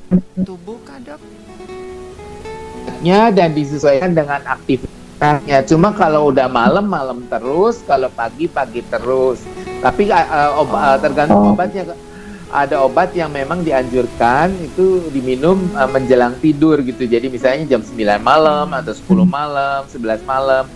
tubuh 0.46 0.78
kah 0.86 0.98
dok? 1.02 1.20
nya 3.02 3.34
dan 3.34 3.50
disesuaikan 3.50 4.14
dengan 4.14 4.38
aktivitasnya. 4.46 5.66
Cuma 5.66 5.90
kalau 5.90 6.30
udah 6.30 6.46
malam 6.46 6.86
malam 6.86 7.26
terus, 7.26 7.82
kalau 7.82 8.06
pagi 8.14 8.46
pagi 8.46 8.78
terus. 8.86 9.42
Tapi 9.82 10.06
uh, 10.06 10.22
uh, 10.22 10.62
ob- 10.62 10.70
uh, 10.70 10.94
tergantung 11.02 11.50
obatnya. 11.50 11.82
Ada 12.52 12.84
obat 12.84 13.16
yang 13.16 13.32
memang 13.32 13.64
dianjurkan 13.64 14.52
itu 14.60 15.08
diminum 15.08 15.56
uh, 15.72 15.88
menjelang 15.88 16.36
tidur 16.44 16.84
gitu. 16.84 17.08
Jadi 17.08 17.32
misalnya 17.32 17.76
jam 17.76 17.80
9 17.80 17.96
malam 18.20 18.68
atau 18.76 18.92
10 18.92 19.24
malam, 19.24 19.88
11 19.88 20.20
malam. 20.28 20.68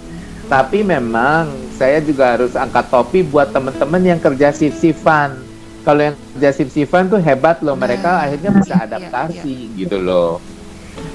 Tapi 0.48 0.80
memang 0.80 1.52
saya 1.76 2.00
juga 2.00 2.32
harus 2.32 2.56
angkat 2.56 2.88
topi 2.88 3.20
buat 3.20 3.52
teman-teman 3.52 4.00
yang 4.00 4.20
kerja 4.22 4.56
shift-shiftan. 4.56 5.36
Kalau 5.84 6.00
yang 6.00 6.16
kerja 6.34 6.50
shift-shiftan 6.56 7.12
tuh 7.12 7.20
hebat 7.20 7.60
loh, 7.60 7.76
mereka 7.76 8.24
akhirnya 8.24 8.50
bisa 8.56 8.74
adaptasi 8.80 9.76
gitu 9.76 10.00
loh. 10.00 10.40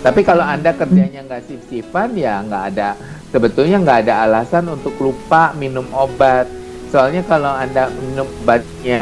Tapi 0.06 0.22
kalau 0.22 0.46
anda 0.46 0.78
kerjanya 0.78 1.26
nggak 1.26 1.42
shift-shiftan 1.50 2.14
ya 2.14 2.38
nggak 2.46 2.64
ada 2.76 2.94
sebetulnya 3.32 3.78
nggak 3.82 4.00
ada 4.06 4.14
alasan 4.28 4.68
untuk 4.70 4.94
lupa 5.00 5.56
minum 5.58 5.88
obat. 5.96 6.46
Soalnya 6.92 7.24
kalau 7.24 7.48
anda 7.48 7.88
minum 7.96 8.28
obatnya 8.44 9.00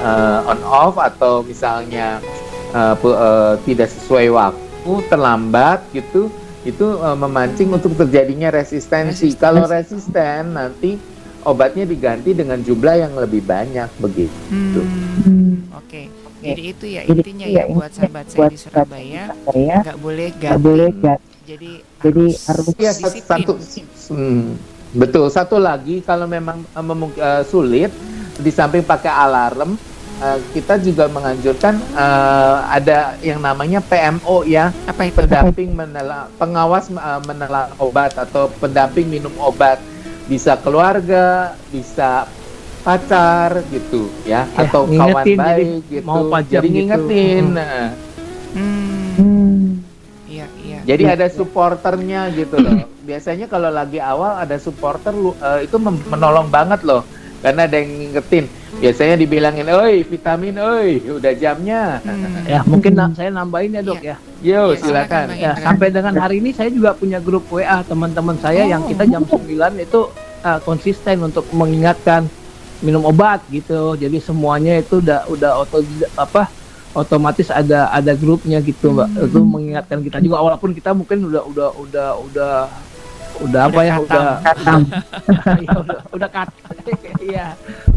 eh, 0.00 0.50
on 0.50 0.60
off 0.64 0.96
atau 0.96 1.44
misalnya 1.44 2.16
pu- 2.96 3.12
eh, 3.12 3.54
tidak 3.62 3.88
sesuai 3.92 4.26
waktu, 4.32 4.92
terlambat 5.06 5.84
gitu, 5.92 6.32
itu 6.64 6.86
eh, 6.96 7.16
memancing 7.16 7.68
untuk 7.70 7.92
terjadinya 7.94 8.48
resistensi. 8.48 9.36
Kalau 9.36 9.68
resisten 9.68 10.56
nanti 10.56 10.96
obatnya 11.44 11.84
diganti 11.84 12.32
dengan 12.32 12.58
jumlah 12.58 12.96
yang 12.98 13.12
lebih 13.14 13.44
banyak 13.44 13.86
begitu. 14.00 14.82
Oke. 15.76 16.08
Jadi 16.36 16.62
itu 16.68 16.84
ya 16.86 17.02
Jadi 17.04 17.20
intinya 17.20 17.46
ya 17.48 17.64
ya 17.64 17.74
buat 17.74 17.90
sahabat 17.90 18.24
saya 18.28 18.38
buat 18.44 18.50
di 18.52 18.58
Surabaya 18.60 19.24
nggak 19.50 19.98
boleh 19.98 20.30
ganti. 20.36 20.62
boleh 20.62 20.90
ganti. 21.00 21.36
Jadi 21.46 21.72
Jadi 22.02 22.24
harus 22.28 22.44
harus 22.44 22.74
Iya, 22.76 22.92
disiplin. 22.92 23.46
satu, 23.46 23.54
hmm, 24.12 24.44
Betul. 24.94 25.26
Satu 25.32 25.58
lagi 25.58 26.02
kalau 26.04 26.28
memang 26.28 26.62
eh, 27.16 27.42
sulit 27.46 27.90
di 28.36 28.50
samping 28.52 28.84
pakai 28.84 29.08
alarm 29.10 29.74
eh, 30.22 30.38
kita 30.54 30.78
juga 30.78 31.08
menganjurkan 31.08 31.74
eh, 31.76 32.56
ada 32.70 33.16
yang 33.20 33.40
namanya 33.40 33.80
PMO 33.82 34.44
ya, 34.46 34.70
apa 34.86 35.08
itu? 35.08 35.16
pendamping 35.24 35.70
menela, 35.74 36.28
pengawas 36.36 36.88
eh, 36.92 37.20
menelan 37.26 37.72
obat 37.80 38.14
atau 38.16 38.48
pendamping 38.60 39.08
minum 39.08 39.32
obat. 39.40 39.80
Bisa 40.26 40.58
keluarga, 40.58 41.54
bisa 41.70 42.26
pacar 42.82 43.62
gitu 43.70 44.10
ya, 44.26 44.46
Ya, 44.46 44.66
atau 44.66 44.86
kawan 44.86 45.22
jadi 45.22 45.34
baik 45.34 45.82
gitu. 45.90 46.06
mau 46.06 46.22
jadi 46.42 46.66
gitu. 46.66 46.74
ngingetin. 46.74 47.44
Hmm. 47.50 47.58
Nah. 47.58 47.86
Iya. 48.56 48.85
Jadi 50.86 51.02
ada 51.04 51.26
supporternya 51.26 52.30
gitu 52.32 52.56
loh. 52.56 52.86
Biasanya 53.08 53.46
kalau 53.46 53.68
lagi 53.68 53.98
awal 53.98 54.38
ada 54.38 54.56
supporter 54.56 55.10
lu- 55.10 55.36
eh, 55.36 55.66
itu 55.66 55.76
menolong 55.82 56.46
banget 56.48 56.82
loh. 56.82 57.02
Karena 57.36 57.68
ada 57.68 57.76
yang 57.76 57.90
ngingetin. 57.92 58.46
Biasanya 58.76 59.16
dibilangin, 59.16 59.68
"Oi, 59.68 60.02
vitamin, 60.02 60.56
oi, 60.56 60.98
udah 61.06 61.32
jamnya." 61.32 62.00
Ya 62.44 62.60
mungkin 62.62 62.92
na- 62.92 63.12
saya 63.12 63.30
nambahin 63.30 63.72
ya 63.72 63.82
dok 63.82 64.00
ya. 64.00 64.16
Yo, 64.40 64.62
silakan. 64.76 65.26
Ya, 65.32 65.52
sampai 65.56 65.88
dengan 65.88 66.14
hari 66.16 66.38
ini 66.38 66.50
saya 66.50 66.68
juga 66.68 66.92
punya 66.92 67.18
grup 67.18 67.48
WA 67.48 67.80
teman-teman 67.82 68.36
saya 68.36 68.62
yang 68.64 68.84
kita 68.84 69.04
jam 69.06 69.22
9 69.22 69.48
itu 69.76 70.00
uh, 70.42 70.58
konsisten 70.60 71.18
untuk 71.20 71.48
mengingatkan 71.50 72.28
minum 72.78 73.00
obat 73.02 73.40
gitu. 73.48 73.96
Jadi 73.96 74.18
semuanya 74.18 74.76
itu 74.76 75.00
udah 75.00 75.24
udah 75.26 75.50
auto 75.56 75.80
apa 76.14 76.46
otomatis 76.96 77.52
ada 77.52 77.92
ada 77.92 78.12
grupnya 78.16 78.58
gitu 78.64 78.96
mbak 78.96 79.08
itu 79.12 79.40
mengingatkan 79.44 80.00
kita 80.00 80.18
juga 80.24 80.40
walaupun 80.40 80.72
kita 80.72 80.96
mungkin 80.96 81.28
udah 81.28 81.42
udah 81.44 81.68
udah 81.76 82.08
udah 82.24 82.54
udah 83.36 83.62
apa 83.68 83.80
ya 83.84 83.94
udah 84.00 84.26
katam. 84.40 84.80
Iya, 85.60 85.76
udah 85.76 85.98
udah 86.16 86.28
kat 86.32 86.48
iya 87.20 87.46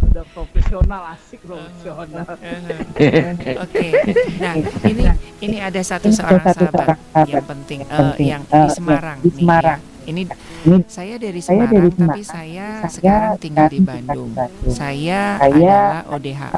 udah 0.10 0.24
profesional 0.36 1.02
asik 1.16 1.40
profesional 1.48 2.28
Oke. 3.64 3.86
Nah, 4.42 4.54
ini 4.84 5.04
ini 5.40 5.58
ada 5.64 5.80
satu 5.80 6.12
seorang 6.12 6.44
sahabat 6.44 6.98
yang 7.30 7.46
penting 7.48 7.80
eh, 7.88 8.14
yang 8.20 8.44
di 8.44 8.70
Semarang 8.74 9.18
di 9.24 9.30
nih, 9.32 9.40
Semarang. 9.40 9.80
Ya. 10.10 10.36
Ini 10.66 10.84
saya 10.90 11.16
dari 11.16 11.40
Saya 11.40 11.64
Semarang, 11.64 11.72
dari 11.72 11.90
tapi 11.90 12.22
Semarang, 12.22 12.24
saya 12.26 12.68
saya 12.82 12.90
sekarang 12.90 13.32
tinggal 13.40 13.68
di 13.70 13.80
Bandung. 13.80 14.32
Bandung. 14.34 14.74
Saya 14.74 15.22
Saya 15.38 15.46
adalah 15.46 16.02
ODHA. 16.10 16.50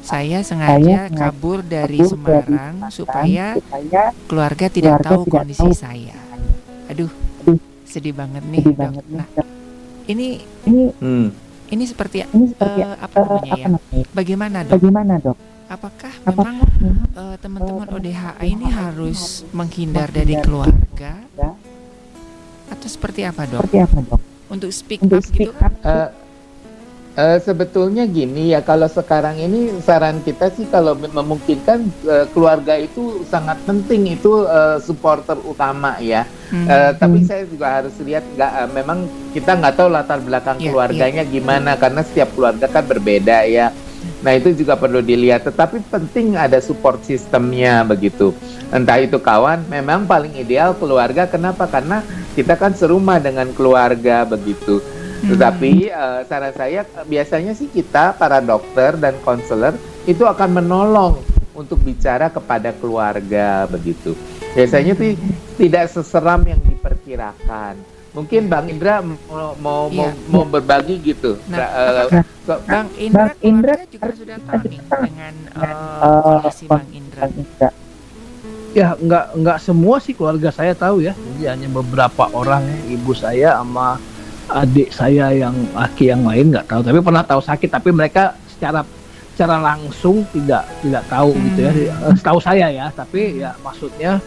Saya 0.00 0.38
sengaja 0.40 0.98
sengaja 1.00 1.00
kabur 1.10 1.58
dari 1.64 1.98
kabur 1.98 1.98
dari 1.98 1.98
Semarang 2.04 2.74
Semarang 2.76 2.92
supaya 2.92 3.46
supaya 3.56 4.02
keluarga 4.28 4.66
tidak 4.68 4.92
keluarga 5.00 5.08
tahu 5.10 5.20
tidak 5.24 5.34
kondisi 5.42 5.62
tahu 5.66 5.72
saya. 5.74 6.18
Aduh, 6.90 7.10
sedih 7.84 8.14
banget 8.14 8.42
nih. 8.46 8.62
sedih 8.62 8.74
Dok. 8.74 8.82
banget 8.84 9.04
nih. 9.08 9.18
Nah, 9.18 9.28
ini 10.06 10.28
Ini 10.60 10.82
Hmm. 11.00 11.28
ini 11.70 11.84
seperti 11.86 12.26
ini 12.30 12.50
seperti 12.50 12.80
eh, 12.82 12.96
apa 12.98 13.14
eh, 13.14 13.24
namanya 13.24 13.52
apa 13.54 13.56
ya? 13.56 13.66
namanya? 13.70 14.04
Bagaimana 14.10 14.58
dok? 14.66 14.72
Bagaimana 14.76 15.14
dok? 15.18 15.36
Apakah 15.70 16.12
Apakah 16.26 16.52
memang 16.82 17.08
eh, 17.14 17.36
teman-teman 17.38 17.88
ODHA 17.94 18.32
ini 18.42 18.66
harus 18.66 19.46
menghindar 19.54 20.10
dari 20.10 20.34
keluarga 20.42 21.12
atau 22.70 22.88
seperti 22.88 23.20
apa 23.22 23.44
dok? 23.44 23.60
Seperti 23.60 23.78
apa 23.78 23.98
dok? 24.00 24.20
Untuk 24.48 24.70
speak 24.70 24.98
Untuk 25.02 25.20
up 25.20 25.26
speak 25.26 25.50
gitu? 25.50 25.58
up 25.58 25.72
Eh, 25.80 26.08
eh, 27.16 27.38
sebetulnya 27.38 28.04
gini 28.04 28.50
ya 28.50 28.60
kalau 28.60 28.86
sekarang 28.86 29.36
ini 29.36 29.74
saran 29.80 30.22
kita 30.22 30.50
sih 30.50 30.66
kalau 30.66 30.94
mem- 30.94 31.10
memungkinkan 31.12 31.78
eh, 32.04 32.26
keluarga 32.30 32.74
itu 32.74 33.22
sangat 33.26 33.58
penting 33.62 34.10
itu 34.10 34.46
eh, 34.46 34.78
supporter 34.80 35.38
utama 35.42 35.98
ya. 35.98 36.26
Hmm. 36.50 36.66
Eh, 36.66 36.90
tapi 36.94 37.22
saya 37.22 37.46
juga 37.46 37.78
harus 37.78 37.94
lihat 38.00 38.26
nggak 38.34 38.52
eh, 38.56 38.68
memang 38.72 38.98
kita 39.30 39.54
nggak 39.54 39.74
tahu 39.76 39.88
latar 39.88 40.18
belakang 40.18 40.58
Iya, 40.58 40.70
keluarganya 40.70 41.22
gimana 41.22 41.70
karena 41.74 42.02
setiap 42.02 42.34
keluarga 42.34 42.66
kan 42.66 42.82
berbeda 42.82 43.46
ya. 43.46 43.70
Nah 44.20 44.36
itu 44.36 44.52
juga 44.52 44.76
perlu 44.76 45.00
dilihat. 45.00 45.48
Tetapi 45.48 45.84
penting 45.88 46.36
ada 46.36 46.60
support 46.60 47.00
sistemnya 47.04 47.84
begitu. 47.84 48.36
Entah 48.70 49.00
itu 49.00 49.16
kawan, 49.16 49.66
memang 49.66 50.04
paling 50.04 50.36
ideal 50.36 50.76
keluarga. 50.76 51.24
Kenapa? 51.26 51.66
Karena 51.66 52.04
kita 52.36 52.54
kan 52.54 52.76
serumah 52.76 53.18
dengan 53.18 53.48
keluarga 53.56 54.28
begitu. 54.28 54.80
Tetapi 55.20 55.92
eh, 55.92 56.20
saran 56.24 56.54
saya 56.56 56.80
biasanya 57.04 57.52
sih 57.52 57.68
kita 57.68 58.16
para 58.16 58.40
dokter 58.40 58.96
dan 58.96 59.16
konselor 59.20 59.76
itu 60.08 60.24
akan 60.24 60.64
menolong 60.64 61.20
untuk 61.52 61.76
bicara 61.84 62.32
kepada 62.32 62.72
keluarga 62.72 63.68
begitu. 63.68 64.16
Biasanya 64.56 64.96
sih 64.96 65.20
tidak 65.60 65.92
seseram 65.92 66.40
yang 66.48 66.58
diperkirakan. 66.64 67.99
Mungkin 68.10 68.42
Bang 68.46 68.66
Indra 68.66 68.98
mau 69.00 69.16
mau 69.56 69.86
mau, 69.86 70.10
Iya. 70.10 70.10
mau 70.26 70.42
berbagi 70.44 70.98
gitu. 71.00 71.38
Nah, 71.46 72.10
ke- 72.10 72.62
Bang 72.64 72.90
Indra, 72.96 73.24
Bang 73.24 73.38
Indra 73.40 73.74
juga 73.86 74.10
sudah 74.12 74.36
tahu 74.40 74.62
nih 74.66 74.80
dengan 74.82 75.34
eh, 75.52 75.62
Eh, 75.62 76.20
kondisi 76.20 76.64
Bang 76.66 76.86
Indra. 76.90 77.22
Indra. 77.28 77.70
ya 78.70 78.94
nggak 78.94 79.24
nggak 79.36 79.58
semua 79.60 79.98
sih 79.98 80.10
keluarga 80.12 80.46
saya 80.48 80.70
tahu 80.72 81.02
ya 81.02 81.10
jadi 81.34 81.52
hanya 81.52 81.68
beberapa 81.72 82.30
orang 82.30 82.62
ibu 82.86 83.10
saya 83.12 83.58
sama 83.58 83.98
adik 84.48 84.90
saya 84.90 85.26
yang 85.32 85.50
laki 85.72 86.06
yang 86.06 86.22
lain 86.22 86.50
nggak 86.50 86.66
tahu 86.66 86.78
tapi 86.80 86.98
pernah 87.00 87.24
tahu 87.24 87.38
sakit 87.40 87.66
tapi 87.68 87.90
mereka 87.90 88.30
secara 88.48 88.86
secara 89.28 89.58
langsung 89.58 90.22
tidak 90.28 90.62
tidak 90.78 91.02
tahu 91.04 91.34
gitu 91.50 91.60
ya 91.60 91.72
Eh, 91.74 92.14
setahu 92.14 92.38
saya 92.38 92.66
ya 92.68 92.86
tapi 92.90 93.38
ya 93.38 93.58
maksudnya 93.60 94.22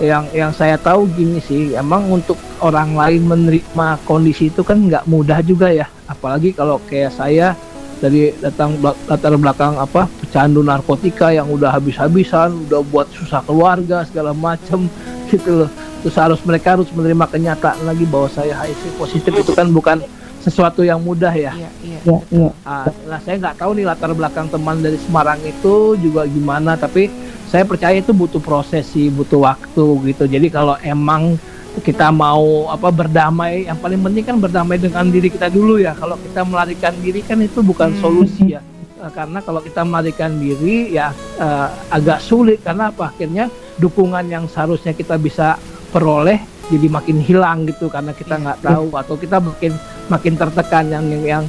yang 0.00 0.28
yang 0.36 0.52
saya 0.52 0.76
tahu 0.76 1.08
gini 1.16 1.40
sih 1.40 1.72
emang 1.72 2.08
untuk 2.12 2.36
orang 2.60 2.92
lain 2.92 3.22
menerima 3.24 3.88
kondisi 4.04 4.52
itu 4.52 4.60
kan 4.60 4.76
nggak 4.86 5.08
mudah 5.08 5.40
juga 5.40 5.72
ya. 5.72 5.88
Apalagi 6.06 6.52
kalau 6.52 6.76
kayak 6.84 7.16
saya 7.16 7.56
dari 7.96 8.28
datang 8.44 8.76
latar 9.08 9.32
belakang 9.40 9.80
apa 9.80 10.04
pecandu 10.20 10.60
narkotika 10.60 11.32
yang 11.32 11.48
udah 11.48 11.72
habis-habisan 11.72 12.68
udah 12.68 12.84
buat 12.92 13.08
susah 13.08 13.40
keluarga 13.48 14.04
segala 14.04 14.36
macam 14.36 14.84
gitu 15.32 15.64
loh. 15.64 15.70
Terus 16.04 16.16
harus 16.20 16.40
mereka 16.44 16.76
harus 16.76 16.92
menerima 16.92 17.26
kenyataan 17.26 17.82
lagi 17.88 18.04
bahwa 18.04 18.28
saya 18.28 18.52
HIV 18.52 19.00
positif 19.00 19.32
itu 19.32 19.52
kan 19.56 19.72
bukan 19.72 20.04
sesuatu 20.46 20.86
yang 20.86 21.02
mudah 21.02 21.34
ya. 21.34 21.50
Iya, 21.58 21.70
iya. 21.82 21.98
Ya, 22.30 22.86
nah 23.10 23.18
saya 23.18 23.34
nggak 23.42 23.58
tahu 23.58 23.74
nih 23.74 23.82
latar 23.90 24.14
belakang 24.14 24.46
teman 24.46 24.78
dari 24.78 24.94
Semarang 25.02 25.42
itu 25.42 25.98
juga 25.98 26.22
gimana 26.30 26.78
tapi 26.78 27.10
saya 27.46 27.62
percaya 27.62 28.02
itu 28.02 28.10
butuh 28.10 28.42
proses 28.42 28.90
sih 28.90 29.06
butuh 29.06 29.46
waktu 29.46 29.86
gitu. 30.10 30.24
Jadi 30.26 30.50
kalau 30.50 30.74
emang 30.82 31.38
kita 31.84 32.08
mau 32.08 32.72
apa 32.72 32.88
berdamai 32.88 33.68
yang 33.68 33.76
paling 33.76 34.00
penting 34.00 34.24
kan 34.24 34.36
berdamai 34.40 34.80
dengan 34.80 35.06
diri 35.06 35.30
kita 35.30 35.46
dulu 35.52 35.78
ya. 35.78 35.94
Kalau 35.94 36.18
kita 36.18 36.42
melarikan 36.42 36.94
diri 36.98 37.22
kan 37.22 37.38
itu 37.38 37.62
bukan 37.62 37.94
solusi 38.02 38.56
ya. 38.58 38.62
Eh, 38.96 39.12
karena 39.12 39.38
kalau 39.44 39.62
kita 39.62 39.86
melarikan 39.86 40.40
diri 40.40 40.90
ya 40.90 41.14
eh, 41.38 41.68
agak 41.92 42.18
sulit. 42.24 42.64
Karena 42.66 42.90
apa? 42.90 43.14
Akhirnya 43.14 43.46
dukungan 43.78 44.26
yang 44.26 44.50
seharusnya 44.50 44.96
kita 44.96 45.14
bisa 45.20 45.60
peroleh 45.94 46.42
jadi 46.66 46.90
makin 46.90 47.22
hilang 47.22 47.68
gitu. 47.68 47.86
Karena 47.86 48.10
kita 48.10 48.42
nggak 48.42 48.58
tahu 48.64 48.90
atau 48.96 49.14
kita 49.14 49.38
makin 49.38 49.72
makin 50.10 50.34
tertekan. 50.34 50.84
Yang 50.90 51.04
yang 51.12 51.24
yang, 51.24 51.44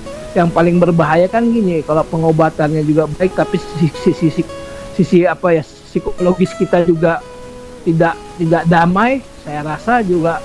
yang 0.45 0.49
paling 0.51 0.77
berbahaya 0.77 1.25
kan 1.25 1.47
gini. 1.47 1.81
Kalau 1.81 2.03
pengobatannya 2.05 2.83
juga 2.83 3.07
baik 3.07 3.33
tapi 3.33 3.57
sisi, 3.57 4.11
sisi, 4.11 4.43
sisi 4.93 5.19
apa 5.23 5.55
ya 5.55 5.63
psikologis 5.97 6.53
kita 6.55 6.85
juga 6.85 7.19
tidak 7.81 8.13
tidak 8.37 8.63
damai. 8.69 9.25
Saya 9.41 9.65
rasa 9.65 10.05
juga 10.05 10.43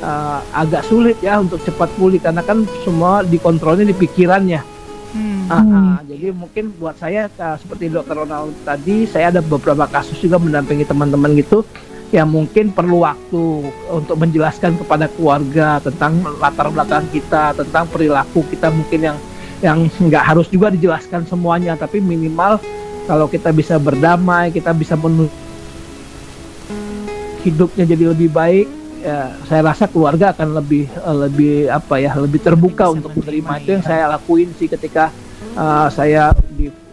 eh, 0.00 0.40
agak 0.56 0.86
sulit 0.88 1.18
ya 1.20 1.38
untuk 1.42 1.60
cepat 1.60 1.92
pulih 2.00 2.22
karena 2.22 2.40
kan 2.40 2.64
semua 2.82 3.20
dikontrolnya 3.26 3.84
di 3.84 3.94
pikirannya. 3.94 4.62
Hmm. 5.10 5.50
Ah, 5.50 5.58
ah, 5.58 5.98
jadi 6.06 6.30
mungkin 6.30 6.70
buat 6.78 6.94
saya 6.94 7.26
uh, 7.26 7.58
seperti 7.58 7.90
dokter 7.90 8.14
Ronald 8.14 8.54
tadi, 8.62 9.10
saya 9.10 9.34
ada 9.34 9.42
beberapa 9.42 9.82
kasus 9.90 10.14
juga 10.22 10.38
mendampingi 10.38 10.86
teman-teman 10.86 11.34
gitu 11.34 11.66
yang 12.14 12.30
mungkin 12.30 12.70
perlu 12.70 13.02
waktu 13.02 13.70
untuk 13.90 14.14
menjelaskan 14.18 14.78
kepada 14.78 15.10
keluarga 15.10 15.82
tentang 15.82 16.22
latar 16.38 16.70
belakang 16.70 17.06
kita, 17.10 17.58
tentang 17.58 17.90
perilaku 17.90 18.46
kita 18.50 18.70
mungkin 18.70 19.00
yang 19.10 19.18
yang 19.58 19.78
nggak 19.90 20.24
harus 20.30 20.46
juga 20.46 20.70
dijelaskan 20.70 21.26
semuanya, 21.26 21.74
tapi 21.74 21.98
minimal 21.98 22.62
kalau 23.10 23.26
kita 23.26 23.50
bisa 23.50 23.74
berdamai, 23.74 24.54
kita 24.54 24.70
bisa 24.70 24.94
menuju 24.94 25.34
hidupnya 27.42 27.88
jadi 27.88 28.14
lebih 28.14 28.30
baik, 28.30 28.68
ya, 29.02 29.34
saya 29.50 29.66
rasa 29.66 29.90
keluarga 29.90 30.30
akan 30.30 30.62
lebih 30.62 30.86
eh, 30.86 31.16
lebih 31.26 31.54
apa 31.72 31.98
ya 31.98 32.14
lebih 32.14 32.38
terbuka 32.38 32.92
untuk 32.92 33.10
menerima 33.18 33.64
itu 33.64 33.70
yang 33.74 33.84
saya 33.84 34.06
lakuin 34.12 34.52
sih 34.60 34.68
ketika 34.68 35.08
uh, 35.56 35.88
saya 35.88 36.36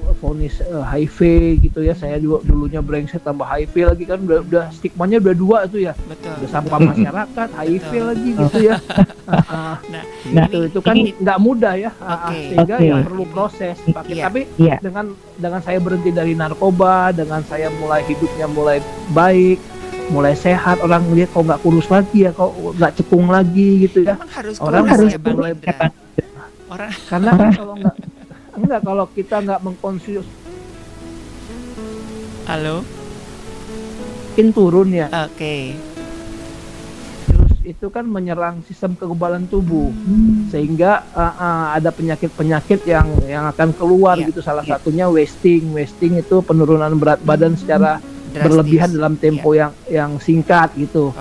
difonis 0.09 0.63
uh, 0.63 0.81
HIV 0.81 1.19
gitu 1.61 1.79
ya 1.79 1.91
saya 1.91 2.15
juga 2.15 2.41
dulunya 2.43 2.79
brengsek 2.79 3.21
tambah 3.21 3.43
HIV 3.43 3.75
lagi 3.85 4.03
kan 4.03 4.19
udah, 4.19 4.39
udah 4.41 4.65
stigmanya 4.71 5.19
udah 5.19 5.35
dua 5.35 5.57
itu 5.63 5.83
ya 5.83 5.93
Betul. 6.01 6.33
udah 6.33 6.49
sampah 6.49 6.79
masyarakat 6.81 7.47
HIV 7.53 7.91
lagi 8.01 8.29
gitu 8.33 8.57
ya 8.63 8.75
Uh, 9.27 9.75
Nah, 10.31 10.47
gitu 10.47 10.71
itu 10.71 10.79
kan 10.79 10.95
nggak 10.95 11.35
mudah 11.37 11.75
ya 11.75 11.91
uh, 11.93 12.07
uh, 12.07 12.19
Oke. 12.31 12.39
sehingga 12.47 12.75
Oke. 12.75 12.87
ya 12.87 12.95
perlu 13.03 13.23
proses 13.27 13.75
Pakai- 13.85 14.15
Iya. 14.15 14.23
tapi 14.23 14.41
Iya. 14.55 14.75
dengan 14.79 15.05
dengan 15.35 15.59
saya 15.59 15.79
berhenti 15.79 16.09
dari 16.09 16.31
narkoba 16.31 17.11
dengan 17.11 17.43
saya 17.43 17.67
mulai 17.73 18.01
hidupnya 18.01 18.47
mulai 18.47 18.79
baik 19.11 19.59
mulai 20.07 20.31
sehat 20.31 20.79
orang 20.79 21.03
lihat 21.11 21.27
kok 21.29 21.43
nggak 21.43 21.59
kurus 21.59 21.87
lagi 21.87 22.23
ya 22.23 22.31
kok 22.31 22.49
nggak 22.55 22.91
cekung 22.95 23.27
lagi 23.27 23.69
gitu 23.83 24.07
ya 24.07 24.15
harus 24.31 24.55
orang 24.57 24.83
kurus 24.85 24.91
harus 24.95 25.11
ya, 25.11 25.19
Bang 25.19 25.35
mulai. 25.35 25.51
Orang 26.67 26.91
karena 27.05 27.31
kalau 27.59 27.75
nggak 27.75 27.95
enggak 28.57 28.81
kalau 28.81 29.05
kita 29.13 29.39
nggak 29.45 29.61
mengkonsumsi 29.61 30.25
Halo. 32.47 32.81
makin 34.37 34.53
turun 34.53 34.93
ya. 34.93 35.09
Oke. 35.25 35.73
terus 37.25 37.57
itu 37.65 37.89
kan 37.89 38.05
menyerang 38.05 38.61
sistem 38.69 38.93
kekebalan 38.93 39.49
tubuh. 39.49 39.89
Sehingga 40.53 41.09
uh, 41.17 41.33
uh, 41.33 41.65
ada 41.73 41.89
penyakit-penyakit 41.89 42.85
yang 42.85 43.09
yang 43.25 43.49
akan 43.49 43.73
keluar 43.73 44.13
gitu. 44.21 44.45
Salah 44.45 44.61
satunya 44.61 45.09
wasting. 45.09 45.73
Wasting 45.73 46.21
itu 46.21 46.45
penurunan 46.45 46.93
berat 47.01 47.17
badan 47.25 47.57
secara 47.57 47.97
berlebihan 48.39 48.89
dalam 48.89 49.13
tempo 49.15 49.49
yang 49.51 49.71
yang 49.87 50.17
singkat 50.17 50.69
gitu 50.73 51.11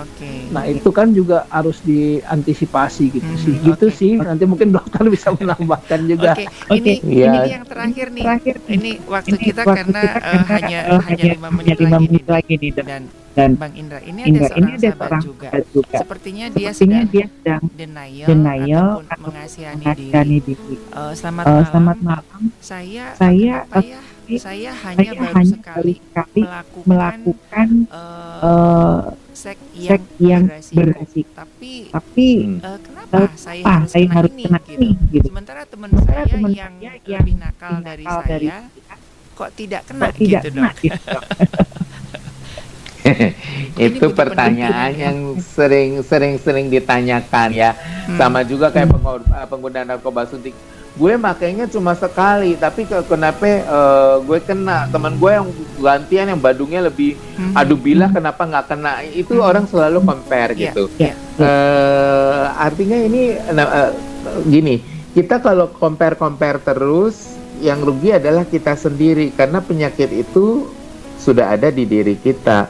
nah 0.47 0.63
itu 0.63 0.89
kan 0.89 1.11
juga 1.11 1.43
harus 1.47 1.79
diantisipasi 1.81 3.03
gitu 3.11 3.31
sih 3.35 3.55
gitu 3.61 3.87
sih 3.89 4.11
nanti 4.17 4.43
mungkin 4.43 4.69
dokter 4.69 5.03
bisa 5.09 5.31
menambahkan 5.31 5.99
juga 6.05 6.31
Oke, 6.33 6.45
ini 6.71 6.93
Iya. 6.99 7.31
ini 7.35 7.49
yang 7.51 7.63
terakhir 7.63 8.07
nih. 8.09 8.23
ini 8.69 8.91
waktu 9.03 9.33
Ini 9.33 9.43
kita 9.43 9.61
waktu 9.61 9.77
karena, 9.77 10.01
kita 10.03 10.19
eh, 10.19 10.43
karena, 10.43 10.45
hanya 10.49 10.79
eh, 10.83 11.01
hanya 11.01 11.23
lima 11.25 11.49
menit 11.49 11.77
lima 11.77 11.97
lagi 11.97 11.99
menit 11.99 12.23
nih. 12.23 12.29
lagi 12.29 12.53
nih, 12.55 12.71
dan, 12.73 13.01
dan 13.33 13.51
Bang 13.53 13.73
Indra 13.73 13.99
ini 13.99 14.21
Indra, 14.23 14.45
ada 14.45 14.55
ini 14.55 14.67
seorang 14.67 14.71
ada 14.71 14.79
sahabat 14.83 14.97
seorang 14.99 15.21
juga. 15.21 15.47
sahabat 15.47 15.65
juga. 15.69 15.95
Sepertinya 15.95 16.45
dia 16.49 16.69
Sepertinya 16.69 16.99
sedang 16.99 17.05
dia 17.05 17.25
sedang 17.27 17.63
denial, 17.71 18.27
denial 18.27 18.87
ataupun 18.97 19.05
mengasihani 19.23 19.83
diri. 19.83 20.07
mengasihani 20.07 20.37
diri. 20.41 20.75
Eh, 20.89 21.13
selamat 21.13 21.45
Eh, 21.45 21.51
malam. 21.53 21.65
selamat 21.65 21.97
malam. 22.01 22.41
Saya 22.59 23.05
Saya, 23.13 23.53
apa 23.63 23.79
ya? 23.79 23.99
Eh, 24.27 24.39
Saya 24.39 24.71
hanya 24.75 24.99
saya 24.99 25.11
baru 25.15 25.33
hanya 25.39 25.55
sekali 25.55 25.93
sekali 25.97 26.41
melakukan, 26.43 26.85
melakukan 26.87 27.67
eh, 27.87 28.43
eh, 28.43 28.99
seks 29.37 29.63
yang, 29.77 29.89
seks 29.89 30.07
yang 30.19 30.43
beresiko. 30.75 31.31
Tapi, 31.37 31.73
Tapi, 31.93 32.29
eh, 32.59 32.79
kenapa 32.83 33.15
eh, 33.17 33.29
saya 33.39 33.61
kenapa 33.63 33.77
harus 33.77 33.89
saya 33.91 34.03
kena 34.03 34.15
harus 34.19 34.31
ini, 34.31 34.43
kena 34.43 34.59
gitu. 34.59 34.71
ini, 34.75 34.89
gitu. 35.13 35.27
Sementara 35.31 35.61
teman 35.63 35.89
saya 36.03 36.23
teman 36.27 36.51
yang 36.51 36.73
saya 36.81 37.17
lebih 37.21 37.35
nakal 37.39 37.73
dari 37.79 38.03
nakal 38.03 38.21
dari 38.27 38.47
saya 38.51 38.67
kok 39.37 39.49
tidak 39.53 39.81
kena 39.85 40.01
kok 40.01 40.13
tidak 40.17 40.41
gitu 40.41 40.49
kena 40.49 40.69
gitu, 40.81 41.17
itu 43.87 44.05
pertanyaan 44.11 44.91
yang 44.97 45.17
sering 45.39 46.01
sering 46.01 46.41
sering 46.41 46.67
ditanyakan 46.67 47.53
ya. 47.53 47.71
Sama 48.17 48.41
juga 48.41 48.73
kayak 48.73 48.89
pengguna, 48.91 49.45
pengguna 49.45 49.79
narkoba 49.85 50.25
suntik 50.25 50.57
gue 50.97 51.13
makainya 51.15 51.69
cuma 51.69 51.93
sekali 51.93 52.57
tapi 52.57 52.83
ke- 52.83 53.05
kenapa 53.05 53.45
eh, 53.45 54.15
gue 54.19 54.39
kena 54.41 54.89
teman 54.89 55.13
gue 55.15 55.29
yang 55.29 55.47
gantian 55.77 56.25
yang 56.27 56.41
badungnya 56.41 56.81
lebih 56.83 57.13
aduh 57.53 57.77
bilah 57.77 58.09
kenapa 58.09 58.43
nggak 58.43 58.65
kena? 58.67 59.05
Itu 59.05 59.39
orang 59.39 59.65
selalu 59.65 60.01
compare 60.01 60.51
Iya, 60.51 60.73
gitu. 60.73 60.89
iya. 60.97 61.13
Eh, 61.37 62.43
artinya 62.57 62.97
ini 62.97 63.21
eh, 63.37 63.91
gini 64.43 64.81
kita 65.13 65.37
kalau 65.37 65.69
compare 65.71 66.13
compare 66.13 66.57
terus 66.59 67.37
yang 67.57 67.81
rugi 67.81 68.13
adalah 68.13 68.43
kita 68.43 68.73
sendiri 68.73 69.29
karena 69.31 69.57
penyakit 69.59 70.09
itu 70.09 70.69
sudah 71.17 71.51
ada 71.51 71.69
di 71.69 71.85
diri 71.85 72.13
kita. 72.15 72.69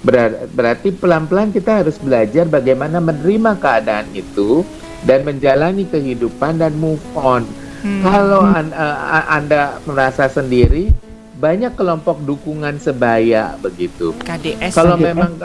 Berar- 0.00 0.46
berarti 0.48 0.92
pelan-pelan 0.92 1.50
kita 1.50 1.80
harus 1.80 1.96
belajar 1.96 2.44
bagaimana 2.44 3.00
menerima 3.00 3.56
keadaan 3.56 4.06
itu 4.12 4.60
dan 5.02 5.24
menjalani 5.24 5.84
kehidupan 5.84 6.56
dan 6.56 6.76
move 6.76 7.00
on. 7.12 7.48
Kalau 7.82 8.42
an- 8.42 8.72
a- 8.72 9.28
Anda 9.36 9.80
merasa 9.84 10.26
sendiri, 10.26 10.90
banyak 11.36 11.76
kelompok 11.76 12.24
dukungan 12.24 12.80
sebaya 12.80 13.60
begitu. 13.60 14.16
KDS 14.24 14.72
Kalau 14.72 14.96
memang 14.96 15.36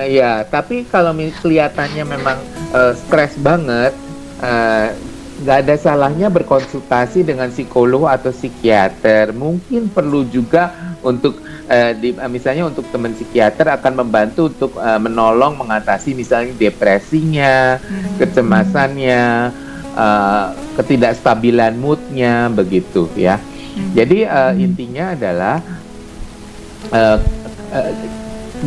eh, 0.00 0.16
ya, 0.16 0.42
tapi 0.48 0.88
kalau 0.88 1.12
kelihatannya 1.12 2.04
memang 2.08 2.38
eh, 2.72 2.92
stres 2.96 3.36
banget, 3.36 3.92
nggak 5.36 5.58
ada 5.68 5.74
salahnya 5.76 6.32
berkonsultasi 6.32 7.20
dengan 7.20 7.52
psikolog 7.52 8.08
atau 8.08 8.32
psikiater. 8.32 9.36
Mungkin 9.36 9.92
perlu 9.92 10.24
juga 10.32 10.72
untuk 11.04 11.44
eh, 11.68 11.92
di, 11.92 12.16
eh, 12.16 12.30
misalnya 12.32 12.64
untuk 12.72 12.88
teman 12.88 13.12
psikiater 13.12 13.68
akan 13.68 13.92
membantu 14.00 14.48
untuk 14.48 14.72
eh, 14.80 14.96
menolong 14.96 15.60
mengatasi 15.60 16.16
misalnya 16.16 16.56
depresinya, 16.56 17.76
kecemasannya, 18.16 19.52
eh, 19.96 20.46
ketidakstabilan 20.76 21.74
moodnya 21.74 22.52
begitu 22.52 23.08
ya. 23.16 23.40
Jadi 23.96 24.24
eh, 24.24 24.52
intinya 24.60 25.16
adalah 25.16 25.56
eh, 26.92 27.18
eh, 27.72 27.92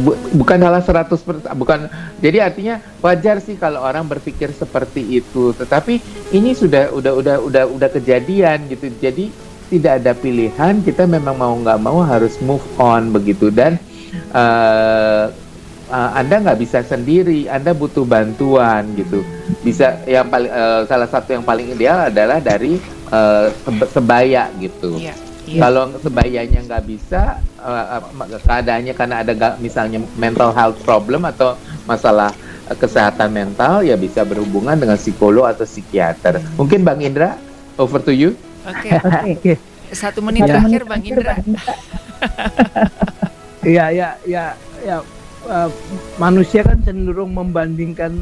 bu- 0.05 0.19
bukan 0.35 0.59
hal 0.61 0.75
100% 0.81 1.53
bukan 1.55 1.89
jadi 2.19 2.49
artinya 2.51 2.81
wajar 3.01 3.41
sih 3.41 3.57
kalau 3.57 3.81
orang 3.81 4.05
berpikir 4.05 4.53
seperti 4.53 5.01
itu 5.21 5.53
tetapi 5.55 6.01
ini 6.33 6.53
sudah 6.53 6.93
udah 6.93 7.13
udah 7.15 7.35
udah 7.41 7.63
udah 7.69 7.89
kejadian 7.89 8.69
gitu. 8.69 8.89
Jadi 9.01 9.29
tidak 9.69 10.01
ada 10.01 10.17
pilihan 10.17 10.81
kita 10.81 11.05
memang 11.05 11.37
mau 11.37 11.53
nggak 11.53 11.79
mau 11.81 12.01
harus 12.01 12.37
move 12.41 12.65
on 12.77 13.13
begitu. 13.13 13.49
Dan 13.49 13.77
eh, 14.33 15.25
eh, 15.89 16.09
anda 16.15 16.35
nggak 16.39 16.59
bisa 16.59 16.79
sendiri 16.81 17.45
anda 17.45 17.73
butuh 17.73 18.05
bantuan 18.05 18.93
gitu. 18.93 19.25
Bisa 19.59 19.99
yang 20.05 20.29
paling 20.29 20.47
eh, 20.47 20.81
salah 20.85 21.05
satu 21.05 21.33
yang 21.33 21.43
paling 21.43 21.73
ideal 21.73 22.07
adalah 22.07 22.37
dari 22.37 22.77
sebe- 23.65 23.89
sebaya 23.89 24.53
gitu. 24.55 25.01
Iya, 25.01 25.17
kalau 25.57 25.89
sebayanya 25.97 26.61
nggak 26.61 26.83
bisa 26.85 27.41
eh, 27.57 28.37
keadaannya 28.39 28.93
karena 28.93 29.15
ada 29.19 29.33
ga- 29.33 29.57
misalnya 29.57 29.97
mental 30.13 30.53
health 30.53 30.77
problem 30.85 31.25
atau 31.25 31.57
masalah 31.83 32.29
eh, 32.69 32.77
kesehatan 32.77 33.33
mental 33.33 33.81
ya 33.81 33.97
bisa 33.97 34.21
berhubungan 34.21 34.77
dengan 34.77 34.95
psikolog 34.95 35.49
atau 35.49 35.65
psikiater. 35.65 36.37
Mungkin 36.53 36.85
bang 36.85 37.01
Indra 37.01 37.29
over 37.81 37.97
to 37.97 38.13
you. 38.13 38.37
Oke. 38.63 39.57
Satu 39.89 40.21
menit 40.21 40.45
Satu 40.45 40.53
terakhir 40.53 40.81
menit 40.85 40.85
Bang 40.85 41.01
terakhir, 41.01 41.17
Indra. 41.17 41.33
Iya, 43.59 43.91
ya, 43.91 44.09
ya, 44.23 44.45
ya. 44.79 44.97
Eh, 45.47 45.69
manusia 46.17 46.65
kan 46.65 46.81
cenderung 46.83 47.31
membandingkan 47.31 48.19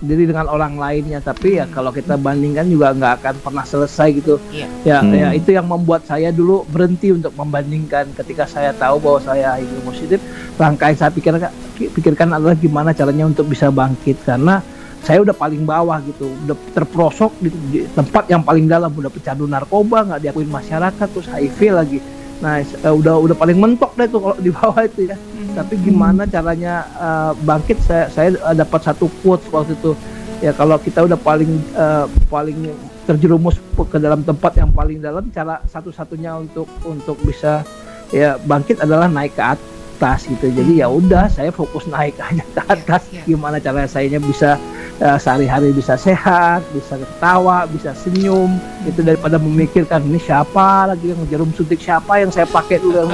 diri 0.00 0.24
dengan 0.24 0.48
orang 0.48 0.80
lainnya, 0.80 1.20
tapi 1.20 1.60
ya 1.60 1.68
kalau 1.68 1.92
kita 1.92 2.16
bandingkan 2.16 2.64
juga 2.72 2.96
nggak 2.96 3.12
akan 3.20 3.34
pernah 3.44 3.64
selesai 3.68 4.08
gitu. 4.16 4.40
Iya. 4.48 4.66
Ya, 4.80 4.98
Hmm. 5.04 5.12
ya 5.12 5.28
itu 5.36 5.52
yang 5.52 5.68
membuat 5.68 6.08
saya 6.08 6.32
dulu 6.32 6.64
berhenti 6.72 7.12
untuk 7.12 7.36
membandingkan. 7.36 8.08
Ketika 8.16 8.48
saya 8.48 8.72
tahu 8.72 8.96
bahwa 8.96 9.20
saya 9.20 9.60
HIV 9.60 9.84
positif, 9.84 10.18
langkah 10.56 10.88
yang 10.88 10.98
saya 11.04 11.12
pikirkan, 11.12 11.52
pikirkan 11.76 12.32
adalah 12.32 12.56
gimana 12.56 12.96
caranya 12.96 13.28
untuk 13.28 13.44
bisa 13.44 13.68
bangkit 13.68 14.24
karena 14.24 14.64
saya 15.04 15.20
udah 15.20 15.36
paling 15.36 15.64
bawah 15.68 16.00
gitu, 16.04 16.32
udah 16.48 16.56
terperosok 16.76 17.32
di, 17.40 17.48
di 17.72 17.78
tempat 17.92 18.28
yang 18.28 18.40
paling 18.44 18.68
dalam, 18.68 18.92
udah 18.92 19.08
pecandu 19.12 19.44
narkoba, 19.48 20.04
nggak 20.04 20.20
diakuin 20.28 20.48
masyarakat, 20.48 21.06
terus 21.12 21.28
HIV 21.28 21.60
lagi. 21.72 21.98
Nah, 22.40 22.64
eh, 22.64 22.92
udah 22.92 23.20
udah 23.20 23.36
paling 23.36 23.60
mentok 23.60 23.92
deh 24.00 24.08
tuh 24.08 24.20
kalau 24.20 24.36
di 24.40 24.50
bawah 24.52 24.82
itu 24.84 25.12
ya. 25.12 25.16
Tapi 25.52 25.74
gimana 25.80 26.24
caranya 26.24 26.88
eh, 26.96 27.32
bangkit? 27.44 27.78
Saya 27.84 28.08
saya 28.08 28.28
eh, 28.34 28.54
dapat 28.56 28.80
satu 28.80 29.06
quote 29.20 29.44
waktu 29.52 29.76
itu. 29.76 29.92
Ya 30.40 30.56
kalau 30.56 30.80
kita 30.80 31.04
udah 31.04 31.20
paling 31.20 31.52
eh, 31.76 32.06
paling 32.32 32.72
terjerumus 33.04 33.60
ke 33.76 33.98
dalam 34.00 34.24
tempat 34.24 34.56
yang 34.56 34.72
paling 34.72 35.04
dalam, 35.04 35.28
cara 35.32 35.60
satu-satunya 35.68 36.36
untuk 36.40 36.68
untuk 36.88 37.20
bisa 37.20 37.64
ya 38.10 38.40
bangkit 38.40 38.80
adalah 38.80 39.06
naik 39.06 39.36
ke 39.36 39.42
atas 39.44 39.79
gitu. 40.24 40.48
Jadi 40.48 40.80
ya 40.80 40.88
udah 40.88 41.28
saya 41.28 41.52
fokus 41.52 41.84
naik 41.84 42.16
aja 42.26 42.42
ke 42.42 42.60
atas. 42.64 43.02
Gimana 43.28 43.60
caranya 43.60 43.86
saya 43.86 44.16
bisa 44.16 44.56
eh, 44.96 45.18
sehari-hari 45.20 45.76
bisa 45.76 45.94
sehat, 46.00 46.64
bisa 46.72 46.96
ketawa, 46.96 47.68
bisa 47.68 47.92
senyum, 47.92 48.56
itu 48.88 49.04
daripada 49.04 49.36
memikirkan 49.36 50.00
ini 50.08 50.16
siapa 50.16 50.88
lagi 50.88 51.12
yang 51.12 51.20
jarum 51.28 51.52
suntik? 51.52 51.80
Siapa 51.80 52.20
yang 52.24 52.32
saya 52.32 52.48
pakai 52.48 52.80
dulu 52.80 52.96
yang 52.96 53.12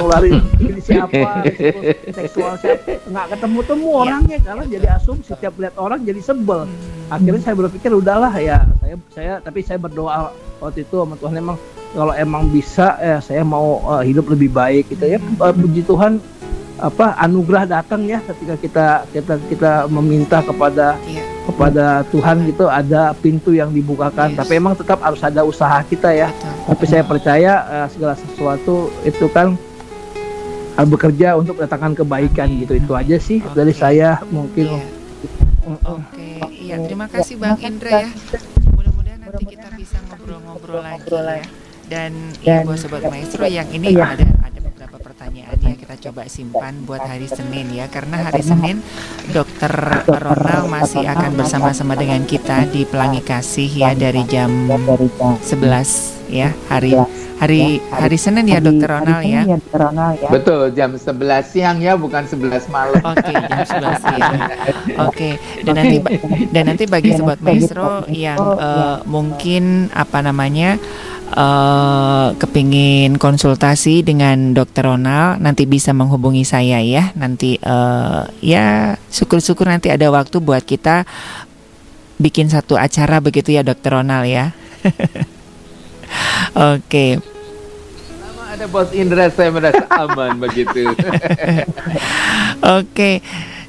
ini 0.63 0.81
siapa, 0.83 1.43
seksual 2.17 2.55
siapa, 2.59 3.03
nggak 3.07 3.25
ketemu-temu 3.35 3.87
orangnya 3.91 4.37
karena 4.43 4.63
jadi 4.67 4.87
asumsi. 4.95 5.35
Setiap 5.35 5.59
lihat 5.59 5.75
orang 5.75 6.03
jadi 6.07 6.23
sebel. 6.23 6.63
Akhirnya 7.07 7.39
saya 7.39 7.55
berpikir 7.55 7.91
udahlah 7.95 8.35
ya 8.35 8.67
saya 8.83 8.95
saya 9.11 9.33
tapi 9.43 9.59
saya 9.63 9.79
berdoa 9.79 10.31
waktu 10.63 10.87
itu 10.87 10.95
sama 10.95 11.15
Tuhan 11.19 11.35
emang 11.39 11.57
kalau 11.91 12.13
emang 12.15 12.47
bisa 12.51 12.95
ya 12.99 13.19
saya 13.19 13.43
mau 13.43 13.83
eh, 13.99 14.07
hidup 14.07 14.31
lebih 14.31 14.51
baik 14.51 14.91
gitu 14.91 15.05
ya. 15.15 15.19
Eh, 15.19 15.53
puji 15.55 15.83
Tuhan 15.83 16.19
apa 16.77 17.17
anugerah 17.17 17.65
datang 17.65 18.05
ya 18.05 18.21
ketika 18.21 18.55
kita 18.55 18.85
kita 19.09 19.33
kita 19.49 19.71
meminta 19.89 20.45
kepada 20.45 20.93
kepada 21.47 22.05
Tuhan 22.11 22.43
gitu 22.45 22.69
ada 22.69 23.15
pintu 23.17 23.55
yang 23.55 23.73
dibukakan. 23.73 24.35
Tapi 24.35 24.59
emang 24.59 24.77
tetap 24.77 25.01
harus 25.01 25.23
ada 25.23 25.41
usaha 25.41 25.79
kita 25.81 26.13
ya. 26.13 26.29
Tapi 26.67 26.83
saya 26.85 27.01
percaya 27.01 27.51
eh, 27.65 27.87
segala 27.89 28.13
sesuatu 28.13 28.93
itu 29.01 29.25
kan 29.31 29.57
harus 30.77 30.89
bekerja 30.91 31.33
untuk 31.33 31.57
mendatangkan 31.57 31.97
kebaikan 31.97 32.47
gitu. 32.61 32.77
Itu 32.77 32.93
aja 32.93 33.17
sih 33.17 33.41
dari 33.55 33.73
saya 33.73 34.21
mungkin. 34.29 34.77
Oke, 35.83 36.39
iya 36.53 36.79
terima 36.79 37.09
kasih 37.09 37.35
Bang 37.35 37.59
Indra 37.59 38.07
ya. 38.07 38.09
Mudah-mudahan 38.71 39.19
nanti 39.19 39.43
kita 39.51 39.67
bisa 39.75 39.97
ngobrol-ngobrol 40.07 40.79
lagi 40.79 41.09
ya. 41.11 41.43
Dan 41.87 42.11
ya 42.43 42.67
buat 42.67 42.75
sobat 42.75 43.07
maestro 43.07 43.47
yang 43.47 43.67
ini 43.71 43.95
Iya. 43.95 44.19
ada 44.19 44.27
ada 44.43 44.56
ya 45.67 45.75
kita 45.75 45.95
coba 46.09 46.23
simpan 46.31 46.73
buat 46.87 47.03
hari 47.03 47.27
Senin 47.27 47.67
ya 47.75 47.91
karena 47.91 48.31
hari 48.31 48.39
Senin 48.39 48.79
Dokter 49.35 49.71
Ronald 50.07 50.71
masih 50.71 51.03
akan 51.03 51.35
bersama-sama 51.35 51.99
dengan 51.99 52.23
kita 52.23 52.63
di 52.71 52.87
Pelangi 52.87 53.19
Kasih 53.19 53.67
ya 53.67 53.91
dari 53.91 54.23
jam 54.31 54.47
11 54.71 55.43
ya 56.31 56.55
hari 56.71 56.95
hari 57.37 57.77
hari 57.93 58.17
Senin 58.17 58.49
ya 58.49 58.57
Dokter 58.57 58.89
Ronald 58.89 59.21
ya. 59.23 59.45
Betul, 60.27 60.73
jam 60.73 60.97
11 60.97 61.45
siang 61.45 61.77
ya, 61.77 61.93
bukan 61.93 62.25
11 62.25 62.65
malam. 62.73 62.97
Oke, 62.97 63.33
jam 63.33 63.59
11 63.61 64.01
siang. 64.01 64.33
Oke, 65.05 65.29
dan 65.61 65.73
nanti 65.77 65.97
dan 66.49 66.63
nanti 66.65 66.83
bagi 66.89 67.13
sobat 67.13 67.39
maestro 67.45 68.03
yang 68.09 68.37
eh, 68.41 68.97
mungkin 69.05 69.93
apa 69.93 70.25
namanya 70.25 70.81
eh 71.27 72.29
kepingin 72.39 73.19
konsultasi 73.19 73.99
dengan 73.99 74.55
Dokter 74.55 74.87
Ronald 74.87 75.43
nanti 75.43 75.67
bisa 75.67 75.91
menghubungi 75.91 76.47
saya 76.47 76.79
ya. 76.79 77.11
Nanti 77.19 77.59
eh, 77.59 78.21
ya 78.39 78.95
syukur-syukur 79.11 79.67
nanti 79.67 79.91
ada 79.91 80.07
waktu 80.07 80.39
buat 80.39 80.63
kita 80.63 81.03
bikin 82.17 82.49
satu 82.49 82.79
acara 82.79 83.19
begitu 83.19 83.53
ya 83.53 83.61
Dokter 83.61 83.99
Ronald 83.99 84.25
ya. 84.25 84.55
Oke. 86.75 87.19
Ada 88.57 88.65
Bos 88.73 88.89
Indra 88.95 89.29
saya 89.29 89.53
merasa 89.53 89.85
aman 89.93 90.41
begitu. 90.41 90.89
Oke. 92.81 93.21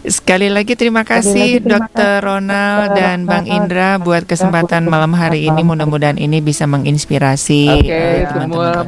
Sekali 0.06 0.46
lagi 0.46 0.78
terima 0.78 1.02
kasih 1.02 1.58
Dokter 1.58 2.22
Ronald 2.22 2.94
dan 2.94 3.26
Bang 3.26 3.50
Indra 3.50 3.98
buat 3.98 4.22
kesempatan 4.22 4.86
malam 4.86 5.10
hari 5.10 5.50
ini. 5.50 5.66
Mudah-mudahan 5.66 6.14
ini 6.22 6.38
bisa 6.38 6.70
menginspirasi 6.70 7.82
Oke, 7.82 7.90
eh, 7.90 8.22
semua 8.30 8.86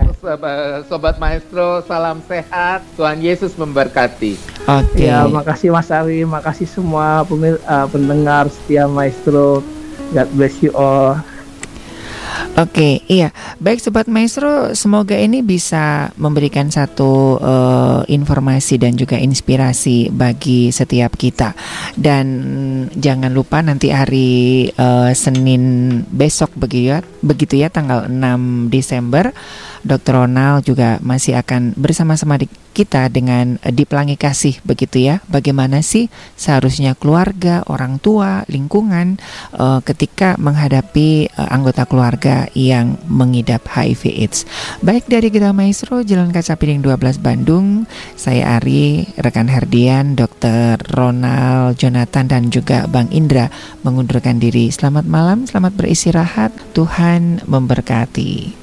sobat- 0.86 1.18
maestro, 1.18 1.82
salam 1.84 2.22
sehat. 2.30 2.86
Tuhan 2.94 3.18
Yesus 3.18 3.58
memberkati. 3.58 4.38
Oke. 4.70 5.10
Ya, 5.10 5.26
makasih 5.26 5.74
Mas 5.74 5.90
Ari, 5.90 6.22
makasih 6.22 6.70
semua 6.70 7.26
pemir, 7.26 7.58
eh, 7.58 7.86
pendengar 7.90 8.46
setia 8.46 8.86
Maestro. 8.86 9.66
God 10.14 10.28
bless 10.34 10.58
you 10.62 10.70
all. 10.74 11.18
Oke, 12.58 13.00
iya. 13.08 13.32
Baik 13.56 13.80
Sobat 13.80 14.10
Maestro, 14.10 14.76
semoga 14.76 15.16
ini 15.16 15.40
bisa 15.40 16.12
memberikan 16.18 16.68
satu 16.68 17.40
eh, 17.40 18.00
informasi 18.12 18.76
dan 18.76 18.98
juga 18.98 19.16
inspirasi 19.16 20.12
bagi 20.12 20.68
setiap 20.68 21.16
kita. 21.16 21.56
Dan 21.96 22.26
jangan 22.92 23.32
lupa 23.32 23.62
nanti 23.64 23.88
hari 23.94 24.68
eh, 24.68 25.10
Senin 25.16 25.62
besok 26.10 26.52
begitu 26.58 26.96
ya, 26.96 26.98
begitu 27.22 27.54
ya 27.56 27.72
tanggal 27.72 28.10
6 28.10 28.68
Desember, 28.68 29.32
Dr. 29.80 30.24
Ronald 30.24 30.68
juga 30.68 31.00
masih 31.00 31.40
akan 31.40 31.72
bersama-sama 31.78 32.36
di 32.36 32.46
kita 32.70 33.10
dengan 33.10 33.58
eh, 33.62 33.74
di 33.74 33.84
Pelangi 33.84 34.14
Kasih 34.14 34.62
begitu 34.62 35.02
ya. 35.02 35.18
Bagaimana 35.26 35.82
sih 35.82 36.08
seharusnya 36.38 36.94
keluarga, 36.94 37.66
orang 37.66 37.98
tua, 37.98 38.46
lingkungan 38.46 39.18
eh, 39.54 39.80
ketika 39.84 40.38
menghadapi 40.38 41.30
eh, 41.30 41.48
anggota 41.50 41.84
keluarga 41.84 42.46
yang 42.54 42.96
mengidap 43.06 43.66
HIV 43.66 44.02
AIDS. 44.08 44.46
Baik 44.80 45.10
dari 45.10 45.28
Gedung 45.28 45.56
Maestro 45.56 46.00
Jalan 46.06 46.30
Kaca 46.30 46.54
Piring 46.54 46.82
12 46.82 47.18
Bandung, 47.18 47.84
saya 48.14 48.60
Ari, 48.60 49.08
rekan 49.18 49.50
Herdian, 49.50 50.14
Dr. 50.14 50.78
Ronald 50.94 51.76
Jonathan 51.80 52.26
dan 52.30 52.42
juga 52.48 52.86
Bang 52.86 53.10
Indra 53.10 53.50
mengundurkan 53.82 54.38
diri. 54.38 54.70
Selamat 54.70 55.08
malam, 55.08 55.48
selamat 55.48 55.72
beristirahat. 55.74 56.52
Tuhan 56.76 57.42
memberkati. 57.48 58.60